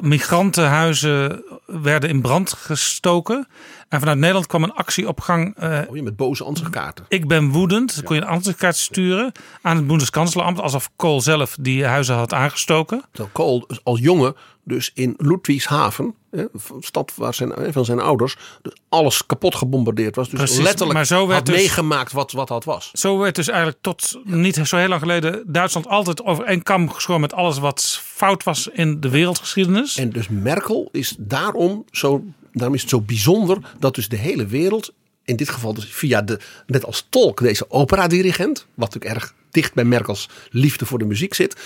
migrantenhuizen 0.00 1.42
werden 1.66 2.08
in 2.10 2.20
brand 2.20 2.52
gestoken. 2.52 3.48
En 3.88 3.98
vanuit 3.98 4.18
Nederland 4.18 4.46
kwam 4.46 4.62
een 4.62 4.72
actie 4.74 5.08
op 5.08 5.20
gang. 5.20 5.54
eh, 5.56 5.80
Oh, 5.88 5.96
je 5.96 6.02
met 6.02 6.16
boze 6.16 6.44
ansichtkaarten. 6.44 7.04
ik 7.08 7.26
ben 7.28 7.48
woedend. 7.50 7.94
Dan 7.94 8.04
kon 8.04 8.16
je 8.16 8.22
een 8.22 8.28
ansichtkaart 8.28 8.76
sturen 8.76 9.32
aan 9.62 9.76
het 9.76 9.86
Bundeskanzleramt. 9.86 10.60
Alsof 10.60 10.90
Kool 10.96 11.20
zelf 11.20 11.56
die 11.60 11.84
huizen 11.84 12.14
had 12.14 12.34
aangestoken. 12.34 13.02
Terwijl 13.10 13.30
Kool 13.32 13.64
dus 13.66 13.80
als 13.84 14.00
jongen 14.00 14.34
dus 14.68 14.90
in 14.94 15.14
Ludwigshaven, 15.16 16.14
hè, 16.30 16.44
stad 16.80 17.12
waar 17.14 17.34
zijn, 17.34 17.50
hè, 17.50 17.72
van 17.72 17.84
zijn 17.84 18.00
ouders, 18.00 18.36
dus 18.62 18.72
alles 18.88 19.26
kapot 19.26 19.54
gebombardeerd 19.54 20.16
was. 20.16 20.28
Dus 20.28 20.38
Precies, 20.38 20.58
letterlijk 20.58 20.92
maar 20.92 21.06
zo 21.06 21.26
werd 21.26 21.38
had 21.38 21.46
dus- 21.46 21.56
meegemaakt 21.56 22.12
wat, 22.12 22.32
wat 22.32 22.48
dat 22.48 22.64
was. 22.64 22.90
Zo 22.92 23.18
werd 23.18 23.34
dus 23.34 23.48
eigenlijk 23.48 23.78
tot 23.80 24.18
niet 24.24 24.54
zo 24.54 24.76
heel 24.76 24.88
lang 24.88 25.00
geleden 25.00 25.42
Duitsland 25.46 25.86
altijd 25.88 26.24
over 26.24 26.44
één 26.44 26.62
kam 26.62 26.90
geschoren 26.90 27.20
met 27.20 27.32
alles 27.32 27.58
wat 27.58 28.00
fout 28.04 28.44
was 28.44 28.68
in 28.72 29.00
de 29.00 29.08
wereldgeschiedenis. 29.08 29.96
En 29.96 30.10
dus 30.10 30.28
Merkel 30.28 30.88
is 30.92 31.14
daarom 31.18 31.84
zo, 31.90 32.24
daarom 32.52 32.74
is 32.74 32.80
het 32.80 32.90
zo 32.90 33.00
bijzonder 33.00 33.58
dat 33.78 33.94
dus 33.94 34.08
de 34.08 34.16
hele 34.16 34.46
wereld, 34.46 34.92
in 35.24 35.36
dit 35.36 35.48
geval 35.48 35.74
dus 35.74 35.84
via 35.84 36.22
de, 36.22 36.40
net 36.66 36.84
als 36.84 37.06
tolk, 37.10 37.38
deze 37.40 37.70
operadirigent, 37.70 38.66
wat 38.74 38.94
natuurlijk 38.94 39.20
erg 39.20 39.34
dicht 39.50 39.74
bij 39.74 39.84
Merkels 39.84 40.28
liefde 40.50 40.86
voor 40.86 40.98
de 40.98 41.04
muziek 41.04 41.34
zit, 41.34 41.60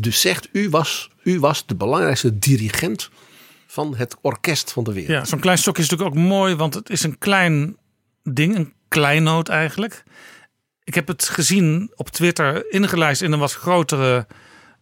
dus 0.00 0.20
zegt 0.20 0.48
u 0.52 0.70
was, 0.70 1.10
u 1.22 1.40
was 1.40 1.66
de 1.66 1.74
belangrijkste 1.74 2.38
dirigent 2.38 3.10
van 3.66 3.96
het 3.96 4.16
orkest 4.20 4.72
van 4.72 4.84
de 4.84 4.92
wereld. 4.92 5.12
Ja, 5.12 5.24
zo'n 5.24 5.40
klein 5.40 5.58
stokje 5.58 5.82
is 5.82 5.88
natuurlijk 5.88 6.16
ook 6.16 6.22
mooi, 6.22 6.54
want 6.54 6.74
het 6.74 6.90
is 6.90 7.02
een 7.02 7.18
klein 7.18 7.76
ding, 8.22 8.56
een 8.56 8.72
kleinoot 8.88 9.48
eigenlijk. 9.48 10.04
Ik 10.84 10.94
heb 10.94 11.06
het 11.06 11.28
gezien 11.28 11.92
op 11.94 12.08
Twitter 12.08 12.72
ingelijst 12.72 13.22
in 13.22 13.32
een 13.32 13.38
wat 13.38 13.52
grotere, 13.52 14.26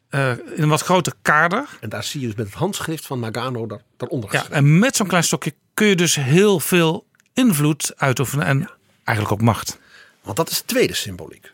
eh, 0.08 0.30
in 0.30 0.62
een 0.62 0.68
wat 0.68 0.82
groter 0.82 1.12
kader. 1.22 1.68
En 1.80 1.88
daar 1.88 2.04
zie 2.04 2.20
je 2.20 2.26
dus 2.26 2.36
met 2.36 2.46
het 2.46 2.54
handschrift 2.54 3.06
van 3.06 3.20
Nagano 3.20 3.66
daar, 3.66 3.82
daaronder 3.96 4.32
Ja, 4.32 4.46
en 4.50 4.78
met 4.78 4.96
zo'n 4.96 5.06
klein 5.06 5.24
stokje 5.24 5.54
kun 5.74 5.86
je 5.86 5.96
dus 5.96 6.14
heel 6.14 6.60
veel 6.60 7.06
invloed 7.32 7.92
uitoefenen 7.96 8.46
en 8.46 8.70
eigenlijk 9.04 9.40
ook 9.40 9.46
macht. 9.46 9.78
Want 10.22 10.36
dat 10.36 10.50
is 10.50 10.58
de 10.58 10.64
tweede 10.64 10.94
symboliek. 10.94 11.52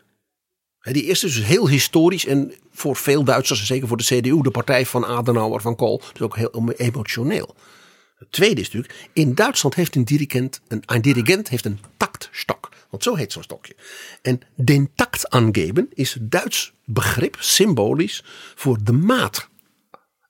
Die 0.91 1.03
eerste 1.03 1.27
is 1.27 1.33
dus 1.33 1.45
heel 1.45 1.69
historisch 1.69 2.25
en 2.25 2.53
voor 2.71 2.95
veel 2.95 3.23
Duitsers, 3.23 3.65
zeker 3.65 3.87
voor 3.87 3.97
de 3.97 4.03
CDU, 4.03 4.41
de 4.41 4.51
partij 4.51 4.85
van 4.85 5.05
Adenauer, 5.05 5.61
van 5.61 5.75
Kool, 5.75 6.01
dus 6.13 6.21
ook 6.21 6.35
heel 6.35 6.73
emotioneel. 6.77 7.55
Het 8.17 8.31
tweede 8.31 8.61
is 8.61 8.71
natuurlijk, 8.71 9.09
in 9.13 9.35
Duitsland 9.35 9.75
heeft 9.75 9.95
een 9.95 10.05
dirigent 10.05 10.61
een, 10.67 10.83
een 10.85 11.01
dirigent 11.01 11.49
heeft 11.49 11.65
een 11.65 11.79
taktstok. 11.97 12.69
Want 12.89 13.03
zo 13.03 13.15
heet 13.15 13.31
zo'n 13.31 13.43
stokje. 13.43 13.75
En 14.21 14.41
den 14.55 14.91
takt 14.95 15.29
aangeven 15.29 15.89
is 15.93 16.15
een 16.15 16.29
Duits 16.29 16.73
begrip, 16.85 17.37
symbolisch, 17.39 18.23
voor 18.55 18.77
de 18.83 18.91
maat 18.91 19.49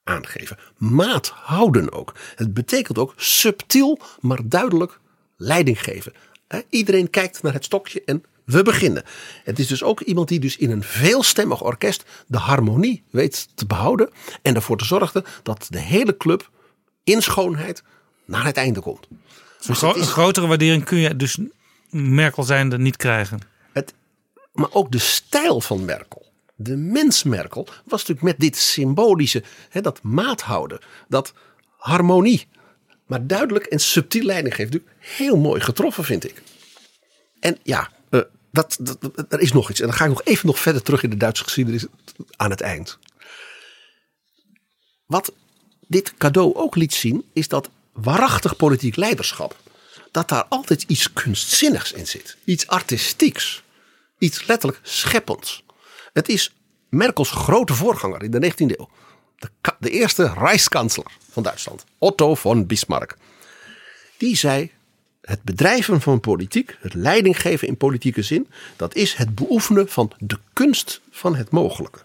aangeven. 0.04 0.58
Maat 0.76 1.28
houden 1.28 1.92
ook. 1.92 2.14
Het 2.34 2.54
betekent 2.54 2.98
ook 2.98 3.12
subtiel, 3.16 3.98
maar 4.20 4.40
duidelijk 4.44 5.00
leiding 5.36 5.82
geven. 5.82 6.12
Iedereen 6.68 7.10
kijkt 7.10 7.42
naar 7.42 7.52
het 7.52 7.64
stokje 7.64 8.02
en 8.04 8.24
we 8.44 8.62
beginnen. 8.62 9.02
Het 9.44 9.58
is 9.58 9.66
dus 9.66 9.82
ook 9.82 10.00
iemand 10.00 10.28
die 10.28 10.40
dus 10.40 10.56
in 10.56 10.70
een 10.70 10.82
veelstemmig 10.82 11.62
orkest 11.62 12.04
de 12.26 12.38
harmonie 12.38 13.02
weet 13.10 13.48
te 13.54 13.66
behouden. 13.66 14.10
En 14.42 14.54
ervoor 14.54 14.76
te 14.78 14.84
zorgen 14.84 15.24
dat 15.42 15.66
de 15.70 15.78
hele 15.80 16.16
club 16.16 16.50
in 17.04 17.22
schoonheid 17.22 17.82
naar 18.24 18.44
het 18.44 18.56
einde 18.56 18.80
komt. 18.80 19.06
Een, 19.10 19.18
Dus 19.66 19.78
gro- 19.78 19.88
het 19.88 19.96
is- 19.96 20.02
een 20.06 20.12
grotere 20.12 20.46
waardering 20.46 20.84
kun 20.84 20.98
je 20.98 21.16
dus 21.16 21.38
Merkel 21.90 22.42
zijnde 22.42 22.78
niet 22.78 22.96
krijgen. 22.96 23.40
het, 23.72 23.94
maar 24.52 24.72
ook 24.72 24.92
de 24.92 24.98
stijl 24.98 25.60
van 25.60 25.84
Merkel. 25.84 26.22
De 26.56 26.76
mens 26.76 27.22
Merkel 27.22 27.64
was 27.64 28.00
natuurlijk 28.06 28.22
met 28.22 28.38
dit 28.38 28.56
symbolische, 28.56 29.42
hè, 29.68 29.80
dat 29.80 30.02
maat 30.02 30.40
houden, 30.42 30.78
dat 31.08 31.32
harmonie. 31.76 32.46
Maar 33.06 33.26
duidelijk 33.26 33.64
en 33.66 33.78
subtiel 33.80 34.24
leiding 34.24 34.54
geeft. 34.54 34.72
Natuurlijk 34.72 34.96
heel 34.98 35.36
mooi 35.36 35.60
getroffen, 35.60 36.04
vind 36.04 36.24
ik. 36.24 36.42
En 37.40 37.58
ja, 37.62 37.90
dat, 38.54 38.78
er 39.28 39.40
is 39.40 39.52
nog 39.52 39.70
iets. 39.70 39.80
En 39.80 39.86
dan 39.86 39.96
ga 39.96 40.04
ik 40.04 40.10
nog 40.10 40.22
even 40.24 40.46
nog 40.46 40.58
verder 40.58 40.82
terug 40.82 41.02
in 41.02 41.10
de 41.10 41.16
Duitse 41.16 41.44
geschiedenis 41.44 41.86
aan 42.36 42.50
het 42.50 42.60
eind. 42.60 42.98
Wat 45.06 45.32
dit 45.86 46.14
cadeau 46.16 46.54
ook 46.54 46.76
liet 46.76 46.94
zien, 46.94 47.24
is 47.32 47.48
dat 47.48 47.70
waarachtig 47.92 48.56
politiek 48.56 48.96
leiderschap, 48.96 49.56
dat 50.10 50.28
daar 50.28 50.44
altijd 50.44 50.82
iets 50.82 51.12
kunstzinnigs 51.12 51.92
in 51.92 52.06
zit. 52.06 52.36
Iets 52.44 52.66
artistieks. 52.66 53.62
Iets 54.18 54.46
letterlijk 54.46 54.80
scheppends. 54.82 55.64
Het 56.12 56.28
is 56.28 56.54
Merkels 56.88 57.30
grote 57.30 57.74
voorganger 57.74 58.22
in 58.22 58.30
de 58.30 58.52
19e 58.52 58.56
eeuw. 58.56 58.88
De 59.78 59.90
eerste 59.90 60.32
Rijkskansler 60.38 61.06
van 61.30 61.42
Duitsland, 61.42 61.84
Otto 61.98 62.34
von 62.34 62.66
Bismarck. 62.66 63.16
Die 64.18 64.36
zei, 64.36 64.72
het 65.24 65.42
bedrijven 65.42 66.00
van 66.00 66.20
politiek, 66.20 66.76
het 66.80 66.94
leidinggeven 66.94 67.68
in 67.68 67.76
politieke 67.76 68.22
zin, 68.22 68.48
dat 68.76 68.94
is 68.94 69.14
het 69.14 69.34
beoefenen 69.34 69.88
van 69.88 70.12
de 70.18 70.38
kunst 70.52 71.00
van 71.10 71.34
het 71.34 71.50
mogelijke. 71.50 72.00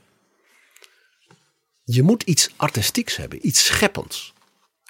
Je 1.83 2.03
moet 2.03 2.23
iets 2.23 2.49
artistieks 2.55 3.15
hebben, 3.15 3.47
iets 3.47 3.65
scheppends. 3.65 4.33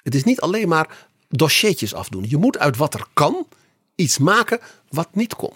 Het 0.02 0.14
is 0.14 0.24
niet 0.24 0.40
alleen 0.40 0.68
maar 0.68 1.08
dossiertjes 1.28 1.94
afdoen. 1.94 2.24
Je 2.28 2.36
moet 2.36 2.58
uit 2.58 2.76
wat 2.76 2.94
er 2.94 3.06
kan 3.12 3.46
iets 3.94 4.18
maken 4.18 4.60
wat 4.88 5.08
niet 5.12 5.34
kon. 5.34 5.52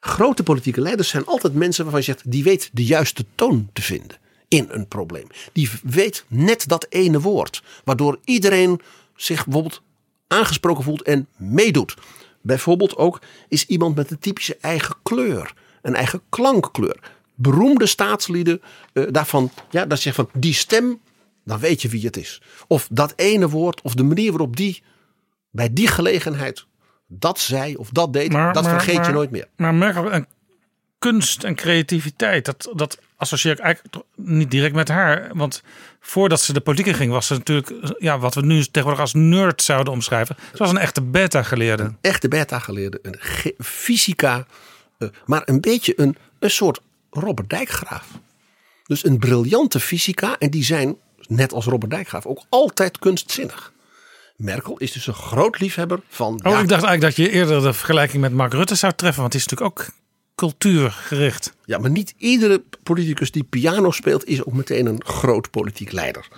Grote 0.00 0.42
politieke 0.42 0.80
leiders 0.80 1.08
zijn 1.08 1.26
altijd 1.26 1.54
mensen 1.54 1.84
waarvan 1.84 2.00
je 2.00 2.06
zegt, 2.06 2.30
die 2.30 2.44
weet 2.44 2.70
de 2.72 2.84
juiste 2.84 3.24
toon 3.34 3.70
te 3.72 3.82
vinden 3.82 4.16
in 4.48 4.66
een 4.68 4.88
probleem. 4.88 5.26
Die 5.52 5.70
weet 5.82 6.24
net 6.28 6.68
dat 6.68 6.86
ene 6.88 7.20
woord, 7.20 7.62
waardoor 7.84 8.18
iedereen 8.24 8.80
zich 9.16 9.44
bijvoorbeeld 9.44 9.82
aangesproken 10.26 10.84
voelt 10.84 11.02
en 11.02 11.28
meedoet. 11.36 11.94
Bijvoorbeeld 12.42 12.96
ook 12.96 13.20
is 13.48 13.66
iemand 13.66 13.96
met 13.96 14.10
een 14.10 14.18
typische 14.18 14.56
eigen 14.60 14.94
kleur, 15.02 15.54
een 15.82 15.94
eigen 15.94 16.20
klankkleur. 16.28 16.98
Beroemde 17.34 17.86
staatslieden 17.86 18.62
eh, 18.92 19.04
daarvan, 19.10 19.50
ja, 19.70 19.86
dat 19.86 20.00
zegt 20.00 20.16
van 20.16 20.28
die 20.32 20.54
stem, 20.54 21.00
dan 21.44 21.58
weet 21.58 21.82
je 21.82 21.88
wie 21.88 22.04
het 22.06 22.16
is. 22.16 22.42
Of 22.66 22.88
dat 22.90 23.12
ene 23.16 23.48
woord, 23.48 23.80
of 23.82 23.94
de 23.94 24.02
manier 24.02 24.30
waarop 24.30 24.56
die 24.56 24.82
bij 25.50 25.72
die 25.72 25.86
gelegenheid 25.88 26.66
dat 27.06 27.38
zei 27.38 27.76
of 27.76 27.88
dat 27.90 28.12
deed, 28.12 28.32
Maar- 28.32 28.52
dat 28.52 28.62
maar- 28.62 28.72
vergeet 28.72 28.96
maar- 28.96 29.06
je 29.06 29.12
nooit 29.12 29.30
meer. 29.30 29.48
Maar 29.56 29.74
Merkel 29.74 30.10
en 30.10 30.26
kunst 30.98 31.44
en 31.44 31.54
creativiteit, 31.54 32.44
dat, 32.44 32.70
dat 32.74 32.98
associeer 33.16 33.52
ik 33.52 33.58
eigenlijk 33.58 34.04
niet 34.16 34.50
direct 34.50 34.74
met 34.74 34.88
haar. 34.88 35.30
Want 35.34 35.62
voordat 36.00 36.40
ze 36.40 36.52
de 36.52 36.60
politiek 36.60 36.86
in 36.86 36.94
ging, 36.94 37.12
was 37.12 37.26
ze 37.26 37.34
natuurlijk 37.34 37.94
ja, 37.98 38.18
wat 38.18 38.34
we 38.34 38.40
nu 38.40 38.64
tegenwoordig 38.64 39.00
als 39.00 39.14
nerd 39.14 39.62
zouden 39.62 39.92
omschrijven. 39.92 40.36
Ze 40.52 40.58
was 40.58 40.70
een 40.70 40.78
echte 40.78 41.02
beta-geleerde. 41.02 41.94
echte 42.00 42.28
beta-geleerde, 42.28 42.98
een 43.02 43.16
ge- 43.18 43.54
fysica, 43.58 44.46
eh, 44.98 45.08
maar 45.26 45.42
een 45.44 45.60
beetje 45.60 45.92
een, 45.96 46.16
een 46.38 46.50
soort 46.50 46.80
Robert 47.10 47.50
Dijkgraaf. 47.50 48.06
Dus 48.86 49.04
een 49.04 49.18
briljante 49.18 49.80
fysica 49.80 50.38
en 50.38 50.50
die 50.50 50.64
zijn, 50.64 50.96
net 51.26 51.52
als 51.52 51.64
Robert 51.64 51.90
Dijkgraaf, 51.90 52.26
ook 52.26 52.42
altijd 52.48 52.98
kunstzinnig. 52.98 53.72
Merkel 54.36 54.76
is 54.78 54.92
dus 54.92 55.06
een 55.06 55.14
groot 55.14 55.60
liefhebber 55.60 56.00
van. 56.08 56.32
Oh, 56.44 56.52
ja, 56.52 56.60
ik 56.60 56.68
dacht 56.68 56.82
eigenlijk 56.84 57.00
dat 57.00 57.16
je 57.26 57.30
eerder 57.32 57.62
de 57.62 57.72
vergelijking 57.72 58.22
met 58.22 58.32
Mark 58.32 58.52
Rutte 58.52 58.74
zou 58.74 58.92
treffen. 58.96 59.20
Want 59.20 59.32
die 59.32 59.40
is 59.40 59.46
natuurlijk 59.46 59.78
ook 59.80 59.86
cultuurgericht. 60.34 61.54
ja, 61.64 61.78
maar 61.78 61.90
niet 61.90 62.14
iedere 62.16 62.62
politicus 62.82 63.30
die 63.30 63.44
piano 63.44 63.90
speelt 63.90 64.26
is 64.26 64.44
ook 64.44 64.52
meteen 64.52 64.86
een 64.86 65.04
groot 65.04 65.50
politiek 65.50 65.92
leider. 65.92 66.28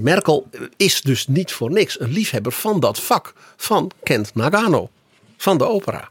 Merkel 0.00 0.48
is 0.76 1.00
dus 1.00 1.26
niet 1.26 1.52
voor 1.52 1.70
niks 1.70 2.00
een 2.00 2.10
liefhebber 2.10 2.52
van 2.52 2.80
dat 2.80 3.00
vak 3.00 3.34
van 3.56 3.90
Kent 4.02 4.34
Nagano, 4.34 4.90
van 5.36 5.58
de 5.58 5.64
opera. 5.64 6.08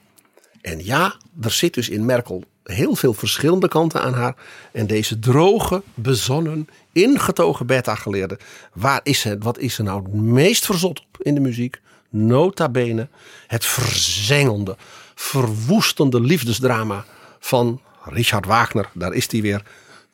En 0.62 0.86
ja, 0.86 1.16
er 1.42 1.52
zit 1.52 1.74
dus 1.74 1.90
in 1.90 2.06
Merkel 2.06 2.44
heel 2.64 2.96
veel 2.96 3.14
verschillende 3.14 3.68
kanten 3.68 4.02
aan 4.02 4.14
haar. 4.14 4.36
En 4.72 4.88
deze 4.88 5.20
droge, 5.20 5.84
bezonnen, 5.94 6.68
ingetogen 6.92 7.66
beta-geleerde. 7.66 8.40
Waar 8.74 9.00
is 9.04 9.20
ze, 9.20 9.38
wat 9.40 9.58
is 9.58 9.74
ze 9.74 9.84
nou 9.84 10.04
het 10.04 10.14
meest 10.14 10.66
verzot 10.66 11.00
op 11.00 11.18
in 11.22 11.34
de 11.34 11.40
muziek? 11.40 11.82
Nota 12.10 12.70
bene 12.70 13.08
het 13.48 13.66
verzengelde, 13.66 14.78
verwoestende 15.16 16.22
liefdesdrama 16.22 17.06
van 17.40 17.82
Richard 18.04 18.46
Wagner. 18.46 18.90
Daar 18.94 19.14
is 19.14 19.32
hij 19.32 19.42
weer. 19.42 19.66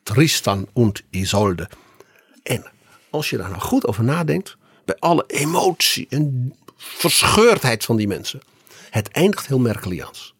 Tristan 0.02 0.68
und 0.72 1.02
Isolde. 1.10 1.68
En 2.42 2.70
als 3.10 3.30
je 3.30 3.36
daar 3.36 3.50
nou 3.50 3.60
goed 3.60 3.86
over 3.86 4.04
nadenkt, 4.04 4.56
bij 4.84 4.96
alle 4.98 5.24
emotie 5.26 6.06
en 6.08 6.54
verscheurdheid 6.76 7.84
van 7.84 7.96
die 7.96 8.08
mensen, 8.08 8.40
het 8.90 9.08
eindigt 9.08 9.46
heel 9.46 9.58
Merkeliaans. 9.58 10.34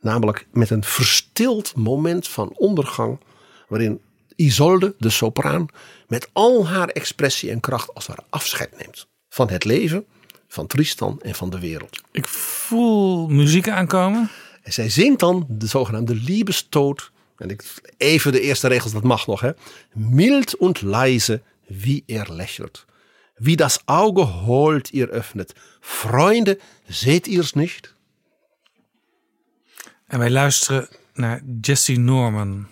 Namelijk 0.00 0.46
met 0.52 0.70
een 0.70 0.84
verstild 0.84 1.76
moment 1.76 2.28
van 2.28 2.52
ondergang, 2.56 3.20
waarin 3.68 4.00
Isolde, 4.36 4.94
de 4.98 5.10
sopraan, 5.10 5.66
met 6.06 6.28
al 6.32 6.66
haar 6.66 6.88
expressie 6.88 7.50
en 7.50 7.60
kracht 7.60 7.94
als 7.94 8.06
ware 8.06 8.24
afscheid 8.30 8.78
neemt 8.78 9.06
van 9.28 9.50
het 9.50 9.64
leven, 9.64 10.06
van 10.54 10.66
Tristan 10.66 11.20
en 11.22 11.34
van 11.34 11.50
de 11.50 11.58
wereld. 11.58 12.00
Ik 12.12 12.28
voel 12.28 13.28
muziek 13.28 13.68
aankomen. 13.68 14.30
En 14.62 14.72
zij 14.72 14.90
zingt 14.90 15.20
dan 15.20 15.46
de 15.48 15.66
zogenaamde 15.66 16.14
Liebestod. 16.14 17.10
En 17.36 17.50
ik, 17.50 17.64
even 17.96 18.32
de 18.32 18.40
eerste 18.40 18.68
regels, 18.68 18.92
dat 18.92 19.02
mag 19.02 19.26
nog. 19.26 19.40
Hè. 19.40 19.50
Mild 19.92 20.56
und 20.56 20.80
leise, 20.80 21.42
wie 21.66 22.02
er 22.06 22.34
lächelt. 22.34 22.84
Wie 23.34 23.56
das 23.56 23.80
Auge 23.84 24.20
holt 24.20 24.92
ihr 24.92 25.08
öffnet. 25.08 25.54
Freunde, 25.80 26.58
seht 26.88 27.26
ihr's 27.26 27.52
nicht? 27.52 27.94
En 30.06 30.18
wij 30.18 30.30
luisteren 30.30 30.88
naar 31.14 31.42
Jesse 31.60 31.92
Norman. 31.92 32.66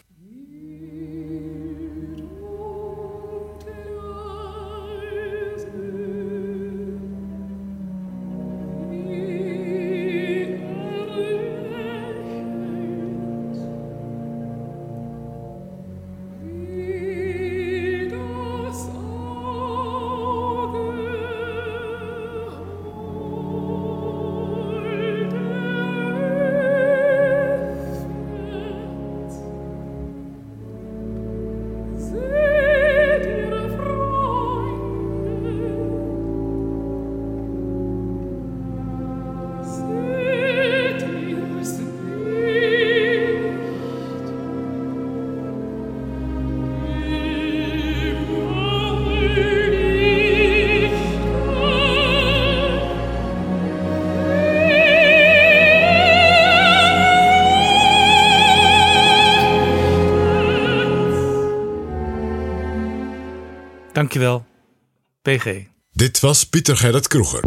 PG. 65.36 65.64
Dit 65.92 66.20
was 66.20 66.44
Pieter 66.44 66.76
Gerrit 66.76 67.08
Kroeger. 67.08 67.44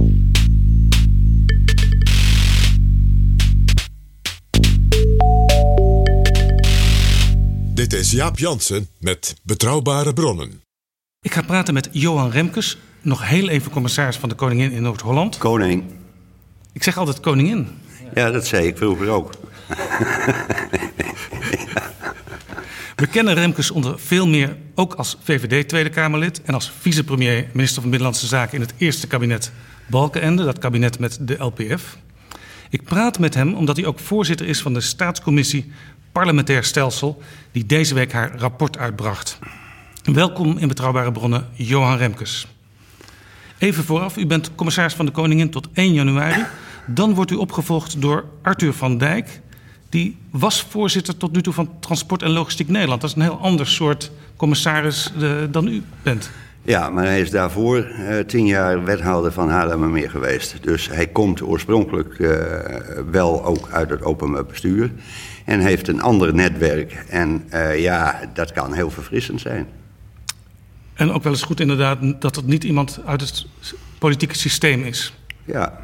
Dit 7.73 7.93
is 7.93 8.11
Jaap 8.11 8.39
Jansen 8.39 8.87
met 8.99 9.35
Betrouwbare 9.43 10.13
Bronnen. 10.13 10.61
Ik 11.21 11.33
ga 11.33 11.41
praten 11.41 11.73
met 11.73 11.89
Johan 11.91 12.31
Remkes, 12.31 12.77
nog 13.01 13.27
heel 13.27 13.49
even 13.49 13.71
commissaris 13.71 14.17
van 14.17 14.29
de 14.29 14.35
Koningin 14.35 14.71
in 14.71 14.81
Noord-Holland. 14.81 15.37
Koning. 15.37 15.83
Ik 16.73 16.83
zeg 16.83 16.97
altijd 16.97 17.19
koningin. 17.19 17.67
Ja, 18.13 18.31
dat 18.31 18.47
zei 18.47 18.67
ik 18.67 18.77
vroeger 18.77 19.09
ook. 19.09 19.31
We 22.95 23.07
kennen 23.07 23.33
Remkes 23.33 23.71
onder 23.71 23.99
veel 23.99 24.27
meer 24.27 24.57
ook 24.75 24.93
als 24.93 25.17
VVD 25.23 25.67
Tweede 25.67 25.89
Kamerlid 25.89 26.41
en 26.41 26.53
als 26.53 26.71
vicepremier, 26.79 27.47
minister 27.53 27.81
van 27.81 27.89
Binnenlandse 27.89 28.27
Zaken 28.27 28.53
in 28.53 28.61
het 28.61 28.73
eerste 28.77 29.07
kabinet 29.07 29.51
Balkenende, 29.87 30.43
dat 30.43 30.59
kabinet 30.59 30.99
met 30.99 31.17
de 31.21 31.35
LPF. 31.37 31.97
Ik 32.69 32.83
praat 32.83 33.19
met 33.19 33.33
hem 33.33 33.53
omdat 33.53 33.75
hij 33.75 33.85
ook 33.85 33.99
voorzitter 33.99 34.47
is 34.47 34.61
van 34.61 34.73
de 34.73 34.81
staatscommissie 34.81 35.71
Parlementair 36.11 36.63
Stelsel, 36.63 37.21
die 37.51 37.65
deze 37.65 37.93
week 37.93 38.11
haar 38.11 38.37
rapport 38.37 38.77
uitbracht. 38.77 39.39
Welkom 40.03 40.57
in 40.57 40.67
Betrouwbare 40.67 41.11
Bronnen, 41.11 41.47
Johan 41.53 41.97
Remkes. 41.97 42.47
Even 43.57 43.83
vooraf, 43.83 44.17
u 44.17 44.25
bent 44.25 44.55
commissaris 44.55 44.93
van 44.93 45.05
de 45.05 45.11
Koningin 45.11 45.49
tot 45.49 45.67
1 45.73 45.93
januari. 45.93 46.45
Dan 46.87 47.13
wordt 47.13 47.31
u 47.31 47.35
opgevolgd 47.35 48.01
door 48.01 48.25
Arthur 48.41 48.73
van 48.73 48.97
Dijk. 48.97 49.41
Die 49.95 50.17
was 50.29 50.61
voorzitter 50.61 51.17
tot 51.17 51.31
nu 51.31 51.41
toe 51.41 51.53
van 51.53 51.69
Transport 51.79 52.21
en 52.21 52.29
Logistiek 52.29 52.67
Nederland. 52.67 53.01
Dat 53.01 53.09
is 53.09 53.15
een 53.15 53.21
heel 53.21 53.39
ander 53.39 53.67
soort 53.67 54.11
commissaris 54.35 55.13
uh, 55.21 55.31
dan 55.49 55.67
u 55.67 55.83
bent. 56.03 56.29
Ja, 56.61 56.89
maar 56.89 57.05
hij 57.05 57.21
is 57.21 57.31
daarvoor 57.31 57.77
uh, 57.77 58.19
tien 58.19 58.45
jaar 58.45 58.83
wethouder 58.83 59.31
van 59.31 59.49
Haarlemmermeer 59.49 60.09
geweest. 60.09 60.57
Dus 60.61 60.89
hij 60.89 61.07
komt 61.07 61.41
oorspronkelijk 61.41 62.19
uh, 62.19 62.29
wel 63.11 63.45
ook 63.45 63.69
uit 63.71 63.89
het 63.89 64.03
openbaar 64.03 64.45
bestuur. 64.45 64.91
En 65.45 65.59
heeft 65.59 65.87
een 65.87 66.01
ander 66.01 66.33
netwerk. 66.33 67.05
En 67.09 67.43
ja, 67.77 68.29
dat 68.33 68.51
kan 68.51 68.73
heel 68.73 68.89
verfrissend 68.89 69.41
zijn. 69.41 69.67
En 70.93 71.11
ook 71.11 71.23
wel 71.23 71.31
eens 71.31 71.43
goed 71.43 71.59
inderdaad 71.59 72.21
dat 72.21 72.35
het 72.35 72.47
niet 72.47 72.63
iemand 72.63 72.99
uit 73.05 73.21
het 73.21 73.45
politieke 73.97 74.35
systeem 74.35 74.83
is. 74.83 75.13
Ja, 75.45 75.79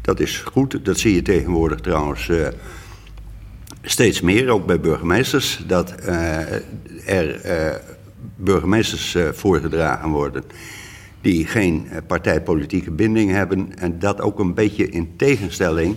dat 0.00 0.20
is 0.20 0.38
goed. 0.38 0.84
Dat 0.84 0.98
zie 0.98 1.14
je 1.14 1.22
tegenwoordig 1.22 1.80
trouwens 1.80 2.30
steeds 3.82 4.20
meer, 4.20 4.48
ook 4.48 4.66
bij 4.66 4.80
burgemeesters. 4.80 5.60
Dat 5.66 5.94
uh, 6.00 6.38
er 7.06 7.44
uh, 7.44 7.76
burgemeesters 8.36 9.16
voorgedragen 9.32 10.08
worden 10.08 10.44
die 11.20 11.46
geen 11.46 11.88
partijpolitieke 12.06 12.90
binding 12.90 13.30
hebben. 13.30 13.78
En 13.78 13.98
dat 13.98 14.20
ook 14.20 14.38
een 14.38 14.54
beetje 14.54 14.88
in 14.88 15.16
tegenstelling 15.16 15.96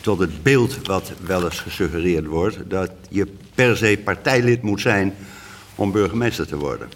tot 0.00 0.18
het 0.18 0.42
beeld 0.42 0.86
wat 0.86 1.12
wel 1.26 1.44
eens 1.44 1.60
gesuggereerd 1.60 2.26
wordt... 2.26 2.58
dat 2.68 2.90
je 3.08 3.26
per 3.54 3.76
se 3.76 4.00
partijlid 4.04 4.62
moet 4.62 4.80
zijn 4.80 5.14
om 5.74 5.92
burgemeester 5.92 6.46
te 6.46 6.56
worden. 6.56 6.88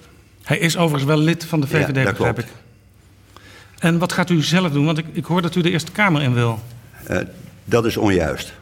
Hij 0.42 0.58
is 0.58 0.76
overigens 0.76 1.04
wel 1.04 1.18
lid 1.18 1.44
van 1.44 1.60
de 1.60 1.66
VVD, 1.66 1.96
ja, 1.96 2.02
begrijp 2.02 2.38
ik. 2.38 2.46
En 3.78 3.98
wat 3.98 4.12
gaat 4.12 4.30
u 4.30 4.42
zelf 4.42 4.72
doen? 4.72 4.84
Want 4.84 4.98
ik, 4.98 5.06
ik 5.12 5.24
hoor 5.24 5.42
dat 5.42 5.54
u 5.54 5.60
de 5.60 5.70
Eerste 5.70 5.92
Kamer 5.92 6.22
in 6.22 6.34
wil. 6.34 6.60
Uh, 7.10 7.18
dat 7.64 7.86
is 7.86 7.96
onjuist. 7.96 8.52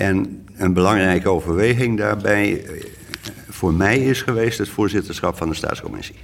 En 0.00 0.46
een 0.56 0.72
belangrijke 0.72 1.28
overweging 1.28 1.98
daarbij 1.98 2.64
uh, 2.64 2.84
voor 3.48 3.74
mij 3.74 3.98
is 3.98 4.22
geweest 4.22 4.58
het 4.58 4.68
voorzitterschap 4.68 5.36
van 5.36 5.48
de 5.48 5.54
staatscommissie. 5.54 6.16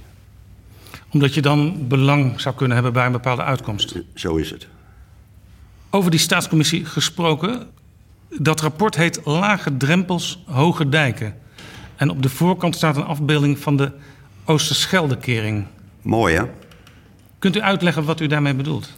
Omdat 1.09 1.33
je 1.33 1.41
dan 1.41 1.87
belang 1.87 2.41
zou 2.41 2.55
kunnen 2.55 2.75
hebben 2.75 2.93
bij 2.93 3.05
een 3.05 3.11
bepaalde 3.11 3.43
uitkomst. 3.43 3.95
Zo 4.13 4.35
is 4.35 4.49
het. 4.49 4.67
Over 5.89 6.11
die 6.11 6.19
staatscommissie 6.19 6.85
gesproken. 6.85 7.67
Dat 8.29 8.61
rapport 8.61 8.95
heet 8.95 9.21
Lage 9.23 9.77
drempels, 9.77 10.43
hoge 10.45 10.89
dijken. 10.89 11.35
En 11.95 12.09
op 12.09 12.21
de 12.21 12.29
voorkant 12.29 12.75
staat 12.75 12.95
een 12.95 13.03
afbeelding 13.03 13.59
van 13.59 13.77
de 13.77 13.91
Oosterscheldekering. 14.45 15.65
Mooi 16.01 16.35
hè? 16.35 16.43
Kunt 17.39 17.55
u 17.55 17.61
uitleggen 17.61 18.03
wat 18.03 18.19
u 18.19 18.27
daarmee 18.27 18.53
bedoelt? 18.53 18.97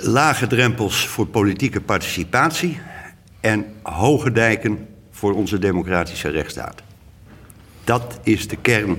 Lage 0.00 0.46
drempels 0.46 1.06
voor 1.06 1.26
politieke 1.26 1.80
participatie 1.80 2.80
en 3.46 3.66
hoge 3.82 4.32
dijken 4.32 4.88
voor 5.10 5.34
onze 5.34 5.58
democratische 5.58 6.28
rechtsstaat. 6.28 6.82
Dat 7.84 8.18
is 8.22 8.48
de 8.48 8.56
kern 8.56 8.98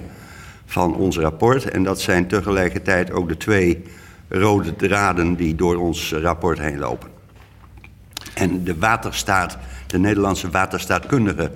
van 0.65 0.95
ons 0.95 1.17
rapport 1.17 1.69
en 1.69 1.83
dat 1.83 2.01
zijn 2.01 2.27
tegelijkertijd 2.27 3.11
ook 3.11 3.27
de 3.27 3.37
twee 3.37 3.83
rode 4.27 4.75
draden 4.75 5.35
die 5.35 5.55
door 5.55 5.75
ons 5.75 6.11
rapport 6.11 6.59
heen 6.59 6.77
lopen. 6.77 7.09
En 8.33 8.63
de 8.63 8.77
waterstaat, 8.77 9.57
de 9.87 9.99
Nederlandse 9.99 10.49
waterstaatkundige 10.49 11.51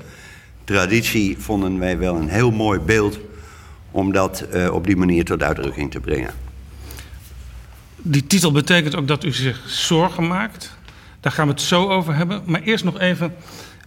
traditie, 0.63 1.38
vonden 1.38 1.80
wij 1.80 1.97
wel 1.97 2.15
een 2.15 2.30
heel 2.30 2.51
mooi 2.51 2.80
beeld 2.80 3.19
om 3.91 4.11
dat 4.11 4.45
uh, 4.53 4.73
op 4.73 4.85
die 4.85 4.95
manier 4.95 5.26
tot 5.26 5.43
uitdrukking 5.43 5.91
te 5.91 5.99
brengen. 5.99 6.34
Die 7.97 8.27
titel 8.27 8.51
betekent 8.51 8.95
ook 8.95 9.07
dat 9.07 9.23
u 9.23 9.31
zich 9.31 9.61
zorgen 9.65 10.27
maakt. 10.27 10.80
Daar 11.22 11.31
gaan 11.31 11.48
we 11.48 11.53
het 11.53 11.61
zo 11.61 11.89
over 11.89 12.15
hebben. 12.15 12.41
Maar 12.45 12.61
eerst 12.61 12.84
nog 12.84 12.99
even. 12.99 13.34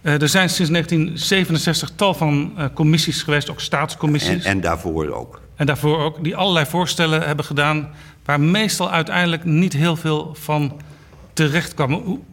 Uh, 0.01 0.21
er 0.21 0.29
zijn 0.29 0.49
sinds 0.49 0.71
1967 0.71 1.91
tal 1.95 2.13
van 2.13 2.53
uh, 2.57 2.65
commissies 2.73 3.21
geweest, 3.21 3.49
ook 3.49 3.59
staatscommissies. 3.59 4.43
En, 4.43 4.51
en, 4.51 4.61
daarvoor 4.61 5.09
ook. 5.09 5.41
En 5.55 5.65
daarvoor 5.65 5.99
ook, 5.99 6.23
die 6.23 6.35
allerlei 6.35 6.65
voorstellen 6.65 7.21
hebben 7.21 7.45
gedaan, 7.45 7.89
waar 8.25 8.39
meestal 8.39 8.91
uiteindelijk 8.91 9.43
niet 9.43 9.73
heel 9.73 9.95
veel 9.95 10.35
van 10.39 10.81
terecht 11.33 11.73
kwam. 11.73 12.23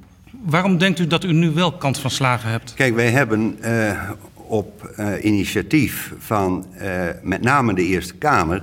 Waarom 0.44 0.78
denkt 0.78 0.98
u 0.98 1.06
dat 1.06 1.24
u 1.24 1.32
nu 1.32 1.50
wel 1.50 1.72
kans 1.72 1.98
van 1.98 2.10
slagen 2.10 2.50
hebt? 2.50 2.74
Kijk, 2.74 2.94
wij 2.94 3.10
hebben 3.10 3.58
uh, 3.64 4.10
op 4.34 4.94
uh, 4.98 5.24
initiatief 5.24 6.12
van 6.18 6.66
uh, 6.80 6.90
met 7.22 7.42
name 7.42 7.74
de 7.74 7.82
Eerste 7.82 8.14
Kamer 8.14 8.62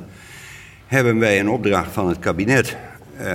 hebben 0.88 1.20
wij 1.20 1.40
een 1.40 1.50
opdracht 1.50 1.92
van 1.92 2.08
het 2.08 2.20
kabinet 2.20 2.78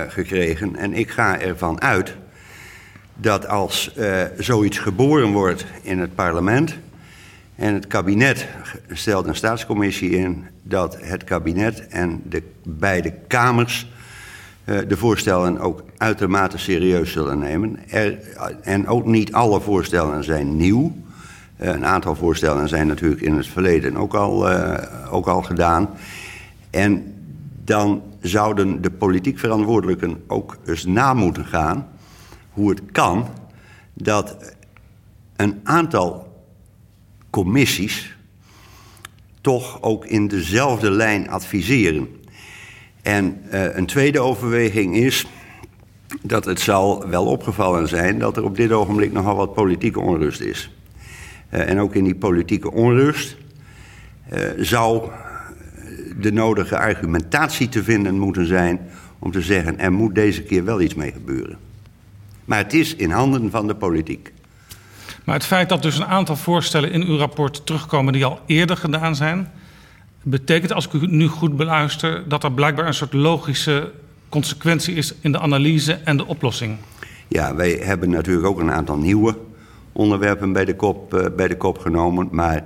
gekregen. 0.07 0.75
En 0.75 0.93
ik 0.93 1.09
ga 1.09 1.39
ervan 1.39 1.81
uit 1.81 2.15
dat 3.15 3.47
als 3.47 3.95
zoiets 4.37 4.77
geboren 4.77 5.31
wordt 5.31 5.65
in 5.81 5.99
het 5.99 6.15
parlement 6.15 6.75
en 7.55 7.73
het 7.73 7.87
kabinet 7.87 8.47
stelt 8.91 9.27
een 9.27 9.35
staatscommissie 9.35 10.09
in, 10.09 10.45
dat 10.63 10.97
het 11.01 11.23
kabinet 11.23 11.87
en 11.87 12.21
de 12.29 12.43
beide 12.63 13.13
kamers 13.27 13.87
de 14.65 14.97
voorstellen 14.97 15.59
ook 15.59 15.83
uitermate 15.97 16.57
serieus 16.57 17.11
zullen 17.11 17.39
nemen. 17.39 17.79
Er, 17.89 18.17
en 18.61 18.87
ook 18.87 19.05
niet 19.05 19.33
alle 19.33 19.61
voorstellen 19.61 20.23
zijn 20.23 20.55
nieuw. 20.55 20.95
Uh, 21.61 21.67
een 21.67 21.85
aantal 21.85 22.15
voorstellen 22.15 22.69
zijn 22.69 22.87
natuurlijk 22.87 23.21
in 23.21 23.35
het 23.35 23.47
verleden 23.47 23.97
ook 23.97 24.13
al, 24.13 24.49
ook 25.09 25.27
al 25.27 25.41
gedaan. 25.41 25.89
En 26.69 27.13
dan 27.63 28.01
zouden 28.21 28.81
de 28.81 28.91
politiek 28.91 29.39
verantwoordelijken 29.39 30.23
ook 30.27 30.57
eens 30.65 30.85
na 30.85 31.13
moeten 31.13 31.45
gaan 31.45 31.87
hoe 32.55 32.69
het 32.69 32.81
kan 32.91 33.27
dat 33.93 34.55
een 35.35 35.59
aantal 35.63 36.27
commissies 37.29 38.17
toch 39.41 39.81
ook 39.81 40.05
in 40.05 40.27
dezelfde 40.27 40.91
lijn 40.91 41.29
adviseren. 41.29 42.07
En 43.01 43.41
uh, 43.53 43.75
een 43.75 43.85
tweede 43.85 44.19
overweging 44.19 44.95
is 44.95 45.25
dat 46.21 46.45
het 46.45 46.59
zal 46.59 47.07
wel 47.09 47.25
opgevallen 47.25 47.87
zijn 47.87 48.19
dat 48.19 48.37
er 48.37 48.43
op 48.43 48.55
dit 48.55 48.71
ogenblik 48.71 49.11
nogal 49.11 49.35
wat 49.35 49.53
politieke 49.53 49.99
onrust 49.99 50.41
is. 50.41 50.71
Uh, 51.53 51.69
en 51.69 51.79
ook 51.79 51.95
in 51.95 52.03
die 52.03 52.15
politieke 52.15 52.71
onrust 52.71 53.37
uh, 54.33 54.39
zou 54.57 55.09
de 56.17 56.31
nodige 56.31 56.77
argumentatie 56.77 57.69
te 57.69 57.83
vinden 57.83 58.17
moeten 58.17 58.45
zijn 58.45 58.79
om 59.19 59.31
te 59.31 59.41
zeggen 59.41 59.79
er 59.79 59.91
moet 59.91 60.15
deze 60.15 60.43
keer 60.43 60.65
wel 60.65 60.81
iets 60.81 60.95
mee 60.95 61.11
gebeuren. 61.11 61.64
Maar 62.45 62.57
het 62.57 62.73
is 62.73 62.95
in 62.95 63.11
handen 63.11 63.51
van 63.51 63.67
de 63.67 63.75
politiek. 63.75 64.33
Maar 65.23 65.35
het 65.35 65.45
feit 65.45 65.69
dat 65.69 65.81
dus 65.81 65.97
een 65.97 66.05
aantal 66.05 66.35
voorstellen 66.35 66.91
in 66.91 67.03
uw 67.03 67.17
rapport 67.17 67.65
terugkomen 67.65 68.13
die 68.13 68.25
al 68.25 68.39
eerder 68.45 68.77
gedaan 68.77 69.15
zijn, 69.15 69.51
betekent 70.21 70.73
als 70.73 70.85
ik 70.85 70.93
u 70.93 71.07
nu 71.07 71.27
goed 71.27 71.57
beluister 71.57 72.23
dat 72.27 72.43
er 72.43 72.51
blijkbaar 72.51 72.87
een 72.87 72.93
soort 72.93 73.13
logische 73.13 73.91
consequentie 74.29 74.95
is 74.95 75.13
in 75.19 75.31
de 75.31 75.39
analyse 75.39 75.93
en 75.93 76.17
de 76.17 76.25
oplossing. 76.25 76.77
Ja, 77.27 77.55
wij 77.55 77.71
hebben 77.71 78.09
natuurlijk 78.09 78.47
ook 78.47 78.59
een 78.59 78.71
aantal 78.71 78.97
nieuwe 78.97 79.37
onderwerpen 79.91 80.53
bij 80.53 80.65
de 80.65 80.75
kop, 80.75 81.13
uh, 81.13 81.25
bij 81.35 81.47
de 81.47 81.57
kop 81.57 81.77
genomen. 81.77 82.27
Maar 82.31 82.63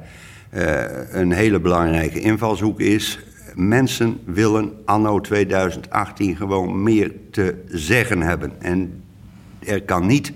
uh, 0.54 0.84
een 1.12 1.32
hele 1.32 1.60
belangrijke 1.60 2.20
invalshoek 2.20 2.80
is... 2.80 3.20
mensen 3.56 4.20
willen 4.26 4.72
anno 4.86 5.20
2018 5.20 6.36
gewoon 6.36 6.84
meer 6.84 7.12
te 7.32 7.64
zeggen 7.68 8.22
hebben. 8.22 8.52
En 8.62 9.04
er 9.60 9.82
kan 9.82 10.06
niet 10.06 10.34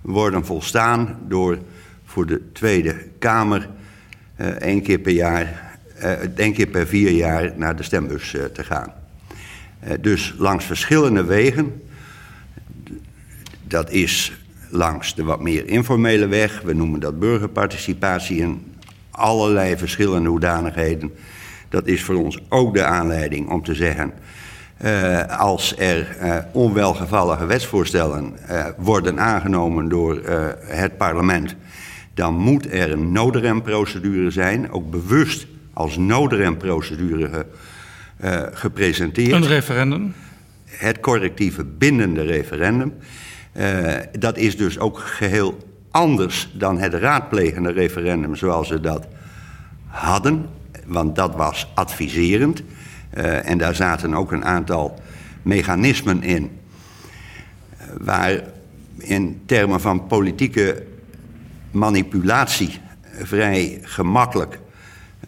worden 0.00 0.44
volstaan 0.44 1.18
door 1.28 1.58
voor 2.04 2.26
de 2.26 2.52
Tweede 2.52 2.94
Kamer... 3.18 3.68
Uh, 4.40 4.46
één 4.46 4.82
keer 4.82 4.98
per 4.98 5.12
jaar, 5.12 5.78
één 6.36 6.52
keer 6.52 6.66
per 6.66 6.86
vier 6.86 7.10
jaar 7.10 7.52
naar 7.56 7.76
de 7.76 7.82
stembus 7.82 8.36
te 8.52 8.64
gaan. 8.64 8.92
Eh, 9.84 9.92
dus 10.00 10.34
langs 10.38 10.64
verschillende 10.64 11.24
wegen. 11.24 11.82
Dat 13.64 13.90
is 13.90 14.32
langs 14.70 15.14
de 15.14 15.22
wat 15.22 15.40
meer 15.40 15.68
informele 15.68 16.26
weg. 16.26 16.60
We 16.60 16.72
noemen 16.72 17.00
dat 17.00 17.18
burgerparticipatie 17.18 18.38
in 18.38 18.74
allerlei 19.10 19.76
verschillende 19.76 20.28
hoedanigheden. 20.28 21.14
Dat 21.68 21.86
is 21.86 22.02
voor 22.02 22.14
ons 22.14 22.38
ook 22.48 22.74
de 22.74 22.84
aanleiding 22.84 23.48
om 23.48 23.62
te 23.62 23.74
zeggen. 23.74 24.12
Uh, 24.84 25.38
als 25.38 25.76
er 25.76 26.16
uh, 26.22 26.36
onwelgevallige 26.52 27.46
wetsvoorstellen 27.46 28.36
uh, 28.50 28.66
worden 28.76 29.20
aangenomen 29.20 29.88
door 29.88 30.20
het 30.66 30.96
parlement, 30.96 31.54
dan 32.14 32.34
moet 32.34 32.72
er 32.72 32.92
een 32.92 33.12
noodremprocedure 33.12 34.30
zijn, 34.30 34.70
ook 34.70 34.90
bewust 34.90 35.46
als 35.72 35.96
noodremprocedure 35.96 37.28
ge, 38.18 38.50
gepresenteerd. 38.52 39.32
Een 39.32 39.46
referendum? 39.46 40.14
Het 40.64 41.00
correctieve 41.00 41.64
bindende 41.64 42.22
referendum. 42.22 42.94
dat 44.18 44.36
is 44.36 44.56
dus 44.56 44.78
ook 44.78 44.98
geheel 44.98 45.58
anders 45.90 46.50
dan 46.52 46.78
het 46.78 46.94
raadplegende 46.94 47.72
referendum 47.72 48.36
zoals 48.36 48.68
we 48.68 48.80
dat 48.80 49.06
hadden, 49.86 50.46
want 50.86 51.16
dat 51.16 51.34
was 51.34 51.70
adviserend. 51.74 52.62
Uh, 53.16 53.48
en 53.48 53.58
daar 53.58 53.74
zaten 53.74 54.14
ook 54.14 54.32
een 54.32 54.44
aantal 54.44 55.00
mechanismen 55.42 56.22
in. 56.22 56.50
Waar 58.00 58.42
in 58.98 59.42
termen 59.46 59.80
van 59.80 60.06
politieke 60.06 60.82
manipulatie 61.70 62.80
vrij 63.22 63.78
gemakkelijk 63.82 64.58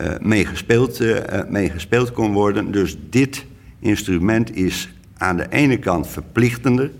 uh, 0.00 0.12
mee, 0.20 0.46
gespeeld, 0.46 1.00
mee 1.48 1.70
gespeeld 1.70 2.12
kon 2.12 2.32
worden. 2.32 2.70
Dus 2.70 2.96
dit 3.10 3.44
instrument 3.78 4.56
is 4.56 4.90
aan 5.16 5.36
de 5.36 5.46
ene 5.48 5.78
kant 5.78 6.08
verplichtender. 6.08 6.90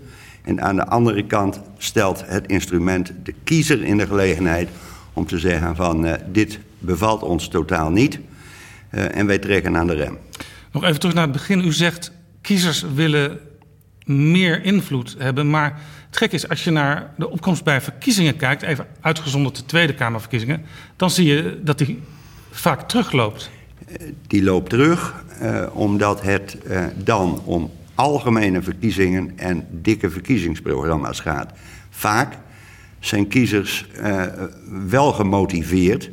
En 0.43 0.61
aan 0.61 0.75
de 0.75 0.85
andere 0.85 1.25
kant 1.25 1.61
stelt 1.77 2.23
het 2.25 2.47
instrument 2.47 3.13
de 3.23 3.33
kiezer 3.43 3.83
in 3.83 3.97
de 3.97 4.07
gelegenheid 4.07 4.69
om 5.13 5.25
te 5.25 5.39
zeggen 5.39 5.75
van 5.75 6.17
dit 6.31 6.59
bevalt 6.79 7.21
ons 7.21 7.47
totaal 7.47 7.89
niet. 7.89 8.19
en 8.89 9.25
wij 9.25 9.37
trekken 9.37 9.77
aan 9.77 9.87
de 9.87 9.93
rem. 9.93 10.17
Nog 10.71 10.83
even 10.83 10.99
terug 10.99 11.15
naar 11.15 11.23
het 11.23 11.31
begin. 11.31 11.65
U 11.65 11.73
zegt 11.73 12.11
kiezers 12.41 12.85
willen 12.93 13.39
meer 14.05 14.63
invloed 14.63 15.15
hebben. 15.17 15.49
Maar 15.49 15.79
het 16.07 16.17
gek 16.17 16.31
is, 16.31 16.49
als 16.49 16.63
je 16.63 16.71
naar 16.71 17.13
de 17.17 17.29
opkomst 17.29 17.63
bij 17.63 17.81
verkiezingen 17.81 18.37
kijkt, 18.37 18.61
even 18.61 18.87
uitgezonderd 19.01 19.55
de 19.55 19.65
Tweede 19.65 19.93
Kamerverkiezingen, 19.93 20.65
dan 20.95 21.09
zie 21.09 21.25
je 21.25 21.59
dat 21.63 21.77
die 21.77 22.01
vaak 22.51 22.89
terugloopt. 22.89 23.49
Die 24.27 24.43
loopt 24.43 24.69
terug 24.69 25.23
uh, 25.41 25.65
omdat 25.73 26.21
het 26.21 26.57
uh, 26.67 26.85
dan 26.95 27.41
om 27.43 27.71
algemene 27.95 28.61
verkiezingen 28.61 29.33
en 29.35 29.67
dikke 29.71 30.09
verkiezingsprogramma's 30.09 31.19
gaat. 31.19 31.51
Vaak 31.89 32.37
zijn 32.99 33.27
kiezers 33.27 33.85
uh, 33.99 34.23
wel 34.87 35.13
gemotiveerd 35.13 36.09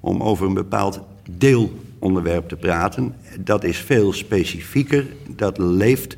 om 0.00 0.22
over 0.22 0.46
een 0.46 0.54
bepaald 0.54 1.00
deel 1.30 1.81
onderwerp 2.02 2.48
te 2.48 2.56
praten. 2.56 3.14
Dat 3.38 3.64
is 3.64 3.78
veel 3.78 4.12
specifieker, 4.12 5.06
dat 5.36 5.58
leeft 5.58 6.16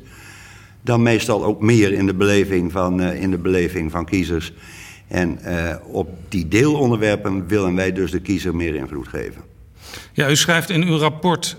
dan 0.81 1.01
meestal 1.01 1.43
ook 1.43 1.61
meer 1.61 1.93
in 1.93 2.05
de 2.05 2.13
beleving 2.13 2.71
van, 2.71 3.01
uh, 3.01 3.21
in 3.21 3.31
de 3.31 3.37
beleving 3.37 3.91
van 3.91 4.05
kiezers. 4.05 4.53
En 5.07 5.39
uh, 5.43 5.75
op 5.87 6.09
die 6.29 6.47
deelonderwerpen 6.47 7.47
willen 7.47 7.75
wij 7.75 7.91
dus 7.91 8.11
de 8.11 8.19
kiezer 8.19 8.55
meer 8.55 8.75
invloed 8.75 9.07
geven. 9.07 9.41
Ja, 10.13 10.29
u 10.29 10.35
schrijft 10.35 10.69
in 10.69 10.83
uw 10.83 10.97
rapport 10.97 11.57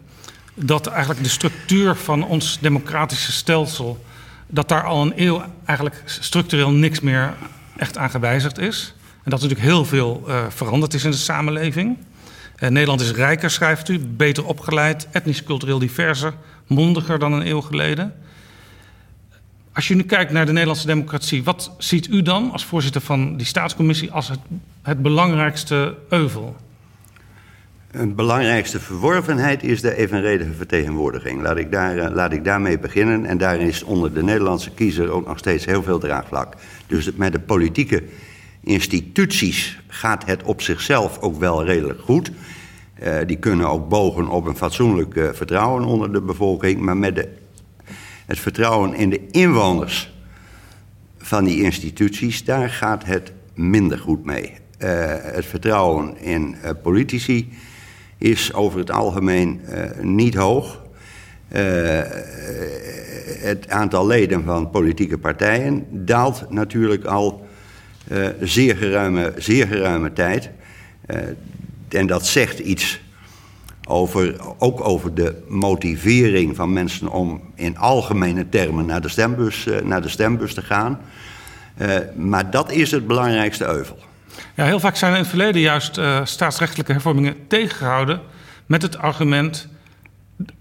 dat 0.54 0.86
eigenlijk 0.86 1.22
de 1.22 1.28
structuur 1.28 1.94
van 1.94 2.26
ons 2.26 2.58
democratische 2.60 3.32
stelsel... 3.32 4.04
dat 4.46 4.68
daar 4.68 4.84
al 4.84 5.02
een 5.02 5.12
eeuw 5.16 5.42
eigenlijk 5.64 6.02
structureel 6.04 6.70
niks 6.70 7.00
meer 7.00 7.34
echt 7.76 7.96
aan 7.96 8.10
gewijzigd 8.10 8.58
is. 8.58 8.94
En 9.00 9.30
dat 9.30 9.40
natuurlijk 9.40 9.68
heel 9.68 9.84
veel 9.84 10.24
uh, 10.28 10.44
veranderd 10.48 10.94
is 10.94 11.04
in 11.04 11.10
de 11.10 11.16
samenleving. 11.16 11.96
Uh, 12.58 12.68
Nederland 12.68 13.00
is 13.00 13.12
rijker, 13.12 13.50
schrijft 13.50 13.88
u, 13.88 13.98
beter 13.98 14.46
opgeleid, 14.46 15.08
etnisch 15.10 15.42
cultureel 15.42 15.78
diverser, 15.78 16.34
mondiger 16.66 17.18
dan 17.18 17.32
een 17.32 17.46
eeuw 17.46 17.60
geleden. 17.60 18.14
Als 19.72 19.88
je 19.88 19.94
nu 19.94 20.02
kijkt 20.02 20.32
naar 20.32 20.46
de 20.46 20.52
Nederlandse 20.52 20.86
democratie, 20.86 21.44
wat 21.44 21.70
ziet 21.78 22.08
u 22.08 22.22
dan 22.22 22.50
als 22.52 22.64
voorzitter 22.64 23.00
van 23.00 23.36
die 23.36 23.46
staatscommissie 23.46 24.12
als 24.12 24.32
het, 24.82 25.02
belangrijkste 25.02 25.94
euvel? 26.08 26.56
Een 27.90 28.14
belangrijkste 28.14 28.80
verworvenheid 28.80 29.62
is 29.62 29.80
de 29.80 29.96
evenredige 29.96 30.52
vertegenwoordiging. 30.52 31.42
Laat 31.42 31.56
ik, 31.56 31.72
daar, 31.72 31.96
uh, 31.96 32.06
laat 32.14 32.32
ik 32.32 32.44
daarmee 32.44 32.78
beginnen. 32.78 33.24
En 33.24 33.38
daar 33.38 33.60
is 33.60 33.82
onder 33.82 34.14
de 34.14 34.22
Nederlandse 34.22 34.70
kiezer 34.70 35.10
ook 35.10 35.26
nog 35.26 35.38
steeds 35.38 35.64
heel 35.64 35.82
veel 35.82 35.98
draagvlak. 35.98 36.54
Dus 36.86 37.10
met 37.12 37.32
de 37.32 37.40
politieke 37.40 38.02
instituties 38.66 39.78
gaat 39.86 40.24
het 40.24 40.42
op 40.42 40.62
zichzelf 40.62 41.18
ook 41.18 41.38
wel 41.38 41.64
redelijk 41.64 42.00
goed. 42.00 42.30
Uh, 43.02 43.14
die 43.26 43.36
kunnen 43.36 43.68
ook 43.68 43.88
bogen 43.88 44.28
op 44.28 44.46
een 44.46 44.56
fatsoenlijk 44.56 45.14
uh, 45.14 45.28
vertrouwen 45.32 45.84
onder 45.84 46.12
de 46.12 46.20
bevolking. 46.20 46.80
Maar 46.80 46.96
met 46.96 47.14
de, 47.14 47.28
het 48.26 48.38
vertrouwen 48.38 48.94
in 48.94 49.10
de 49.10 49.26
inwoners 49.30 50.14
van 51.18 51.44
die 51.44 51.62
instituties, 51.62 52.44
daar 52.44 52.70
gaat 52.70 53.04
het 53.04 53.32
minder 53.54 53.98
goed 53.98 54.24
mee. 54.24 54.52
Uh, 54.78 54.88
het 55.20 55.46
vertrouwen 55.46 56.18
in 56.18 56.56
politici 56.82 57.48
is 58.18 58.52
over 58.52 58.78
het 58.78 58.90
algemeen 58.90 59.60
niet 60.00 60.34
hoog. 60.34 60.82
het 63.38 63.68
aantal 63.68 64.06
leden 64.06 64.44
van 64.44 64.70
politieke 64.70 65.18
partijen 65.18 65.86
daalt 65.90 66.50
natuurlijk 66.50 67.04
al 67.04 67.45
uh, 68.08 68.26
zeer, 68.40 68.76
geruime, 68.76 69.32
zeer 69.36 69.66
geruime 69.66 70.12
tijd. 70.12 70.50
Uh, 71.06 71.18
en 71.88 72.06
dat 72.06 72.26
zegt 72.26 72.58
iets 72.58 73.00
over, 73.88 74.36
ook 74.58 74.84
over 74.84 75.14
de 75.14 75.42
motivering 75.48 76.56
van 76.56 76.72
mensen 76.72 77.08
om 77.08 77.40
in 77.54 77.78
algemene 77.78 78.48
termen 78.48 78.86
naar 78.86 79.00
de 79.00 79.08
stembus, 79.08 79.66
uh, 79.66 79.80
naar 79.80 80.02
de 80.02 80.08
stembus 80.08 80.54
te 80.54 80.62
gaan. 80.62 81.00
maar 82.16 82.50
dat 82.50 82.72
is 82.72 82.90
het 82.90 83.06
belangrijkste 83.06 83.66
euvel. 83.66 83.98
Ja, 84.54 84.64
heel 84.64 84.80
vaak 84.80 84.96
zijn 84.96 85.12
in 85.12 85.18
het 85.18 85.28
verleden 85.28 85.60
juist 85.60 86.00
staatsrechtelijke 86.24 86.92
hervormingen 86.92 87.36
tegengehouden 87.46 88.20
met 88.66 88.82
het 88.82 88.98
argument 88.98 89.68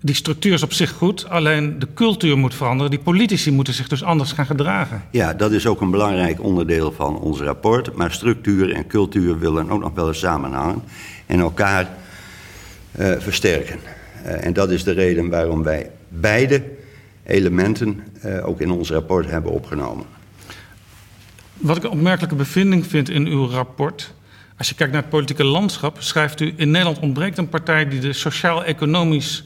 die 0.02 0.16
structuur 0.16 0.54
is 0.54 0.64
op 0.64 0.74
zich 0.74 0.92
goed, 0.92 1.30
alleen 1.30 1.80
de 1.80 1.88
cultuur 1.94 2.38
moet 2.38 2.56
veranderen. 2.56 2.92
Die 2.92 3.00
politici 3.00 3.52
moeten 3.52 3.74
zich 3.74 3.88
dus 3.88 4.04
anders 4.04 4.32
gaan 4.32 4.46
gedragen. 4.46 5.04
Ja, 5.12 5.34
dat 5.34 5.52
is 5.52 5.68
ook 5.68 5.82
een 5.82 5.92
belangrijk 5.92 6.44
onderdeel 6.44 6.92
van 6.92 7.20
ons 7.20 7.40
rapport. 7.40 7.96
Maar 7.96 8.12
structuur 8.12 8.74
en 8.74 8.88
cultuur 8.88 9.40
willen 9.40 9.70
ook 9.70 9.82
nog 9.82 9.94
wel 9.94 10.08
eens 10.08 10.20
samenhangen 10.20 10.84
en 11.26 11.40
elkaar 11.40 11.90
uh, 13.00 13.14
versterken. 13.18 13.80
Uh, 14.26 14.46
en 14.46 14.54
dat 14.54 14.72
is 14.72 14.84
de 14.84 14.92
reden 14.92 15.30
waarom 15.30 15.64
wij 15.64 15.92
beide 16.10 16.64
elementen 17.24 18.04
uh, 18.26 18.48
ook 18.48 18.62
in 18.62 18.72
ons 18.72 18.90
rapport 18.90 19.30
hebben 19.30 19.52
opgenomen. 19.52 20.06
Wat 21.54 21.78
ik 21.78 21.84
een 21.84 21.90
opmerkelijke 21.90 22.36
bevinding 22.36 22.88
vind 22.88 23.10
in 23.10 23.28
uw 23.28 23.48
rapport. 23.48 24.14
Als 24.58 24.70
je 24.70 24.76
kijkt 24.76 24.94
naar 24.94 25.02
het 25.02 25.12
politieke 25.12 25.44
landschap, 25.44 26.02
schrijft 26.02 26.40
u: 26.40 26.54
In 26.56 26.72
Nederland 26.72 27.00
ontbreekt 27.00 27.38
een 27.38 27.50
partij 27.50 27.88
die 27.88 28.00
de 28.00 28.14
sociaal-economisch 28.14 29.46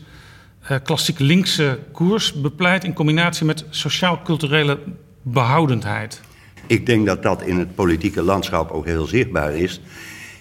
klassiek 0.83 1.19
linkse 1.19 1.79
koers 1.91 2.33
bepleit 2.33 2.83
in 2.83 2.93
combinatie 2.93 3.45
met 3.45 3.65
sociaal-culturele 3.69 4.79
behoudendheid. 5.21 6.21
Ik 6.67 6.85
denk 6.85 7.05
dat 7.05 7.23
dat 7.23 7.41
in 7.41 7.59
het 7.59 7.75
politieke 7.75 8.21
landschap 8.21 8.71
ook 8.71 8.85
heel 8.85 9.05
zichtbaar 9.05 9.55
is. 9.55 9.81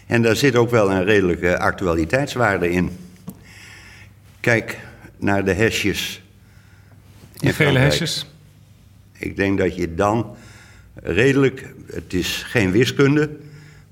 En 0.07 0.23
daar 0.23 0.37
zit 0.37 0.57
ook 0.57 0.71
wel 0.71 0.91
een 0.91 1.05
redelijke 1.05 1.59
actualiteitswaarde 1.59 2.71
in. 2.71 2.91
Kijk 4.41 4.79
naar 5.17 5.45
de 5.45 5.53
hesjes. 5.53 6.23
De 7.33 7.53
vele 7.53 7.79
hesjes. 7.79 8.27
Ik 9.13 9.37
denk 9.37 9.59
dat 9.59 9.77
je 9.77 9.95
dan 9.95 10.37
redelijk, 10.95 11.75
het 11.87 12.15
is 12.15 12.43
geen 12.47 12.71
wiskunde, 12.71 13.37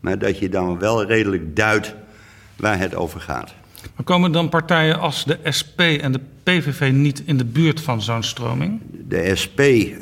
maar 0.01 0.19
dat 0.19 0.39
je 0.39 0.49
dan 0.49 0.79
wel 0.79 1.05
redelijk 1.05 1.57
duidt 1.57 1.95
waar 2.57 2.79
het 2.79 2.95
over 2.95 3.21
gaat. 3.21 3.55
Maar 3.95 4.05
komen 4.05 4.33
dan 4.33 4.49
partijen 4.49 5.01
als 5.01 5.25
de 5.25 5.39
SP 5.59 5.81
en 5.81 6.13
de 6.13 6.21
PVV 6.43 6.91
niet 6.93 7.23
in 7.27 7.37
de 7.37 7.45
buurt 7.45 7.81
van 7.81 8.03
zo'n 8.03 8.23
stroming? 8.23 8.81
De 9.09 9.37
SP 9.43 9.61
uh, 9.61 9.95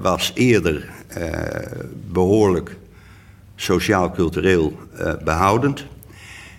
was 0.00 0.32
eerder 0.34 0.88
uh, 1.18 1.28
behoorlijk 2.10 2.76
sociaal-cultureel 3.56 4.78
uh, 5.00 5.12
behoudend. 5.24 5.84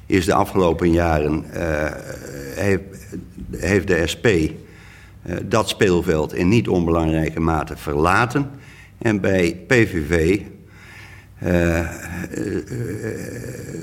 Is 0.06 0.26
de 0.26 0.34
afgelopen 0.34 0.92
jaren 0.92 1.46
heeft, 3.50 3.88
de 3.88 4.08
SP 4.14 4.28
dat 5.44 5.70
speelveld 5.70 6.34
in 6.34 6.48
niet 6.48 6.68
onbelangrijke 6.68 7.40
mate 7.40 7.78
verlaten. 7.78 8.50
En 8.98 9.22
bij 9.22 9.64
PVV 9.68 10.42
uh, 11.46 11.80
uh, 11.80 11.88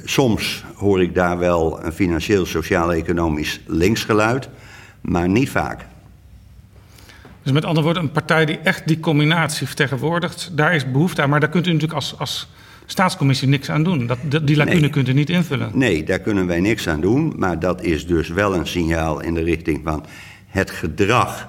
soms 0.05 0.65
hoor 0.75 1.03
ik 1.03 1.15
daar 1.15 1.39
wel 1.39 1.85
een 1.85 1.93
financieel, 1.93 2.47
sociaal-economisch 2.47 3.61
linksgeluid, 3.67 4.49
maar 5.01 5.29
niet 5.29 5.51
vaak. 5.51 5.87
Dus 7.43 7.53
met 7.53 7.65
andere 7.65 7.85
woorden, 7.85 8.03
een 8.03 8.13
partij 8.13 8.45
die 8.47 8.59
echt 8.59 8.89
die 8.89 9.01
combinatie 9.01 9.67
vertegenwoordigt, 9.67 10.51
daar 10.53 10.75
is 10.75 10.91
behoefte 10.91 11.23
aan. 11.23 11.31
Maar 11.31 11.41
daar 11.41 11.49
kunt 11.49 11.67
u 11.67 11.73
natuurlijk 11.73 11.99
als, 11.99 12.19
als 12.19 12.49
staatscommissie 12.87 13.49
niks 13.49 13.71
aan 13.71 13.83
doen. 13.83 14.07
Dat, 14.07 14.47
die 14.47 14.57
lacune 14.57 14.81
Nee. 14.81 14.91
kunt 14.91 15.09
u 15.09 15.13
niet 15.13 15.31
invullen. 15.31 15.71
Nee, 15.75 16.05
daar 16.05 16.19
kunnen 16.19 16.47
wij 16.47 16.61
niks 16.61 16.89
aan 16.89 17.01
doen. 17.01 17.33
Maar 17.37 17.59
dat 17.59 17.83
is 17.83 18.07
dus 18.07 18.29
wel 18.29 18.55
een 18.55 18.67
signaal 18.67 19.21
in 19.21 19.35
de 19.35 19.43
richting 19.43 19.81
van 19.85 20.05
het 20.47 20.71
gedrag 20.71 21.49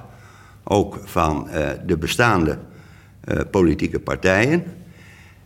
ook 0.64 1.00
van 1.04 1.50
eh, 1.50 1.70
de 1.86 1.98
bestaande 1.98 2.58
eh, 3.22 3.40
politieke 3.52 4.00
partijen. 4.00 4.64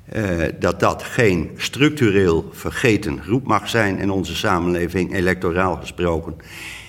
Eh, 0.06 0.44
dat 0.60 0.80
dat 0.80 1.04
geen 1.04 1.52
structureel 1.58 2.50
vergeten 2.54 3.22
groep 3.22 3.48
mag 3.48 3.70
zijn 3.70 3.98
in 3.98 4.12
onze 4.12 4.36
samenleving, 4.36 5.14
electoraal 5.14 5.76
gesproken. 5.76 6.36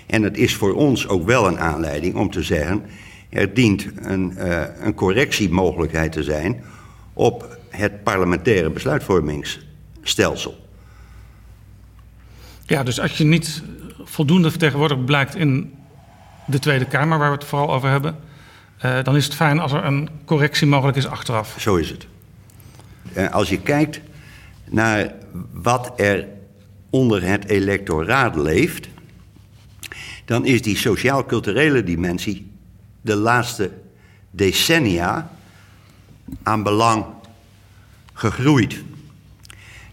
En 0.06 0.22
het 0.22 0.36
is 0.36 0.54
voor 0.54 0.74
ons 0.74 1.08
ook 1.08 1.26
wel 1.26 1.46
een 1.46 1.58
aanleiding 1.58 2.14
om 2.14 2.30
te 2.30 2.42
zeggen: 2.42 2.82
er 3.28 3.54
dient 3.54 3.86
een, 3.96 4.36
eh, 4.36 4.62
een 4.80 4.94
correctiemogelijkheid 4.94 6.12
te 6.12 6.22
zijn 6.22 6.64
op 7.12 7.58
het 7.68 8.02
parlementaire 8.02 8.70
besluitvormingsstelsel. 8.70 10.64
Ja, 12.66 12.82
dus 12.82 13.00
als 13.00 13.18
je 13.18 13.24
niet 13.24 13.62
voldoende 14.04 14.50
vertegenwoordigd 14.50 15.04
blijkt 15.04 15.34
in 15.34 15.74
de 16.46 16.58
Tweede 16.58 16.86
Kamer, 16.86 17.18
waar 17.18 17.30
we 17.30 17.36
het 17.36 17.44
vooral 17.44 17.74
over 17.74 17.88
hebben, 17.88 18.16
eh, 18.78 19.02
dan 19.02 19.16
is 19.16 19.24
het 19.24 19.34
fijn 19.34 19.58
als 19.58 19.72
er 19.72 19.84
een 19.84 20.08
correctie 20.24 20.66
mogelijk 20.66 20.96
is 20.96 21.06
achteraf. 21.06 21.54
Zo 21.58 21.76
is 21.76 21.90
het. 21.90 22.06
Als 23.30 23.48
je 23.48 23.60
kijkt 23.60 24.00
naar 24.64 25.14
wat 25.52 25.92
er 25.96 26.26
onder 26.90 27.22
het 27.22 27.44
electoraat 27.44 28.36
leeft, 28.36 28.88
dan 30.24 30.44
is 30.44 30.62
die 30.62 30.76
sociaal-culturele 30.76 31.82
dimensie 31.82 32.50
de 33.00 33.14
laatste 33.14 33.70
decennia 34.30 35.30
aan 36.42 36.62
belang 36.62 37.04
gegroeid. 38.12 38.82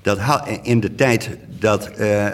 Dat 0.02 0.20
in 0.62 0.80
de 0.80 0.96
tijd 0.96 1.30
dat 1.60 1.88
eh, 1.88 2.28
eh, 2.28 2.34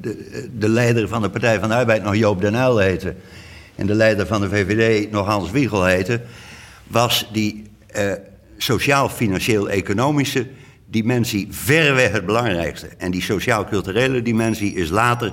de, 0.00 0.48
de 0.58 0.68
leider 0.68 1.08
van 1.08 1.22
de 1.22 1.30
Partij 1.30 1.58
van 1.60 1.68
de 1.68 1.74
Arbeid 1.74 2.02
nog 2.02 2.16
Joop 2.16 2.40
den 2.40 2.54
Uyl 2.54 2.78
heette... 2.78 3.14
en 3.74 3.86
de 3.86 3.94
leider 3.94 4.26
van 4.26 4.40
de 4.40 4.48
VVD 4.48 5.10
nog 5.10 5.26
Hans 5.26 5.50
Wiegel 5.50 5.84
heette... 5.84 6.20
was 6.86 7.28
die 7.32 7.64
eh, 7.86 8.12
sociaal-financieel-economische 8.56 10.46
dimensie 10.86 11.48
verreweg 11.50 12.12
het 12.12 12.26
belangrijkste. 12.26 12.86
En 12.98 13.10
die 13.10 13.22
sociaal-culturele 13.22 14.22
dimensie 14.22 14.74
is 14.74 14.88
later 14.88 15.32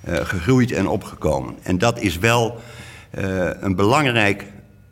eh, 0.00 0.16
gegroeid 0.16 0.72
en 0.72 0.86
opgekomen. 0.86 1.54
En 1.62 1.78
dat 1.78 2.00
is 2.00 2.18
wel 2.18 2.60
eh, 3.10 3.50
een 3.60 3.74
belangrijk 3.74 4.46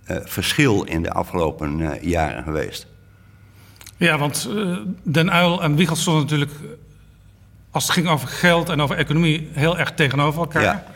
eh, 0.05 0.17
verschil 0.25 0.83
in 0.83 1.03
de 1.03 1.13
afgelopen 1.13 1.99
jaren 2.01 2.43
geweest. 2.43 2.87
Ja, 3.97 4.19
want 4.19 4.49
Den 5.03 5.35
Uyl 5.35 5.63
en 5.63 5.77
Wiegel 5.77 5.97
stonden 5.97 6.23
natuurlijk, 6.23 6.53
als 7.71 7.85
het 7.85 7.93
ging 7.93 8.09
over 8.09 8.29
geld 8.29 8.69
en 8.69 8.81
over 8.81 8.97
economie, 8.97 9.49
heel 9.53 9.79
erg 9.79 9.93
tegenover 9.95 10.41
elkaar. 10.41 10.63
Ja. 10.63 10.87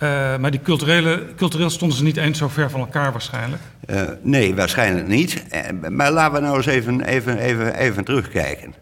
Eh, 0.00 0.36
maar 0.36 0.50
die 0.50 0.60
culturele, 0.60 1.26
cultureel 1.36 1.70
stonden 1.70 1.96
ze 1.96 2.02
niet 2.02 2.16
eens 2.16 2.38
zo 2.38 2.48
ver 2.48 2.70
van 2.70 2.80
elkaar 2.80 3.12
waarschijnlijk. 3.12 3.62
Eh, 3.86 4.02
nee, 4.22 4.54
waarschijnlijk 4.54 5.06
niet. 5.06 5.44
Eh, 5.48 5.90
maar 5.90 6.12
laten 6.12 6.34
we 6.34 6.40
nou 6.40 6.56
eens 6.56 6.66
even, 6.66 7.00
even, 7.00 7.38
even, 7.38 7.74
even 7.74 8.04
terugkijken. 8.04 8.74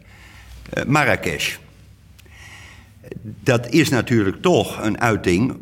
Marrakesh. 0.87 1.57
Dat 3.23 3.69
is 3.69 3.89
natuurlijk 3.89 4.43
toch 4.43 4.83
een 4.83 5.01
uiting 5.01 5.57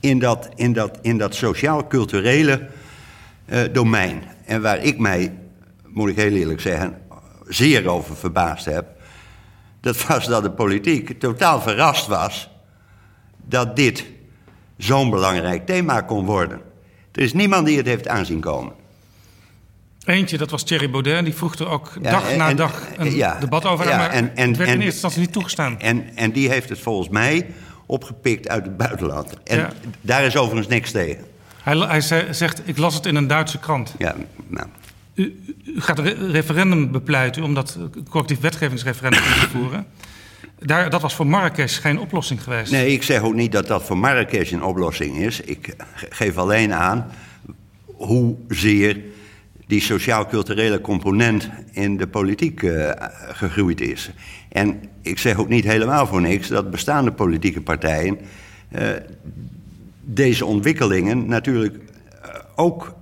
in 0.00 0.18
dat, 0.18 0.48
in 0.54 0.72
dat, 0.72 0.98
in 1.02 1.18
dat 1.18 1.34
sociaal-culturele 1.34 2.68
domein. 3.72 4.22
En 4.44 4.62
waar 4.62 4.82
ik 4.82 4.98
mij, 4.98 5.32
moet 5.86 6.08
ik 6.08 6.16
heel 6.16 6.32
eerlijk 6.32 6.60
zeggen, 6.60 6.98
zeer 7.46 7.88
over 7.88 8.16
verbaasd 8.16 8.64
heb. 8.64 8.86
Dat 9.80 10.06
was 10.06 10.26
dat 10.26 10.42
de 10.42 10.50
politiek 10.50 11.20
totaal 11.20 11.60
verrast 11.60 12.06
was 12.06 12.50
dat 13.46 13.76
dit 13.76 14.04
zo'n 14.78 15.10
belangrijk 15.10 15.66
thema 15.66 16.00
kon 16.00 16.24
worden. 16.24 16.60
Er 17.12 17.22
is 17.22 17.32
niemand 17.32 17.66
die 17.66 17.76
het 17.76 17.86
heeft 17.86 18.08
aanzien 18.08 18.40
komen. 18.40 18.72
Eentje, 20.04 20.38
dat 20.38 20.50
was 20.50 20.62
Thierry 20.62 20.90
Baudet, 20.90 21.24
die 21.24 21.34
vroeg 21.34 21.54
er 21.54 21.68
ook 21.68 21.92
Ja, 22.02 22.10
dag 22.10 22.30
en- 22.30 22.38
na 22.38 22.54
dag 22.54 22.82
een 22.96 23.14
ja, 23.16 23.38
debat 23.40 23.64
over. 23.64 23.88
ja, 23.88 23.96
maar 23.96 24.10
en- 24.10 24.36
en- 24.36 24.48
het 24.48 24.56
werd 24.56 24.68
in 24.70 24.74
eerste 24.74 24.90
instantie 24.92 25.20
niet 25.20 25.32
toegestaan. 25.32 25.80
En, 25.80 26.16
en 26.16 26.30
die 26.32 26.48
heeft 26.48 26.68
het 26.68 26.78
volgens 26.78 27.08
mij 27.08 27.46
opgepikt 27.86 28.48
uit 28.48 28.64
het 28.64 28.76
buitenland. 28.76 29.42
En 29.44 29.70
daar 30.00 30.24
is 30.24 30.36
overigens 30.36 30.68
niks 30.68 30.90
tegen. 30.90 31.24
Hij, 31.62 31.76
hij 31.76 32.00
ze- 32.00 32.28
zegt, 32.30 32.68
ik 32.68 32.76
las 32.78 32.94
het 32.94 33.06
in 33.06 33.16
een 33.16 33.26
Duitse 33.26 33.58
krant. 33.58 33.94
Ja, 33.98 34.14
nou. 34.46 34.66
U, 35.14 35.54
u 35.64 35.80
gaat 35.80 35.98
een 35.98 36.04
re- 36.04 36.30
referendum 36.30 36.90
bepleiten 36.90 37.42
om 37.42 37.54
dat 37.54 37.78
eh, 37.78 38.02
collectief 38.10 38.40
wetgevingsreferendum 38.40 39.22
in 39.22 39.40
te 39.40 39.48
voeren. 39.48 39.86
Daar, 40.58 40.90
dat 40.90 41.02
was 41.02 41.14
voor 41.14 41.26
Marrakesh 41.26 41.80
geen 41.80 41.98
oplossing 42.00 42.42
geweest. 42.42 42.72
Nee, 42.72 42.92
ik 42.92 43.02
zeg 43.02 43.20
ook 43.22 43.34
niet 43.34 43.52
dat 43.52 43.66
dat 43.66 43.84
voor 43.84 43.98
Marrakesh 43.98 44.52
een 44.52 44.62
oplossing 44.62 45.16
is. 45.18 45.40
Ik 45.40 45.74
ge- 45.94 46.06
geef 46.10 46.36
alleen 46.36 46.74
aan 46.74 47.06
hoezeer 47.84 49.00
die 49.66 49.80
sociaal-culturele 49.80 50.80
component 50.80 51.48
in 51.70 51.96
de 51.96 52.06
politiek 52.06 52.62
eh, 52.62 52.90
gegroeid 53.28 53.80
is. 53.80 54.10
En 54.48 54.80
ik 55.02 55.18
zeg 55.18 55.36
ook 55.38 55.48
niet 55.48 55.64
helemaal 55.64 56.06
voor 56.06 56.20
niks 56.20 56.48
dat 56.48 56.70
bestaande 56.70 57.12
politieke 57.12 57.60
partijen 57.60 58.18
eh, 58.68 58.88
deze 60.00 60.44
ontwikkelingen 60.46 61.26
natuurlijk 61.26 61.76
eh, 62.22 62.28
ook 62.56 62.94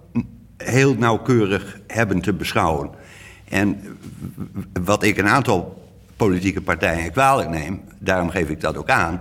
heel 0.56 0.94
nauwkeurig 0.94 1.78
hebben 1.86 2.20
te 2.20 2.32
beschouwen. 2.32 2.90
En 3.48 3.80
wat 4.84 5.02
ik 5.02 5.16
een 5.18 5.28
aantal 5.28 5.84
politieke 6.16 6.60
partijen 6.60 7.12
kwalijk 7.12 7.48
neem, 7.48 7.80
daarom 7.98 8.30
geef 8.30 8.48
ik 8.48 8.60
dat 8.60 8.76
ook 8.76 8.90
aan, 8.90 9.20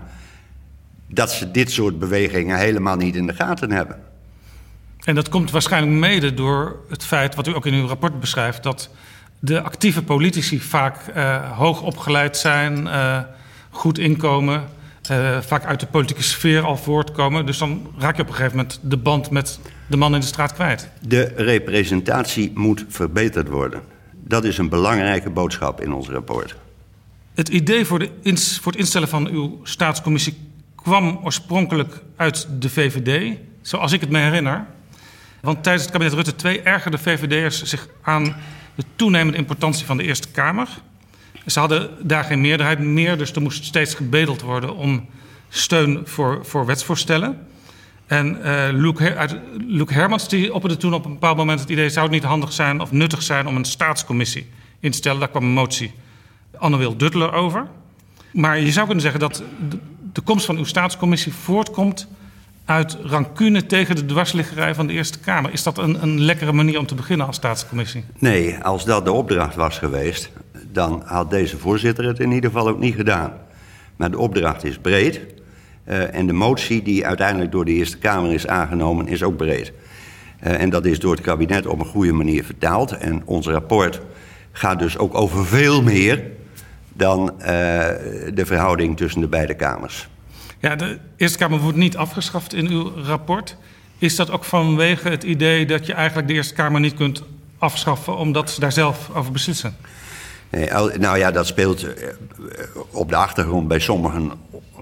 dat 1.07 1.31
ze 1.31 1.51
dit 1.51 1.71
soort 1.71 1.99
bewegingen 1.99 2.57
helemaal 2.57 2.95
niet 2.95 3.15
in 3.15 3.27
de 3.27 3.33
gaten 3.33 3.71
hebben. 3.71 4.03
En 5.03 5.15
dat 5.15 5.29
komt 5.29 5.51
waarschijnlijk 5.51 5.97
mede 5.97 6.33
door 6.33 6.79
het 6.89 7.05
feit, 7.05 7.35
wat 7.35 7.47
u 7.47 7.55
ook 7.55 7.65
in 7.65 7.73
uw 7.73 7.87
rapport 7.87 8.19
beschrijft, 8.19 8.63
dat 8.63 8.89
de 9.39 9.61
actieve 9.61 10.03
politici 10.03 10.59
vaak 10.59 11.07
eh, 11.07 11.57
hoog 11.57 11.81
opgeleid 11.81 12.37
zijn, 12.37 12.87
eh, 12.87 13.19
goed 13.69 13.97
inkomen, 13.97 14.63
eh, 15.09 15.41
vaak 15.41 15.65
uit 15.65 15.79
de 15.79 15.85
politieke 15.85 16.23
sfeer 16.23 16.61
al 16.61 16.77
voortkomen. 16.77 17.45
Dus 17.45 17.57
dan 17.57 17.87
raak 17.97 18.15
je 18.15 18.21
op 18.21 18.27
een 18.27 18.33
gegeven 18.33 18.57
moment 18.57 18.79
de 18.81 18.97
band 18.97 19.29
met 19.29 19.59
de 19.87 19.97
man 19.97 20.13
in 20.13 20.19
de 20.19 20.25
straat 20.25 20.53
kwijt. 20.53 20.89
De 21.01 21.33
representatie 21.35 22.51
moet 22.55 22.85
verbeterd 22.87 23.47
worden. 23.47 23.81
Dat 24.11 24.43
is 24.43 24.57
een 24.57 24.69
belangrijke 24.69 25.29
boodschap 25.29 25.81
in 25.81 25.93
ons 25.93 26.09
rapport. 26.09 26.55
Het 27.35 27.49
idee 27.49 27.85
voor, 27.85 27.99
de 27.99 28.09
voor 28.61 28.71
het 28.71 28.81
instellen 28.81 29.07
van 29.07 29.27
uw 29.27 29.59
staatscommissie 29.63 30.37
kwam 30.75 31.19
oorspronkelijk 31.23 32.01
uit 32.15 32.47
de 32.59 32.69
VVD, 32.69 33.37
zoals 33.61 33.91
ik 33.91 34.01
het 34.01 34.09
me 34.09 34.19
herinner. 34.19 34.65
Want 35.41 35.63
tijdens 35.63 35.83
het 35.83 35.91
kabinet 35.91 36.13
Rutte 36.13 36.35
2 36.35 36.61
ergerden 36.61 36.99
VVD'ers 36.99 37.63
zich 37.63 37.87
aan 38.01 38.35
de 38.75 38.83
toenemende 38.95 39.37
importantie 39.37 39.85
van 39.85 39.97
de 39.97 40.03
Eerste 40.03 40.27
Kamer. 40.27 40.67
Ze 41.45 41.59
hadden 41.59 41.89
daar 42.01 42.23
geen 42.23 42.41
meerderheid 42.41 42.79
meer, 42.79 43.17
dus 43.17 43.31
er 43.31 43.41
moest 43.41 43.65
steeds 43.65 43.93
gebedeld 43.93 44.41
worden 44.41 44.75
om 44.75 45.05
steun 45.49 46.01
voor, 46.05 46.45
voor 46.45 46.65
wetsvoorstellen. 46.65 47.47
En 48.05 48.43
eh 48.43 48.67
Luc, 48.71 48.99
Luc 49.67 49.89
Hermans 49.89 50.29
die 50.29 50.53
opperde 50.53 50.77
toen 50.77 50.93
op 50.93 51.05
een 51.05 51.13
bepaald 51.13 51.37
moment 51.37 51.59
het 51.59 51.69
idee... 51.69 51.89
zou 51.89 52.05
het 52.05 52.13
niet 52.13 52.23
handig 52.23 52.51
zijn 52.51 52.79
of 52.79 52.91
nuttig 52.91 53.21
zijn 53.21 53.47
om 53.47 53.55
een 53.55 53.65
staatscommissie 53.65 54.49
in 54.79 54.91
te 54.91 54.97
stellen. 54.97 55.19
Daar 55.19 55.29
kwam 55.29 55.43
een 55.43 55.49
motie 55.49 55.93
Anne-Wil 56.59 56.97
Duttler 56.97 57.33
over. 57.33 57.67
Maar 58.31 58.59
je 58.59 58.71
zou 58.71 58.85
kunnen 58.85 59.03
zeggen 59.03 59.19
dat 59.19 59.43
de, 60.13 60.21
komst 60.21 60.45
van 60.45 60.57
uw 60.57 60.63
staatscommissie 60.63 61.33
voortkomt... 61.33 62.07
uit 62.65 62.97
rancune 63.03 63.65
tegen 63.65 63.95
de 63.95 64.05
dwarsliggerij 64.05 64.75
van 64.75 64.87
de 64.87 64.93
Eerste 64.93 65.19
Kamer. 65.19 65.51
Is 65.51 65.63
dat 65.63 65.77
een, 65.77 66.03
een 66.03 66.21
lekkere 66.21 66.51
manier 66.51 66.79
om 66.79 66.85
te 66.85 66.95
beginnen 66.95 67.27
als 67.27 67.35
staatscommissie? 67.35 68.03
Nee, 68.17 68.57
als 68.57 68.85
dat 68.85 69.05
de 69.05 69.11
opdracht 69.11 69.55
was 69.55 69.77
geweest, 69.77 70.31
dan 70.71 71.01
had 71.05 71.29
deze 71.29 71.57
voorzitter 71.57 72.05
het 72.05 72.19
in 72.19 72.31
ieder 72.31 72.49
geval 72.49 72.67
ook 72.67 72.79
niet 72.79 72.95
gedaan. 72.95 73.33
Maar 73.95 74.11
de 74.11 74.17
opdracht 74.17 74.63
is 74.63 74.77
breed. 74.77 75.21
eh, 75.83 76.15
en 76.15 76.27
de 76.27 76.33
motie 76.33 76.81
die 76.81 77.05
uiteindelijk 77.05 77.51
door 77.51 77.65
de 77.65 77.71
Eerste 77.71 77.97
Kamer 77.97 78.33
is 78.33 78.47
aangenomen, 78.47 79.07
is 79.07 79.23
ook 79.23 79.37
breed. 79.37 79.73
Eh, 80.39 80.61
en 80.61 80.69
dat 80.69 80.85
is 80.85 80.99
door 80.99 81.11
het 81.11 81.21
kabinet 81.21 81.67
op 81.67 81.79
een 81.79 81.85
goede 81.85 82.11
manier 82.11 82.43
vertaald. 82.43 82.91
En 82.91 83.21
ons 83.25 83.47
rapport 83.47 84.01
gaat 84.51 84.79
dus 84.79 84.97
ook 84.97 85.15
over 85.15 85.45
veel 85.45 85.81
meer 85.81 86.23
dan 86.97 87.41
eh, 87.41 87.47
de 88.33 88.45
verhouding 88.45 88.97
tussen 88.97 89.21
de 89.21 89.27
beide 89.27 89.53
kamers. 89.53 90.07
Ja, 90.59 90.75
de 90.75 90.97
Eerste 91.17 91.37
Kamer 91.37 91.59
wordt 91.59 91.77
niet 91.77 91.97
afgeschaft 91.97 92.53
in 92.53 92.67
uw 92.67 92.91
rapport. 92.95 93.57
Is 93.97 94.15
dat 94.15 94.31
ook 94.31 94.43
vanwege 94.43 95.09
het 95.09 95.23
idee 95.23 95.65
dat 95.65 95.85
je 95.85 95.93
eigenlijk 95.93 96.27
de 96.27 96.33
Eerste 96.33 96.53
Kamer 96.53 96.79
niet 96.79 96.93
kunt 96.93 97.23
afschaffen... 97.57 98.17
omdat 98.17 98.49
ze 98.49 98.59
daar 98.59 98.71
zelf 98.71 99.09
over 99.13 99.31
beslissen? 99.31 99.75
Nee, 100.49 100.69
nou 100.97 101.17
ja, 101.17 101.31
dat 101.31 101.47
speelt 101.47 101.83
eh, 101.83 102.07
op 102.91 103.09
de 103.09 103.15
achtergrond 103.15 103.67
bij 103.67 103.79
sommigen 103.79 104.31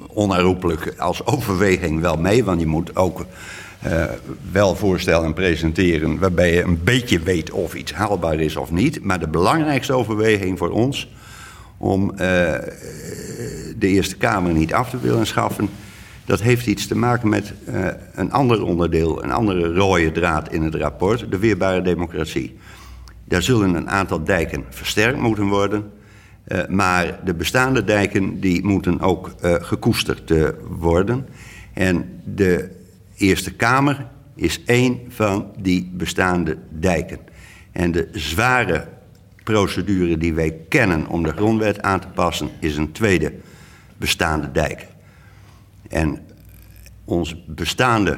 onherroepelijk 0.08 0.94
als 0.98 1.26
overweging 1.26 2.02
wel 2.02 2.18
mee. 2.18 2.44
Want 2.44 2.60
je 2.60 2.68
moet 2.68 2.96
ook 2.96 3.26
eh, 3.80 4.04
wel 4.52 4.76
voorstellen 4.76 5.34
presenteren 5.34 6.20
waarbij 6.20 6.54
je 6.54 6.64
een 6.64 6.84
beetje 6.84 7.20
weet 7.20 7.52
of 7.52 7.74
iets 7.74 7.94
haalbaar 7.94 8.40
is 8.40 8.56
of 8.56 8.72
niet. 8.72 9.04
Maar 9.04 9.20
de 9.20 9.28
belangrijkste 9.28 9.94
overweging 9.94 10.58
voor 10.58 10.70
ons 10.70 11.08
om 11.84 12.12
uh, 12.12 12.18
de 13.78 13.88
Eerste 13.88 14.18
Kamer 14.18 14.54
niet 14.54 14.74
af 14.74 14.90
te 14.90 15.00
willen 15.00 15.28
schaffen, 15.28 15.70
dat 16.26 16.42
heeft 16.42 16.68
iets 16.68 16.88
te 16.88 16.96
maken 16.96 17.30
met 17.30 17.54
uh, 17.70 17.88
een 18.14 18.32
ander 18.32 18.64
onderdeel, 18.64 19.24
een 19.24 19.32
andere 19.32 19.74
rode 19.74 20.12
draad 20.12 20.52
in 20.52 20.62
het 20.62 20.76
rapport, 20.76 21.32
de 21.32 21.40
weerbare 21.40 21.82
democratie. 21.82 22.58
Daar 23.24 23.42
zullen 23.42 23.74
een 23.74 23.90
aantal 23.90 24.24
dijken 24.24 24.64
versterkt 24.70 25.20
moeten 25.20 25.48
worden. 25.48 25.92
Uh, 26.48 26.66
maar 26.68 27.20
de 27.26 27.34
bestaande 27.34 27.84
dijken 27.84 28.40
die 28.40 28.64
moeten 28.64 29.00
ook 29.00 29.32
gekoesterd 29.42 30.34
worden. 30.70 31.28
En 31.74 32.22
de 32.24 32.70
Eerste 33.16 33.54
Kamer 33.54 34.08
is 34.36 34.64
één 34.66 35.00
van 35.10 35.52
die 35.58 35.92
bestaande 35.94 36.58
dijken. 36.70 37.20
En 37.72 37.92
de 37.92 38.10
zware 38.12 38.88
procedure 39.44 40.18
die 40.18 40.34
wij 40.34 40.58
kennen 40.70 41.08
om 41.08 41.24
de 41.24 41.32
grondwet 41.32 41.82
aan 41.82 42.00
te 42.00 42.08
passen, 42.08 42.50
is 42.60 42.78
een 42.78 42.92
tweede 42.92 43.34
bestaande 43.98 44.52
dijk. 44.52 44.88
En 45.90 46.26
ons 47.06 47.36
bestaande 47.46 48.18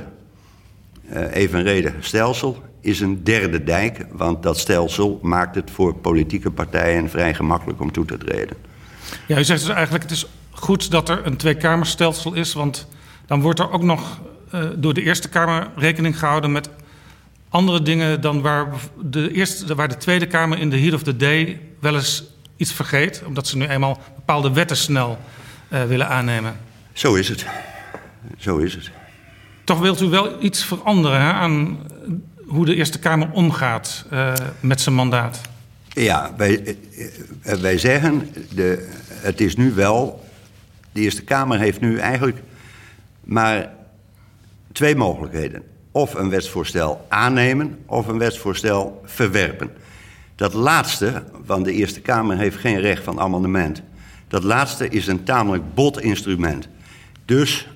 evenredig 1.31 1.93
stelsel 1.99 2.63
is 2.81 2.99
een 2.99 3.23
derde 3.23 3.63
dijk, 3.63 4.05
want 4.11 4.43
dat 4.43 4.59
stelsel 4.59 5.19
maakt 5.21 5.55
het 5.55 5.71
voor 5.71 5.95
politieke 5.95 6.51
partijen 6.51 7.09
vrij 7.09 7.33
gemakkelijk 7.33 7.81
om 7.81 7.91
toe 7.91 8.05
te 8.05 8.17
treden. 8.17 8.57
Ja, 9.27 9.37
u 9.37 9.43
zegt 9.43 9.65
dus 9.65 9.69
eigenlijk 9.69 10.03
het 10.03 10.11
is 10.11 10.27
goed 10.51 10.91
dat 10.91 11.09
er 11.09 11.25
een 11.25 11.37
tweekamerstelsel 11.37 12.33
is, 12.33 12.53
want 12.53 12.87
dan 13.25 13.41
wordt 13.41 13.59
er 13.59 13.71
ook 13.71 13.83
nog 13.83 14.21
uh, 14.53 14.63
door 14.75 14.93
de 14.93 15.01
Eerste 15.01 15.29
Kamer 15.29 15.67
rekening 15.75 16.19
gehouden 16.19 16.51
met 16.51 16.69
andere 17.55 17.81
dingen 17.81 18.21
dan 18.21 18.41
waar 18.41 18.67
de, 19.01 19.31
eerste, 19.31 19.75
waar 19.75 19.87
de 19.87 19.97
Tweede 19.97 20.27
Kamer 20.27 20.59
in 20.59 20.69
de 20.69 20.79
heat 20.79 20.93
of 20.93 21.03
the 21.03 21.15
day 21.15 21.59
wel 21.79 21.95
eens 21.95 22.23
iets 22.57 22.73
vergeet, 22.73 23.23
omdat 23.25 23.47
ze 23.47 23.57
nu 23.57 23.65
eenmaal 23.67 24.01
bepaalde 24.15 24.51
wetten 24.51 24.77
snel 24.77 25.19
uh, 25.69 25.83
willen 25.83 26.07
aannemen. 26.07 26.57
Zo 26.93 27.13
is 27.13 27.29
het. 27.29 27.45
Zo 28.37 28.57
is 28.57 28.73
het. 28.73 28.91
Toch 29.63 29.79
wilt 29.79 30.01
u 30.01 30.05
wel 30.05 30.43
iets 30.43 30.65
veranderen 30.65 31.21
hè, 31.21 31.31
aan 31.31 31.77
hoe 32.47 32.65
de 32.65 32.75
Eerste 32.75 32.99
Kamer 32.99 33.31
omgaat 33.31 34.05
uh, 34.13 34.33
met 34.59 34.81
zijn 34.81 34.95
mandaat? 34.95 35.41
Ja, 35.87 36.33
wij, 36.37 36.77
wij 37.41 37.77
zeggen, 37.77 38.29
de, 38.55 38.89
het 39.09 39.41
is 39.41 39.55
nu 39.55 39.73
wel. 39.73 40.25
De 40.91 41.01
Eerste 41.01 41.23
Kamer 41.23 41.59
heeft 41.59 41.81
nu 41.81 41.97
eigenlijk 41.97 42.41
maar 43.23 43.69
twee 44.71 44.95
mogelijkheden: 44.95 45.63
of 45.95 46.13
een 46.13 46.29
wetsvoorstel 46.29 47.05
aannemen 47.09 47.77
of 47.85 48.07
een 48.07 48.17
wetsvoorstel 48.17 49.01
verwerpen. 49.03 49.71
Dat 50.35 50.53
laatste, 50.53 51.23
want 51.45 51.65
de 51.65 51.71
Eerste 51.71 52.01
Kamer 52.01 52.37
heeft 52.37 52.57
geen 52.57 52.79
recht 52.79 53.03
van 53.03 53.19
amendement. 53.19 53.81
Dat 54.27 54.43
laatste 54.43 54.89
is 54.89 55.07
een 55.07 55.23
tamelijk 55.23 55.73
bot 55.73 56.01
instrument. 56.01 56.67
Dus 57.25 57.67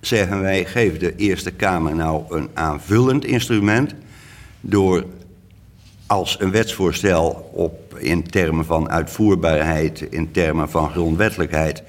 zeggen 0.00 0.40
wij, 0.40 0.64
geef 0.64 0.98
de 0.98 1.16
Eerste 1.16 1.50
Kamer 1.50 1.94
nou 1.94 2.36
een 2.36 2.48
aanvullend 2.54 3.24
instrument 3.24 3.94
door 4.60 5.04
als 6.06 6.36
een 6.40 6.50
wetsvoorstel 6.50 7.50
op, 7.52 7.98
in 7.98 8.22
termen 8.22 8.64
van 8.64 8.90
uitvoerbaarheid, 8.90 10.00
in 10.00 10.30
termen 10.30 10.70
van 10.70 10.90
grondwettelijkheid, 10.90 11.82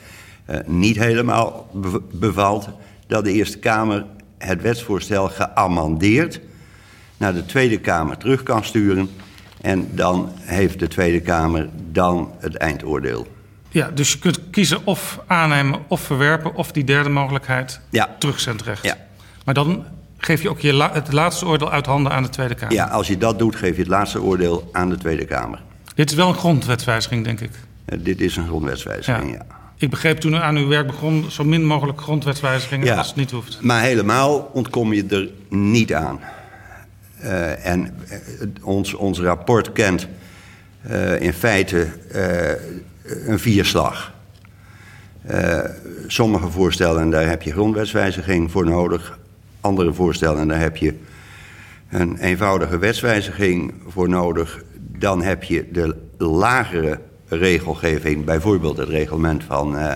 uh, 0.50 0.58
niet 0.66 0.98
helemaal 0.98 1.70
bevalt, 2.12 2.70
dat 3.08 3.24
de 3.24 3.32
Eerste 3.32 3.60
Kamer 3.60 4.06
het 4.48 4.62
wetsvoorstel 4.62 5.28
geamendeerd 5.28 6.40
naar 7.18 7.34
de 7.34 7.46
Tweede 7.46 7.80
Kamer 7.80 8.18
terug 8.18 8.44
kan 8.44 8.64
sturen. 8.64 9.10
En 9.62 9.88
dan 9.92 10.32
heeft 10.40 10.80
de 10.80 10.88
Tweede 10.88 11.20
Kamer 11.22 11.70
dan 11.92 12.34
het 12.40 12.56
eindoordeel. 12.56 13.28
Ja, 13.70 13.90
dus 13.94 14.12
je 14.12 14.20
kunt 14.20 14.50
kiezen 14.50 14.86
of 14.86 15.20
aannemen 15.28 15.80
of 15.88 16.02
verwerpen 16.02 16.56
of 16.56 16.72
die 16.72 16.84
derde 16.84 17.10
mogelijkheid 17.10 17.80
ja. 17.90 18.16
terugzend 18.20 18.62
recht. 18.62 18.84
Ja. 18.84 18.98
Maar 19.46 19.54
dan 19.54 19.86
geef 20.18 20.42
je 20.42 20.50
ook 20.50 20.60
je 20.60 20.74
la 20.74 20.92
het 20.94 21.12
laatste 21.12 21.46
oordeel 21.46 21.72
uit 21.72 21.86
handen 21.86 22.12
aan 22.12 22.24
de 22.24 22.30
Tweede 22.30 22.56
Kamer. 22.56 22.74
Ja, 22.74 22.86
als 22.86 23.08
je 23.08 23.18
dat 23.18 23.40
doet, 23.40 23.56
geef 23.56 23.76
je 23.76 23.82
het 23.82 23.92
laatste 23.92 24.22
oordeel 24.22 24.70
aan 24.72 24.90
de 24.90 24.98
Tweede 24.98 25.26
Kamer. 25.26 25.62
Dit 25.96 26.10
is 26.10 26.16
wel 26.16 26.28
een 26.28 26.36
grondwetswijziging, 26.36 27.24
denk 27.24 27.40
ik. 27.40 27.52
Uh, 27.86 28.00
dit 28.04 28.22
is 28.22 28.36
een 28.36 28.48
grondwetswijziging, 28.48 29.32
ja. 29.32 29.46
ja. 29.50 29.60
Ik 29.82 29.90
begreep 29.90 30.18
toen 30.18 30.34
u 30.34 30.36
aan 30.36 30.56
uw 30.56 30.68
werk 30.68 30.88
begon, 30.88 31.32
zo 31.32 31.44
min 31.44 31.66
mogelijk 31.66 32.02
grondwetswijzigingen 32.02 32.86
ja, 32.86 32.98
als 32.98 33.08
het 33.08 33.16
niet 33.16 33.32
hoeft. 33.32 33.62
Maar 33.62 33.82
helemaal 33.82 34.50
ontkom 34.54 34.94
je 34.94 35.06
er 35.06 35.30
niet 35.58 35.94
aan. 35.94 36.20
Uh, 37.24 37.66
en 37.66 37.82
uh, 37.82 38.48
ons, 38.62 38.94
ons 38.94 39.20
rapport 39.20 39.72
kent 39.72 40.08
in 41.20 41.34
feite 41.34 41.88
een 43.26 43.40
vierslag. 43.40 44.14
sommige 46.08 46.50
voorstellen, 46.50 47.10
daar 47.10 47.28
heb 47.28 47.42
je 47.42 47.52
grondwetswijziging 47.52 48.52
voor 48.52 48.66
nodig 48.66 49.20
andere 49.62 49.94
voorstellen, 49.94 50.48
daar 50.48 50.60
heb 50.60 50.78
je 50.78 50.94
een 51.90 52.18
eenvoudige 52.18 52.78
wetswijziging 52.78 53.74
voor 53.88 54.10
nodig. 54.10 54.64
Dan 54.98 55.22
heb 55.22 55.44
je 55.44 55.66
de 55.72 55.96
lagere 56.18 57.00
regelgeving, 57.36 58.26
bijvoorbeeld 58.26 58.78
het 58.78 58.90
reglement 58.90 59.44
van, 59.44 59.76
uh, 59.76 59.92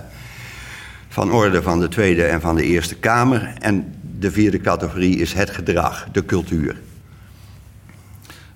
van 1.09 1.31
orde 1.31 1.61
van 1.61 1.79
de 1.79 1.87
Tweede 1.87 2.23
en 2.23 2.41
van 2.41 2.55
de 2.55 2.63
Eerste 2.63 2.95
Kamer. 2.95 3.53
En 3.59 3.95
de 4.19 4.31
vierde 4.31 4.61
categorie 4.61 5.17
is 5.17 5.33
het 5.33 5.49
gedrag, 5.49 6.07
de 6.11 6.25
cultuur. 6.25 6.75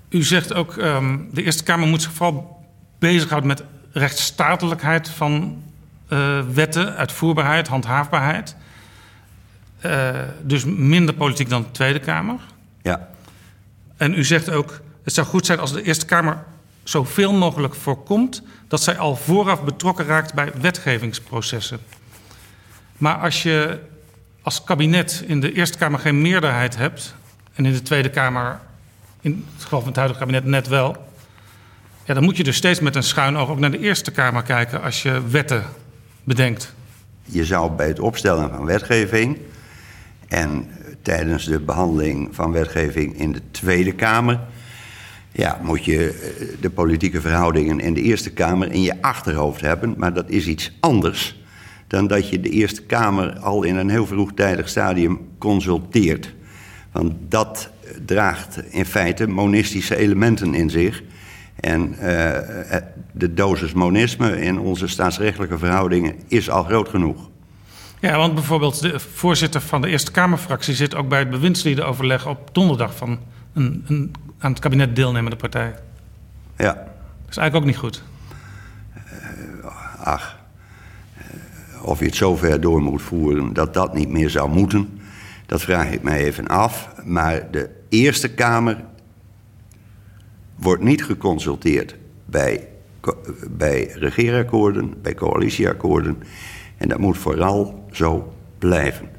U 0.10 0.24
zegt 0.24 0.54
ook, 0.54 0.76
um, 0.76 1.30
de 1.32 1.44
Eerste 1.44 1.64
Kamer 1.64 1.88
moet 1.88 2.02
zich 2.02 2.12
vooral 2.12 2.66
bezighouden 3.00 3.48
met 3.50 3.64
rechtsstatelijkheid 3.92 5.10
van 5.10 5.64
uh, 6.10 6.40
wetten, 6.54 6.96
uitvoerbaarheid, 6.96 7.68
handhaafbaarheid. 7.68 8.56
Uh, 9.86 10.10
dus 10.44 10.66
minder 10.66 11.16
politiek 11.16 11.50
dan 11.50 11.62
de 11.62 11.72
Tweede 11.72 12.00
Kamer. 12.00 12.40
Ja. 12.82 13.10
En 13.98 14.14
u 14.14 14.24
zegt 14.24 14.50
ook, 14.50 14.82
het 15.04 15.14
zou 15.14 15.28
goed 15.28 15.46
zijn 15.46 15.60
als 15.60 15.74
de 15.74 15.82
Eerste 15.82 16.06
Kamer 16.06 16.44
zoveel 16.90 17.34
mogelijk 17.34 17.76
voorkomt 17.76 18.42
dat 18.68 18.82
zij 18.82 18.98
al 18.98 19.16
vooraf 19.16 19.64
betrokken 19.64 20.06
raakt 20.06 20.34
bij 20.34 20.52
wetgevingsprocessen. 20.62 21.80
Maar 22.98 23.16
als 23.16 23.44
je 23.44 23.80
als 24.42 24.64
kabinet 24.64 25.24
in 25.28 25.40
de 25.40 25.54
Eerste 25.54 25.78
Kamer 25.78 26.00
geen 26.00 26.22
meerderheid 26.22 26.78
hebt 26.78 27.16
en 27.54 27.66
in 27.66 27.74
de 27.74 27.82
Tweede 27.82 28.10
Kamer, 28.10 28.60
in 29.22 29.46
het 29.54 29.64
geval 29.64 29.80
van 29.80 29.88
het 29.88 29.98
huidige 29.98 30.20
kabinet 30.20 30.46
net 30.46 30.68
wel, 30.68 31.08
ja, 32.04 32.14
dan 32.14 32.24
moet 32.24 32.38
je 32.38 32.44
dus 32.44 32.56
steeds 32.56 32.80
met 32.80 32.96
een 32.96 33.04
schuin 33.04 33.38
oog 33.38 33.50
ook 33.50 33.60
naar 33.60 33.72
de 33.72 33.80
Eerste 33.80 34.12
Kamer 34.12 34.44
kijken 34.44 34.82
als 34.82 35.02
je 35.02 35.28
wetten 35.30 35.64
bedenkt. 36.24 36.74
Je 37.24 37.46
zou 37.46 37.72
bij 37.72 37.88
het 37.88 38.00
opstellen 38.00 38.50
van 38.50 38.66
wetgeving 38.66 39.38
en 40.28 40.70
tijdens 41.02 41.46
de 41.46 41.60
behandeling 41.60 42.36
van 42.36 42.52
wetgeving 42.52 43.20
in 43.20 43.32
de 43.32 43.42
Tweede 43.52 43.92
Kamer. 43.92 44.40
Ja, 45.40 45.60
moet 45.62 45.86
je 45.86 46.30
de 46.60 46.70
politieke 46.70 47.22
verhoudingen 47.22 47.80
in 47.80 47.94
de 47.94 48.02
Eerste 48.02 48.32
Kamer 48.32 48.72
in 48.72 48.82
je 48.82 49.02
achterhoofd 49.02 49.62
hebben. 49.62 49.94
Maar 49.98 50.14
dat 50.14 50.30
is 50.30 50.48
iets 50.48 50.72
anders 50.80 51.42
dan 51.88 52.08
dat 52.08 52.30
je 52.30 52.40
de 52.40 52.50
Eerste 52.50 52.82
Kamer 52.82 53.40
al 53.40 53.64
in 53.64 53.76
een 53.76 53.90
heel 53.90 54.06
vroegtijdig 54.06 54.70
stadium 54.70 55.20
consulteert. 55.38 56.36
Want 56.92 57.14
dat 57.30 57.70
draagt 58.06 58.62
in 58.70 58.86
feite 58.86 59.28
monistische 59.28 59.96
elementen 59.96 60.54
in 60.54 60.70
zich. 60.70 61.04
En 61.56 61.90
uh, 61.92 61.98
de 63.12 63.34
dosis 63.34 63.74
monisme 63.74 64.42
in 64.42 64.60
onze 64.60 64.88
staatsrechtelijke 64.88 65.58
verhoudingen 65.58 66.16
is 66.28 66.50
al 66.50 66.64
groot 66.64 66.90
genoeg. 66.90 67.30
Ja, 68.00 68.18
want 68.18 68.34
bijvoorbeeld 68.34 68.82
de 68.82 69.00
voorzitter 69.00 69.62
van 69.62 69.82
de 69.82 69.90
Eerste 69.90 70.12
Kamerfractie 70.12 70.74
zit 70.74 70.96
ook 70.96 71.10
bij 71.10 71.20
het 71.20 71.30
bewindsliedenoverleg 71.30 72.28
op 72.28 72.50
donderdag 72.52 72.96
van 72.96 73.20
een, 73.54 73.84
een 73.88 74.12
aan 74.40 74.52
het 74.52 74.60
kabinet 74.60 74.96
deelnemende 74.96 75.36
partij. 75.36 75.76
Ja. 76.58 76.74
Dat 76.74 77.30
is 77.30 77.38
eigenlijk 77.38 77.56
ook 77.56 77.66
niet 77.66 77.78
goed. 77.78 78.04
Uh, 78.96 80.06
ach, 80.06 80.40
uh, 81.18 81.84
of 81.86 82.00
je 82.00 82.06
het 82.06 82.16
zover 82.16 82.62
door 82.62 82.82
moet 82.82 83.02
voeren 83.02 83.54
dat 83.54 83.74
dat 83.74 83.94
niet 83.94 84.10
meer 84.10 84.30
zou 84.30 84.50
moeten, 84.50 85.00
dat 85.46 85.62
vraag 85.62 85.92
ik 85.92 86.02
mij 86.02 86.18
even 86.18 86.48
af. 86.48 86.90
Maar 87.04 87.52
de 87.52 87.70
Eerste 87.90 88.34
Kamer 88.34 88.84
wordt 90.56 90.84
niet 90.84 91.04
geconsulteerd 91.04 91.96
bij, 92.26 92.68
bij 93.50 93.92
regeerakkoorden, 93.96 95.02
bij 95.02 95.14
coalitieakkoorden. 95.14 96.24
En 96.78 96.88
dat 96.90 97.00
moet 97.00 97.18
vooral 97.18 97.88
zo 97.92 98.34
blijven. 98.58 99.10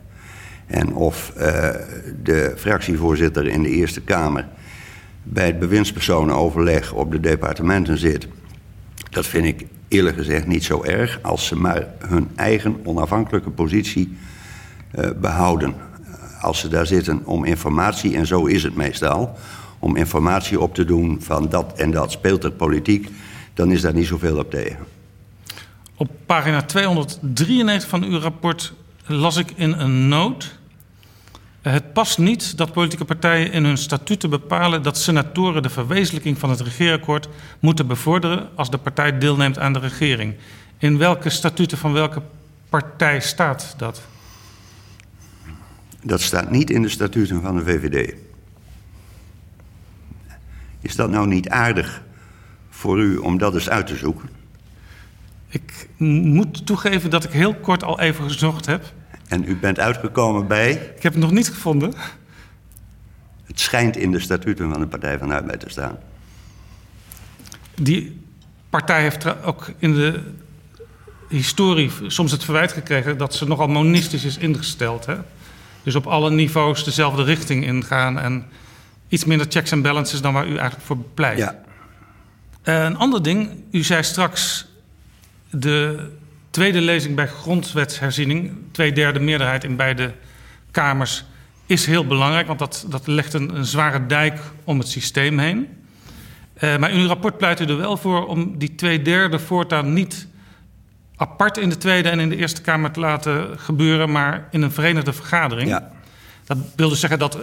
En 0.67 0.95
of 0.95 1.33
uh, 1.37 1.43
de 2.23 2.55
fractievoorzitter 2.57 3.47
in 3.47 3.63
de 3.63 3.69
Eerste 3.69 4.01
Kamer 4.01 4.49
bij 5.33 5.47
het 5.47 5.59
bewindspersonenoverleg 5.59 6.93
op 6.93 7.13
de 7.13 7.21
departementen 7.21 7.99
zit, 7.99 8.29
dat 9.11 9.27
vind 9.27 9.47
ik 9.47 9.67
eerlijk 9.89 10.17
gezegd 10.17 10.47
niet 10.47 10.65
zo 10.65 10.83
erg 10.83 11.19
als 11.23 11.47
ze 11.47 11.57
maar 11.57 11.87
hun 11.99 12.29
eigen 12.37 12.81
onafhankelijke 12.85 13.51
positie 13.51 14.17
uh, 14.95 15.11
behouden. 15.21 15.75
als 16.41 16.59
ze 16.59 16.69
daar 16.69 16.87
zitten 16.87 17.27
om 17.27 17.45
informatie, 17.45 18.17
en 18.17 18.27
zo 18.27 18.47
is 18.47 18.63
het 18.63 18.75
meestal, 18.75 19.39
om 19.79 19.97
informatie 19.97 20.61
op 20.61 20.75
te 20.75 20.85
doen 20.85 21.19
van 21.23 21.49
dat 21.49 21.73
en 21.77 21.91
dat 21.91 22.13
speelt 22.13 22.45
er 22.45 22.53
politiek, 22.53 23.09
dan 23.55 23.73
is 23.73 23.81
daar 23.81 23.95
niet 23.95 24.07
zoveel 24.07 24.39
op 24.39 24.51
tegen. 24.51 24.87
Op 25.97 26.11
pagina 26.27 26.63
293 26.63 27.89
van 27.89 28.03
uw 28.05 28.19
rapport 28.19 28.73
las 29.07 29.37
ik 29.37 29.53
in 29.55 29.73
een 29.73 30.09
noot. 30.09 30.59
Het 31.63 31.93
past 31.93 32.19
niet 32.19 32.57
dat 32.57 32.73
politieke 32.73 33.05
partijen 33.05 33.53
in 33.53 33.65
hun 33.65 33.77
statuten 33.77 34.31
bepalen 34.31 34.83
dat 34.83 34.99
senatoren 34.99 35.63
de 35.63 35.71
verwezenlijking 35.71 36.39
van 36.39 36.51
het 36.51 36.61
regeerakkoord 36.61 37.29
moeten 37.59 37.87
bevorderen 37.87 38.49
als 38.55 38.71
de 38.71 38.79
partij 38.79 39.19
deelneemt 39.19 39.59
aan 39.59 39.73
de 39.73 39.79
regering. 39.79 40.35
In 40.79 40.99
welke 40.99 41.31
statuten 41.31 41.79
van 41.79 41.93
welke 41.93 42.23
partij 42.69 43.21
staat 43.21 43.75
dat? 43.77 44.03
Dat 46.03 46.21
staat 46.21 46.51
niet 46.51 46.71
in 46.71 46.83
de 46.83 46.89
statuten 46.89 47.43
van 47.43 47.57
de 47.57 47.65
VVD. 47.65 48.15
Is 50.81 50.97
dat 50.97 51.11
nou 51.11 51.27
niet 51.27 51.49
aardig 51.49 52.03
voor 52.71 53.01
u 53.01 53.17
om 53.17 53.39
dat 53.39 53.55
eens 53.55 53.69
uit 53.69 53.87
te 53.87 53.97
zoeken? 53.97 54.29
Ik 55.49 55.89
moet 55.99 56.67
toegeven 56.67 57.11
dat 57.11 57.25
ik 57.25 57.31
heel 57.31 57.55
kort 57.55 57.85
al 57.85 58.01
even 58.01 58.31
gezocht 58.31 58.67
heb. 58.67 58.93
En 59.31 59.49
u 59.49 59.57
bent 59.57 59.79
uitgekomen 59.79 60.47
bij? 60.47 60.71
Ik 60.97 61.03
heb 61.03 61.13
het 61.13 61.23
nog 61.23 61.31
niet 61.31 61.49
gevonden. 61.49 61.93
Het 63.45 63.61
schijnt 63.61 63.97
in 63.97 64.11
de 64.11 64.21
statuten 64.21 64.71
van 64.71 64.81
de 64.81 64.87
Partij 64.87 65.19
van 65.19 65.29
de 65.29 65.35
Arbeid 65.35 65.61
te 65.61 65.69
staan. 65.69 65.99
Die 67.75 68.21
partij 68.71 69.03
heeft 69.03 69.43
ook 69.43 69.71
in 69.79 69.95
de 69.95 70.21
historie 71.29 71.91
soms 72.07 72.33
het 72.33 72.45
verwijt 72.45 72.73
gekregen 72.73 73.19
dat 73.19 73.35
ze 73.35 73.47
nogal 73.47 73.69
monistisch 73.69 74.25
is 74.25 74.39
ingesteld. 74.39 75.07
Hè? 75.07 75.17
Dus 75.83 75.95
op 75.95 76.07
alle 76.07 76.31
niveaus 76.31 76.85
dezelfde 76.85 77.23
richting 77.23 77.65
ingaan 77.65 78.19
en 78.19 78.45
iets 79.09 79.25
minder 79.25 79.47
checks 79.51 79.71
en 79.71 79.83
balances 79.83 80.21
dan 80.21 80.33
waar 80.33 80.47
u 80.47 80.57
eigenlijk 80.57 80.87
voor 80.87 80.99
pleit. 81.15 81.39
Ja. 81.39 81.63
Uh, 82.65 82.85
een 82.85 82.97
ander 82.97 83.23
ding, 83.23 83.51
u 83.71 83.83
zei 83.83 84.03
straks 84.03 84.67
de 85.51 86.09
tweede 86.51 86.81
lezing 86.81 87.15
bij 87.15 87.27
grondwetsherziening, 87.27 88.53
twee 88.73 88.93
derde 88.93 89.21
meerderheid 89.21 89.65
in 89.65 89.77
beide 89.77 90.13
kamers, 90.71 91.25
is 91.67 91.87
heel 91.87 92.07
belangrijk, 92.07 92.47
want 92.47 92.59
dat, 92.59 92.87
dat 92.89 93.07
legt 93.07 93.33
een, 93.33 93.57
een 93.57 93.65
zware 93.65 94.07
dijk 94.07 94.41
om 94.65 94.79
het 94.79 94.89
systeem 94.89 95.39
heen. 95.39 95.69
Uh, 96.61 96.77
maar 96.77 96.91
in 96.91 97.01
uw 97.01 97.07
rapport 97.07 97.39
pleit 97.39 97.61
u 97.61 97.65
er 97.65 97.77
wel 97.77 97.97
voor 97.97 98.27
om 98.27 98.59
die 98.59 98.75
twee 98.75 99.03
derde 99.03 99.39
voortaan 99.39 99.93
niet 99.93 100.29
apart 101.17 101.57
in 101.57 101.69
de 101.69 101.77
Tweede 101.77 102.09
en 102.09 102.21
in 102.21 102.29
de 102.29 102.37
Eerste 102.37 102.61
Kamer 102.61 102.91
te 102.91 103.01
laten 103.01 103.59
gebeuren, 103.59 104.11
maar 104.11 104.49
in 104.51 104.63
een 104.63 104.73
verenigde 104.73 105.13
vergadering. 105.13 105.69
Ja. 105.69 105.93
Dat 106.45 106.59
wil 106.77 106.89
dus 106.89 107.01
zeggen 107.01 107.19
dat, 107.19 107.39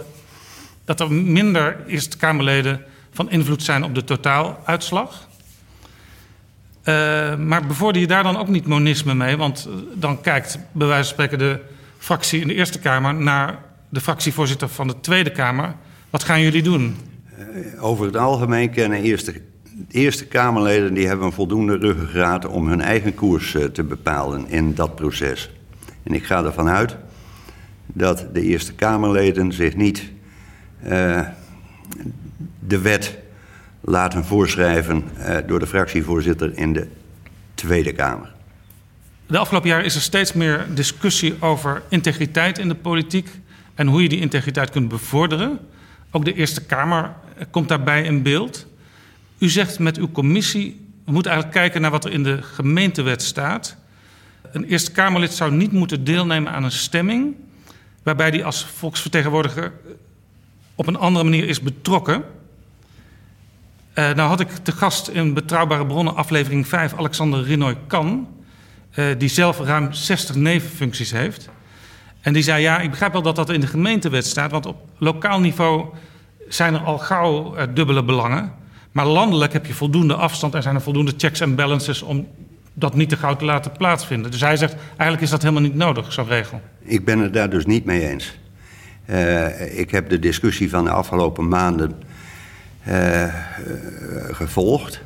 dat 0.84 1.00
er 1.00 1.12
minder 1.12 1.86
Eerste 1.86 2.16
Kamerleden 2.16 2.84
van 3.12 3.30
invloed 3.30 3.62
zijn 3.62 3.84
op 3.84 3.94
de 3.94 4.04
totaaluitslag. 4.04 5.27
Uh, 6.88 7.36
maar 7.36 7.66
bevorder 7.66 8.00
je 8.00 8.06
daar 8.06 8.22
dan 8.22 8.36
ook 8.36 8.48
niet 8.48 8.66
monisme 8.66 9.14
mee? 9.14 9.36
Want 9.36 9.68
dan 9.94 10.20
kijkt 10.20 10.58
bij 10.72 10.86
wijze 10.86 11.04
van 11.04 11.12
spreken 11.12 11.38
de 11.38 11.60
fractie 11.98 12.40
in 12.40 12.48
de 12.48 12.54
Eerste 12.54 12.78
Kamer 12.78 13.14
naar 13.14 13.58
de 13.88 14.00
fractievoorzitter 14.00 14.68
van 14.68 14.86
de 14.86 15.00
Tweede 15.00 15.30
Kamer. 15.30 15.74
Wat 16.10 16.24
gaan 16.24 16.40
jullie 16.40 16.62
doen? 16.62 16.96
Uh, 17.38 17.84
over 17.84 18.06
het 18.06 18.16
algemeen 18.16 18.70
kennen 18.70 19.02
eerste 19.02 19.40
Eerste 19.90 20.26
Kamerleden 20.26 20.94
die 20.94 21.06
hebben 21.06 21.26
een 21.26 21.32
voldoende 21.32 21.76
ruggengraat 21.76 22.46
om 22.46 22.68
hun 22.68 22.80
eigen 22.80 23.14
koers 23.14 23.56
te 23.72 23.84
bepalen 23.84 24.48
in 24.48 24.74
dat 24.74 24.94
proces. 24.94 25.50
En 26.02 26.14
ik 26.14 26.24
ga 26.24 26.44
ervan 26.44 26.68
uit 26.68 26.96
dat 27.86 28.26
de 28.32 28.42
Eerste 28.42 28.72
Kamerleden 28.72 29.52
zich 29.52 29.76
niet 29.76 30.10
de 32.58 32.78
wet 32.82 33.18
laten 33.88 34.24
voorschrijven 34.24 35.04
uh, 35.18 35.36
door 35.46 35.58
de 35.58 35.66
fractievoorzitter 35.66 36.58
in 36.58 36.72
de 36.72 36.88
Tweede 37.54 37.92
Kamer. 37.92 38.32
De 39.26 39.38
afgelopen 39.38 39.68
jaren 39.68 39.84
is 39.84 39.94
er 39.94 40.00
steeds 40.00 40.32
meer 40.32 40.66
discussie 40.74 41.34
over 41.40 41.82
integriteit 41.88 42.58
in 42.58 42.68
de 42.68 42.74
politiek 42.74 43.28
en 43.74 43.86
hoe 43.86 44.02
je 44.02 44.08
die 44.08 44.20
integriteit 44.20 44.70
kunt 44.70 44.88
bevorderen. 44.88 45.58
Ook 46.10 46.24
de 46.24 46.34
Eerste 46.34 46.64
Kamer 46.64 47.14
komt 47.50 47.68
daarbij 47.68 48.02
in 48.02 48.22
beeld. 48.22 48.66
U 49.38 49.48
zegt 49.48 49.78
met 49.78 49.96
uw 49.96 50.10
commissie, 50.10 50.86
we 51.04 51.12
moeten 51.12 51.32
eigenlijk 51.32 51.60
kijken 51.60 51.80
naar 51.80 51.90
wat 51.90 52.04
er 52.04 52.12
in 52.12 52.22
de 52.22 52.42
gemeentewet 52.42 53.22
staat. 53.22 53.76
Een 54.52 54.64
Eerste 54.64 54.92
Kamerlid 54.92 55.32
zou 55.32 55.52
niet 55.52 55.72
moeten 55.72 56.04
deelnemen 56.04 56.52
aan 56.52 56.64
een 56.64 56.70
stemming 56.70 57.34
waarbij 58.02 58.30
die 58.30 58.44
als 58.44 58.64
volksvertegenwoordiger 58.64 59.72
op 60.74 60.86
een 60.86 60.96
andere 60.96 61.24
manier 61.24 61.48
is 61.48 61.60
betrokken. 61.60 62.24
Uh, 63.98 64.04
nou 64.14 64.28
had 64.28 64.40
ik 64.40 64.48
te 64.62 64.72
gast 64.72 65.08
in 65.08 65.34
Betrouwbare 65.34 65.86
Bronnen 65.86 66.16
aflevering 66.16 66.66
5 66.66 66.94
Alexander 66.96 67.42
Rinoy 67.42 67.76
Kan, 67.86 68.28
uh, 68.94 69.04
die 69.18 69.28
zelf 69.28 69.60
ruim 69.60 69.92
60 69.92 70.34
nevenfuncties 70.34 71.10
heeft. 71.10 71.48
En 72.20 72.32
die 72.32 72.42
zei, 72.42 72.62
ja, 72.62 72.80
ik 72.80 72.90
begrijp 72.90 73.12
wel 73.12 73.22
dat 73.22 73.36
dat 73.36 73.50
in 73.50 73.60
de 73.60 73.66
gemeentewet 73.66 74.26
staat, 74.26 74.50
want 74.50 74.66
op 74.66 74.76
lokaal 74.98 75.40
niveau 75.40 75.86
zijn 76.48 76.74
er 76.74 76.80
al 76.80 76.98
gauw 76.98 77.56
uh, 77.56 77.62
dubbele 77.74 78.04
belangen. 78.04 78.52
Maar 78.92 79.06
landelijk 79.06 79.52
heb 79.52 79.66
je 79.66 79.74
voldoende 79.74 80.14
afstand 80.14 80.54
en 80.54 80.62
zijn 80.62 80.74
er 80.74 80.80
voldoende 80.80 81.12
checks 81.16 81.40
en 81.40 81.54
balances 81.54 82.02
om 82.02 82.26
dat 82.74 82.94
niet 82.94 83.08
te 83.08 83.16
gauw 83.16 83.36
te 83.36 83.44
laten 83.44 83.72
plaatsvinden. 83.72 84.30
Dus 84.30 84.40
hij 84.40 84.56
zegt, 84.56 84.74
eigenlijk 84.88 85.20
is 85.20 85.30
dat 85.30 85.42
helemaal 85.42 85.62
niet 85.62 85.74
nodig, 85.74 86.12
zo'n 86.12 86.28
regel. 86.28 86.60
Ik 86.82 87.04
ben 87.04 87.18
het 87.18 87.32
daar 87.32 87.50
dus 87.50 87.66
niet 87.66 87.84
mee 87.84 88.08
eens. 88.08 88.38
Ik 89.70 89.90
heb 89.90 90.08
de 90.08 90.18
discussie 90.18 90.70
van 90.70 90.84
de 90.84 90.90
afgelopen 90.90 91.48
maanden 91.48 91.94
gevolgd. 94.30 95.00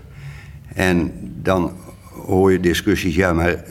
En 0.74 1.12
dan 1.42 1.72
hoor 2.26 2.52
je 2.52 2.60
discussies, 2.60 3.14
ja, 3.14 3.32
maar 3.32 3.64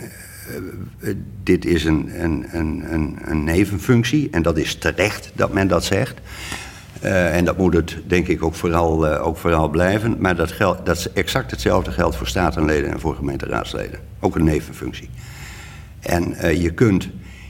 dit 1.44 1.66
is 1.66 1.84
een, 1.84 2.24
een, 2.24 2.46
een, 2.52 3.18
een 3.22 3.44
nevenfunctie. 3.44 4.28
En 4.32 4.42
dat 4.42 4.58
is 4.58 4.76
terecht 4.76 5.32
dat 5.36 5.54
men 5.54 5.68
dat 5.68 5.84
zegt. 5.84 6.20
En 7.02 7.46
dat 7.46 7.58
moet 7.58 7.74
het 7.74 7.98
denk 8.08 8.28
ik 8.28 8.44
ook 8.44 8.56
vooral, 8.56 9.08
ook 9.18 9.38
vooral 9.38 9.70
blijven. 9.70 10.16
Maar 10.20 10.36
dat, 10.36 10.52
geld, 10.52 10.86
dat 10.86 10.98
is 10.98 11.12
exact 11.12 11.52
hetzelfde 11.52 11.92
geldt 11.92 12.16
voor 12.16 12.28
statenleden 12.28 12.92
en 12.92 13.00
voor 13.00 13.16
gemeenteraadsleden. 13.16 14.00
Ook 14.20 14.36
een 14.36 14.44
nevenfunctie. 14.44 15.10
En 16.00 16.36
je 16.62 16.72
kunt, 16.72 17.10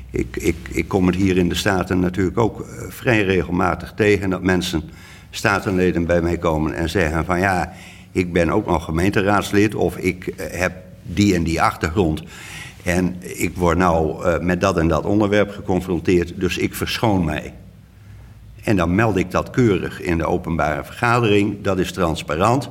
ik, 0.09 0.38
ik, 0.38 0.55
ik 0.69 0.88
kom 0.88 1.07
het 1.07 1.15
hier 1.15 1.38
in 1.38 1.49
de 1.49 1.55
Staten 1.55 1.99
natuurlijk 1.99 2.38
ook 2.38 2.65
vrij 2.89 3.23
regelmatig 3.23 3.93
tegen... 3.95 4.29
dat 4.29 4.43
mensen, 4.43 4.89
statenleden 5.31 6.05
bij 6.05 6.21
mij 6.21 6.37
komen 6.37 6.73
en 6.73 6.89
zeggen 6.89 7.25
van... 7.25 7.39
ja, 7.39 7.73
ik 8.11 8.33
ben 8.33 8.49
ook 8.49 8.65
nog 8.65 8.83
gemeenteraadslid 8.83 9.75
of 9.75 9.97
ik 9.97 10.33
heb 10.37 10.73
die 11.03 11.35
en 11.35 11.43
die 11.43 11.61
achtergrond... 11.61 12.23
en 12.83 13.15
ik 13.19 13.55
word 13.55 13.77
nou 13.77 14.27
met 14.43 14.61
dat 14.61 14.77
en 14.77 14.87
dat 14.87 15.05
onderwerp 15.05 15.51
geconfronteerd, 15.51 16.39
dus 16.39 16.57
ik 16.57 16.75
verschoon 16.75 17.25
mij... 17.25 17.53
En 18.63 18.75
dan 18.75 18.95
meld 18.95 19.17
ik 19.17 19.31
dat 19.31 19.49
keurig 19.49 20.01
in 20.01 20.17
de 20.17 20.25
openbare 20.25 20.83
vergadering. 20.83 21.61
Dat 21.61 21.79
is 21.79 21.91
transparant. 21.91 22.69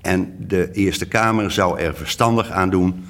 En 0.00 0.34
de 0.38 0.70
Eerste 0.72 1.08
Kamer 1.08 1.50
zou 1.50 1.78
er 1.78 1.94
verstandig 1.94 2.50
aan 2.50 2.70
doen 2.70 3.04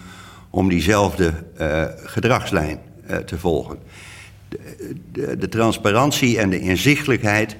om 0.51 0.69
diezelfde 0.69 1.33
uh, 1.61 1.85
gedragslijn 2.05 2.79
te 3.27 3.39
volgen. 3.39 3.79
De, 5.13 5.37
de, 5.39 5.49
transparantie 5.49 6.39
en 6.39 6.51
de 6.51 6.61
inzichtelijkheid 6.61 7.57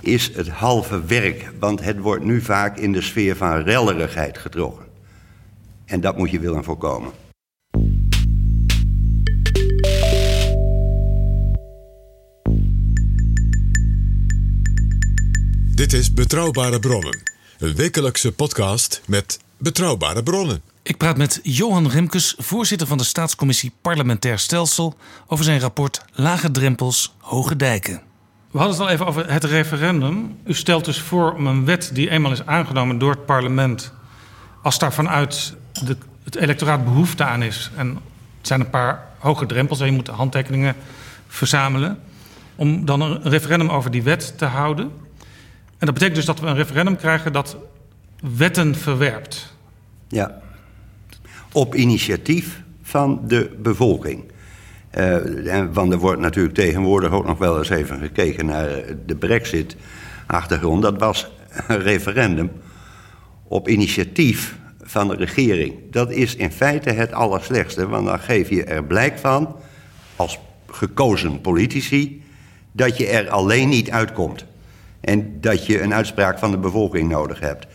is 0.00 0.30
het 0.34 0.48
halve 0.48 1.04
werk, 1.04 1.52
want 1.58 1.80
het 1.84 1.98
wordt 1.98 2.24
nu 2.24 2.40
vaak 2.40 2.76
in 2.76 2.92
de 2.92 3.02
sfeer 3.02 3.36
van 3.36 3.62
rellerigheid 3.62 4.38
getrokken. 4.38 4.84
En 5.84 6.00
dat 6.00 6.16
moet 6.16 6.30
je 6.30 6.38
willen 6.38 6.64
voorkomen. 6.64 7.12
Dit 15.74 15.92
is 15.92 16.12
Betrouwbare 16.12 16.80
Bronnen, 16.80 17.22
een 17.58 17.74
wekelijkse 17.74 18.32
podcast 18.32 19.02
met 19.06 19.38
betrouwbare 19.56 20.22
bronnen. 20.22 20.62
Ik 20.82 20.96
praat 20.96 21.16
met 21.16 21.40
Johan 21.42 21.88
Remkes, 21.88 22.34
voorzitter 22.38 22.86
van 22.86 22.98
de 22.98 23.04
Staatscommissie 23.04 23.72
Parlementair 23.80 24.38
Stelsel, 24.38 24.94
over 25.26 25.44
zijn 25.44 25.60
rapport 25.60 26.04
Lage 26.12 26.50
Drempels, 26.50 27.14
Hoge 27.18 27.56
Dijken. 27.56 28.02
We 28.54 28.60
hadden 28.60 28.78
het 28.78 28.86
al 28.86 28.92
even 28.92 29.06
over 29.06 29.32
het 29.32 29.44
referendum. 29.44 30.38
U 30.44 30.54
stelt 30.54 30.84
dus 30.84 31.00
voor 31.00 31.34
om 31.34 31.46
een 31.46 31.64
wet 31.64 31.90
die 31.92 32.10
eenmaal 32.10 32.32
is 32.32 32.46
aangenomen 32.46 32.98
door 32.98 33.10
het 33.10 33.26
parlement, 33.26 33.92
als 34.62 34.78
daar 34.78 34.92
vanuit 34.92 35.56
de, 35.84 35.96
het 36.24 36.36
electoraat 36.36 36.84
behoefte 36.84 37.24
aan 37.24 37.42
is, 37.42 37.70
en 37.76 37.88
het 38.38 38.46
zijn 38.46 38.60
een 38.60 38.70
paar 38.70 39.06
hoge 39.18 39.46
drempels 39.46 39.80
en 39.80 39.86
je 39.86 39.92
moet 39.92 40.06
handtekeningen 40.06 40.74
verzamelen, 41.26 41.98
om 42.54 42.84
dan 42.84 43.00
een 43.00 43.22
referendum 43.22 43.70
over 43.70 43.90
die 43.90 44.02
wet 44.02 44.38
te 44.38 44.44
houden. 44.44 44.90
En 45.78 45.86
dat 45.86 45.94
betekent 45.94 46.16
dus 46.16 46.24
dat 46.24 46.40
we 46.40 46.46
een 46.46 46.56
referendum 46.56 46.96
krijgen 46.96 47.32
dat 47.32 47.56
wetten 48.36 48.74
verwerpt. 48.74 49.54
Ja. 50.08 50.40
Op 51.52 51.74
initiatief 51.74 52.62
van 52.82 53.20
de 53.26 53.56
bevolking. 53.62 54.32
En, 54.94 55.72
want 55.72 55.92
er 55.92 55.98
wordt 55.98 56.20
natuurlijk 56.20 56.54
tegenwoordig 56.54 57.12
ook 57.12 57.26
nog 57.26 57.38
wel 57.38 57.58
eens 57.58 57.68
even 57.68 57.98
gekeken 57.98 58.46
naar 58.46 58.68
de 59.06 59.16
brexit-achtergrond. 59.16 60.82
Dat 60.82 60.98
was 60.98 61.30
een 61.68 61.82
referendum 61.82 62.50
op 63.48 63.68
initiatief 63.68 64.56
van 64.82 65.08
de 65.08 65.14
regering. 65.14 65.74
Dat 65.90 66.10
is 66.10 66.36
in 66.36 66.52
feite 66.52 66.90
het 66.90 67.12
allerslechtste, 67.12 67.88
want 67.88 68.06
dan 68.06 68.18
geef 68.18 68.48
je 68.48 68.64
er 68.64 68.84
blijk 68.84 69.18
van, 69.18 69.56
als 70.16 70.38
gekozen 70.70 71.40
politici, 71.40 72.22
dat 72.72 72.96
je 72.96 73.06
er 73.06 73.28
alleen 73.28 73.68
niet 73.68 73.90
uitkomt. 73.90 74.44
En 75.00 75.40
dat 75.40 75.66
je 75.66 75.80
een 75.80 75.94
uitspraak 75.94 76.38
van 76.38 76.50
de 76.50 76.58
bevolking 76.58 77.08
nodig 77.08 77.40
hebt. 77.40 77.66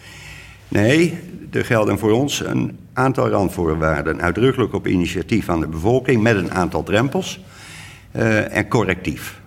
Nee, 0.68 1.20
er 1.52 1.66
gelden 1.66 2.00
voor 2.00 2.12
ons 2.12 2.40
een 2.40 2.78
aantal 3.00 3.30
randvoorwaarden. 3.30 4.22
Uitdrukkelijk 4.22 4.74
op 4.74 4.88
initiatief 4.88 5.46
van 5.46 5.60
de 5.60 5.68
bevolking 5.68 6.22
met 6.22 6.36
een 6.36 6.52
aantal 6.52 6.84
drempels. 6.84 7.40
Uh, 8.16 8.56
en 8.56 8.68
correctief. 8.68 9.40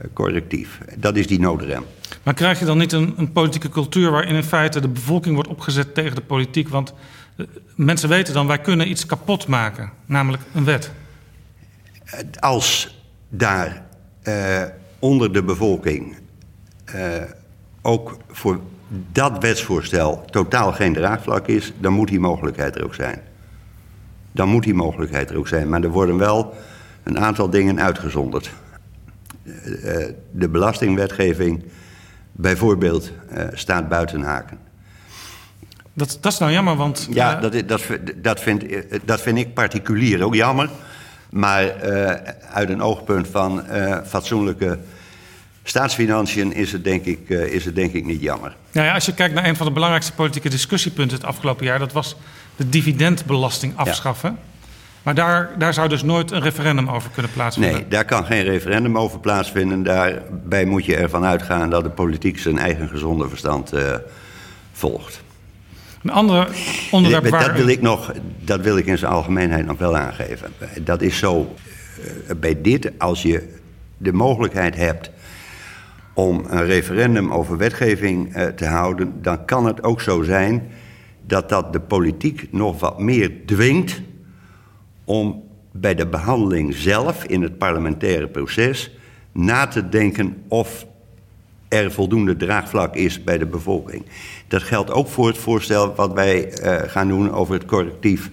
Uh, 0.00 0.06
correctief. 0.12 0.80
Dat 0.96 1.16
is 1.16 1.26
die 1.26 1.40
noodrem. 1.40 1.84
Maar 2.22 2.34
krijg 2.34 2.58
je 2.58 2.64
dan 2.64 2.78
niet 2.78 2.92
een, 2.92 3.14
een, 3.16 3.32
politieke 3.32 3.68
cultuur 3.68 4.10
waarin 4.10 4.34
in 4.34 4.42
feite 4.42 4.80
de 4.80 4.88
bevolking 4.88 5.34
wordt 5.34 5.50
opgezet 5.50 5.94
tegen 5.94 6.14
de 6.14 6.22
politiek? 6.22 6.68
Want 6.68 6.94
uh, 7.36 7.46
mensen 7.74 8.08
weten 8.08 8.34
dan, 8.34 8.46
wij 8.46 8.60
kunnen 8.60 8.90
iets 8.90 9.06
kapot 9.06 9.46
maken, 9.46 9.90
namelijk 10.06 10.42
een 10.54 10.64
wet. 10.64 10.90
Als 12.40 12.96
daar 13.28 13.84
onder 14.98 15.32
de 15.32 15.42
bevolking 15.42 16.16
ook 17.82 18.16
voor 18.30 18.60
dat 18.88 19.38
wetsvoorstel 19.38 20.24
totaal 20.30 20.72
geen 20.72 20.92
draagvlak 20.92 21.46
is, 21.46 21.72
dan 21.78 21.92
moet 21.92 22.08
die 22.08 22.20
mogelijkheid 22.20 22.76
er 22.76 22.84
ook 22.84 22.94
zijn. 22.94 23.20
Dan 24.32 24.48
moet 24.48 24.62
die 24.62 24.74
mogelijkheid 24.74 25.30
er 25.30 25.36
ook 25.36 25.48
zijn. 25.48 25.68
Maar 25.68 25.82
er 25.82 25.90
worden 25.90 26.18
wel 26.18 26.54
een 27.02 27.18
aantal 27.18 27.50
dingen 27.50 27.80
uitgezonderd. 27.80 28.50
Eh, 29.44 30.04
eh, 30.04 30.12
de 30.30 30.48
belastingwetgeving 30.48 31.64
bijvoorbeeld 32.32 33.12
eh, 33.28 33.44
staat 33.52 33.88
buiten 33.88 34.22
haken. 34.22 34.58
Dat, 35.92 36.18
dat 36.20 36.32
is 36.32 36.38
nou 36.38 36.52
jammer, 36.52 36.76
want... 36.76 37.08
Ja, 37.10 37.34
dat, 37.34 37.52
dat, 37.52 37.82
dat, 38.16 38.40
vind, 38.40 38.64
dat 39.04 39.20
vind 39.20 39.38
ik 39.38 39.54
particulier 39.54 40.24
ook 40.24 40.34
jammer. 40.34 40.70
Maar 41.30 41.72
uit 42.52 42.68
een 42.68 42.82
oogpunt 42.82 43.28
van 43.28 43.62
fatsoenlijke 44.04 44.78
staatsfinanciën 45.68 46.52
is 46.52 46.72
het, 46.72 46.84
denk 46.84 47.04
ik, 47.04 47.18
uh, 47.28 47.44
is 47.44 47.64
het 47.64 47.74
denk 47.74 47.92
ik 47.92 48.04
niet 48.04 48.20
jammer. 48.20 48.56
Nou 48.72 48.86
ja, 48.86 48.94
als 48.94 49.06
je 49.06 49.14
kijkt 49.14 49.34
naar 49.34 49.44
een 49.44 49.56
van 49.56 49.66
de 49.66 49.72
belangrijkste 49.72 50.12
politieke 50.12 50.48
discussiepunten 50.48 51.16
het 51.16 51.26
afgelopen 51.26 51.64
jaar, 51.66 51.78
dat 51.78 51.92
was 51.92 52.16
de 52.56 52.68
dividendbelasting 52.68 53.72
afschaffen. 53.76 54.30
Ja. 54.30 54.54
Maar 55.02 55.14
daar, 55.14 55.50
daar 55.58 55.74
zou 55.74 55.88
dus 55.88 56.02
nooit 56.02 56.30
een 56.30 56.40
referendum 56.40 56.88
over 56.88 57.10
kunnen 57.10 57.32
plaatsvinden. 57.32 57.80
Nee, 57.80 57.88
daar 57.88 58.04
kan 58.04 58.24
geen 58.24 58.42
referendum 58.42 58.98
over 58.98 59.18
plaatsvinden. 59.18 59.82
Daarbij 59.82 60.64
moet 60.64 60.84
je 60.84 60.96
ervan 60.96 61.24
uitgaan 61.24 61.70
dat 61.70 61.82
de 61.82 61.90
politiek 61.90 62.38
zijn 62.38 62.58
eigen 62.58 62.88
gezonde 62.88 63.28
verstand 63.28 63.74
uh, 63.74 63.94
volgt. 64.72 65.20
Een 66.02 66.10
ander 66.10 66.48
onderwerp 66.90 67.22
dat, 67.22 67.32
waar... 67.32 67.46
Dat 67.46 67.56
wil, 67.56 67.68
ik 67.68 67.80
nog, 67.80 68.12
dat 68.40 68.60
wil 68.60 68.76
ik 68.76 68.86
in 68.86 68.98
zijn 68.98 69.12
algemeenheid 69.12 69.66
nog 69.66 69.78
wel 69.78 69.96
aangeven. 69.96 70.52
Dat 70.80 71.02
is 71.02 71.18
zo 71.18 71.54
uh, 71.98 72.36
bij 72.36 72.60
dit, 72.60 72.90
als 72.98 73.22
je 73.22 73.54
de 73.96 74.12
mogelijkheid 74.12 74.76
hebt 74.76 75.10
om 76.16 76.44
een 76.48 76.64
referendum 76.64 77.32
over 77.32 77.56
wetgeving 77.56 78.36
uh, 78.36 78.46
te 78.46 78.66
houden, 78.66 79.22
dan 79.22 79.44
kan 79.44 79.66
het 79.66 79.82
ook 79.82 80.00
zo 80.00 80.22
zijn 80.22 80.70
dat 81.26 81.48
dat 81.48 81.72
de 81.72 81.80
politiek 81.80 82.48
nog 82.52 82.80
wat 82.80 82.98
meer 82.98 83.32
dwingt 83.46 84.00
om 85.04 85.42
bij 85.72 85.94
de 85.94 86.06
behandeling 86.06 86.74
zelf 86.74 87.24
in 87.24 87.42
het 87.42 87.58
parlementaire 87.58 88.28
proces 88.28 88.90
na 89.32 89.66
te 89.66 89.88
denken 89.88 90.42
of 90.48 90.86
er 91.68 91.92
voldoende 91.92 92.36
draagvlak 92.36 92.94
is 92.94 93.24
bij 93.24 93.38
de 93.38 93.46
bevolking. 93.46 94.04
Dat 94.48 94.62
geldt 94.62 94.90
ook 94.90 95.08
voor 95.08 95.26
het 95.26 95.38
voorstel 95.38 95.94
wat 95.94 96.12
wij 96.12 96.62
uh, 96.62 96.88
gaan 96.90 97.08
doen 97.08 97.32
over 97.32 97.54
het 97.54 97.64
correctief, 97.64 98.30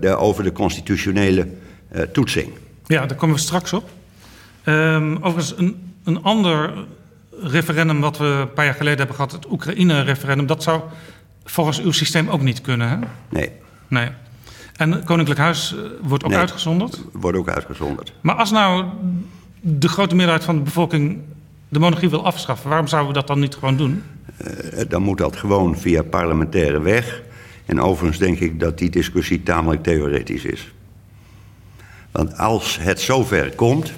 de, 0.00 0.16
over 0.18 0.44
de 0.44 0.52
constitutionele 0.52 1.48
toetsing. 2.12 2.52
Ja, 2.86 3.06
daar 3.06 3.16
komen 3.16 3.36
we 3.36 3.40
straks 3.42 3.72
op. 3.72 3.95
Um, 4.68 5.16
overigens, 5.16 5.58
een, 5.58 5.94
een 6.04 6.22
ander 6.22 6.72
referendum 7.42 8.00
wat 8.00 8.18
we 8.18 8.24
een 8.24 8.52
paar 8.52 8.64
jaar 8.64 8.74
geleden 8.74 8.98
hebben 8.98 9.16
gehad, 9.16 9.32
het 9.32 9.50
Oekraïne-referendum, 9.50 10.46
dat 10.46 10.62
zou 10.62 10.80
volgens 11.44 11.80
uw 11.80 11.92
systeem 11.92 12.28
ook 12.28 12.42
niet 12.42 12.60
kunnen, 12.60 12.88
hè? 12.88 12.96
Nee. 13.28 13.50
Nee. 13.88 14.08
En 14.76 14.92
het 14.92 15.04
Koninklijk 15.04 15.40
Huis 15.40 15.74
eh, 15.74 15.82
wordt 16.02 16.24
ook 16.24 16.30
nee, 16.30 16.38
uitgezonderd? 16.38 17.00
Wordt 17.12 17.38
ook 17.38 17.48
uitgezonderd. 17.48 18.12
Maar 18.20 18.34
als 18.34 18.50
nou 18.50 18.84
de 19.60 19.88
grote 19.88 20.14
meerderheid 20.14 20.44
van 20.44 20.56
de 20.56 20.62
bevolking 20.62 21.18
de 21.68 21.78
monarchie 21.78 22.10
wil 22.10 22.24
afschaffen, 22.24 22.68
waarom 22.68 22.86
zouden 22.86 23.12
we 23.12 23.18
dat 23.18 23.26
dan 23.26 23.38
niet 23.38 23.54
gewoon 23.54 23.76
doen? 23.76 24.02
Uh, 24.46 24.80
dan 24.88 25.02
moet 25.02 25.18
dat 25.18 25.36
gewoon 25.36 25.76
via 25.76 26.02
parlementaire 26.02 26.80
weg. 26.80 27.22
En 27.66 27.80
overigens 27.80 28.18
denk 28.18 28.38
ik 28.38 28.60
dat 28.60 28.78
die 28.78 28.90
discussie 28.90 29.42
tamelijk 29.42 29.82
theoretisch 29.82 30.44
is. 30.44 30.72
Want 32.10 32.38
als 32.38 32.78
het 32.80 33.00
zover 33.00 33.54
komt, 33.54 33.92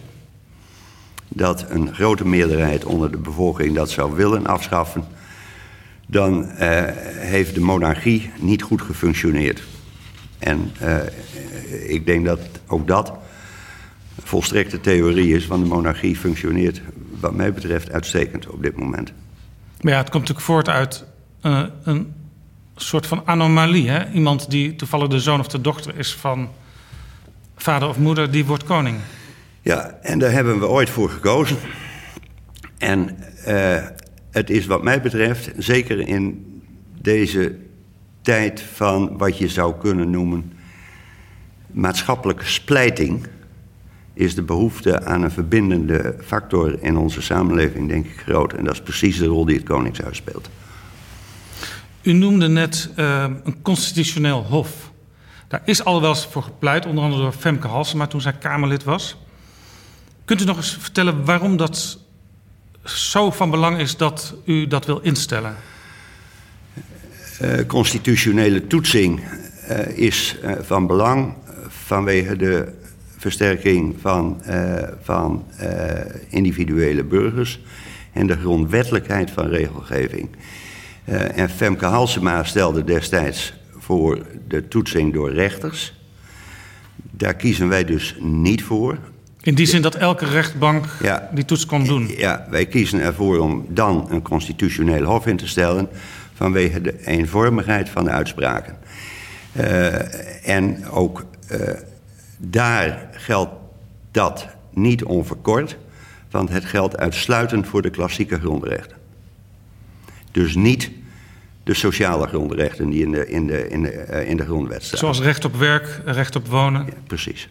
dat 1.29 1.65
een 1.69 1.95
grote 1.95 2.27
meerderheid 2.27 2.85
onder 2.85 3.11
de 3.11 3.19
bevolking 3.19 3.75
dat 3.75 3.91
zou 3.91 4.17
willen 4.17 4.47
afschaffen, 4.47 5.05
dan 6.07 6.43
uh, 6.43 6.49
heeft 7.17 7.55
de 7.55 7.61
monarchie 7.61 8.31
niet 8.39 8.63
goed 8.63 8.83
gefunctioneerd. 8.83 9.63
En 10.39 10.73
uh, 10.83 10.97
ik 11.87 12.07
denk 12.07 12.25
dat 12.25 12.41
ook 12.67 12.87
dat 12.87 13.13
volstrekte 14.23 14.81
theorie 14.81 15.35
is, 15.35 15.47
want 15.47 15.63
de 15.63 15.69
monarchie 15.69 16.17
functioneert, 16.17 16.81
wat 17.21 17.35
mij 17.35 17.53
betreft, 17.53 17.93
uitstekend 17.93 18.47
op 18.47 18.63
dit 18.63 18.77
moment. 18.77 19.13
Maar 19.81 19.93
ja, 19.93 19.99
het 19.99 20.11
komt 20.11 20.23
natuurlijk 20.23 20.47
voort 20.47 20.69
uit 20.69 21.05
uh, 21.43 21.65
een 21.83 22.13
soort 22.77 23.07
van 23.07 23.23
anomalie. 23.25 23.89
Hè? 23.89 24.11
Iemand 24.11 24.51
die 24.51 24.77
toevallig 24.77 25.09
de 25.09 25.21
zoon 25.21 25.41
of 25.41 25.49
de 25.49 25.61
dochter 25.61 25.99
is 25.99 26.15
van 26.15 26.49
vader 27.57 27.89
of 27.89 27.99
moeder, 27.99 28.31
die 28.31 28.45
wordt 28.45 28.65
koning. 28.65 28.97
Ja, 29.69 29.99
en 30.03 30.19
daar 30.19 30.33
hebben 30.33 30.59
we 30.59 30.67
ooit 30.67 30.91
voor 30.91 31.11
gekozen. 31.11 31.57
En 32.79 33.17
uh, 33.49 33.77
het 34.31 34.51
is 34.51 34.67
wat 34.67 34.83
mij 34.83 35.01
betreft, 35.01 35.51
zeker 35.57 36.09
in 36.09 36.47
deze 37.01 37.57
tijd 38.23 38.61
van 38.61 39.19
wat 39.19 39.39
je 39.39 39.49
zou 39.49 39.75
kunnen 39.79 40.11
noemen 40.11 40.53
maatschappelijke 41.67 42.45
splijting, 42.45 43.27
is 44.15 44.35
de 44.35 44.43
behoefte 44.43 45.05
aan 45.05 45.23
een 45.23 45.31
verbindende 45.31 46.17
factor 46.25 46.83
in 46.83 46.97
onze 46.97 47.23
samenleving, 47.23 47.89
denk 47.89 48.07
ik, 48.07 48.21
groot. 48.21 48.53
En 48.53 48.65
dat 48.65 48.75
is 48.75 48.83
precies 48.83 49.19
de 49.19 49.27
rol 49.27 49.45
die 49.45 49.57
het 49.57 49.65
Koningshuis 49.65 50.17
speelt. 50.17 50.51
U 52.03 52.13
noemde 52.13 52.49
net 52.49 52.91
uh, 52.97 53.27
een 53.45 53.63
constitutioneel 53.63 54.45
hof. 54.45 54.93
Daar 55.49 55.63
is 55.65 55.85
al 55.85 56.01
wel 56.01 56.11
eens 56.11 56.27
voor 56.27 56.43
gepleit, 56.43 56.87
onder 56.87 57.05
andere 57.05 57.23
door 57.23 57.33
Femke 57.33 57.67
Halsema 57.67 58.07
toen 58.07 58.21
zij 58.21 58.33
Kamerlid 58.33 58.85
was. 58.85 59.17
Kunt 60.29 60.41
u 60.41 60.45
nog 60.45 60.57
eens 60.57 60.77
vertellen 60.81 61.25
waarom 61.25 61.57
dat 61.57 61.99
zo 62.85 63.31
van 63.31 63.51
belang 63.51 63.79
is 63.79 63.97
dat 63.97 64.35
u 64.45 64.67
dat 64.67 64.87
wil 64.87 64.99
instellen? 64.99 65.57
Uh, 67.43 67.67
constitutionele 67.67 68.67
toetsing 68.67 69.21
uh, 69.21 69.99
is 69.99 70.37
uh, 70.45 70.53
van 70.61 70.87
belang 70.87 71.35
vanwege 71.69 72.37
de 72.37 72.73
versterking 73.17 73.97
van, 74.01 74.43
van 75.03 75.45
individuele 76.29 77.05
burgers 77.05 77.61
en 78.13 78.27
de 78.27 78.37
grondwettelijkheid 78.37 79.31
van 79.31 79.49
regelgeving. 79.49 80.29
en 81.35 81.51
Femke 81.51 81.87
Halsema 81.87 82.45
stelde 82.45 82.85
destijds 82.85 83.53
voor 83.79 84.27
de 84.49 84.69
toetsing 84.69 85.13
door 85.13 85.33
rechters. 85.33 85.95
Daar 87.11 87.35
kiezen 87.35 87.69
wij 87.69 87.85
dus 87.85 88.17
niet 88.21 88.63
voor. 88.63 88.99
In 89.49 89.55
die 89.55 89.67
zin 89.67 89.83
dat 89.83 89.95
elke 89.95 90.25
rechtbank 90.25 90.87
ja, 91.03 91.29
die 91.33 91.45
toets 91.45 91.67
kon 91.67 91.85
doen? 91.85 92.09
Ja, 92.17 92.47
wij 92.51 92.67
kiezen 92.67 93.01
ervoor 93.01 93.39
om 93.39 93.67
dan 93.69 94.07
een 94.11 94.23
constitutioneel 94.23 95.05
hof 95.05 95.27
in 95.27 95.37
te 95.37 95.47
stellen... 95.47 95.89
vanwege 96.35 96.81
de 96.81 97.07
eenvormigheid 97.07 97.89
van 97.89 98.05
de 98.05 98.11
uitspraken. 98.11 98.77
Uh, 99.57 100.49
en 100.49 100.89
ook 100.91 101.25
uh, 101.53 101.59
daar 102.37 103.09
geldt 103.13 103.53
dat 104.11 104.47
niet 104.71 105.05
onverkort... 105.05 105.77
want 106.31 106.49
het 106.49 106.65
geldt 106.65 106.97
uitsluitend 106.97 107.67
voor 107.67 107.83
de 107.83 107.91
klassieke 107.91 108.39
grondrechten. 108.39 108.97
Dus 110.31 110.55
niet 110.55 110.91
de 111.63 111.75
sociale 111.75 112.27
grondrechten 112.27 112.91
die 112.91 113.03
in 113.03 113.11
de, 113.11 113.29
in 113.29 113.47
de, 113.47 113.69
in 113.69 113.83
de, 113.83 114.07
uh, 114.11 114.29
in 114.29 114.37
de 114.37 114.45
grondwet 114.45 114.85
staan. 114.85 114.99
Zoals 114.99 115.21
recht 115.21 115.45
op 115.45 115.57
werk, 115.57 116.01
recht 116.05 116.37
op 116.37 116.47
wonen? 116.47 116.87
Ja, 116.87 116.93
precies. 117.07 117.49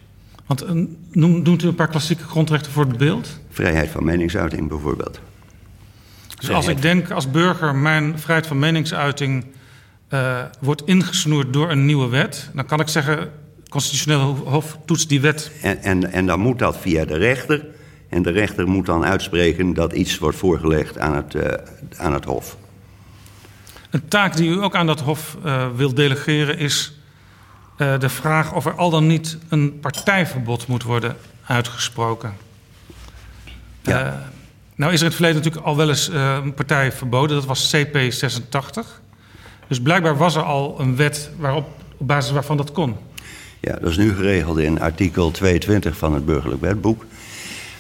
Want 0.48 0.66
noem, 1.12 1.42
noemt 1.42 1.64
u 1.64 1.68
een 1.68 1.76
paar 1.76 1.88
klassieke 1.88 2.24
grondrechten 2.24 2.72
voor 2.72 2.86
het 2.86 2.98
beeld? 2.98 3.40
Vrijheid 3.50 3.90
van 3.90 4.04
meningsuiting 4.04 4.68
bijvoorbeeld. 4.68 5.20
Dus 6.40 6.50
als 6.50 6.68
ik 6.68 6.82
denk 6.82 7.12
als 7.12 7.32
burger 7.32 7.76
mijn 7.76 8.20
vrijheid 8.20 8.48
van 8.48 8.60
meningsuiting 8.60 9.46
uh, 10.10 10.42
wordt 10.60 10.82
ingesnoerd 10.86 11.54
door 11.54 11.72
een 11.72 11.86
nieuwe 11.86 12.08
wet, 12.08 12.50
dan 12.54 12.66
kan 12.66 12.80
ik 12.80 12.88
zeggen 12.88 13.32
constitutionele 13.70 14.24
hof 14.24 14.78
toetst 14.86 15.10
die 15.10 15.22
wet. 15.22 15.52
En, 15.62 15.82
en, 15.82 16.12
en 16.12 16.26
dan 16.26 16.40
moet 16.40 16.60
dat 16.60 16.78
via 16.78 17.06
de 17.06 17.18
rechter. 17.18 17.66
En 18.10 18.22
de 18.22 18.32
rechter 18.32 18.68
moet 18.68 18.86
dan 18.86 19.06
uitspreken 19.06 19.74
dat 19.74 19.94
iets 19.94 20.18
wordt 20.18 20.38
voorgelegd 20.38 20.98
aan 20.98 21.16
het, 21.16 21.34
uh, 21.34 21.44
aan 21.98 22.14
het 22.14 22.26
hof. 22.26 22.58
Een 23.90 24.08
taak 24.08 24.36
die 24.36 24.50
u 24.50 24.64
ook 24.64 24.76
aan 24.76 24.88
dat 24.88 25.00
hof 25.00 25.38
uh, 25.46 25.68
wilt 25.76 25.96
delegeren 25.96 26.58
is 26.58 26.97
uh, 27.78 28.00
de 28.00 28.10
vraag 28.10 28.54
of 28.54 28.66
er 28.66 28.76
al 28.76 28.90
dan 28.90 29.08
niet 29.08 29.38
een 29.50 29.80
partijverbod 29.80 30.68
moet 30.68 30.84
worden 30.84 31.18
uitgesproken. 31.46 32.34
Ja. 33.82 34.32
nou 34.76 34.94
is 34.94 34.98
er 35.00 35.04
in 35.04 35.08
het 35.08 35.16
verleden 35.16 35.38
natuurlijk 35.38 35.66
al 35.66 35.78
wel 35.78 35.90
eens 35.90 36.08
een 36.08 36.54
partij 36.54 36.92
verboden, 36.92 37.36
dat 37.36 37.46
was 37.46 37.76
CP86. 37.76 39.06
Dus 39.68 39.82
blijkbaar 39.82 40.18
was 40.18 40.36
er 40.36 40.44
al 40.44 40.80
een 40.80 40.96
wet 40.96 41.30
waarop, 41.38 41.68
op 41.98 42.08
basis 42.08 42.32
waarvan 42.32 42.58
dat 42.58 42.72
kon. 42.72 42.96
Ja, 43.60 43.74
dat 43.82 43.90
is 43.90 43.98
nu 43.98 44.16
geregeld 44.16 44.58
in 44.58 44.82
artikel 44.82 45.32
22 45.32 45.98
van 45.98 46.14
het 46.14 46.26
burgerlijk 46.26 46.62
wetboek. 46.62 47.06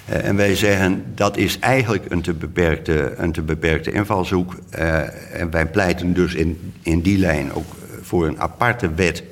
Uh, 0.09 0.25
en 0.25 0.35
wij 0.35 0.55
zeggen 0.55 1.03
dat 1.15 1.37
is 1.37 1.59
eigenlijk 1.59 2.11
een 2.11 2.21
te 2.21 2.33
beperkte, 2.33 3.13
een 3.17 3.31
te 3.31 3.41
beperkte 3.41 3.91
invalshoek. 3.91 4.55
Uh, 4.79 5.41
en 5.41 5.51
wij 5.51 5.65
pleiten 5.65 6.13
dus 6.13 6.33
in, 6.33 6.73
in 6.81 7.01
die 7.01 7.17
lijn 7.17 7.53
ook 7.53 7.75
voor 8.01 8.27
een 8.27 8.39
aparte 8.39 8.93
wet 8.93 9.23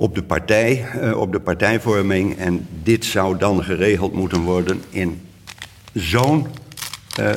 op 0.00 0.14
de 0.14 0.22
partij, 0.22 0.86
uh, 1.02 1.16
op 1.16 1.32
de 1.32 1.40
partijvorming. 1.40 2.38
En 2.38 2.66
dit 2.82 3.04
zou 3.04 3.38
dan 3.38 3.64
geregeld 3.64 4.12
moeten 4.12 4.40
worden 4.40 4.82
in 4.90 5.20
zo'n 5.92 6.46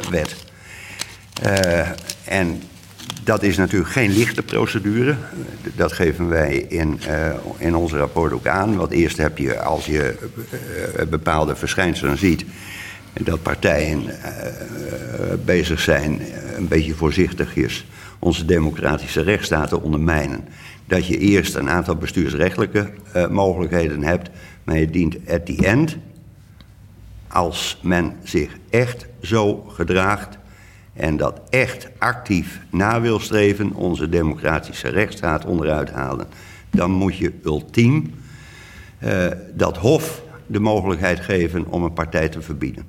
wet. 0.10 0.36
en 2.26 2.62
dat 3.24 3.44
is 3.44 3.58
natuurlijk 3.58 3.92
geen 3.92 4.12
lichte 4.12 4.44
procedure. 4.44 5.16
Dat 5.76 5.92
geven 5.92 6.30
wij 6.30 6.56
in, 6.56 7.00
in 7.58 7.76
ons 7.76 7.92
rapport 7.94 8.34
ook 8.34 8.48
aan. 8.48 8.76
Want 8.76 8.92
eerst 8.92 9.18
heb 9.18 9.38
je, 9.38 9.60
als 9.60 9.86
je 9.86 10.16
bepaalde 11.10 11.56
verschijnselen 11.56 12.18
ziet, 12.18 12.46
dat 13.14 13.42
partijen 13.42 14.04
bezig 15.46 15.80
zijn 15.80 16.22
een 16.56 16.68
beetje 16.68 16.94
voorzichtigjes 16.96 17.86
onze 18.24 18.46
democratische 18.46 19.22
rechtsstaat 19.22 19.70
te 19.70 19.82
ondermijnen. 19.82 20.48
Dat 20.94 21.08
je 21.08 21.18
eerst 21.18 21.56
een 21.56 21.70
aantal 21.70 21.96
bestuursrechtelijke 21.96 22.94
mogelijkheden 23.30 24.04
hebt, 24.04 24.30
maar 24.64 24.78
je 24.78 24.90
dient 24.90 25.16
at 25.30 25.46
the 25.46 25.56
end, 25.56 25.98
als 27.28 27.80
men 27.82 28.14
zich 28.24 28.58
echt 28.70 29.06
zo 29.22 29.56
gedraagt 29.56 30.38
en 30.94 31.18
dat 31.18 31.42
echt 31.50 31.88
actief 31.98 32.60
na 32.70 33.02
wil 33.02 33.20
streven, 33.20 33.74
onze 33.74 34.10
democratische 34.10 34.90
rechtsstaat 34.90 35.46
onderuit 35.46 35.92
halen, 35.92 36.28
dan 36.70 36.92
moet 36.92 37.18
je 37.18 37.34
ultiem 37.44 38.14
uh, 39.04 39.28
dat 39.54 39.78
Hof 39.78 40.22
de 40.48 40.60
mogelijkheid 40.60 41.20
geven 41.20 41.68
om 41.68 41.84
een 41.84 41.94
partij 41.94 42.30
te 42.30 42.42
verbieden. 42.42 42.86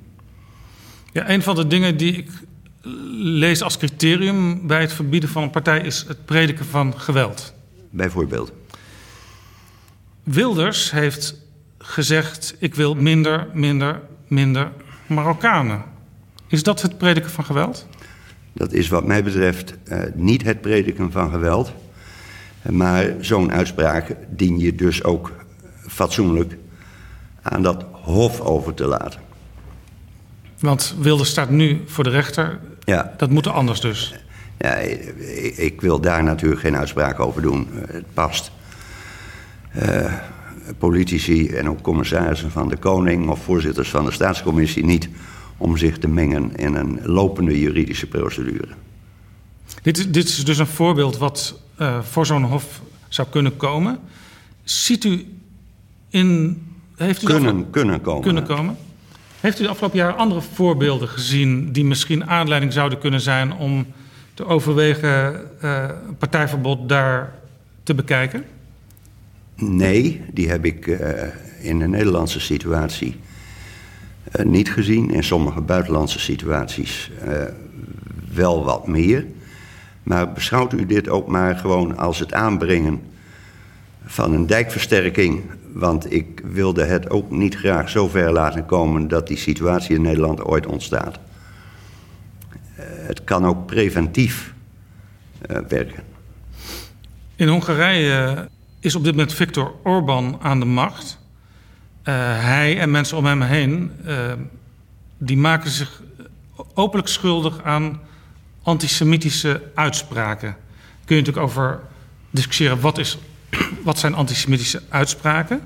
Ja, 1.11 1.29
een 1.29 1.41
van 1.41 1.55
de 1.55 1.67
dingen 1.67 1.97
die 1.97 2.13
ik 2.13 2.29
lees 3.21 3.61
als 3.61 3.77
criterium 3.77 4.67
bij 4.67 4.81
het 4.81 4.93
verbieden 4.93 5.29
van 5.29 5.43
een 5.43 5.49
partij 5.49 5.79
is 5.79 6.05
het 6.07 6.25
prediken 6.25 6.65
van 6.65 6.99
geweld. 6.99 7.54
Bijvoorbeeld. 7.95 8.51
Wilders 10.23 10.91
heeft 10.91 11.35
gezegd: 11.77 12.55
ik 12.59 12.75
wil 12.75 12.95
minder, 12.95 13.47
minder, 13.53 14.01
minder 14.27 14.71
Marokkanen. 15.07 15.83
Is 16.47 16.63
dat 16.63 16.81
het 16.81 16.97
prediken 16.97 17.29
van 17.29 17.45
geweld? 17.45 17.87
Dat 18.53 18.71
is 18.71 18.87
wat 18.87 19.05
mij 19.05 19.23
betreft 19.23 19.73
uh, 19.87 19.99
niet 20.13 20.43
het 20.43 20.61
prediken 20.61 21.11
van 21.11 21.29
geweld. 21.31 21.71
Maar 22.69 23.13
zo'n 23.19 23.51
uitspraak 23.51 24.15
dien 24.29 24.59
je 24.59 24.75
dus 24.75 25.03
ook 25.03 25.31
fatsoenlijk 25.87 26.57
aan 27.41 27.61
dat 27.61 27.85
hof 27.91 28.39
over 28.39 28.73
te 28.73 28.85
laten. 28.85 29.19
Want 30.59 30.95
Wilders 30.99 31.29
staat 31.29 31.49
nu 31.49 31.81
voor 31.85 32.03
de 32.03 32.09
rechter. 32.09 32.59
Ja. 32.83 33.13
Dat 33.17 33.29
moet 33.29 33.47
anders 33.47 33.79
dus. 33.81 34.24
Ja, 34.57 34.73
ik 35.55 35.81
wil 35.81 35.99
daar 35.99 36.23
natuurlijk 36.23 36.61
geen 36.61 36.77
uitspraak 36.77 37.19
over 37.19 37.41
doen. 37.41 37.67
Het 37.87 38.13
past 38.13 38.51
uh, 39.75 40.13
politici 40.77 41.47
en 41.47 41.69
ook 41.69 41.81
commissarissen 41.81 42.51
van 42.51 42.69
de 42.69 42.77
Koning 42.77 43.29
of 43.29 43.43
voorzitters 43.43 43.89
van 43.89 44.05
de 44.05 44.11
staatscommissie 44.11 44.85
niet 44.85 45.09
om 45.57 45.77
zich 45.77 45.97
te 45.97 46.07
mengen 46.07 46.55
in 46.55 46.75
een 46.75 46.99
lopende 47.03 47.59
juridische 47.59 48.07
procedure. 48.07 48.67
Dit, 49.81 50.13
dit 50.13 50.27
is 50.27 50.45
dus 50.45 50.57
een 50.57 50.67
voorbeeld 50.67 51.17
wat 51.17 51.59
uh, 51.79 52.01
voor 52.01 52.25
zo'n 52.25 52.43
hof 52.43 52.81
zou 53.07 53.27
kunnen 53.27 53.57
komen. 53.57 53.99
Ziet 54.63 55.03
u 55.03 55.25
in. 56.09 56.61
Heeft 56.95 57.23
u 57.23 57.25
kunnen, 57.25 57.69
kunnen 57.69 58.01
komen. 58.01 58.21
Kunnen 58.21 58.43
komen. 58.43 58.77
Heeft 59.39 59.59
u 59.59 59.63
de 59.63 59.69
afgelopen 59.69 59.97
jaar 59.97 60.13
andere 60.13 60.41
voorbeelden 60.41 61.07
gezien 61.07 61.71
die 61.71 61.85
misschien 61.85 62.25
aanleiding 62.25 62.73
zouden 62.73 62.99
kunnen 62.99 63.21
zijn 63.21 63.53
om 63.53 63.85
te 64.35 64.45
overwegen 64.45 65.41
uh, 65.63 65.89
partijverbod 66.17 66.89
daar 66.89 67.33
te 67.83 67.95
bekijken? 67.95 68.43
Nee, 69.55 70.21
die 70.33 70.49
heb 70.49 70.65
ik 70.65 70.87
uh, 70.87 70.99
in 71.61 71.79
de 71.79 71.87
Nederlandse 71.87 72.39
situatie 72.39 73.19
uh, 74.39 74.45
niet 74.45 74.71
gezien. 74.71 75.11
In 75.11 75.23
sommige 75.23 75.61
buitenlandse 75.61 76.19
situaties 76.19 77.11
wel 78.33 78.63
wat 78.63 78.87
meer. 78.87 79.25
Maar 80.03 80.31
beschouwt 80.31 80.73
u 80.73 80.85
dit 80.85 81.09
ook 81.09 81.27
maar 81.27 81.55
gewoon 81.55 81.97
als 81.97 82.19
het 82.19 82.33
aanbrengen 82.33 83.01
van 84.05 84.33
een 84.33 84.47
dijkversterking? 84.47 85.41
Want 85.73 86.13
ik 86.13 86.41
wilde 86.51 86.83
het 86.83 87.09
ook 87.09 87.31
niet 87.31 87.55
graag 87.55 87.89
zo 87.89 88.07
ver 88.07 88.31
laten 88.31 88.65
komen 88.65 89.07
dat 89.07 89.27
die 89.27 89.37
situatie 89.37 89.95
in 89.95 90.01
Nederland 90.01 90.43
ooit 90.43 90.65
ontstaat. 90.65 91.19
Het 93.05 93.23
kan 93.23 93.45
ook 93.45 93.65
preventief 93.65 94.53
werken. 95.67 96.03
In 97.35 97.47
Hongarije 97.47 98.49
is 98.79 98.95
op 98.95 99.03
dit 99.03 99.11
moment 99.11 99.33
Viktor 99.33 99.75
Orbán 99.83 100.37
aan 100.41 100.59
de 100.59 100.65
macht. 100.65 101.19
Uh, 102.03 102.13
hij 102.43 102.79
en 102.79 102.91
mensen 102.91 103.17
om 103.17 103.25
hem 103.25 103.41
heen, 103.41 103.91
die 105.17 105.37
maken 105.37 105.69
zich 105.69 106.01
openlijk 106.73 107.07
schuldig 107.07 107.63
aan 107.63 108.01
antisemitische 108.63 109.61
uitspraken. 109.75 110.55
Kun 111.05 111.15
je 111.15 111.21
natuurlijk 111.21 111.47
over 111.47 111.79
discussiëren 112.29 112.79
wat, 112.79 112.97
is, 112.97 113.17
wat 113.83 113.99
zijn 113.99 114.15
antisemitische 114.15 114.81
uitspraken. 114.89 115.61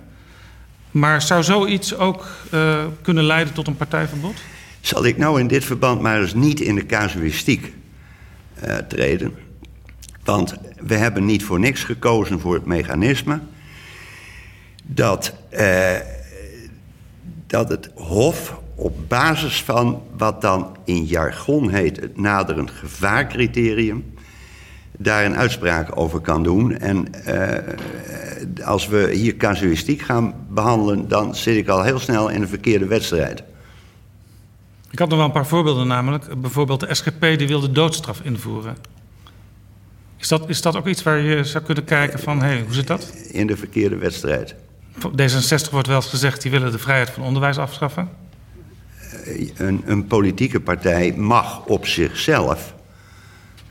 Maar 0.92 1.22
zou 1.22 1.44
zoiets 1.44 1.96
ook 1.96 2.28
kunnen 3.02 3.24
leiden 3.24 3.54
tot 3.54 3.68
een 3.68 3.78
partijverbod? 3.78 4.42
Zal 4.90 5.06
ik 5.06 5.18
nou 5.18 5.40
in 5.40 5.48
dit 5.48 5.66
verband 5.66 6.02
maar 6.02 6.22
eens 6.22 6.34
niet 6.34 6.60
in 6.60 6.76
de 6.76 6.86
casuïstiek 6.86 7.74
treden? 8.88 9.36
Want 10.24 10.56
we 10.80 10.96
hebben 10.96 11.26
niet 11.26 11.44
voor 11.44 11.60
niks 11.60 11.84
gekozen 11.84 12.40
voor 12.40 12.54
het 12.54 12.66
mechanisme 12.66 13.40
dat 14.84 15.34
dat 17.48 17.70
het 17.70 17.90
Hof 17.96 18.60
op 18.76 18.98
basis 19.08 19.64
van 19.64 20.02
wat 20.18 20.42
dan 20.42 20.78
in 20.86 21.06
jargon 21.06 21.70
heet 21.70 22.00
het 22.00 22.18
naderend 22.18 22.72
gevaarcriterium, 22.72 24.14
daar 24.98 25.26
een 25.26 25.38
uitspraak 25.38 25.98
over 25.98 26.20
kan 26.20 26.44
doen. 26.44 26.78
En 26.78 27.06
uh, 27.28 28.66
als 28.66 28.88
we 28.88 29.10
hier 29.14 29.36
casuïstiek 29.36 30.02
gaan 30.02 30.34
behandelen, 30.50 31.08
dan 31.08 31.36
zit 31.36 31.56
ik 31.56 31.68
al 31.68 31.84
heel 31.84 32.00
snel 32.00 32.30
in 32.30 32.42
een 32.42 32.48
verkeerde 32.48 32.86
wedstrijd. 32.86 33.44
Ik 34.92 35.00
had 35.00 35.10
nog 35.10 35.18
wel 35.18 35.28
een 35.28 35.34
paar 35.34 35.48
voorbeelden, 35.48 35.88
namelijk 35.88 36.42
bijvoorbeeld 36.42 36.80
de 36.80 36.94
SGP 36.94 37.22
die 37.22 37.48
wil 37.48 37.60
de 37.60 37.72
doodstraf 37.72 38.22
invoeren. 38.24 38.78
Is 40.18 40.28
dat, 40.28 40.50
is 40.50 40.62
dat 40.62 40.76
ook 40.76 40.88
iets 40.88 41.04
waar 41.04 41.20
je 41.20 41.44
zou 41.44 41.64
kunnen 41.64 41.84
kijken 41.84 42.20
van, 42.20 42.42
hé, 42.42 42.48
hey, 42.48 42.62
hoe 42.62 42.74
zit 42.74 42.88
dat? 42.88 43.14
In 43.32 43.48
de 43.48 43.58
verkeerde 43.58 43.98
wedstrijd. 43.98 44.56
D66 44.98 45.72
wordt 45.72 45.88
wel 45.88 45.96
eens 45.96 46.06
gezegd, 46.06 46.42
die 46.42 46.52
willen 46.52 46.72
de 46.72 46.80
vrijheid 46.80 47.10
van 47.10 47.24
onderwijs 47.24 47.58
afschaffen. 47.58 48.10
Een, 49.58 49.82
een 49.86 50.08
politieke 50.08 50.60
partij 50.60 51.14
mag 51.14 51.66
op 51.66 51.88
zichzelf 51.88 52.74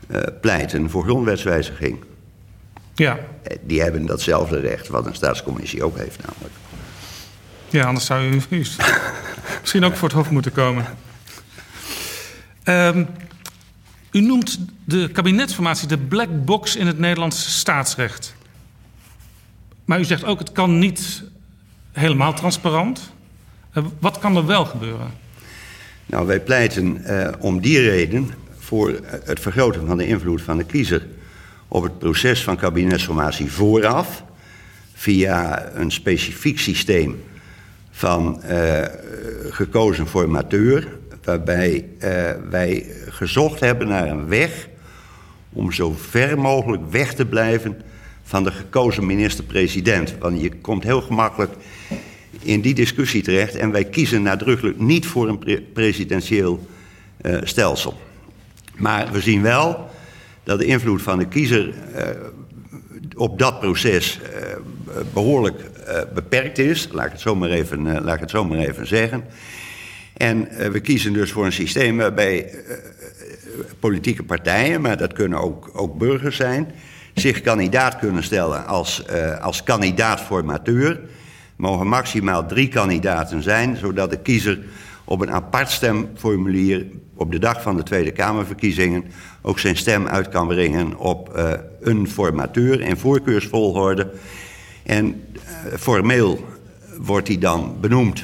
uh, 0.07 0.21
pleiten 0.41 0.89
voor 0.89 1.03
grondwetswijziging. 1.03 2.03
Ja. 2.95 3.19
Die 3.61 3.81
hebben 3.81 4.05
datzelfde 4.05 4.59
recht 4.59 4.87
wat 4.87 5.05
een 5.05 5.15
staatscommissie 5.15 5.83
ook 5.83 5.97
heeft 5.97 6.19
namelijk. 6.27 6.53
Ja, 7.69 7.85
anders 7.85 8.05
zou 8.05 8.23
u, 8.23 8.41
u 8.49 8.57
misschien 9.61 9.83
ook 9.83 9.95
voor 9.95 10.07
het 10.07 10.17
hof 10.17 10.29
moeten 10.29 10.51
komen. 10.51 10.85
Um, 12.69 13.07
u 14.11 14.21
noemt 14.21 14.59
de 14.85 15.09
kabinetsformatie 15.11 15.87
de 15.87 15.97
black 15.97 16.45
box 16.45 16.75
in 16.75 16.87
het 16.87 16.99
Nederlandse 16.99 17.49
staatsrecht. 17.49 18.35
Maar 19.85 19.99
u 19.99 20.03
zegt 20.03 20.23
ook, 20.23 20.39
het 20.39 20.51
kan 20.51 20.79
niet 20.79 21.23
helemaal 21.91 22.33
transparant. 22.33 23.13
Uh, 23.73 23.85
wat 23.99 24.19
kan 24.19 24.35
er 24.35 24.45
wel 24.45 24.65
gebeuren? 24.65 25.11
Nou, 26.05 26.27
wij 26.27 26.39
pleiten 26.39 27.01
uh, 27.05 27.29
om 27.39 27.61
die 27.61 27.79
reden 27.79 28.29
voor 28.57 28.99
het 29.23 29.39
vergroten 29.39 29.87
van 29.87 29.97
de 29.97 30.07
invloed 30.07 30.41
van 30.41 30.57
de 30.57 30.63
kiezer 30.63 31.07
op 31.67 31.83
het 31.83 31.99
proces 31.99 32.43
van 32.43 32.57
kabinetsformatie 32.57 33.51
vooraf, 33.51 34.23
via 34.93 35.69
een 35.73 35.91
specifiek 35.91 36.59
systeem 36.59 37.23
van 37.91 38.41
uh, 38.45 38.83
gekozen 39.49 40.07
formateur, 40.07 40.98
waarbij 41.29 41.85
uh, 41.97 42.31
wij 42.49 42.85
gezocht 43.09 43.59
hebben 43.59 43.87
naar 43.87 44.07
een 44.07 44.27
weg 44.27 44.67
om 45.53 45.71
zo 45.71 45.95
ver 45.97 46.39
mogelijk 46.39 46.91
weg 46.91 47.13
te 47.13 47.25
blijven 47.25 47.81
van 48.23 48.43
de 48.43 48.51
gekozen 48.51 49.05
minister-president. 49.05 50.15
Want 50.19 50.41
je 50.41 50.51
komt 50.61 50.83
heel 50.83 51.01
gemakkelijk 51.01 51.53
in 52.41 52.61
die 52.61 52.73
discussie 52.73 53.21
terecht 53.21 53.55
en 53.55 53.71
wij 53.71 53.83
kiezen 53.83 54.21
nadrukkelijk 54.21 54.79
niet 54.79 55.05
voor 55.05 55.27
een 55.27 55.39
pre 55.39 55.61
presidentieel 55.61 56.67
uh, 57.21 57.37
stelsel. 57.43 57.99
Maar 58.77 59.11
we 59.11 59.21
zien 59.21 59.41
wel 59.41 59.89
dat 60.43 60.59
de 60.59 60.65
invloed 60.65 61.01
van 61.01 61.17
de 61.17 61.27
kiezer 61.27 61.73
op 63.15 63.39
dat 63.39 63.59
proces 63.59 64.19
behoorlijk 65.13 65.61
beperkt 66.13 66.57
is. 66.57 66.87
Laat 66.91 67.05
ik 67.05 67.11
het 67.11 67.21
zo 67.21 67.35
maar 67.35 67.49
even, 67.49 68.03
laat 68.03 68.15
ik 68.15 68.21
het 68.21 68.29
zo 68.29 68.45
maar 68.45 68.57
even 68.57 68.87
zeggen. 68.87 69.23
En 70.19 70.47
uh, 70.51 70.67
we 70.67 70.79
kiezen 70.79 71.13
dus 71.13 71.31
voor 71.31 71.45
een 71.45 71.51
systeem 71.51 71.97
waarbij 71.97 72.49
politieke 73.79 74.23
partijen, 74.23 74.81
maar 74.81 74.97
dat 74.97 75.13
kunnen 75.13 75.39
ook, 75.39 75.69
ook 75.73 75.97
burgers 75.97 76.35
zijn, 76.35 76.71
zich 77.13 77.41
kandidaat 77.41 77.99
kunnen 77.99 78.23
stellen 78.23 78.67
als, 78.67 79.03
als 79.41 79.63
kandidaat-formateur. 79.63 80.99
mogen 81.55 81.87
maximaal 81.87 82.45
drie 82.45 82.67
kandidaten 82.67 83.43
zijn, 83.43 83.77
zodat 83.77 84.09
de 84.09 84.19
kiezer 84.19 84.59
op 85.05 85.21
een 85.21 85.31
apart 85.31 85.69
stemformulier 85.69 86.85
op 87.15 87.31
de 87.31 87.39
dag 87.39 87.61
van 87.61 87.75
de 87.75 87.83
Tweede 87.83 88.11
Kamerverkiezingen 88.11 89.03
ook 89.41 89.59
zijn 89.59 89.77
stem 89.77 90.07
uit 90.07 90.29
kan 90.29 90.47
brengen 90.47 90.97
op 90.97 91.39
een 91.81 92.09
formateur 92.09 92.81
in 92.81 92.97
voorkeursvolgorde. 92.97 94.11
En 94.83 95.23
formeel 95.77 96.45
wordt 96.97 97.27
hij 97.27 97.37
dan 97.37 97.77
benoemd 97.81 98.23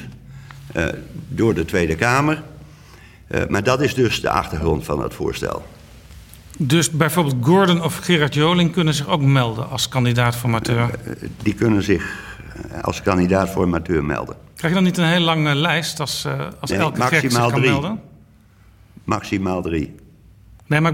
door 1.28 1.54
de 1.54 1.64
Tweede 1.64 1.94
Kamer. 1.94 2.42
Uh, 3.28 3.46
maar 3.48 3.62
dat 3.62 3.80
is 3.80 3.94
dus 3.94 4.20
de 4.20 4.30
achtergrond 4.30 4.84
van 4.84 5.02
het 5.02 5.14
voorstel. 5.14 5.66
Dus 6.58 6.90
bijvoorbeeld 6.90 7.36
Gordon 7.40 7.82
of 7.82 7.96
Gerard 7.96 8.34
Joling 8.34 8.72
kunnen 8.72 8.94
zich 8.94 9.08
ook 9.08 9.22
melden 9.22 9.68
als 9.70 9.88
kandidaat-formateur? 9.88 10.90
die 11.42 11.54
kunnen 11.54 11.82
zich 11.82 12.24
als 12.82 13.02
kandidaat-formateur 13.02 14.04
melden. 14.04 14.36
Krijg 14.56 14.74
je 14.74 14.78
dan 14.78 14.88
niet 14.88 14.98
een 14.98 15.06
hele 15.06 15.24
lange 15.24 15.54
lijst 15.54 16.00
als, 16.00 16.26
als 16.60 16.70
nee, 16.70 16.78
elke 16.78 17.02
gek 17.02 17.20
zich 17.20 17.32
kan 17.32 17.50
drie. 17.50 17.70
melden? 17.70 18.00
Maximaal 19.04 19.62
drie. 19.62 19.94
Nee, 20.66 20.80
maar, 20.80 20.92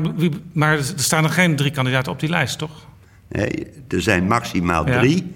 maar 0.53 0.77
er 0.77 0.85
staan 0.97 1.25
er 1.25 1.31
geen 1.31 1.57
drie 1.57 1.71
kandidaten 1.71 2.13
op 2.13 2.21
die 2.21 2.29
lijst, 2.29 2.59
toch? 2.59 2.87
Nee, 3.29 3.67
er 3.89 4.03
zijn 4.03 4.27
maximaal 4.27 4.87
ja. 4.87 4.99
drie 4.99 5.33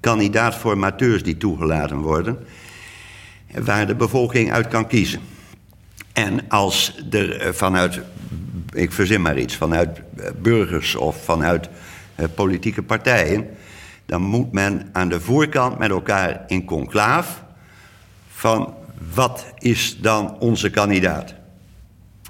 kandidaat-formateurs 0.00 1.22
die 1.22 1.36
toegelaten 1.36 1.96
worden, 1.96 2.38
waar 3.52 3.86
de 3.86 3.94
bevolking 3.94 4.52
uit 4.52 4.68
kan 4.68 4.86
kiezen. 4.86 5.20
En 6.12 6.48
als 6.48 7.02
er 7.10 7.54
vanuit, 7.54 8.00
ik 8.72 8.92
verzin 8.92 9.22
maar 9.22 9.38
iets, 9.38 9.56
vanuit 9.56 10.00
burgers 10.42 10.94
of 10.94 11.24
vanuit 11.24 11.68
politieke 12.34 12.82
partijen, 12.82 13.46
dan 14.06 14.22
moet 14.22 14.52
men 14.52 14.88
aan 14.92 15.08
de 15.08 15.20
voorkant 15.20 15.78
met 15.78 15.90
elkaar 15.90 16.44
in 16.46 16.64
conclaaf 16.64 17.44
van 18.28 18.74
wat 19.14 19.46
is 19.58 19.98
dan 20.00 20.38
onze 20.38 20.70
kandidaat? 20.70 21.34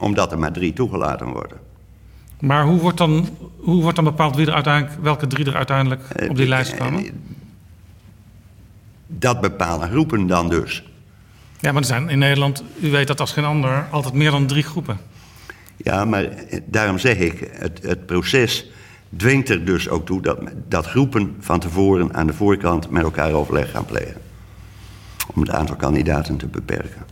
Omdat 0.01 0.32
er 0.32 0.39
maar 0.39 0.53
drie 0.53 0.73
toegelaten 0.73 1.27
worden. 1.27 1.59
Maar 2.40 2.65
hoe 2.65 2.81
wordt 2.81 2.99
dan, 2.99 3.28
hoe 3.57 3.82
wordt 3.82 3.97
dan 3.97 4.05
bepaald 4.05 4.36
wie 4.36 4.47
er 4.47 4.55
uiteindelijk, 4.55 5.03
welke 5.03 5.27
drie 5.27 5.47
er 5.47 5.57
uiteindelijk 5.57 6.03
op 6.28 6.36
die 6.36 6.49
lijst 6.49 6.74
komen? 6.74 7.05
Dat 9.07 9.40
bepalen 9.40 9.90
groepen 9.90 10.27
dan 10.27 10.49
dus. 10.49 10.85
Ja, 11.63 11.73
maar 11.73 11.81
er 11.81 11.89
zijn 11.89 12.09
in 12.09 12.19
Nederland, 12.19 12.65
u 12.81 12.91
weet 12.91 13.07
dat 13.07 13.21
als 13.21 13.33
geen 13.33 13.45
ander, 13.45 13.87
altijd 13.91 14.15
meer 14.15 14.31
dan 14.31 14.47
drie 14.47 14.63
groepen. 14.63 14.99
Ja, 15.77 16.05
maar 16.05 16.29
daarom 16.65 16.99
zeg 16.99 17.17
ik, 17.17 17.51
het, 17.53 17.81
het 17.83 18.07
proces 18.07 18.71
dwingt 19.17 19.49
er 19.49 19.65
dus 19.65 19.89
ook 19.89 20.07
toe 20.07 20.23
dat, 20.23 20.39
dat 20.69 20.87
groepen 20.87 21.37
van 21.41 21.61
tevoren 21.61 22.15
aan 22.15 22.27
de 22.27 22.33
voorkant 22.33 22.91
met 22.91 23.03
elkaar 23.03 23.33
overleg 23.33 23.71
gaan 23.71 23.85
plegen. 23.85 24.21
Om 25.35 25.41
het 25.41 25.51
aantal 25.51 25.77
kandidaten 25.77 26.37
te 26.37 26.47
beperken. 26.47 27.03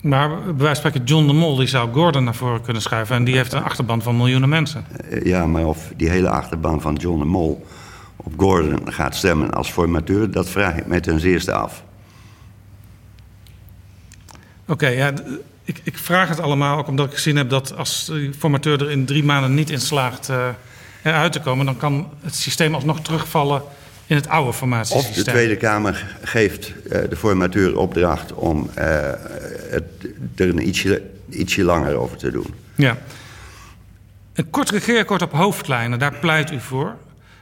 Maar 0.00 0.28
bij 0.28 0.38
wijze 0.44 0.80
van 0.80 0.90
spreken, 0.90 1.04
John 1.04 1.26
de 1.26 1.32
Mol 1.32 1.56
die 1.56 1.66
zou 1.66 1.92
Gordon 1.92 2.24
naar 2.24 2.34
voren 2.34 2.62
kunnen 2.62 2.82
schuiven. 2.82 3.16
En 3.16 3.24
die 3.24 3.36
heeft 3.36 3.52
een 3.52 3.62
achterban 3.62 4.02
van 4.02 4.16
miljoenen 4.16 4.48
mensen. 4.48 4.84
Ja, 5.22 5.46
maar 5.46 5.66
of 5.66 5.92
die 5.96 6.08
hele 6.08 6.28
achterban 6.28 6.80
van 6.80 6.94
John 6.94 7.18
de 7.18 7.24
Mol 7.24 7.66
op 8.16 8.32
Gordon 8.36 8.92
gaat 8.92 9.16
stemmen 9.16 9.50
als 9.50 9.70
formateur, 9.70 10.30
dat 10.30 10.48
vraag 10.48 10.76
ik 10.76 10.86
mij 10.86 11.00
ten 11.00 11.20
zeerste 11.20 11.52
af. 11.52 11.86
Oké, 14.68 14.84
okay, 14.84 14.96
ja, 14.96 15.12
ik, 15.64 15.80
ik, 15.82 15.98
vraag 15.98 16.28
het 16.28 16.40
allemaal 16.40 16.78
ook 16.78 16.88
omdat 16.88 17.06
ik 17.06 17.14
gezien 17.14 17.36
heb 17.36 17.50
dat 17.50 17.76
als 17.76 18.04
de 18.04 18.30
formateur 18.38 18.80
er 18.82 18.90
in 18.90 19.04
drie 19.04 19.24
maanden 19.24 19.54
niet 19.54 19.70
in 19.70 19.80
slaagt 19.80 20.28
uh, 20.28 20.48
eruit 21.02 21.32
te 21.32 21.40
komen, 21.40 21.66
dan 21.66 21.76
kan 21.76 22.10
het 22.20 22.34
systeem 22.34 22.74
alsnog 22.74 23.00
terugvallen 23.00 23.62
in 24.06 24.16
het 24.16 24.28
oude 24.28 24.52
formatiesysteem. 24.52 25.10
Of 25.10 25.24
de 25.24 25.30
Tweede 25.30 25.56
Kamer 25.56 26.16
geeft 26.22 26.72
uh, 26.86 26.98
de 27.08 27.16
formateur 27.16 27.78
opdracht 27.78 28.32
om 28.32 28.70
uh, 28.78 28.84
het, 29.70 29.84
er 30.36 30.48
een 30.48 30.68
ietsje, 30.68 31.02
ietsje 31.30 31.64
langer 31.64 31.96
over 31.96 32.16
te 32.16 32.30
doen. 32.30 32.54
Ja. 32.74 32.98
Een 34.34 34.50
kort 34.50 34.70
regeerakkoord 34.70 35.22
op 35.22 35.32
hoofdlijnen, 35.32 35.98
daar 35.98 36.14
pleit 36.14 36.52
u 36.52 36.60
voor. 36.60 36.96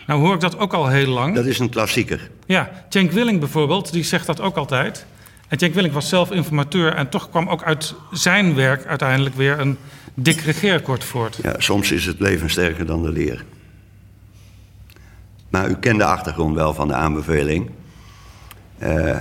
Nou 0.07 0.21
hoor 0.21 0.35
ik 0.35 0.41
dat 0.41 0.59
ook 0.59 0.73
al 0.73 0.89
heel 0.89 1.09
lang. 1.09 1.35
Dat 1.35 1.47
is 1.47 1.59
een 1.59 1.71
klassieker. 1.71 2.31
Ja, 2.47 2.85
Cenk 2.89 3.11
Willing 3.11 3.41
bijvoorbeeld, 3.41 3.93
die 3.93 4.05
zegt 4.05 4.27
dat 4.27 4.41
ook 4.41 4.57
altijd. 4.57 5.07
En 5.49 5.59
Cenk 5.59 5.75
Willing 5.75 5.95
was 5.95 6.09
zelf 6.09 6.31
informateur 6.31 6.95
en 6.95 7.09
toch 7.09 7.31
kwam 7.31 7.49
ook 7.49 7.63
uit 7.63 7.95
zijn 8.13 8.55
werk 8.55 8.87
uiteindelijk 8.87 9.35
weer 9.35 9.61
een 9.61 9.79
dik 10.15 10.41
regeerakkoord 10.41 11.05
voort. 11.05 11.39
Ja, 11.43 11.55
soms 11.59 11.93
is 11.93 12.07
het 12.07 12.21
leven 12.21 12.51
sterker 12.51 12.87
dan 12.87 13.03
de 13.03 13.13
leer. 13.13 13.45
Maar 15.49 15.69
u 15.71 15.75
kent 15.75 15.99
de 15.99 16.05
achtergrond 16.05 16.55
wel 16.55 16.75
van 16.75 16.89
de 16.89 16.95
aanbeveling. 16.95 17.71
Uh, 18.83 19.21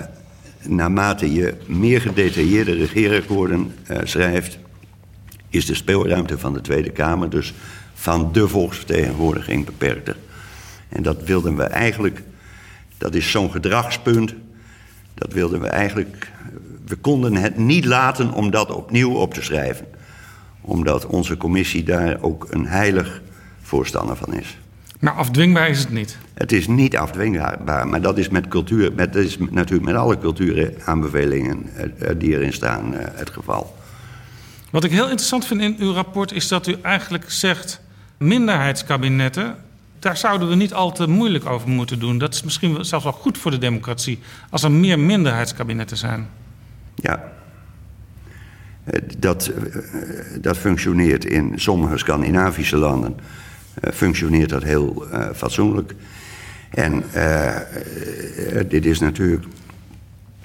naarmate 0.61 1.34
je 1.34 1.53
meer 1.65 2.02
gedetailleerde 2.02 2.73
regeerakkoorden 2.73 3.76
uh, 3.91 3.97
schrijft, 4.03 4.60
is 5.49 5.65
de 5.65 5.76
speelruimte 5.76 6.39
van 6.39 6.53
de 6.53 6.61
Tweede 6.61 6.89
Kamer, 6.89 7.30
dus 7.30 7.53
van 7.93 8.31
de 8.31 8.47
volksvertegenwoordiging, 8.47 9.65
beperkter. 9.65 10.15
En 10.89 11.03
dat 11.03 11.23
wilden 11.23 11.56
we 11.56 11.64
eigenlijk, 11.64 12.23
dat 12.97 13.15
is 13.15 13.31
zo'n 13.31 13.52
gedragspunt, 13.52 14.34
dat 15.16 15.34
wilden 15.34 15.62
we 15.62 15.68
eigenlijk, 15.68 16.32
we 16.86 16.96
konden 16.96 17.36
het 17.36 17.58
niet 17.58 17.86
laten 17.86 18.32
om 18.32 18.52
dat 18.52 18.72
opnieuw 18.72 19.14
op 19.14 19.34
te 19.34 19.42
schrijven. 19.42 19.86
Omdat 20.62 21.06
onze 21.06 21.38
commissie 21.38 21.84
daar 21.84 22.18
ook 22.22 22.48
een 22.50 22.68
heilig 22.68 23.22
voorstander 23.62 24.16
van 24.16 24.34
is. 24.34 24.58
Maar 25.00 25.14
afdwingbaar 25.14 25.70
is 25.70 25.80
het 25.80 25.90
niet? 25.90 26.18
Het 26.34 26.52
is 26.52 26.68
niet 26.68 26.98
afdwingbaar, 26.98 27.88
maar 27.88 28.02
dat 28.02 28.18
is 28.18 28.30
met 28.30 28.48
cultuur, 28.48 28.94
met, 28.94 29.14
dat 29.14 29.24
is 29.24 29.38
natuurlijk 29.38 29.86
met 29.86 29.96
alle 29.96 30.18
cultuuraanbevelingen 30.20 31.70
die 32.18 32.36
erin 32.36 32.54
staan 32.54 32.94
het 32.96 33.30
geval. 33.30 33.76
Wat 34.72 34.84
ik 34.84 34.92
heel 34.92 35.04
interessant 35.04 35.46
vind 35.46 35.62
in 35.62 35.76
uw 35.80 35.94
rapport 35.94 36.32
is 36.32 36.48
dat 36.48 36.68
u 36.68 36.76
eigenlijk 36.82 37.32
zegt 37.32 37.82
minderheidskabinetten 38.18 39.56
daar 40.06 40.18
zouden 40.18 40.48
we 40.49 40.56
niet 40.56 40.73
al 40.73 40.91
te 40.91 41.07
moeilijk 41.07 41.45
over 41.45 41.69
moeten 41.69 41.99
doen. 41.99 42.18
Dat 42.18 42.34
is 42.34 42.44
misschien 42.44 42.86
zelfs 42.86 43.03
wel 43.03 43.14
goed 43.14 43.38
voor 43.38 43.52
de 43.52 43.57
democratie 43.57 44.19
als 44.49 44.64
er 44.64 44.72
meer 44.72 44.99
minderheidskabinetten 44.99 45.98
zijn. 45.98 46.27
Ja, 46.95 47.32
dat, 49.18 49.52
dat 50.41 50.57
functioneert 50.57 51.26
in 51.26 51.53
sommige 51.56 51.98
Scandinavische 51.98 52.77
landen. 52.77 53.15
Functioneert 53.94 54.49
dat 54.49 54.64
heel 54.64 55.06
fatsoenlijk. 55.36 55.95
En 56.69 57.03
dit 58.68 58.86
is 58.86 58.99
natuurlijk. 58.99 59.45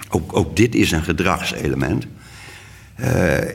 Ook, 0.09 0.35
ook 0.35 0.55
dit 0.55 0.75
is 0.75 0.91
een 0.91 1.03
gedragselement. 1.03 2.07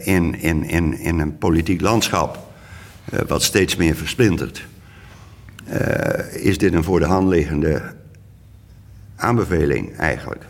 In, 0.02 0.40
in, 0.40 0.64
in, 0.64 0.98
in 0.98 1.18
een 1.18 1.38
politiek 1.38 1.80
landschap. 1.80 2.38
wat 3.26 3.42
steeds 3.42 3.76
meer 3.76 3.96
versplintert 3.96 4.66
uh, 5.68 6.44
is 6.44 6.59
dit 6.59 6.72
een 6.72 6.84
voor 6.84 7.01
de 7.01 7.06
hand 7.06 7.28
liggende 7.28 7.94
aanbeveling 9.16 9.97
eigenlijk. 9.97 10.47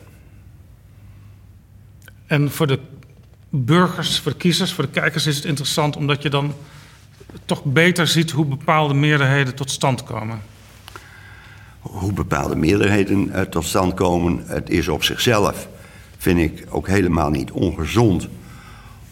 En 2.26 2.50
voor 2.50 2.66
de 2.66 2.78
burgers, 3.50 4.20
voor 4.20 4.32
de 4.32 4.38
kiezers, 4.38 4.72
voor 4.72 4.84
de 4.84 4.90
kijkers 4.90 5.26
is 5.26 5.36
het 5.36 5.44
interessant 5.44 5.96
omdat 5.96 6.22
je 6.22 6.30
dan 6.30 6.54
toch 7.44 7.64
beter 7.64 8.06
ziet 8.06 8.30
hoe 8.30 8.44
bepaalde 8.44 8.94
meerderheden 8.94 9.54
tot 9.54 9.70
stand 9.70 10.02
komen. 10.02 10.40
Hoe 11.80 12.12
bepaalde 12.12 12.56
meerderheden 12.56 13.28
uh, 13.28 13.40
tot 13.40 13.64
stand 13.64 13.94
komen, 13.94 14.42
het 14.46 14.70
is 14.70 14.88
op 14.88 15.04
zichzelf, 15.04 15.68
vind 16.18 16.38
ik 16.38 16.66
ook 16.68 16.88
helemaal 16.88 17.30
niet 17.30 17.50
ongezond 17.50 18.28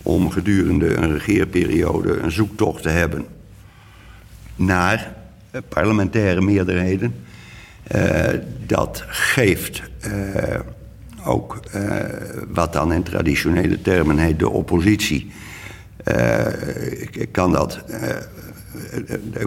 om 0.03 0.31
gedurende 0.31 0.95
een 0.95 1.13
regeerperiode 1.13 2.19
een 2.19 2.33
zoektocht 2.33 2.83
te 2.83 2.89
hebben 2.89 3.27
naar 4.57 5.15
parlementaire 5.63 6.41
meerderheden. 6.41 7.15
Uh, 7.95 8.29
dat 8.67 9.05
geeft 9.07 9.83
uh, 10.07 10.61
ook 11.25 11.61
uh, 11.75 11.97
wat 12.49 12.73
dan 12.73 12.93
in 12.93 13.03
traditionele 13.03 13.81
termen 13.81 14.19
heet 14.19 14.39
de 14.39 14.49
oppositie. 14.49 15.33
kan 17.31 17.53
dat, 17.53 17.85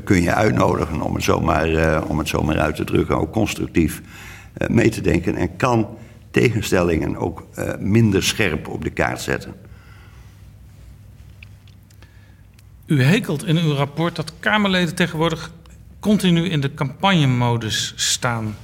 kun 0.04 0.22
je 0.22 0.34
uitnodigen 0.34 1.02
om 1.02 1.16
het 1.16 1.24
zomaar, 1.24 2.04
om 2.04 2.18
het 2.18 2.28
zomaar 2.28 2.60
uit 2.60 2.76
te 2.76 2.84
drukken, 2.84 3.18
ook 3.18 3.32
constructief 3.32 4.02
mee 4.68 4.90
te 4.90 5.02
denken. 5.02 5.36
En 5.36 5.56
kan 5.56 5.88
tegenstellingen 6.32 7.18
ook 7.18 7.48
minder 7.80 8.24
scherp 8.24 8.68
op 8.68 8.84
de 8.84 8.90
kaart 8.90 9.22
zetten. 9.22 9.54
U 12.88 13.04
hekelt 13.04 13.46
in 13.46 13.58
uw 13.58 13.74
rapport 13.74 14.16
dat 14.16 14.34
Kamerleden 14.40 14.96
tegenwoordig 14.96 15.52
continu 16.00 16.50
in 16.50 16.62
de 16.62 16.74
campagnemodus 16.74 17.94
staan. 17.96 18.56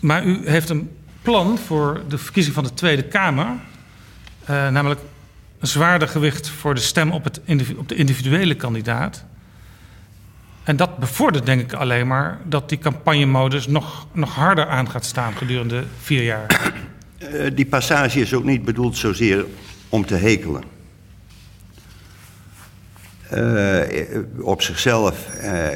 Maar 0.00 0.24
u 0.24 0.48
heeft 0.48 0.68
een 0.68 0.90
plan 1.22 1.58
voor 1.58 2.02
de 2.08 2.18
verkiezing 2.18 2.54
van 2.54 2.64
de 2.64 2.74
Tweede 2.74 3.02
Kamer, 3.02 3.46
uh, 3.46 4.68
namelijk 4.68 5.00
een 5.58 5.66
zwaarder 5.66 6.08
gewicht 6.08 6.48
voor 6.48 6.74
de 6.74 6.80
stem 6.80 7.10
op, 7.10 7.24
het 7.24 7.40
op 7.76 7.88
de 7.88 7.94
individuele 7.94 8.54
kandidaat. 8.54 9.24
En 10.64 10.76
dat 10.76 10.98
bevordert 10.98 11.46
denk 11.46 11.60
ik 11.60 11.72
alleen 11.72 12.06
maar 12.06 12.38
dat 12.44 12.68
die 12.68 12.78
campagnemodus 12.78 13.66
nog, 13.66 14.06
nog 14.12 14.34
harder 14.34 14.66
aan 14.66 14.90
gaat 14.90 15.04
staan 15.04 15.36
gedurende 15.36 15.84
vier 16.00 16.22
jaar. 16.22 16.72
Uh, 17.32 17.50
die 17.54 17.66
passage 17.66 18.20
is 18.20 18.34
ook 18.34 18.44
niet 18.44 18.64
bedoeld 18.64 18.96
zozeer 18.96 19.44
om 19.88 20.06
te 20.06 20.14
hekelen. 20.14 20.62
Uh, 23.34 23.80
op 24.40 24.62
zichzelf, 24.62 25.26
uh, 25.42 25.66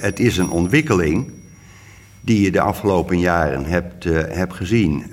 het 0.00 0.20
is 0.20 0.36
een 0.36 0.50
ontwikkeling 0.50 1.32
die 2.20 2.40
je 2.40 2.50
de 2.50 2.60
afgelopen 2.60 3.18
jaren 3.18 3.64
hebt, 3.64 4.04
uh, 4.04 4.20
hebt 4.28 4.54
gezien. 4.54 5.12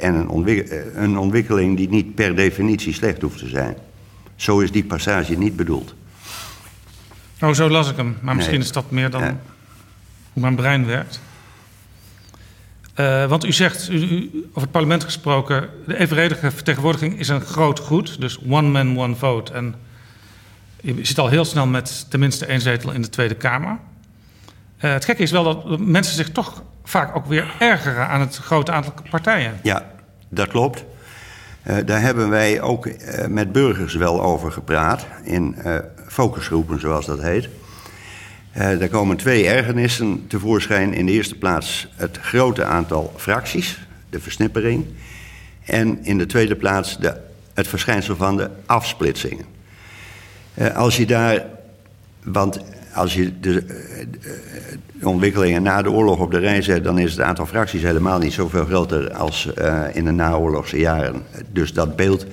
en 0.00 0.14
een, 0.14 0.28
ontwik 0.28 0.84
een, 0.94 1.18
ontwikkeling 1.18 1.76
die 1.76 1.88
niet 1.88 2.14
per 2.14 2.36
definitie 2.36 2.92
slecht 2.92 3.22
hoeft 3.22 3.38
te 3.38 3.48
zijn. 3.48 3.76
Zo 4.36 4.60
is 4.60 4.70
die 4.70 4.84
passage 4.84 5.34
niet 5.34 5.56
bedoeld. 5.56 5.94
Oh, 7.40 7.52
zo 7.52 7.68
las 7.70 7.90
ik 7.90 7.96
hem. 7.96 8.16
Maar 8.20 8.34
misschien 8.34 8.58
nee. 8.58 8.66
is 8.66 8.72
dat 8.72 8.90
meer 8.90 9.10
dan 9.10 9.22
ja. 9.22 9.36
hoe 10.32 10.42
mijn 10.42 10.56
brein 10.56 10.86
werkt. 10.86 11.20
want 13.28 13.44
u 13.44 13.52
zegt, 13.52 13.88
u, 13.88 13.94
u, 13.94 14.30
over 14.48 14.62
het 14.62 14.70
parlement 14.70 15.04
gesproken, 15.04 15.68
de 15.86 15.98
evenredige 15.98 16.50
vertegenwoordiging 16.50 17.18
is 17.18 17.28
een 17.28 17.40
groot 17.40 17.78
goed. 17.78 18.20
Dus 18.20 18.38
one 18.48 18.68
man, 18.68 18.98
one 18.98 19.14
vote. 19.14 19.52
En 19.52 19.74
je 20.80 21.04
zit 21.04 21.18
al 21.18 21.28
heel 21.28 21.44
snel 21.44 21.66
met 21.66 22.06
tenminste 22.10 22.46
één 22.46 22.60
zetel 22.60 22.92
in 22.92 23.02
de 23.02 23.08
Tweede 23.08 23.34
Kamer. 23.34 23.78
Uh, 24.80 24.92
het 24.92 25.04
gekke 25.04 25.22
is 25.22 25.30
wel 25.30 25.44
dat 25.44 25.78
mensen 25.78 26.14
zich 26.14 26.30
toch 26.30 26.62
vaak 26.84 27.16
ook 27.16 27.26
weer 27.26 27.54
ergeren 27.58 28.08
aan 28.08 28.20
het 28.20 28.36
grote 28.36 28.72
aantal 28.72 28.92
partijen. 29.10 29.60
Ja, 29.62 29.90
dat 30.28 30.48
klopt. 30.48 30.84
Uh, 31.66 31.76
daar 31.84 32.00
hebben 32.00 32.28
wij 32.28 32.60
ook 32.60 32.86
uh, 32.86 33.26
met 33.26 33.52
burgers 33.52 33.94
wel 33.94 34.22
over 34.22 34.52
gepraat, 34.52 35.06
in 35.22 35.56
focusgroepen 36.06 36.80
zoals 36.80 37.06
dat 37.06 37.22
heet. 37.22 37.48
er 38.52 38.88
komen 38.88 39.16
twee 39.16 39.46
ergernissen 39.46 40.26
tevoorschijn. 40.26 40.94
In 40.94 41.06
de 41.06 41.12
eerste 41.12 41.34
plaats 41.34 41.88
het 41.94 42.18
grote 42.18 42.64
aantal 42.64 43.12
fracties, 43.16 43.78
de 44.10 44.20
versnippering. 44.20 44.86
En 45.64 46.04
in 46.04 46.18
de 46.18 46.26
tweede 46.26 46.56
plaats 46.56 46.98
de, 46.98 47.16
het 47.54 47.68
verschijnsel 47.68 48.16
van 48.16 48.36
de 48.36 48.50
afsplitsingen. 48.66 49.57
Uh, 50.60 50.76
als 50.76 50.96
je 50.96 51.06
daar, 51.06 51.44
want 52.22 52.60
als 52.94 53.14
je 53.14 53.40
de, 53.40 53.64
de, 54.10 55.08
ontwikkelingen 55.08 55.62
na 55.62 55.82
de 55.82 55.90
oorlog 55.90 56.18
op 56.18 56.30
de 56.30 56.38
rij 56.38 56.62
zet, 56.62 56.84
dan 56.84 56.98
is 56.98 57.10
het 57.10 57.20
aantal 57.20 57.46
fracties 57.46 57.82
helemaal 57.82 58.18
niet 58.18 58.32
zoveel 58.32 58.64
groter 58.64 59.12
als 59.12 59.48
uh, 59.58 59.82
in 59.92 60.04
de 60.04 60.10
naoorlogse 60.10 60.78
jaren. 60.78 61.22
Dus 61.52 61.72
dat 61.72 61.96
beeld 61.96 62.26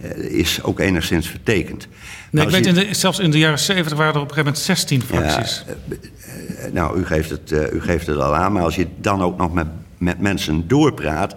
uh, 0.00 0.38
is 0.38 0.62
ook 0.62 0.80
enigszins 0.80 1.28
vertekend. 1.28 1.88
Nee, 2.30 2.44
ik 2.44 2.50
weet, 2.50 2.64
je, 2.64 2.70
in 2.70 2.74
de, 2.74 2.94
zelfs 2.94 3.18
in 3.18 3.30
de 3.30 3.38
jaren 3.38 3.58
70 3.58 3.98
waren 3.98 4.14
er 4.14 4.20
op 4.20 4.28
een 4.28 4.34
gegeven 4.34 4.52
moment 4.52 4.78
16 4.78 5.02
fracties. 5.02 5.64
Ja, 5.68 6.68
nou, 6.72 6.98
u 6.98 7.04
geeft, 7.04 7.30
het, 7.30 7.50
u 7.72 7.80
geeft 7.80 8.06
het 8.06 8.18
al 8.18 8.36
aan, 8.36 8.52
maar 8.52 8.62
als 8.62 8.76
je 8.76 8.86
dan 9.00 9.22
ook 9.22 9.36
nog 9.36 9.52
met, 9.52 9.66
met 9.98 10.20
mensen 10.20 10.68
doorpraat 10.68 11.36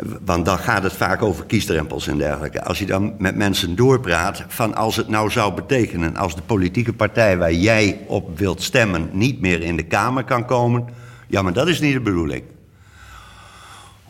want 0.00 0.44
dan 0.44 0.58
gaat 0.58 0.82
het 0.82 0.92
vaak 0.92 1.22
over 1.22 1.44
kiesdrempels 1.44 2.06
en 2.06 2.18
dergelijke. 2.18 2.64
Als 2.64 2.78
je 2.78 2.86
dan 2.86 3.14
met 3.18 3.36
mensen 3.36 3.76
doorpraat 3.76 4.44
van 4.48 4.74
als 4.74 4.96
het 4.96 5.08
nou 5.08 5.30
zou 5.30 5.54
betekenen... 5.54 6.16
als 6.16 6.34
de 6.34 6.42
politieke 6.42 6.92
partij 6.92 7.38
waar 7.38 7.52
jij 7.52 8.00
op 8.06 8.38
wilt 8.38 8.62
stemmen 8.62 9.08
niet 9.12 9.40
meer 9.40 9.62
in 9.62 9.76
de 9.76 9.82
Kamer 9.82 10.24
kan 10.24 10.44
komen... 10.44 10.84
ja, 11.28 11.42
maar 11.42 11.52
dat 11.52 11.68
is 11.68 11.80
niet 11.80 11.92
de 11.92 12.00
bedoeling. 12.00 12.42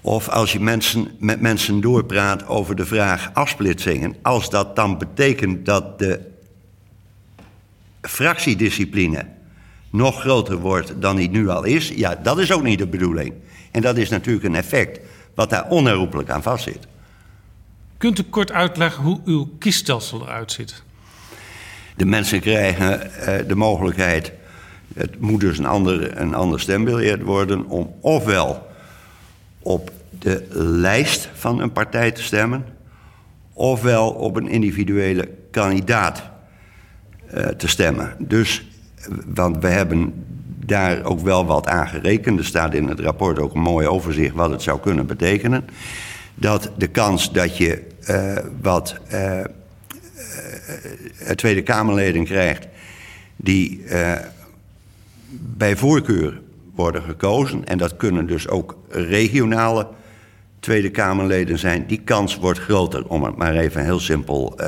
Of 0.00 0.28
als 0.28 0.52
je 0.52 0.60
mensen, 0.60 1.08
met 1.18 1.40
mensen 1.40 1.80
doorpraat 1.80 2.46
over 2.46 2.76
de 2.76 2.86
vraag 2.86 3.30
afsplitsingen... 3.32 4.16
als 4.22 4.50
dat 4.50 4.76
dan 4.76 4.98
betekent 4.98 5.66
dat 5.66 5.98
de 5.98 6.20
fractiediscipline 8.00 9.26
nog 9.90 10.20
groter 10.20 10.56
wordt 10.56 10.94
dan 11.00 11.16
die 11.16 11.30
nu 11.30 11.48
al 11.48 11.64
is... 11.64 11.88
ja, 11.88 12.14
dat 12.22 12.38
is 12.38 12.52
ook 12.52 12.62
niet 12.62 12.78
de 12.78 12.86
bedoeling. 12.86 13.32
En 13.70 13.82
dat 13.82 13.96
is 13.96 14.08
natuurlijk 14.08 14.44
een 14.44 14.54
effect 14.54 15.00
wat 15.34 15.50
daar 15.50 15.68
onherroepelijk 15.68 16.30
aan 16.30 16.42
vastzit. 16.42 16.86
Kunt 17.96 18.18
u 18.18 18.22
kort 18.22 18.52
uitleggen 18.52 19.04
hoe 19.04 19.20
uw 19.24 19.48
kiesstelsel 19.58 20.22
eruit 20.22 20.52
ziet? 20.52 20.82
De 21.96 22.04
mensen 22.04 22.40
krijgen 22.40 23.10
uh, 23.20 23.48
de 23.48 23.54
mogelijkheid, 23.54 24.32
het 24.94 25.20
moet 25.20 25.40
dus 25.40 25.58
een 25.58 25.66
ander, 25.66 26.20
een 26.20 26.34
ander 26.34 26.60
stembiljet 26.60 27.22
worden, 27.22 27.66
om 27.66 27.94
ofwel 28.00 28.66
op 29.58 29.92
de 30.18 30.46
lijst 30.58 31.28
van 31.34 31.60
een 31.60 31.72
partij 31.72 32.10
te 32.10 32.22
stemmen, 32.22 32.64
ofwel 33.52 34.10
op 34.10 34.36
een 34.36 34.48
individuele 34.48 35.28
kandidaat 35.50 36.22
uh, 37.34 37.46
te 37.46 37.68
stemmen. 37.68 38.14
Dus, 38.18 38.66
want 39.26 39.58
we 39.58 39.68
hebben 39.68 40.24
daar 40.64 41.04
ook 41.04 41.20
wel 41.20 41.46
wat 41.46 41.66
aan 41.66 41.88
gerekend. 41.88 42.38
Er 42.38 42.44
staat 42.44 42.74
in 42.74 42.88
het 42.88 43.00
rapport 43.00 43.38
ook 43.38 43.54
een 43.54 43.60
mooi 43.60 43.86
overzicht 43.86 44.34
wat 44.34 44.50
het 44.50 44.62
zou 44.62 44.80
kunnen 44.80 45.06
betekenen. 45.06 45.64
Dat 46.34 46.70
de 46.76 46.86
kans 46.86 47.32
dat 47.32 47.56
je 47.56 47.82
uh, 48.10 48.36
wat 48.60 48.96
uh, 49.12 49.38
uh, 49.38 49.44
Tweede 51.34 51.62
Kamerleden 51.62 52.24
krijgt 52.24 52.66
die 53.36 53.84
bij 55.38 55.76
voorkeur 55.76 56.40
worden 56.74 57.02
gekozen, 57.02 57.64
en 57.64 57.78
dat 57.78 57.96
kunnen 57.96 58.26
dus 58.26 58.48
ook 58.48 58.76
regionale 58.88 59.86
Tweede 60.60 60.90
Kamerleden 60.90 61.58
zijn, 61.58 61.86
die 61.86 62.00
kans 62.04 62.36
wordt 62.36 62.58
groter, 62.58 63.06
om 63.06 63.24
het 63.24 63.36
maar 63.36 63.54
even 63.54 63.84
heel 63.84 64.00
simpel 64.00 64.58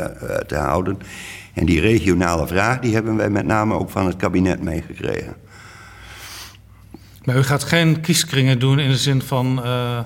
te 0.46 0.56
houden. 0.56 0.98
En 1.54 1.66
die 1.66 1.80
regionale 1.80 2.46
vraag 2.46 2.80
die 2.80 2.94
hebben 2.94 3.16
wij 3.16 3.30
met 3.30 3.46
name 3.46 3.74
ook 3.74 3.90
van 3.90 4.06
het 4.06 4.16
kabinet 4.16 4.62
meegekregen. 4.62 5.43
Maar 7.24 7.36
u 7.36 7.42
gaat 7.42 7.64
geen 7.64 8.00
kieskringen 8.00 8.58
doen 8.58 8.78
in 8.78 8.90
de 8.90 8.96
zin 8.96 9.22
van 9.22 9.60
uh, 9.64 9.98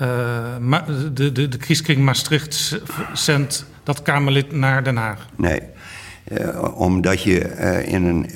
uh, 0.00 0.78
de, 1.12 1.32
de, 1.32 1.48
de 1.48 1.56
kieskring 1.56 2.00
Maastricht 2.00 2.80
zendt 3.12 3.66
dat 3.82 4.02
Kamerlid 4.02 4.52
naar 4.52 4.84
Den 4.84 4.96
Haag. 4.96 5.26
Nee, 5.36 5.60
uh, 6.28 6.80
omdat 6.80 7.22
je 7.22 7.38
in 7.86 8.04
een, 8.04 8.30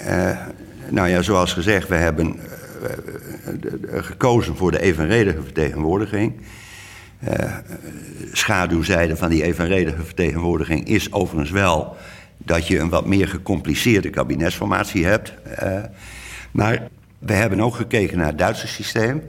nou 0.91 1.09
ja, 1.09 1.23
zoals 1.23 1.53
gezegd, 1.53 1.89
we 1.89 1.95
hebben 1.95 2.41
gekozen 3.93 4.57
voor 4.57 4.71
de 4.71 4.81
evenredige 4.81 5.43
vertegenwoordiging. 5.43 6.41
schaduwzijde 8.33 9.17
van 9.17 9.31
die 9.31 9.43
evenredige 9.43 10.03
vertegenwoordiging 10.03 10.89
is 10.89 11.13
overigens 11.13 11.51
wel 11.51 11.97
dat 12.39 12.67
je 12.67 12.79
een 12.79 12.89
wat 12.89 13.07
meer 13.07 13.29
gecompliceerde 13.29 14.11
kabinetsformatie 14.11 15.07
hebt. 15.07 15.33
maar 16.51 16.89
we 17.19 17.33
hebben 17.33 17.61
ook 17.61 17.75
gekeken 17.75 18.19
naar 18.19 18.27
het 18.27 18.39
Duitse 18.39 18.67
systeem. 18.67 19.23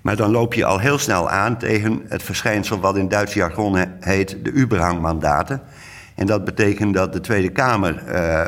Maar 0.00 0.16
dan 0.16 0.30
loop 0.30 0.54
je 0.54 0.64
al 0.64 0.78
heel 0.78 0.98
snel 0.98 1.30
aan 1.30 1.58
tegen 1.58 2.02
het 2.08 2.22
verschijnsel 2.22 2.80
wat 2.80 2.96
in 2.96 3.08
Duits 3.08 3.34
jargon 3.34 3.76
heet 4.00 4.36
de 4.42 4.52
Überhangmandaten. 4.52 5.62
En 6.14 6.26
dat 6.26 6.44
betekent 6.44 6.94
dat 6.94 7.12
de 7.12 7.20
Tweede 7.20 7.48
Kamer 7.48 8.02
uh, 8.08 8.46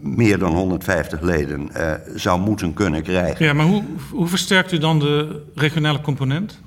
meer 0.00 0.38
dan 0.38 0.52
150 0.52 1.20
leden 1.20 1.70
uh, 1.76 1.92
zou 2.14 2.40
moeten 2.40 2.74
kunnen 2.74 3.02
krijgen. 3.02 3.44
Ja, 3.44 3.52
maar 3.52 3.66
hoe, 3.66 3.82
hoe 4.10 4.26
versterkt 4.26 4.72
u 4.72 4.78
dan 4.78 4.98
de 4.98 5.42
regionale 5.54 6.00
component? 6.00 6.60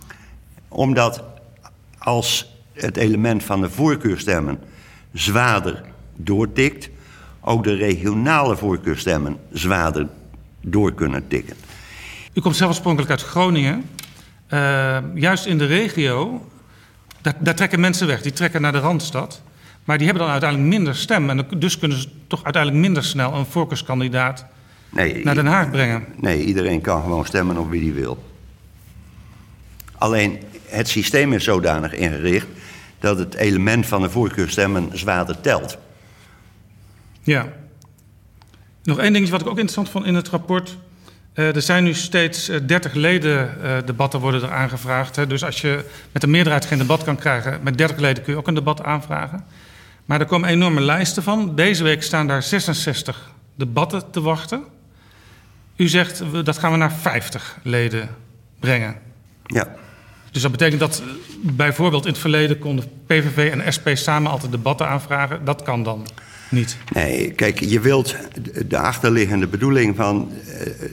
Omdat 0.67 1.23
als 1.97 2.57
het 2.73 2.97
element 2.97 3.43
van 3.43 3.61
de 3.61 3.69
voorkeurstemmen 3.69 4.59
zwaarder 5.13 5.81
doortikt, 6.15 6.89
ook 7.41 7.63
de 7.63 7.75
regionale 7.75 8.57
voorkeurstemmen 8.57 9.37
zwaarder 9.51 10.07
door 10.63 10.93
kunnen 10.93 11.27
tikken. 11.27 11.55
U 12.33 12.41
komt 12.41 12.55
zelf 12.55 12.69
oorspronkelijk 12.69 13.11
uit 13.11 13.21
Groningen. 13.21 13.89
Uh, 14.49 14.97
juist 15.13 15.45
in 15.45 15.57
de 15.57 15.65
regio, 15.65 16.49
daar, 17.21 17.35
daar, 17.39 17.55
trekken 17.55 17.79
mensen 17.79 18.07
weg. 18.07 18.21
Die 18.21 18.33
trekken 18.33 18.61
naar 18.61 18.71
de 18.71 18.79
Randstad. 18.79 19.41
Maar 19.83 19.97
die 19.97 20.05
hebben 20.05 20.23
dan 20.23 20.33
uiteindelijk 20.33 20.69
minder 20.69 20.95
stem. 20.95 21.29
En 21.29 21.45
dus 21.57 21.79
kunnen 21.79 21.97
ze 21.97 22.07
toch 22.27 22.43
uiteindelijk 22.43 22.83
minder 22.83 23.03
snel 23.03 23.33
een 23.33 23.45
voorkeurskandidaat 23.45 24.45
Nee, 24.93 25.23
naar 25.23 25.35
Den 25.35 25.45
Haag 25.45 25.69
brengen. 25.69 26.05
Nee, 26.15 26.43
iedereen 26.43 26.81
kan 26.81 27.01
gewoon 27.01 27.25
stemmen 27.25 27.57
op 27.57 27.69
wie 27.69 27.83
hij 27.83 27.93
wil. 27.93 28.23
Alleen 29.97 30.39
het 30.67 30.87
systeem 30.87 31.33
is 31.33 31.43
zodanig 31.43 31.93
ingericht 31.93 32.47
dat 32.99 33.17
het 33.17 33.33
element 33.33 33.85
van 33.85 34.01
de 34.01 34.09
voorkeurstemmen 34.09 34.89
zwaarder 34.93 35.41
telt. 35.41 35.77
Ja. 37.21 37.53
Nog 38.83 38.99
één 38.99 39.13
dingetje 39.13 39.31
wat 39.31 39.41
ik 39.41 39.47
ook 39.47 39.57
interessant 39.57 39.89
vond 39.89 40.05
in 40.05 40.15
het 40.15 40.29
rapport. 40.29 40.77
Uh, 41.35 41.55
er 41.55 41.61
zijn 41.61 41.83
nu 41.83 41.93
steeds 41.93 42.49
uh, 42.49 42.59
30 42.65 42.93
leden 42.93 43.57
uh, 43.63 43.77
debatten 43.85 44.19
worden 44.19 44.41
er 44.41 44.51
aangevraagd. 44.51 45.15
Hè. 45.15 45.27
Dus 45.27 45.43
als 45.43 45.61
je 45.61 45.85
met 46.11 46.23
een 46.23 46.29
meerderheid 46.29 46.65
geen 46.65 46.77
debat 46.77 47.03
kan 47.03 47.15
krijgen, 47.15 47.59
met 47.63 47.77
30 47.77 47.97
leden 47.97 48.23
kun 48.23 48.33
je 48.33 48.39
ook 48.39 48.47
een 48.47 48.53
debat 48.53 48.83
aanvragen. 48.83 49.45
Maar 50.05 50.19
er 50.19 50.25
komen 50.25 50.49
enorme 50.49 50.81
lijsten 50.81 51.23
van. 51.23 51.55
Deze 51.55 51.83
week 51.83 52.03
staan 52.03 52.27
daar 52.27 52.43
66 52.43 53.31
debatten 53.55 54.11
te 54.11 54.21
wachten. 54.21 54.63
U 55.75 55.87
zegt 55.87 56.23
dat 56.43 56.57
gaan 56.57 56.71
we 56.71 56.77
naar 56.77 56.91
50 56.91 57.57
leden 57.63 58.09
brengen. 58.59 58.95
Ja. 59.45 59.75
Dus 60.31 60.41
dat 60.41 60.51
betekent 60.51 60.79
dat 60.79 61.03
bijvoorbeeld 61.41 62.05
in 62.05 62.11
het 62.11 62.21
verleden 62.21 62.59
konden 62.59 62.85
PVV 63.05 63.51
en 63.51 63.73
SP 63.75 63.87
samen 63.93 64.31
altijd 64.31 64.51
debatten 64.51 64.87
aanvragen. 64.87 65.45
Dat 65.45 65.61
kan 65.61 65.83
dan 65.83 66.07
niet. 66.53 66.77
Nee, 66.93 67.31
kijk, 67.31 67.59
je 67.59 67.79
wilt 67.79 68.15
de 68.67 68.77
achterliggende 68.77 69.47
bedoeling 69.47 69.95
van, 69.95 70.31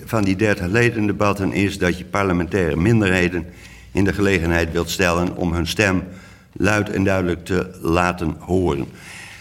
van 0.04 0.24
die 0.24 0.36
30 0.36 0.66
leden 0.66 1.06
debatten 1.06 1.52
is 1.52 1.78
dat 1.78 1.98
je 1.98 2.04
parlementaire 2.04 2.76
minderheden 2.76 3.46
in 3.92 4.04
de 4.04 4.12
gelegenheid 4.12 4.72
wilt 4.72 4.90
stellen 4.90 5.36
om 5.36 5.52
hun 5.52 5.66
stem 5.66 6.02
luid 6.52 6.90
en 6.90 7.04
duidelijk 7.04 7.44
te 7.44 7.70
laten 7.80 8.36
horen. 8.38 8.86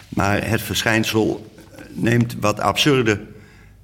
Maar 0.09 0.47
het 0.47 0.61
verschijnsel 0.61 1.51
neemt 1.91 2.35
wat 2.39 2.59
absurde 2.59 3.19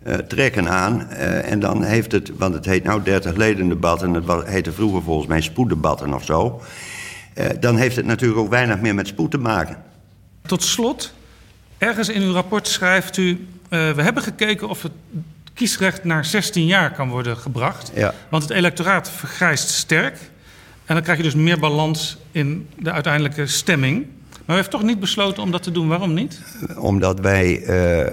uh, 0.07 0.13
trekken 0.13 0.69
aan. 0.69 1.07
Uh, 1.11 1.51
en 1.51 1.59
dan 1.59 1.83
heeft 1.83 2.11
het, 2.11 2.31
want 2.37 2.53
het 2.53 2.65
heet 2.65 2.83
nou 2.83 3.03
30 3.03 3.35
leden 3.35 3.69
debat 3.69 4.03
en 4.03 4.13
het 4.13 4.47
heette 4.47 4.71
vroeger 4.71 5.01
volgens 5.01 5.27
mij 5.27 5.41
spoeddebatten 5.41 6.13
of 6.13 6.25
zo. 6.25 6.61
Uh, 7.37 7.45
dan 7.59 7.77
heeft 7.77 7.95
het 7.95 8.05
natuurlijk 8.05 8.39
ook 8.39 8.49
weinig 8.49 8.81
meer 8.81 8.95
met 8.95 9.07
spoed 9.07 9.31
te 9.31 9.37
maken. 9.37 9.77
Tot 10.45 10.63
slot, 10.63 11.13
ergens 11.85 12.09
in 12.09 12.21
uw 12.21 12.33
rapport 12.33 12.67
schrijft 12.67 13.17
u: 13.17 13.47
we 13.69 14.01
hebben 14.01 14.23
gekeken 14.23 14.69
of 14.69 14.81
het 14.81 14.91
kiesrecht 15.53 16.03
naar 16.03 16.25
16 16.25 16.65
jaar 16.65 16.91
kan 16.91 17.09
worden 17.09 17.37
gebracht. 17.37 17.91
Ja. 17.95 18.13
Want 18.29 18.43
het 18.43 18.51
electoraat 18.51 19.09
vergrijst 19.09 19.69
sterk. 19.69 20.17
En 20.85 20.95
dan 20.95 21.03
krijg 21.03 21.17
je 21.17 21.23
dus 21.23 21.35
meer 21.35 21.59
balans 21.59 22.17
in 22.31 22.67
de 22.79 22.91
uiteindelijke 22.91 23.47
stemming. 23.47 24.05
Maar 24.45 24.55
u 24.55 24.59
heeft 24.59 24.71
toch 24.71 24.83
niet 24.83 24.99
besloten 24.99 25.43
om 25.43 25.51
dat 25.51 25.63
te 25.63 25.71
doen. 25.71 25.87
Waarom 25.87 26.13
niet? 26.13 26.41
Omdat 26.77 27.19
wij 27.19 27.61
uh, 27.61 28.09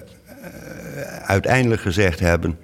uiteindelijk 1.27 1.81
gezegd 1.81 2.21
hebben 2.21 2.59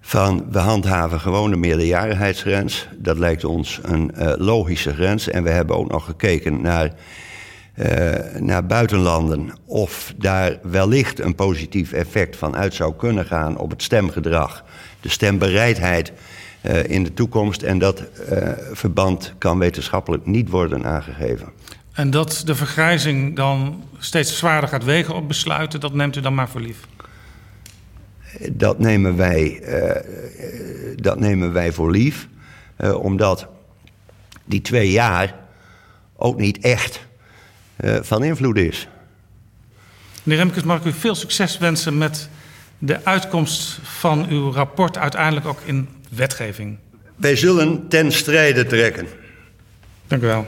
van 0.00 0.46
we 0.50 0.58
handhaven 0.58 1.20
gewoon 1.20 1.50
de 1.50 1.56
meerderjarigheidsgrens. 1.56 2.88
Dat 2.96 3.18
lijkt 3.18 3.44
ons 3.44 3.80
een 3.82 4.12
uh, 4.18 4.32
logische 4.36 4.94
grens. 4.94 5.28
En 5.28 5.42
we 5.42 5.50
hebben 5.50 5.76
ook 5.76 5.90
nog 5.90 6.04
gekeken 6.04 6.60
naar, 6.60 6.92
uh, 7.76 7.86
naar 8.38 8.66
buitenlanden 8.66 9.52
of 9.64 10.14
daar 10.16 10.58
wellicht 10.62 11.20
een 11.20 11.34
positief 11.34 11.92
effect 11.92 12.36
van 12.36 12.56
uit 12.56 12.74
zou 12.74 12.94
kunnen 12.94 13.26
gaan 13.26 13.58
op 13.58 13.70
het 13.70 13.82
stemgedrag, 13.82 14.64
de 15.00 15.08
stembereidheid 15.08 16.12
uh, 16.62 16.84
in 16.84 17.04
de 17.04 17.14
toekomst. 17.14 17.62
En 17.62 17.78
dat 17.78 18.02
verband 18.72 19.34
kan 19.38 19.58
wetenschappelijk 19.58 20.26
niet 20.26 20.48
worden 20.48 20.84
aangegeven. 20.84 21.48
En 21.92 22.10
dat 22.10 22.42
de 22.44 22.54
vergrijzing 22.54 23.36
dan 23.36 23.84
steeds 23.98 24.38
zwaarder 24.38 24.68
gaat 24.68 24.84
wegen 24.84 25.14
op 25.14 25.28
besluiten, 25.28 25.80
dat 25.80 25.94
neemt 25.94 26.16
u 26.16 26.20
dan 26.20 26.34
maar 26.34 26.48
voor 26.48 26.60
lief? 26.60 26.78
Dat 28.52 28.78
nemen 28.78 29.16
wij, 29.16 29.62
dat 30.96 31.18
nemen 31.18 31.52
wij 31.52 31.72
voor 31.72 31.90
lief, 31.90 32.28
omdat 33.00 33.48
die 34.44 34.60
twee 34.60 34.90
jaar 34.90 35.34
ook 36.16 36.38
niet 36.38 36.58
echt 36.58 37.06
van 38.00 38.24
invloed 38.24 38.56
is. 38.56 38.88
Meneer 40.22 40.42
Remkes, 40.42 40.62
mag 40.62 40.78
ik 40.78 40.84
u 40.84 40.92
veel 40.92 41.14
succes 41.14 41.58
wensen 41.58 41.98
met 41.98 42.28
de 42.78 43.04
uitkomst 43.04 43.78
van 43.82 44.28
uw 44.28 44.52
rapport 44.52 44.98
uiteindelijk 44.98 45.46
ook 45.46 45.60
in 45.64 45.88
wetgeving. 46.08 46.78
Wij 47.16 47.36
zullen 47.36 47.88
ten 47.88 48.12
strijde 48.12 48.66
trekken. 48.66 49.06
Dank 50.06 50.22
u 50.22 50.26
wel. 50.26 50.46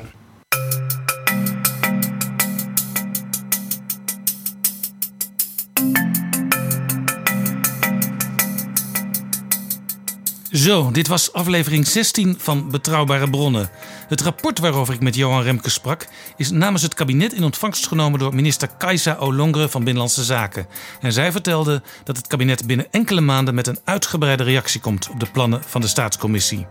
Zo, 10.52 10.90
dit 10.90 11.06
was 11.06 11.32
aflevering 11.32 11.86
16 11.86 12.36
van 12.38 12.70
Betrouwbare 12.70 13.30
Bronnen. 13.30 13.70
Het 14.08 14.20
rapport 14.20 14.58
waarover 14.58 14.94
ik 14.94 15.00
met 15.00 15.14
Johan 15.14 15.42
Remke 15.42 15.70
sprak 15.70 16.06
is 16.36 16.50
namens 16.50 16.82
het 16.82 16.94
kabinet 16.94 17.32
in 17.32 17.44
ontvangst 17.44 17.86
genomen 17.86 18.18
door 18.18 18.34
minister 18.34 18.68
Kajsa 18.78 19.16
Olongre 19.16 19.68
van 19.68 19.84
Binnenlandse 19.84 20.24
Zaken. 20.24 20.66
En 21.00 21.12
zij 21.12 21.32
vertelde 21.32 21.82
dat 22.04 22.16
het 22.16 22.26
kabinet 22.26 22.66
binnen 22.66 22.86
enkele 22.90 23.20
maanden 23.20 23.54
met 23.54 23.66
een 23.66 23.78
uitgebreide 23.84 24.42
reactie 24.42 24.80
komt 24.80 25.08
op 25.10 25.20
de 25.20 25.30
plannen 25.32 25.62
van 25.66 25.80
de 25.80 25.88
staatscommissie. 25.88 26.66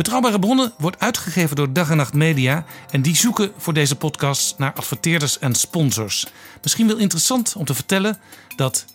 Betrouwbare 0.00 0.38
bronnen 0.38 0.72
wordt 0.78 1.00
uitgegeven 1.00 1.56
door 1.56 1.72
Dag 1.72 1.90
en 1.90 1.96
Nacht 1.96 2.14
Media 2.14 2.64
en 2.90 3.02
die 3.02 3.16
zoeken 3.16 3.52
voor 3.56 3.72
deze 3.72 3.96
podcast 3.96 4.58
naar 4.58 4.72
adverteerders 4.72 5.38
en 5.38 5.54
sponsors. 5.54 6.26
Misschien 6.62 6.86
wel 6.86 6.96
interessant 6.96 7.54
om 7.56 7.64
te 7.64 7.74
vertellen 7.74 8.18
dat 8.56 8.84
73% 8.84 8.92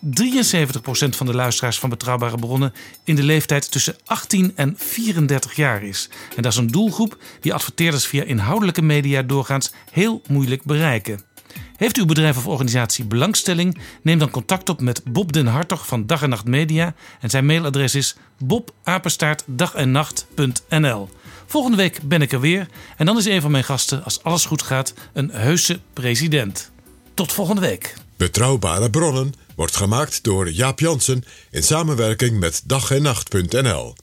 van 1.08 1.26
de 1.26 1.34
luisteraars 1.34 1.78
van 1.78 1.90
Betrouwbare 1.90 2.36
bronnen 2.36 2.72
in 3.04 3.14
de 3.14 3.22
leeftijd 3.22 3.70
tussen 3.70 3.96
18 4.04 4.52
en 4.56 4.74
34 4.76 5.56
jaar 5.56 5.82
is. 5.82 6.08
En 6.36 6.42
dat 6.42 6.52
is 6.52 6.58
een 6.58 6.66
doelgroep 6.66 7.18
die 7.40 7.54
adverteerders 7.54 8.06
via 8.06 8.22
inhoudelijke 8.22 8.82
media 8.82 9.22
doorgaans 9.22 9.72
heel 9.90 10.22
moeilijk 10.28 10.64
bereiken. 10.64 11.20
Heeft 11.76 11.96
uw 11.96 12.06
bedrijf 12.06 12.36
of 12.36 12.46
organisatie 12.46 13.04
belangstelling? 13.04 13.78
Neem 14.02 14.18
dan 14.18 14.30
contact 14.30 14.68
op 14.68 14.80
met 14.80 15.02
Bob 15.04 15.32
den 15.32 15.46
Hartog 15.46 15.86
van 15.86 16.06
Dag 16.06 16.22
en 16.22 16.28
Nacht 16.28 16.44
Media. 16.44 16.94
En 17.20 17.30
zijn 17.30 17.46
mailadres 17.46 17.94
is 17.94 18.16
bobapenstaartdagennacht.nl. 18.38 21.08
Volgende 21.46 21.76
week 21.76 22.00
ben 22.02 22.22
ik 22.22 22.32
er 22.32 22.40
weer. 22.40 22.68
En 22.96 23.06
dan 23.06 23.16
is 23.16 23.26
een 23.26 23.40
van 23.40 23.50
mijn 23.50 23.64
gasten, 23.64 24.04
als 24.04 24.22
alles 24.22 24.44
goed 24.44 24.62
gaat, 24.62 24.94
een 25.12 25.30
heuse 25.30 25.80
president. 25.92 26.70
Tot 27.14 27.32
volgende 27.32 27.60
week. 27.60 27.94
Betrouwbare 28.16 28.90
bronnen 28.90 29.34
wordt 29.54 29.76
gemaakt 29.76 30.22
door 30.22 30.50
Jaap 30.50 30.80
Jansen 30.80 31.24
in 31.50 31.62
samenwerking 31.62 32.38
met 32.38 32.62
dag 32.64 32.90
en 32.90 33.02
nacht.nl. 33.02 33.94